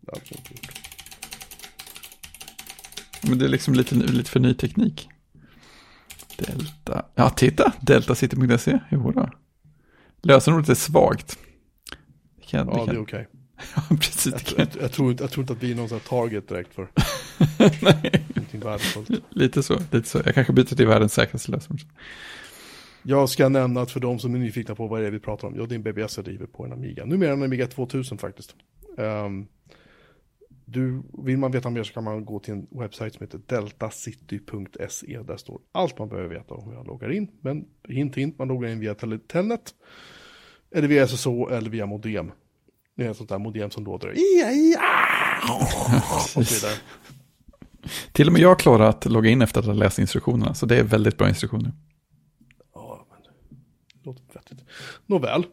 det 0.00 0.12
har 0.12 0.20
jag 0.24 0.38
inte 0.38 0.52
gjort. 0.52 0.80
Men 3.28 3.38
det 3.38 3.44
är 3.44 3.48
liksom 3.48 3.74
lite, 3.74 3.94
lite 3.94 4.30
för 4.30 4.40
ny 4.40 4.54
teknik. 4.54 5.08
Delta. 6.38 7.06
Ja, 7.14 7.30
titta! 7.30 7.72
Deltacity.se. 7.80 8.78
Jo 8.90 9.10
då. 9.10 9.30
Lösenordet 10.22 10.68
är 10.68 10.74
svagt. 10.74 11.38
Det 12.36 12.46
kan, 12.46 12.68
Ja, 12.68 12.74
det 12.74 12.78
det 12.78 12.90
är 12.90 12.94
kan, 12.94 13.02
okej. 13.02 13.28
ja, 13.76 13.96
precis. 13.96 14.32
Jag, 14.32 14.40
kan, 14.40 14.58
jag, 14.58 14.82
jag, 14.82 14.92
tror 14.92 15.10
inte, 15.10 15.22
jag 15.22 15.30
tror 15.30 15.42
inte 15.42 15.52
att 15.52 15.62
vi 15.62 15.72
är 15.72 15.76
någon 15.76 15.88
sån 15.88 15.98
här 15.98 16.08
target 16.08 16.48
direkt 16.48 16.74
för 16.74 16.88
nej, 17.82 18.26
lite 19.30 19.62
så. 19.62 19.78
Lite 19.90 20.08
så. 20.08 20.22
Jag 20.24 20.34
kanske 20.34 20.52
byter 20.52 20.76
till 20.76 20.86
världens 20.86 21.14
säkraste 21.14 21.50
lösenord. 21.50 21.80
Jag 23.02 23.28
ska 23.28 23.48
nämna 23.48 23.80
att 23.80 23.90
för 23.90 24.00
de 24.00 24.18
som 24.18 24.34
är 24.34 24.38
nyfikna 24.38 24.74
på 24.74 24.86
vad 24.86 25.00
det 25.00 25.06
är 25.06 25.10
vi 25.10 25.18
pratar 25.18 25.48
om, 25.48 25.56
ja, 25.56 25.66
det 25.66 25.74
är 25.74 25.76
en 25.76 25.82
BBS 25.82 26.16
jag 26.16 26.24
driver 26.24 26.46
på 26.46 26.64
en 26.64 26.72
Amiga. 26.72 27.04
Numera 27.04 27.32
en 27.32 27.42
Amiga 27.42 27.66
2000 27.66 28.18
faktiskt. 28.18 28.54
Ehm, 28.98 29.46
du, 30.68 31.02
vill 31.24 31.38
man 31.38 31.52
veta 31.52 31.70
mer 31.70 31.82
så 31.82 31.92
kan 31.92 32.04
man 32.04 32.24
gå 32.24 32.38
till 32.38 32.54
en 32.54 32.66
webbsajt 32.70 33.14
som 33.14 33.26
heter 33.26 33.40
deltacity.se. 33.46 35.22
Där 35.22 35.36
står 35.36 35.60
allt 35.72 35.98
man 35.98 36.08
behöver 36.08 36.28
veta 36.28 36.54
om 36.54 36.68
hur 36.68 36.74
jag 36.74 36.86
loggar 36.86 37.12
in. 37.12 37.28
Men 37.40 37.64
hint 37.88 38.16
hint, 38.16 38.38
man 38.38 38.48
loggar 38.48 38.68
in 38.68 38.80
via 38.80 38.94
Telnet. 38.94 39.74
Eller 40.74 40.88
via 40.88 41.06
SSO 41.06 41.48
eller 41.48 41.70
via 41.70 41.86
modem. 41.86 42.32
Det 42.96 43.06
är 43.06 43.10
ett 43.10 43.16
sånt 43.16 43.28
där 43.28 43.38
modem 43.38 43.70
som 43.70 43.84
låter 43.84 44.08
ia, 44.08 44.52
ia, 44.52 44.80
och 46.16 46.22
så 46.22 46.40
vidare. 46.40 46.78
Till 48.12 48.26
och 48.26 48.32
med 48.32 48.42
jag 48.42 48.58
klarar 48.58 48.88
att 48.88 49.04
logga 49.04 49.30
in 49.30 49.42
efter 49.42 49.60
att 49.60 49.66
ha 49.66 49.72
läst 49.72 49.98
instruktionerna, 49.98 50.54
så 50.54 50.66
det 50.66 50.76
är 50.76 50.82
väldigt 50.82 51.18
bra 51.18 51.28
instruktioner. 51.28 51.72
Ja, 52.74 53.06
men 53.10 53.22
det 53.22 54.06
låter 54.06 54.22
vettigt. 54.34 54.64
Nåväl. 55.06 55.46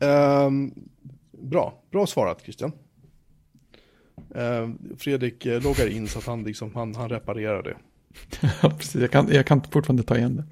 Ehm, 0.00 0.74
bra, 1.32 1.82
bra 1.90 2.06
svarat 2.06 2.42
Christian. 2.42 2.72
Ehm, 4.34 4.78
Fredrik 4.98 5.46
eh, 5.46 5.62
loggar 5.62 5.86
in 5.86 6.08
så 6.08 6.18
att 6.18 6.26
han, 6.26 6.42
liksom, 6.44 6.74
han, 6.74 6.94
han 6.94 7.08
reparerar 7.08 7.62
det. 7.62 7.76
Ja, 8.62 8.70
precis. 8.70 9.00
Jag 9.00 9.10
kan, 9.10 9.28
jag 9.32 9.46
kan 9.46 9.62
fortfarande 9.70 10.02
ta 10.02 10.16
igen 10.16 10.36
det. 10.36 10.44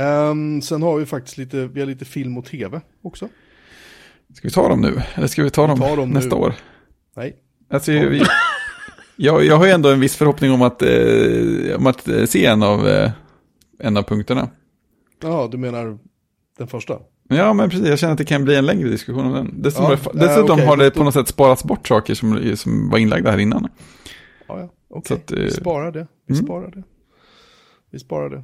Ehm, 0.00 0.62
sen 0.62 0.82
har 0.82 0.98
vi 0.98 1.06
faktiskt 1.06 1.38
lite, 1.38 1.66
vi 1.66 1.80
har 1.80 1.86
lite 1.86 2.04
film 2.04 2.38
och 2.38 2.44
tv 2.44 2.80
också. 3.02 3.28
Ska 4.34 4.48
vi 4.48 4.54
ta 4.54 4.68
dem 4.68 4.80
nu? 4.80 5.02
Eller 5.14 5.26
ska 5.26 5.42
vi 5.42 5.50
ta 5.50 5.66
dem, 5.66 5.78
tar 5.78 5.96
dem 5.96 6.10
nästa 6.10 6.36
nu. 6.36 6.42
år? 6.42 6.54
Nej, 7.16 7.36
Alltså, 7.68 7.92
vi, 7.92 8.22
jag, 9.16 9.44
jag 9.44 9.56
har 9.56 9.66
ju 9.66 9.72
ändå 9.72 9.90
en 9.90 10.00
viss 10.00 10.16
förhoppning 10.16 10.50
om 10.52 10.62
att, 10.62 10.82
eh, 10.82 11.76
om 11.76 11.86
att 11.86 12.08
eh, 12.08 12.24
se 12.24 12.46
en 12.46 12.62
av, 12.62 12.88
eh, 12.88 13.10
en 13.78 13.96
av 13.96 14.02
punkterna. 14.02 14.50
ja 15.22 15.48
du 15.52 15.58
menar 15.58 15.98
den 16.58 16.68
första? 16.68 16.98
Ja, 17.36 17.52
men 17.52 17.70
precis. 17.70 17.88
Jag 17.88 17.98
känner 17.98 18.12
att 18.12 18.18
det 18.18 18.24
kan 18.24 18.44
bli 18.44 18.56
en 18.56 18.66
längre 18.66 18.88
diskussion 18.88 19.26
om 19.26 19.32
den. 19.32 19.62
Dessutom, 19.62 19.86
Ja, 19.90 20.10
dessutom 20.14 20.46
eh, 20.46 20.52
okej, 20.52 20.66
har 20.66 20.76
det 20.76 20.90
på 20.90 21.04
något 21.04 21.14
sätt 21.14 21.28
sparats 21.28 21.64
bort 21.64 21.88
saker 21.88 22.14
som, 22.14 22.56
som 22.56 22.90
var 22.90 22.98
inlagda 22.98 23.30
här 23.30 23.38
innan. 23.38 23.68
Ja, 24.46 24.60
ja, 24.60 24.68
Så 24.88 24.96
okej. 24.96 25.16
att, 25.16 25.32
eh, 25.32 25.38
Vi 25.38 25.50
sparar 25.50 25.92
det. 25.92 26.06
Vi 26.26 26.34
mm. 26.34 26.46
sparar 26.46 26.70
det. 26.70 26.82
Vi 27.90 27.98
sparar 27.98 28.30
det. 28.30 28.42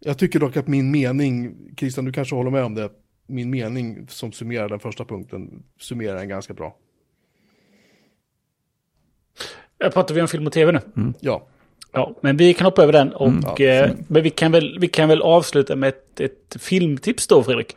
Jag 0.00 0.18
tycker 0.18 0.40
dock 0.40 0.56
att 0.56 0.68
min 0.68 0.90
mening, 0.90 1.56
Christian 1.76 2.04
du 2.04 2.12
kanske 2.12 2.34
håller 2.34 2.50
med 2.50 2.64
om 2.64 2.74
det, 2.74 2.90
min 3.26 3.50
mening 3.50 4.06
som 4.08 4.32
summerar 4.32 4.68
den 4.68 4.80
första 4.80 5.04
punkten 5.04 5.62
summerar 5.80 6.16
den 6.16 6.28
ganska 6.28 6.54
bra. 6.54 6.76
Jag 9.78 9.92
pratar 9.92 10.14
vi 10.14 10.20
om 10.20 10.28
film 10.28 10.46
och 10.46 10.52
tv 10.52 10.72
nu? 10.72 11.12
Ja, 11.20 11.46
Ja, 11.94 12.14
men 12.22 12.36
vi 12.36 12.54
kan 12.54 12.64
hoppa 12.64 12.82
över 12.82 12.92
den. 12.92 13.12
Och, 13.12 13.28
Mm, 13.28 13.44
ja, 13.58 13.64
eh, 13.64 13.90
men 14.08 14.22
vi 14.22 14.30
kan, 14.30 14.52
väl, 14.52 14.78
vi 14.80 14.88
kan 14.88 15.08
väl 15.08 15.22
avsluta 15.22 15.76
med 15.76 15.88
ett, 15.88 16.20
ett 16.20 16.56
filmtips 16.62 17.26
då, 17.26 17.42
Fredrik. 17.42 17.76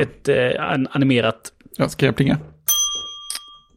Ett 0.00 0.28
eh, 0.28 0.50
an, 0.70 0.88
animerat. 0.90 1.52
Ja, 1.76 1.88
ska 1.88 2.06
jag 2.06 2.16
plinga? 2.16 2.38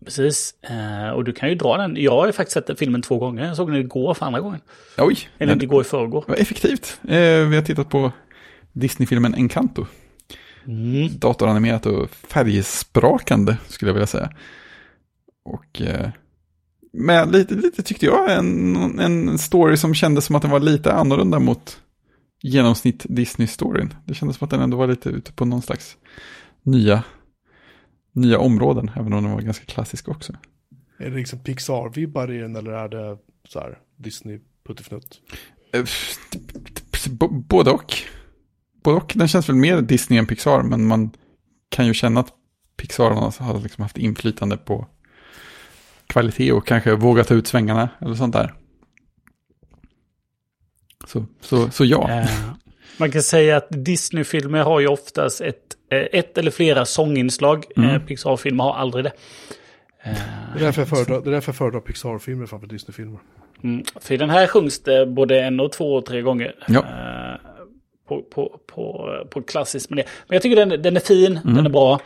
Precis. 0.05 0.53
Eh, 0.61 1.09
och 1.09 1.23
du 1.23 1.33
kan 1.33 1.49
ju 1.49 1.55
dra 1.55 1.77
den. 1.77 1.95
Jag 1.99 2.11
har 2.11 2.25
ju 2.25 2.31
faktiskt 2.31 2.53
sett 2.53 2.67
den 2.67 2.75
filmen 2.75 3.01
två 3.01 3.17
gånger. 3.17 3.45
Jag 3.47 3.55
såg 3.55 3.71
den 3.71 3.81
igår 3.81 4.13
för 4.13 4.25
andra 4.25 4.39
gången. 4.39 4.59
Oj, 4.97 5.17
Eller 5.37 5.53
inte 5.53 5.65
igår 5.65 5.81
i 5.81 5.83
förrgår. 5.85 6.23
vad 6.27 6.39
effektivt. 6.39 6.99
Eh, 7.03 7.47
vi 7.47 7.55
har 7.55 7.61
tittat 7.61 7.89
på 7.89 8.11
Disney-filmen 8.73 9.33
Encanto. 9.35 9.85
Mm. 10.67 11.09
Datoranimerat 11.19 11.85
och 11.85 12.09
färgsprakande 12.09 13.57
skulle 13.67 13.89
jag 13.89 13.93
vilja 13.93 14.07
säga. 14.07 14.29
Och 15.45 15.81
eh, 15.81 16.09
med 16.97 17.31
lite, 17.31 17.55
lite 17.55 17.83
tyckte 17.83 18.05
jag 18.05 18.31
en, 18.37 18.99
en 18.99 19.37
story 19.37 19.77
som 19.77 19.93
kändes 19.93 20.25
som 20.25 20.35
att 20.35 20.41
den 20.41 20.51
var 20.51 20.59
lite 20.59 20.93
annorlunda 20.93 21.39
mot 21.39 21.79
genomsnitt 22.41 23.05
Disney-storyn. 23.09 23.93
Det 24.05 24.13
kändes 24.13 24.37
som 24.37 24.45
att 24.45 24.51
den 24.51 24.61
ändå 24.61 24.77
var 24.77 24.87
lite 24.87 25.09
ute 25.09 25.33
på 25.33 25.45
någon 25.45 25.61
slags 25.61 25.97
nya, 26.63 27.03
nya 28.11 28.39
områden, 28.39 28.91
även 28.95 29.13
om 29.13 29.23
den 29.23 29.33
var 29.33 29.41
ganska 29.41 29.65
klassisk 29.65 30.09
också. 30.09 30.33
är 30.97 31.09
det 31.09 31.15
liksom 31.15 31.39
Pixar-vibbar 31.39 32.31
i 32.31 32.37
den 32.37 32.55
eller 32.55 32.71
är 32.71 32.89
det 32.89 33.17
så 33.49 33.59
här 33.59 33.79
Disney 33.97 34.39
puttifnutt? 34.67 35.21
Eh, 35.73 35.85
Både 37.49 37.71
och. 37.71 37.93
Både 38.83 38.97
och. 38.97 39.13
Den 39.15 39.27
känns 39.27 39.49
väl 39.49 39.55
mer 39.55 39.81
Disney 39.81 40.19
än 40.19 40.25
Pixar, 40.27 40.63
men 40.63 40.85
man 40.85 41.11
kan 41.69 41.87
ju 41.87 41.93
känna 41.93 42.19
att 42.19 42.33
Pixar 42.77 43.11
har 43.11 43.45
har 43.45 43.59
liksom 43.59 43.81
haft 43.81 43.97
inflytande 43.97 44.57
på 44.57 44.87
kvalitet 46.07 46.51
och 46.51 46.67
kanske 46.67 46.95
våga 46.95 47.23
ta 47.23 47.33
ut 47.33 47.47
svängarna 47.47 47.89
eller 48.01 48.15
sånt 48.15 48.33
där. 48.33 48.53
Så, 51.07 51.25
så, 51.41 51.69
så 51.69 51.85
ja. 51.85 52.09
Eh, 52.11 52.29
man 52.97 53.11
kan 53.11 53.21
säga 53.21 53.57
att 53.57 53.67
Disney-filmer 53.69 54.63
har 54.63 54.79
ju 54.79 54.87
oftast 54.87 55.41
ett, 55.41 55.59
eh, 55.91 56.19
ett 56.19 56.37
eller 56.37 56.51
flera 56.51 56.85
sånginslag. 56.85 57.65
Mm. 57.77 57.89
Eh, 57.89 57.99
Pixar-filmer 58.01 58.63
har 58.63 58.73
aldrig 58.75 59.03
det. 59.03 59.11
Eh, 60.03 60.13
Det 60.53 60.59
är 60.59 60.63
därför 60.65 60.81
jag 60.81 60.89
föredrar, 60.89 61.21
det 61.21 61.29
är 61.29 61.31
därför 61.31 61.49
jag 61.49 61.55
föredrar 61.57 61.79
Pixar-filmer 61.79 62.45
framför 62.45 62.67
Disney-filmer. 62.67 63.19
Mm, 63.63 63.83
för 64.01 64.13
i 64.13 64.17
den 64.17 64.29
här 64.29 64.47
sjungs 64.47 64.79
det 64.83 65.05
både 65.05 65.41
en 65.41 65.59
och 65.59 65.71
två 65.71 65.93
och 65.95 66.05
tre 66.05 66.21
gånger. 66.21 66.55
Ja. 66.67 66.79
Eh, 66.79 67.39
på, 68.07 68.21
på, 68.21 68.59
på, 68.67 69.09
på 69.31 69.41
klassiskt. 69.41 69.89
Men 69.89 70.03
jag 70.27 70.41
tycker 70.41 70.65
den, 70.65 70.81
den 70.81 70.95
är 70.95 70.99
fin, 70.99 71.39
Mm. 71.43 71.55
den 71.55 71.65
är 71.65 71.69
bra. 71.69 71.99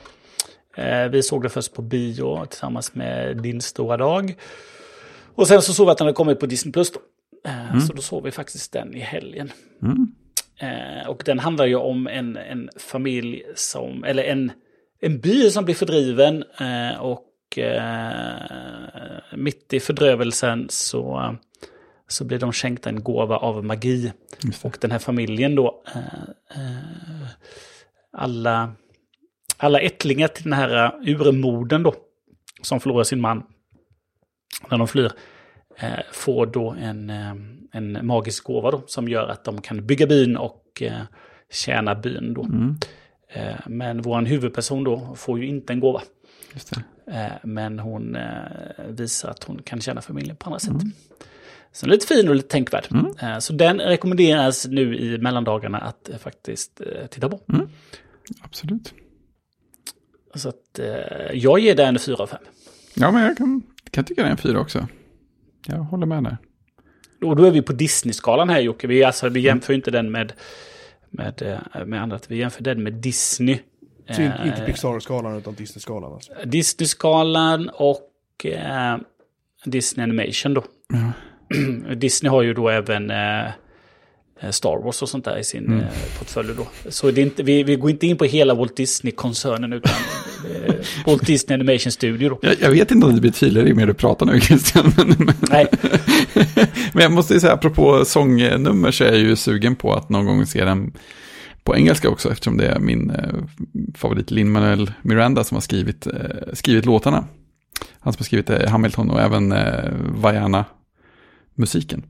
Eh, 0.75 1.07
vi 1.07 1.23
såg 1.23 1.41
den 1.41 1.49
först 1.51 1.73
på 1.73 1.81
bio 1.81 2.45
tillsammans 2.45 2.95
med 2.95 3.37
Din 3.37 3.61
stora 3.61 3.97
dag. 3.97 4.35
Och 5.35 5.47
sen 5.47 5.61
så 5.61 5.73
såg 5.73 5.85
vi 5.85 5.91
att 5.91 5.97
den 5.97 6.07
hade 6.07 6.15
kommit 6.15 6.39
på 6.39 6.45
Disney 6.45 6.71
Plus. 6.71 6.91
Eh, 7.45 7.79
Så 7.79 7.93
då 7.93 8.01
såg 8.01 8.23
vi 8.23 8.31
faktiskt 8.31 8.71
den 8.73 8.95
i 8.95 8.99
helgen. 8.99 9.51
Mm. 9.81 10.11
Eh, 10.59 11.07
och 11.09 11.21
den 11.25 11.39
handlar 11.39 11.65
ju 11.65 11.75
om 11.75 12.07
en, 12.07 12.37
en 12.37 12.69
familj 12.77 13.43
som, 13.55 14.03
eller 14.03 14.23
en, 14.23 14.51
en 15.01 15.19
by 15.19 15.49
som 15.49 15.65
blir 15.65 15.75
fördriven 15.75 16.43
och 16.99 17.25
mitt 19.35 19.73
i 19.73 19.79
fördrövelsen 19.79 20.67
så, 20.69 21.35
så 22.07 22.25
blir 22.25 22.39
de 22.39 22.53
skänkta 22.53 22.89
en 22.89 23.03
gåva 23.03 23.37
av 23.37 23.65
magi. 23.65 24.11
Och 24.61 24.77
den 24.81 24.91
här 24.91 24.99
familjen 24.99 25.55
då, 25.55 25.83
alla, 28.11 28.73
alla 29.59 29.79
ättlingar 29.79 30.27
till 30.27 30.43
den 30.43 30.53
här 30.53 30.91
urmoden 31.09 31.83
då, 31.83 31.95
som 32.61 32.79
förlorar 32.79 33.03
sin 33.03 33.21
man 33.21 33.43
när 34.69 34.77
de 34.77 34.87
flyr, 34.87 35.11
eh, 35.77 35.99
får 36.11 36.45
då 36.45 36.75
en, 36.79 37.09
eh, 37.09 37.33
en 37.71 38.07
magisk 38.07 38.43
gåva 38.43 38.71
då, 38.71 38.83
som 38.87 39.09
gör 39.09 39.27
att 39.27 39.43
de 39.43 39.61
kan 39.61 39.85
bygga 39.85 40.07
byn 40.07 40.37
och 40.37 40.81
eh, 40.81 41.01
tjäna 41.51 41.95
byn 41.95 42.33
då. 42.33 42.43
Mm. 42.43 42.77
Eh, 43.33 43.59
men 43.67 44.01
vår 44.01 44.21
huvudperson 44.21 44.83
då 44.83 45.15
får 45.15 45.39
ju 45.39 45.47
inte 45.47 45.73
en 45.73 45.79
gåva. 45.79 46.01
Eh, 47.07 47.31
men 47.43 47.79
hon 47.79 48.15
eh, 48.15 48.85
visar 48.87 49.29
att 49.29 49.43
hon 49.43 49.61
kan 49.61 49.81
tjäna 49.81 50.01
familjen 50.01 50.35
på 50.35 50.45
andra 50.45 50.59
sätt. 50.59 50.73
Så 51.71 51.85
lite 51.87 52.07
fin 52.07 52.29
och 52.29 52.35
lite 52.35 52.47
tänkvärd. 52.47 52.87
Eh, 53.21 53.39
så 53.39 53.53
den 53.53 53.79
rekommenderas 53.79 54.67
nu 54.67 54.97
i 54.97 55.17
mellandagarna 55.17 55.77
att 55.77 56.09
eh, 56.09 56.17
faktiskt 56.17 56.81
eh, 56.81 57.07
titta 57.07 57.29
på. 57.29 57.39
Absolut. 58.41 58.93
Så 60.35 60.49
att 60.49 60.79
eh, 60.79 60.87
jag 61.33 61.59
ger 61.59 61.75
den 61.75 61.99
4 61.99 62.15
av 62.15 62.27
5. 62.27 62.39
Ja, 62.93 63.11
men 63.11 63.23
jag 63.23 63.37
kan, 63.37 63.63
kan 63.91 64.03
tycka 64.03 64.21
det 64.21 64.27
är 64.27 64.31
en 64.31 64.37
fyra 64.37 64.59
också. 64.59 64.87
Jag 65.65 65.77
håller 65.77 66.05
med 66.05 66.23
där. 66.23 66.37
Och 67.21 67.35
då 67.35 67.43
är 67.43 67.51
vi 67.51 67.61
på 67.61 67.73
Disney-skalan 67.73 68.49
här 68.49 68.59
Jocke. 68.59 68.87
Vi, 68.87 69.03
alltså, 69.03 69.29
vi 69.29 69.39
jämför 69.39 69.73
inte 69.73 69.91
den 69.91 70.11
med, 70.11 70.33
med, 71.09 71.41
eh, 71.41 71.85
med 71.85 72.01
annat. 72.01 72.31
Vi 72.31 72.37
jämför 72.37 72.63
den 72.63 72.83
med 72.83 72.93
Disney. 72.93 73.59
Så 74.11 74.21
in, 74.21 74.27
Eh, 74.27 74.47
inte 74.47 74.65
Pixar-skalan 74.65 75.37
utan 75.37 75.53
Disney-skalan 75.53 76.13
alltså. 76.13 76.33
Disney-skalan 76.45 77.69
och 77.73 78.45
eh, 78.45 78.97
Disney 79.65 80.03
Animation 80.03 80.53
då. 80.53 80.63
Ja. 80.93 81.11
Disney 81.95 82.29
har 82.29 82.41
ju 82.41 82.53
då 82.53 82.69
även 82.69 83.09
eh, 83.09 83.51
Star 84.51 84.83
Wars 84.83 85.01
och 85.01 85.09
sånt 85.09 85.25
där 85.25 85.37
i 85.37 85.43
sin 85.43 85.65
Mm. 85.65 85.79
eh, 85.79 85.85
portfölj 86.19 86.53
då. 86.57 86.67
Så 86.89 87.11
det 87.11 87.21
är 87.21 87.23
inte, 87.23 87.43
vi, 87.43 87.63
vi 87.63 87.75
går 87.75 87.89
inte 87.89 88.07
in 88.07 88.17
på 88.17 88.25
hela 88.25 88.53
Walt 88.53 88.77
Disney-koncernen 88.77 89.73
utan 89.73 89.91
eh, 90.65 90.73
Walt 91.05 91.25
Disney 91.25 91.53
Animation 91.53 91.91
Studio 91.91 92.29
då. 92.29 92.39
Jag, 92.41 92.55
jag 92.61 92.69
vet 92.71 92.91
inte 92.91 93.07
om 93.07 93.15
det 93.15 93.21
blir 93.21 93.31
tydligare 93.31 93.67
ju 93.67 93.75
mer 93.75 93.87
du 93.87 93.93
pratar 93.93 94.25
nu 94.25 94.39
Christian. 94.41 94.93
Men, 94.97 95.07
men, 95.19 95.35
Nej, 95.49 95.67
men 96.93 97.03
jag 97.03 97.11
måste 97.11 97.33
ju 97.33 97.39
säga, 97.39 97.53
apropå 97.53 98.05
sångnummer 98.05 98.91
så 98.91 99.03
är 99.03 99.07
jag 99.07 99.17
ju 99.19 99.35
sugen 99.35 99.75
på 99.75 99.93
att 99.93 100.09
någon 100.09 100.25
gång 100.25 100.45
se 100.45 100.65
den 100.65 100.93
på 101.63 101.75
engelska 101.75 102.09
också. 102.09 102.31
Eftersom 102.31 102.57
det 102.57 102.67
är 102.67 102.79
min 102.79 103.09
eh, 103.09 103.33
favorit 103.95 104.31
Lin-Manuel 104.31 104.91
Miranda 105.01 105.43
som 105.43 105.55
har 105.55 105.61
skrivit, 105.61 106.07
eh, 106.07 106.13
skrivit 106.53 106.85
låtarna. 106.85 107.25
Han 107.99 108.13
som 108.13 108.19
har 108.19 108.25
skrivit 108.25 108.49
eh, 108.49 108.69
Hamilton 108.69 109.09
och 109.09 109.21
även 109.21 109.51
eh, 109.51 109.91
Vaiana-musiken. 110.15 112.03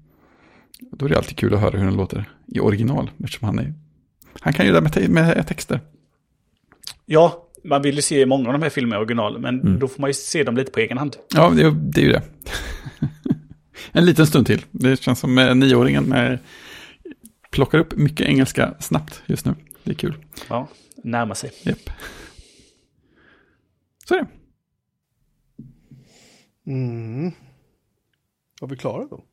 Då 0.80 1.06
är 1.06 1.10
det 1.10 1.18
alltid 1.18 1.38
kul 1.38 1.54
att 1.54 1.60
höra 1.60 1.78
hur 1.78 1.86
den 1.86 1.96
låter 1.98 2.30
i 2.48 2.60
original. 2.60 3.12
Eftersom 3.24 3.46
han 3.46 3.60
är... 3.60 3.74
Han 4.40 4.54
kan 4.54 4.66
ju 4.66 4.72
det 4.72 4.82
med, 4.82 4.94
te- 4.94 5.08
med 5.10 5.48
texter. 5.48 5.80
ja, 7.06 7.46
man 7.64 7.82
vill 7.82 7.96
ju 7.96 8.02
se 8.02 8.26
många 8.26 8.48
av 8.48 8.54
de 8.54 8.62
här 8.62 8.70
filmerna 8.70 8.96
i 8.96 9.00
original, 9.00 9.40
men 9.40 9.62
Mm. 9.62 9.80
då 9.80 9.88
får 9.88 10.02
man 10.02 10.10
ju 10.10 10.14
se 10.14 10.44
dem 10.44 10.56
lite 10.58 10.72
på 10.72 10.80
egen 10.80 10.98
hand. 10.98 11.16
Ja, 11.36 11.50
det, 11.50 11.62
är- 11.62 11.72
det 11.72 12.02
är 12.02 12.06
ju 12.06 12.12
det. 12.12 12.24
en 13.92 14.06
liten 14.06 14.28
stund 14.28 14.46
till. 14.48 14.66
Det 14.72 15.02
känns 15.02 15.20
som 15.20 15.38
eh, 15.38 15.56
nioåringen 15.56 16.14
eh, 16.14 16.40
plockar 17.52 17.80
upp 17.80 17.96
mycket 17.96 18.28
engelska 18.28 18.74
snabbt 18.80 19.22
just 19.26 19.46
nu. 19.46 19.56
Det 19.84 19.92
är 19.92 19.96
kul. 19.96 20.16
Ja, 20.50 20.68
närma 21.04 21.36
sig. 21.36 21.52
Japp. 21.64 21.90
Så 24.06 24.16
är 24.16 24.20
det. 24.20 24.28
Mm. 26.72 27.32
Var 28.62 28.68
vi 28.68 28.78
klara 28.78 29.06
då? 29.08 29.24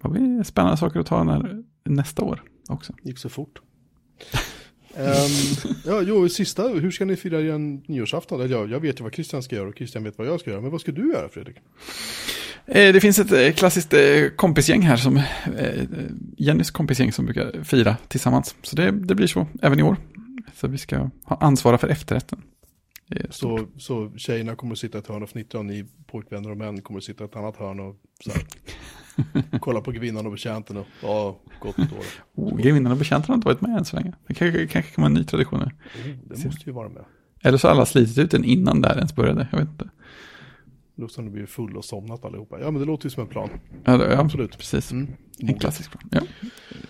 Har 0.00 0.10
vi 0.10 0.44
spännande 0.44 0.76
saker 0.76 1.00
att 1.00 1.06
ta 1.06 1.24
när, 1.24 1.62
nästa 1.84 2.22
år 2.22 2.42
också. 2.68 2.92
Gick 3.02 3.18
så 3.18 3.28
fort. 3.28 3.60
Ehm, 4.96 5.74
ja, 5.86 6.02
jo, 6.02 6.28
sista, 6.28 6.62
hur 6.68 6.90
ska 6.90 7.04
ni 7.04 7.16
fira 7.16 7.40
er 7.40 7.58
nyårsafton? 7.92 8.40
Eller, 8.40 8.56
ja, 8.56 8.66
jag 8.66 8.80
vet 8.80 9.00
ju 9.00 9.04
vad 9.04 9.14
Christian 9.14 9.42
ska 9.42 9.56
göra 9.56 9.68
och 9.68 9.76
Christian 9.76 10.04
vet 10.04 10.18
vad 10.18 10.26
jag 10.26 10.40
ska 10.40 10.50
göra. 10.50 10.60
Men 10.60 10.70
vad 10.70 10.80
ska 10.80 10.92
du 10.92 11.12
göra 11.12 11.28
Fredrik? 11.28 11.56
Eh, 12.66 12.92
Det 12.92 13.00
finns 13.00 13.18
ett 13.18 13.32
eh, 13.32 13.52
klassiskt 13.52 13.92
eh, 13.92 14.00
kompisgäng 14.36 14.82
här 14.82 14.96
som, 14.96 15.16
eh, 15.16 15.84
Jennys 16.36 16.70
kompisgäng 16.70 17.12
som 17.12 17.24
brukar 17.24 17.64
fira 17.64 17.96
tillsammans. 18.08 18.54
Så 18.62 18.76
det, 18.76 18.90
det 18.90 19.14
blir 19.14 19.26
så 19.26 19.46
även 19.62 19.80
i 19.80 19.82
år. 19.82 19.96
Så 20.54 20.68
vi 20.68 20.78
ska 20.78 21.10
ha 21.24 21.36
ansvara 21.36 21.78
för 21.78 21.88
efterrätten. 21.88 22.42
Det. 23.10 23.26
Så, 23.34 23.66
så 23.76 24.10
tjejerna 24.16 24.54
kommer 24.56 24.72
att 24.72 24.78
sitta 24.78 24.98
i 24.98 25.00
ett 25.00 25.06
hörn 25.06 25.22
och 25.22 25.28
fnittra 25.28 25.58
och 25.58 25.64
ni 25.66 25.86
pojkvänner 26.06 26.50
och 26.50 26.56
män 26.56 26.82
kommer 26.82 26.98
att 26.98 27.04
sitta 27.04 27.24
i 27.24 27.26
ett 27.26 27.36
annat 27.36 27.56
hörn 27.56 27.80
och 27.80 27.96
så 28.24 28.30
här, 28.30 28.42
kolla 29.60 29.80
på 29.80 29.90
grevinnan 29.92 30.26
och 30.26 30.32
betjänten 30.32 30.76
och 30.76 30.86
ja, 31.02 31.38
gott 31.60 31.76
nytt 31.78 31.92
år. 31.92 32.04
Oh, 32.34 32.56
Grevinnan 32.60 32.92
och 32.92 32.98
betjänten 32.98 33.28
har 33.28 33.34
inte 33.34 33.46
varit 33.48 33.60
med 33.60 33.78
än 33.78 33.84
så 33.84 33.96
länge. 33.96 34.12
Det 34.26 34.34
kanske, 34.34 34.66
kanske 34.66 34.94
kan 34.94 35.02
vara 35.02 35.06
en 35.10 35.14
ny 35.14 35.24
tradition. 35.24 35.60
här. 35.60 35.66
Oh, 35.68 36.16
det 36.28 36.44
måste 36.44 36.62
ju 36.66 36.72
vara 36.72 36.88
med. 36.88 37.04
Eller 37.42 37.58
så 37.58 37.68
har 37.68 37.74
alla 37.74 37.86
slitit 37.86 38.18
ut 38.18 38.30
den 38.30 38.44
innan 38.44 38.80
det 38.80 38.88
här 38.88 38.96
ens 38.96 39.14
började. 39.14 39.48
Jag 39.52 39.58
vet 39.58 39.68
inte. 39.68 39.88
Då 40.96 41.08
som 41.08 41.24
du 41.24 41.30
blir 41.30 41.46
full 41.46 41.76
och 41.76 41.84
somnat 41.84 42.24
allihopa. 42.24 42.60
Ja 42.60 42.70
men 42.70 42.80
det 42.80 42.86
låter 42.86 43.06
ju 43.06 43.10
som 43.10 43.22
en 43.22 43.28
plan. 43.28 43.48
Ja, 43.84 43.96
det- 43.96 44.12
ja 44.12 44.20
Absolut. 44.20 44.58
Precis. 44.58 44.92
Mm. 44.92 45.08
En 45.38 45.54
klassisk 45.58 45.90
plan. 45.90 46.08
Ja. 46.12 46.20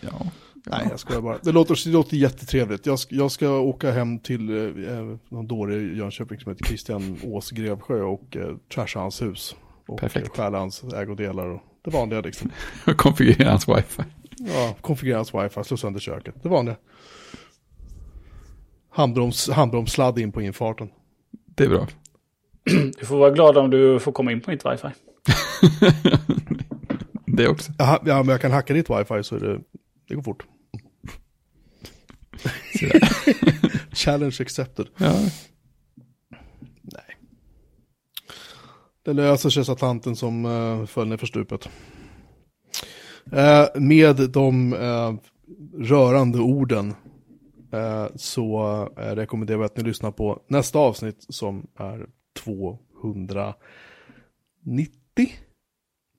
ja. 0.00 0.26
Nej, 0.66 0.86
jag 0.90 1.00
skojar 1.00 1.20
bara. 1.20 1.38
Det 1.42 1.52
låter, 1.52 1.84
det 1.84 1.92
låter 1.92 2.16
jättetrevligt. 2.16 2.86
Jag 2.86 2.98
ska, 2.98 3.14
jag 3.14 3.30
ska 3.30 3.50
åka 3.58 3.90
hem 3.90 4.18
till 4.18 4.48
eh, 4.88 5.16
någon 5.28 5.46
dåre 5.46 5.76
i 5.76 5.96
Jönköping 5.96 6.40
som 6.40 6.52
heter 6.52 6.64
Christian 6.64 7.18
Ås 7.24 7.50
Grevsjö 7.50 8.02
och 8.02 8.36
eh, 8.36 8.56
trasha 8.74 9.00
hans 9.00 9.22
hus. 9.22 9.56
Och 9.88 10.00
Perfekt. 10.00 10.26
eh, 10.26 10.32
stjäla 10.32 10.58
hans 10.58 10.84
ägodelar 10.84 11.46
och 11.46 11.60
det 11.84 11.90
vanliga 11.90 12.20
liksom. 12.20 12.50
Konfigurera 12.96 13.50
hans 13.50 13.68
wifi. 13.68 14.02
Ja, 14.38 14.76
konfigurera 14.80 15.18
hans 15.18 15.34
wifi, 15.34 15.64
slå 15.64 15.76
sönder 15.76 16.00
köket. 16.00 16.34
Det 16.42 16.48
vanliga. 16.48 16.76
Handbroms, 18.90 19.48
handbromssladd 19.50 20.18
in 20.18 20.32
på 20.32 20.42
infarten. 20.42 20.88
Det 21.56 21.64
är 21.64 21.68
bra. 21.68 21.86
Du 23.00 23.06
får 23.06 23.18
vara 23.18 23.30
glad 23.30 23.56
om 23.58 23.70
du 23.70 24.00
får 24.00 24.12
komma 24.12 24.32
in 24.32 24.40
på 24.40 24.50
mitt 24.50 24.66
wifi. 24.66 24.88
Det 27.26 27.48
också. 27.48 27.72
Ja, 27.78 27.98
men 28.04 28.28
jag 28.28 28.40
kan 28.40 28.50
hacka 28.52 28.74
ditt 28.74 28.90
wifi 28.90 29.22
så 29.22 29.36
är 29.36 29.40
det, 29.40 29.60
det 30.08 30.14
går 30.14 30.22
fort. 30.22 30.44
Så. 32.78 32.86
Challenge 33.92 34.36
accepted. 34.40 34.86
Ja. 34.96 35.12
Nej. 36.82 37.16
Det 39.02 39.12
löser 39.12 39.50
sig, 39.50 39.64
sa 39.64 39.74
tanten 39.74 40.16
som 40.16 40.44
uh, 40.44 40.86
föll 40.86 41.08
ner 41.08 41.16
för 41.16 41.26
stupet. 41.26 41.68
Eh, 43.32 43.66
med 43.74 44.30
de 44.30 44.72
eh, 44.72 45.14
rörande 45.78 46.38
orden 46.38 46.94
eh, 47.72 48.06
så 48.16 48.62
uh, 48.98 49.02
rekommenderar 49.02 49.58
vi 49.58 49.64
att 49.64 49.76
ni 49.76 49.82
lyssnar 49.82 50.10
på 50.10 50.42
nästa 50.48 50.78
avsnitt 50.78 51.26
som 51.28 51.66
är 51.76 52.06
290. 52.38 53.54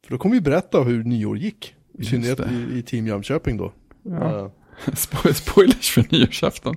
För 0.03 0.11
då 0.11 0.17
kommer 0.17 0.35
vi 0.35 0.41
berätta 0.41 0.83
hur 0.83 1.03
nyår 1.03 1.37
gick. 1.37 1.75
I 1.93 2.03
synnerhet 2.03 2.39
i, 2.39 2.77
i 2.77 2.83
Team 2.83 3.07
Jönköping 3.07 3.57
då. 3.57 3.73
Ja. 4.03 4.51
Spo- 4.95 5.33
Spoilers 5.33 5.89
för 5.91 6.05
nyårsafton. 6.11 6.75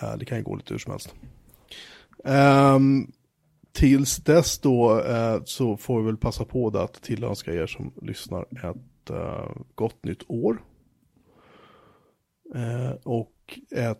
Ja, 0.00 0.16
det 0.16 0.24
kan 0.24 0.38
ju 0.38 0.44
gå 0.44 0.56
lite 0.56 0.74
hur 0.74 0.78
som 0.78 0.90
helst. 0.92 1.14
Ehm, 2.24 3.12
tills 3.72 4.16
dess 4.16 4.58
då 4.58 5.00
eh, 5.04 5.40
så 5.44 5.76
får 5.76 6.00
vi 6.00 6.06
väl 6.06 6.16
passa 6.16 6.44
på 6.44 6.70
det 6.70 6.82
att 6.82 7.02
tillönska 7.02 7.54
er 7.54 7.66
som 7.66 7.92
lyssnar 8.02 8.42
ett 8.42 9.10
eh, 9.10 9.50
gott 9.74 10.04
nytt 10.04 10.22
år. 10.28 10.62
Eh, 12.54 12.90
och 13.02 13.58
ett 13.76 13.98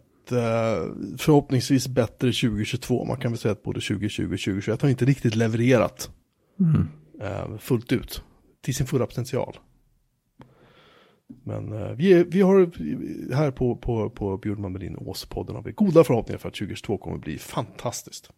förhoppningsvis 1.18 1.88
bättre 1.88 2.32
2022. 2.32 3.04
Man 3.04 3.16
kan 3.16 3.32
väl 3.32 3.38
säga 3.38 3.52
att 3.52 3.62
både 3.62 3.80
2020 3.80 4.22
och 4.24 4.28
2021 4.40 4.82
har 4.82 4.88
inte 4.88 5.04
riktigt 5.04 5.34
levererat 5.34 6.10
eh, 7.20 7.58
fullt 7.58 7.92
ut 7.92 8.22
till 8.60 8.74
sin 8.74 8.86
fulla 8.86 9.06
potential. 9.06 9.56
Men 11.44 11.72
eh, 11.72 11.90
vi, 11.90 12.12
är, 12.12 12.24
vi 12.24 12.40
har 12.40 12.70
här 13.34 13.50
på, 13.50 13.76
på, 13.76 14.10
på 14.10 14.36
Bjurman 14.36 14.72
Melin 14.72 14.96
Åspodden 14.96 15.56
har 15.56 15.62
vi 15.62 15.72
goda 15.72 16.04
förhoppningar 16.04 16.38
för 16.38 16.48
att 16.48 16.54
2022 16.54 16.98
kommer 16.98 17.18
bli 17.18 17.38
fantastiskt. 17.38 18.30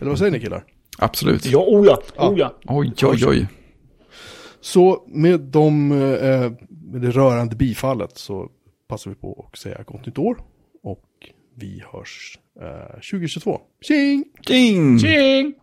Eller 0.00 0.08
vad 0.08 0.18
säger 0.18 0.32
ni 0.32 0.40
killar? 0.40 0.64
Absolut. 0.98 1.46
Ja, 1.46 1.58
oh 1.58 1.86
ja, 1.86 2.02
oh 2.16 2.38
ja. 2.38 2.54
Oj, 2.66 2.92
oj, 3.02 3.26
oj. 3.26 3.48
Så 4.60 5.04
med, 5.08 5.40
de, 5.40 5.92
eh, 5.92 6.52
med 6.68 7.00
det 7.02 7.10
rörande 7.10 7.56
bifallet 7.56 8.18
så 8.18 8.50
passar 8.88 9.10
vi 9.10 9.16
på 9.16 9.48
att 9.52 9.58
säga 9.58 9.82
gott 9.82 10.06
nytt 10.06 10.18
år. 10.18 10.38
Och 10.82 11.04
vi 11.54 11.82
hörs 11.92 12.38
eh, 12.60 13.00
2022. 13.10 13.60
Tjing! 13.80 14.24
King! 14.46 14.98
Tjing! 14.98 15.54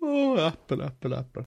Åh, 0.00 0.48
äppel, 0.48 0.80
äppel, 0.80 1.12
äppel. 1.12 1.42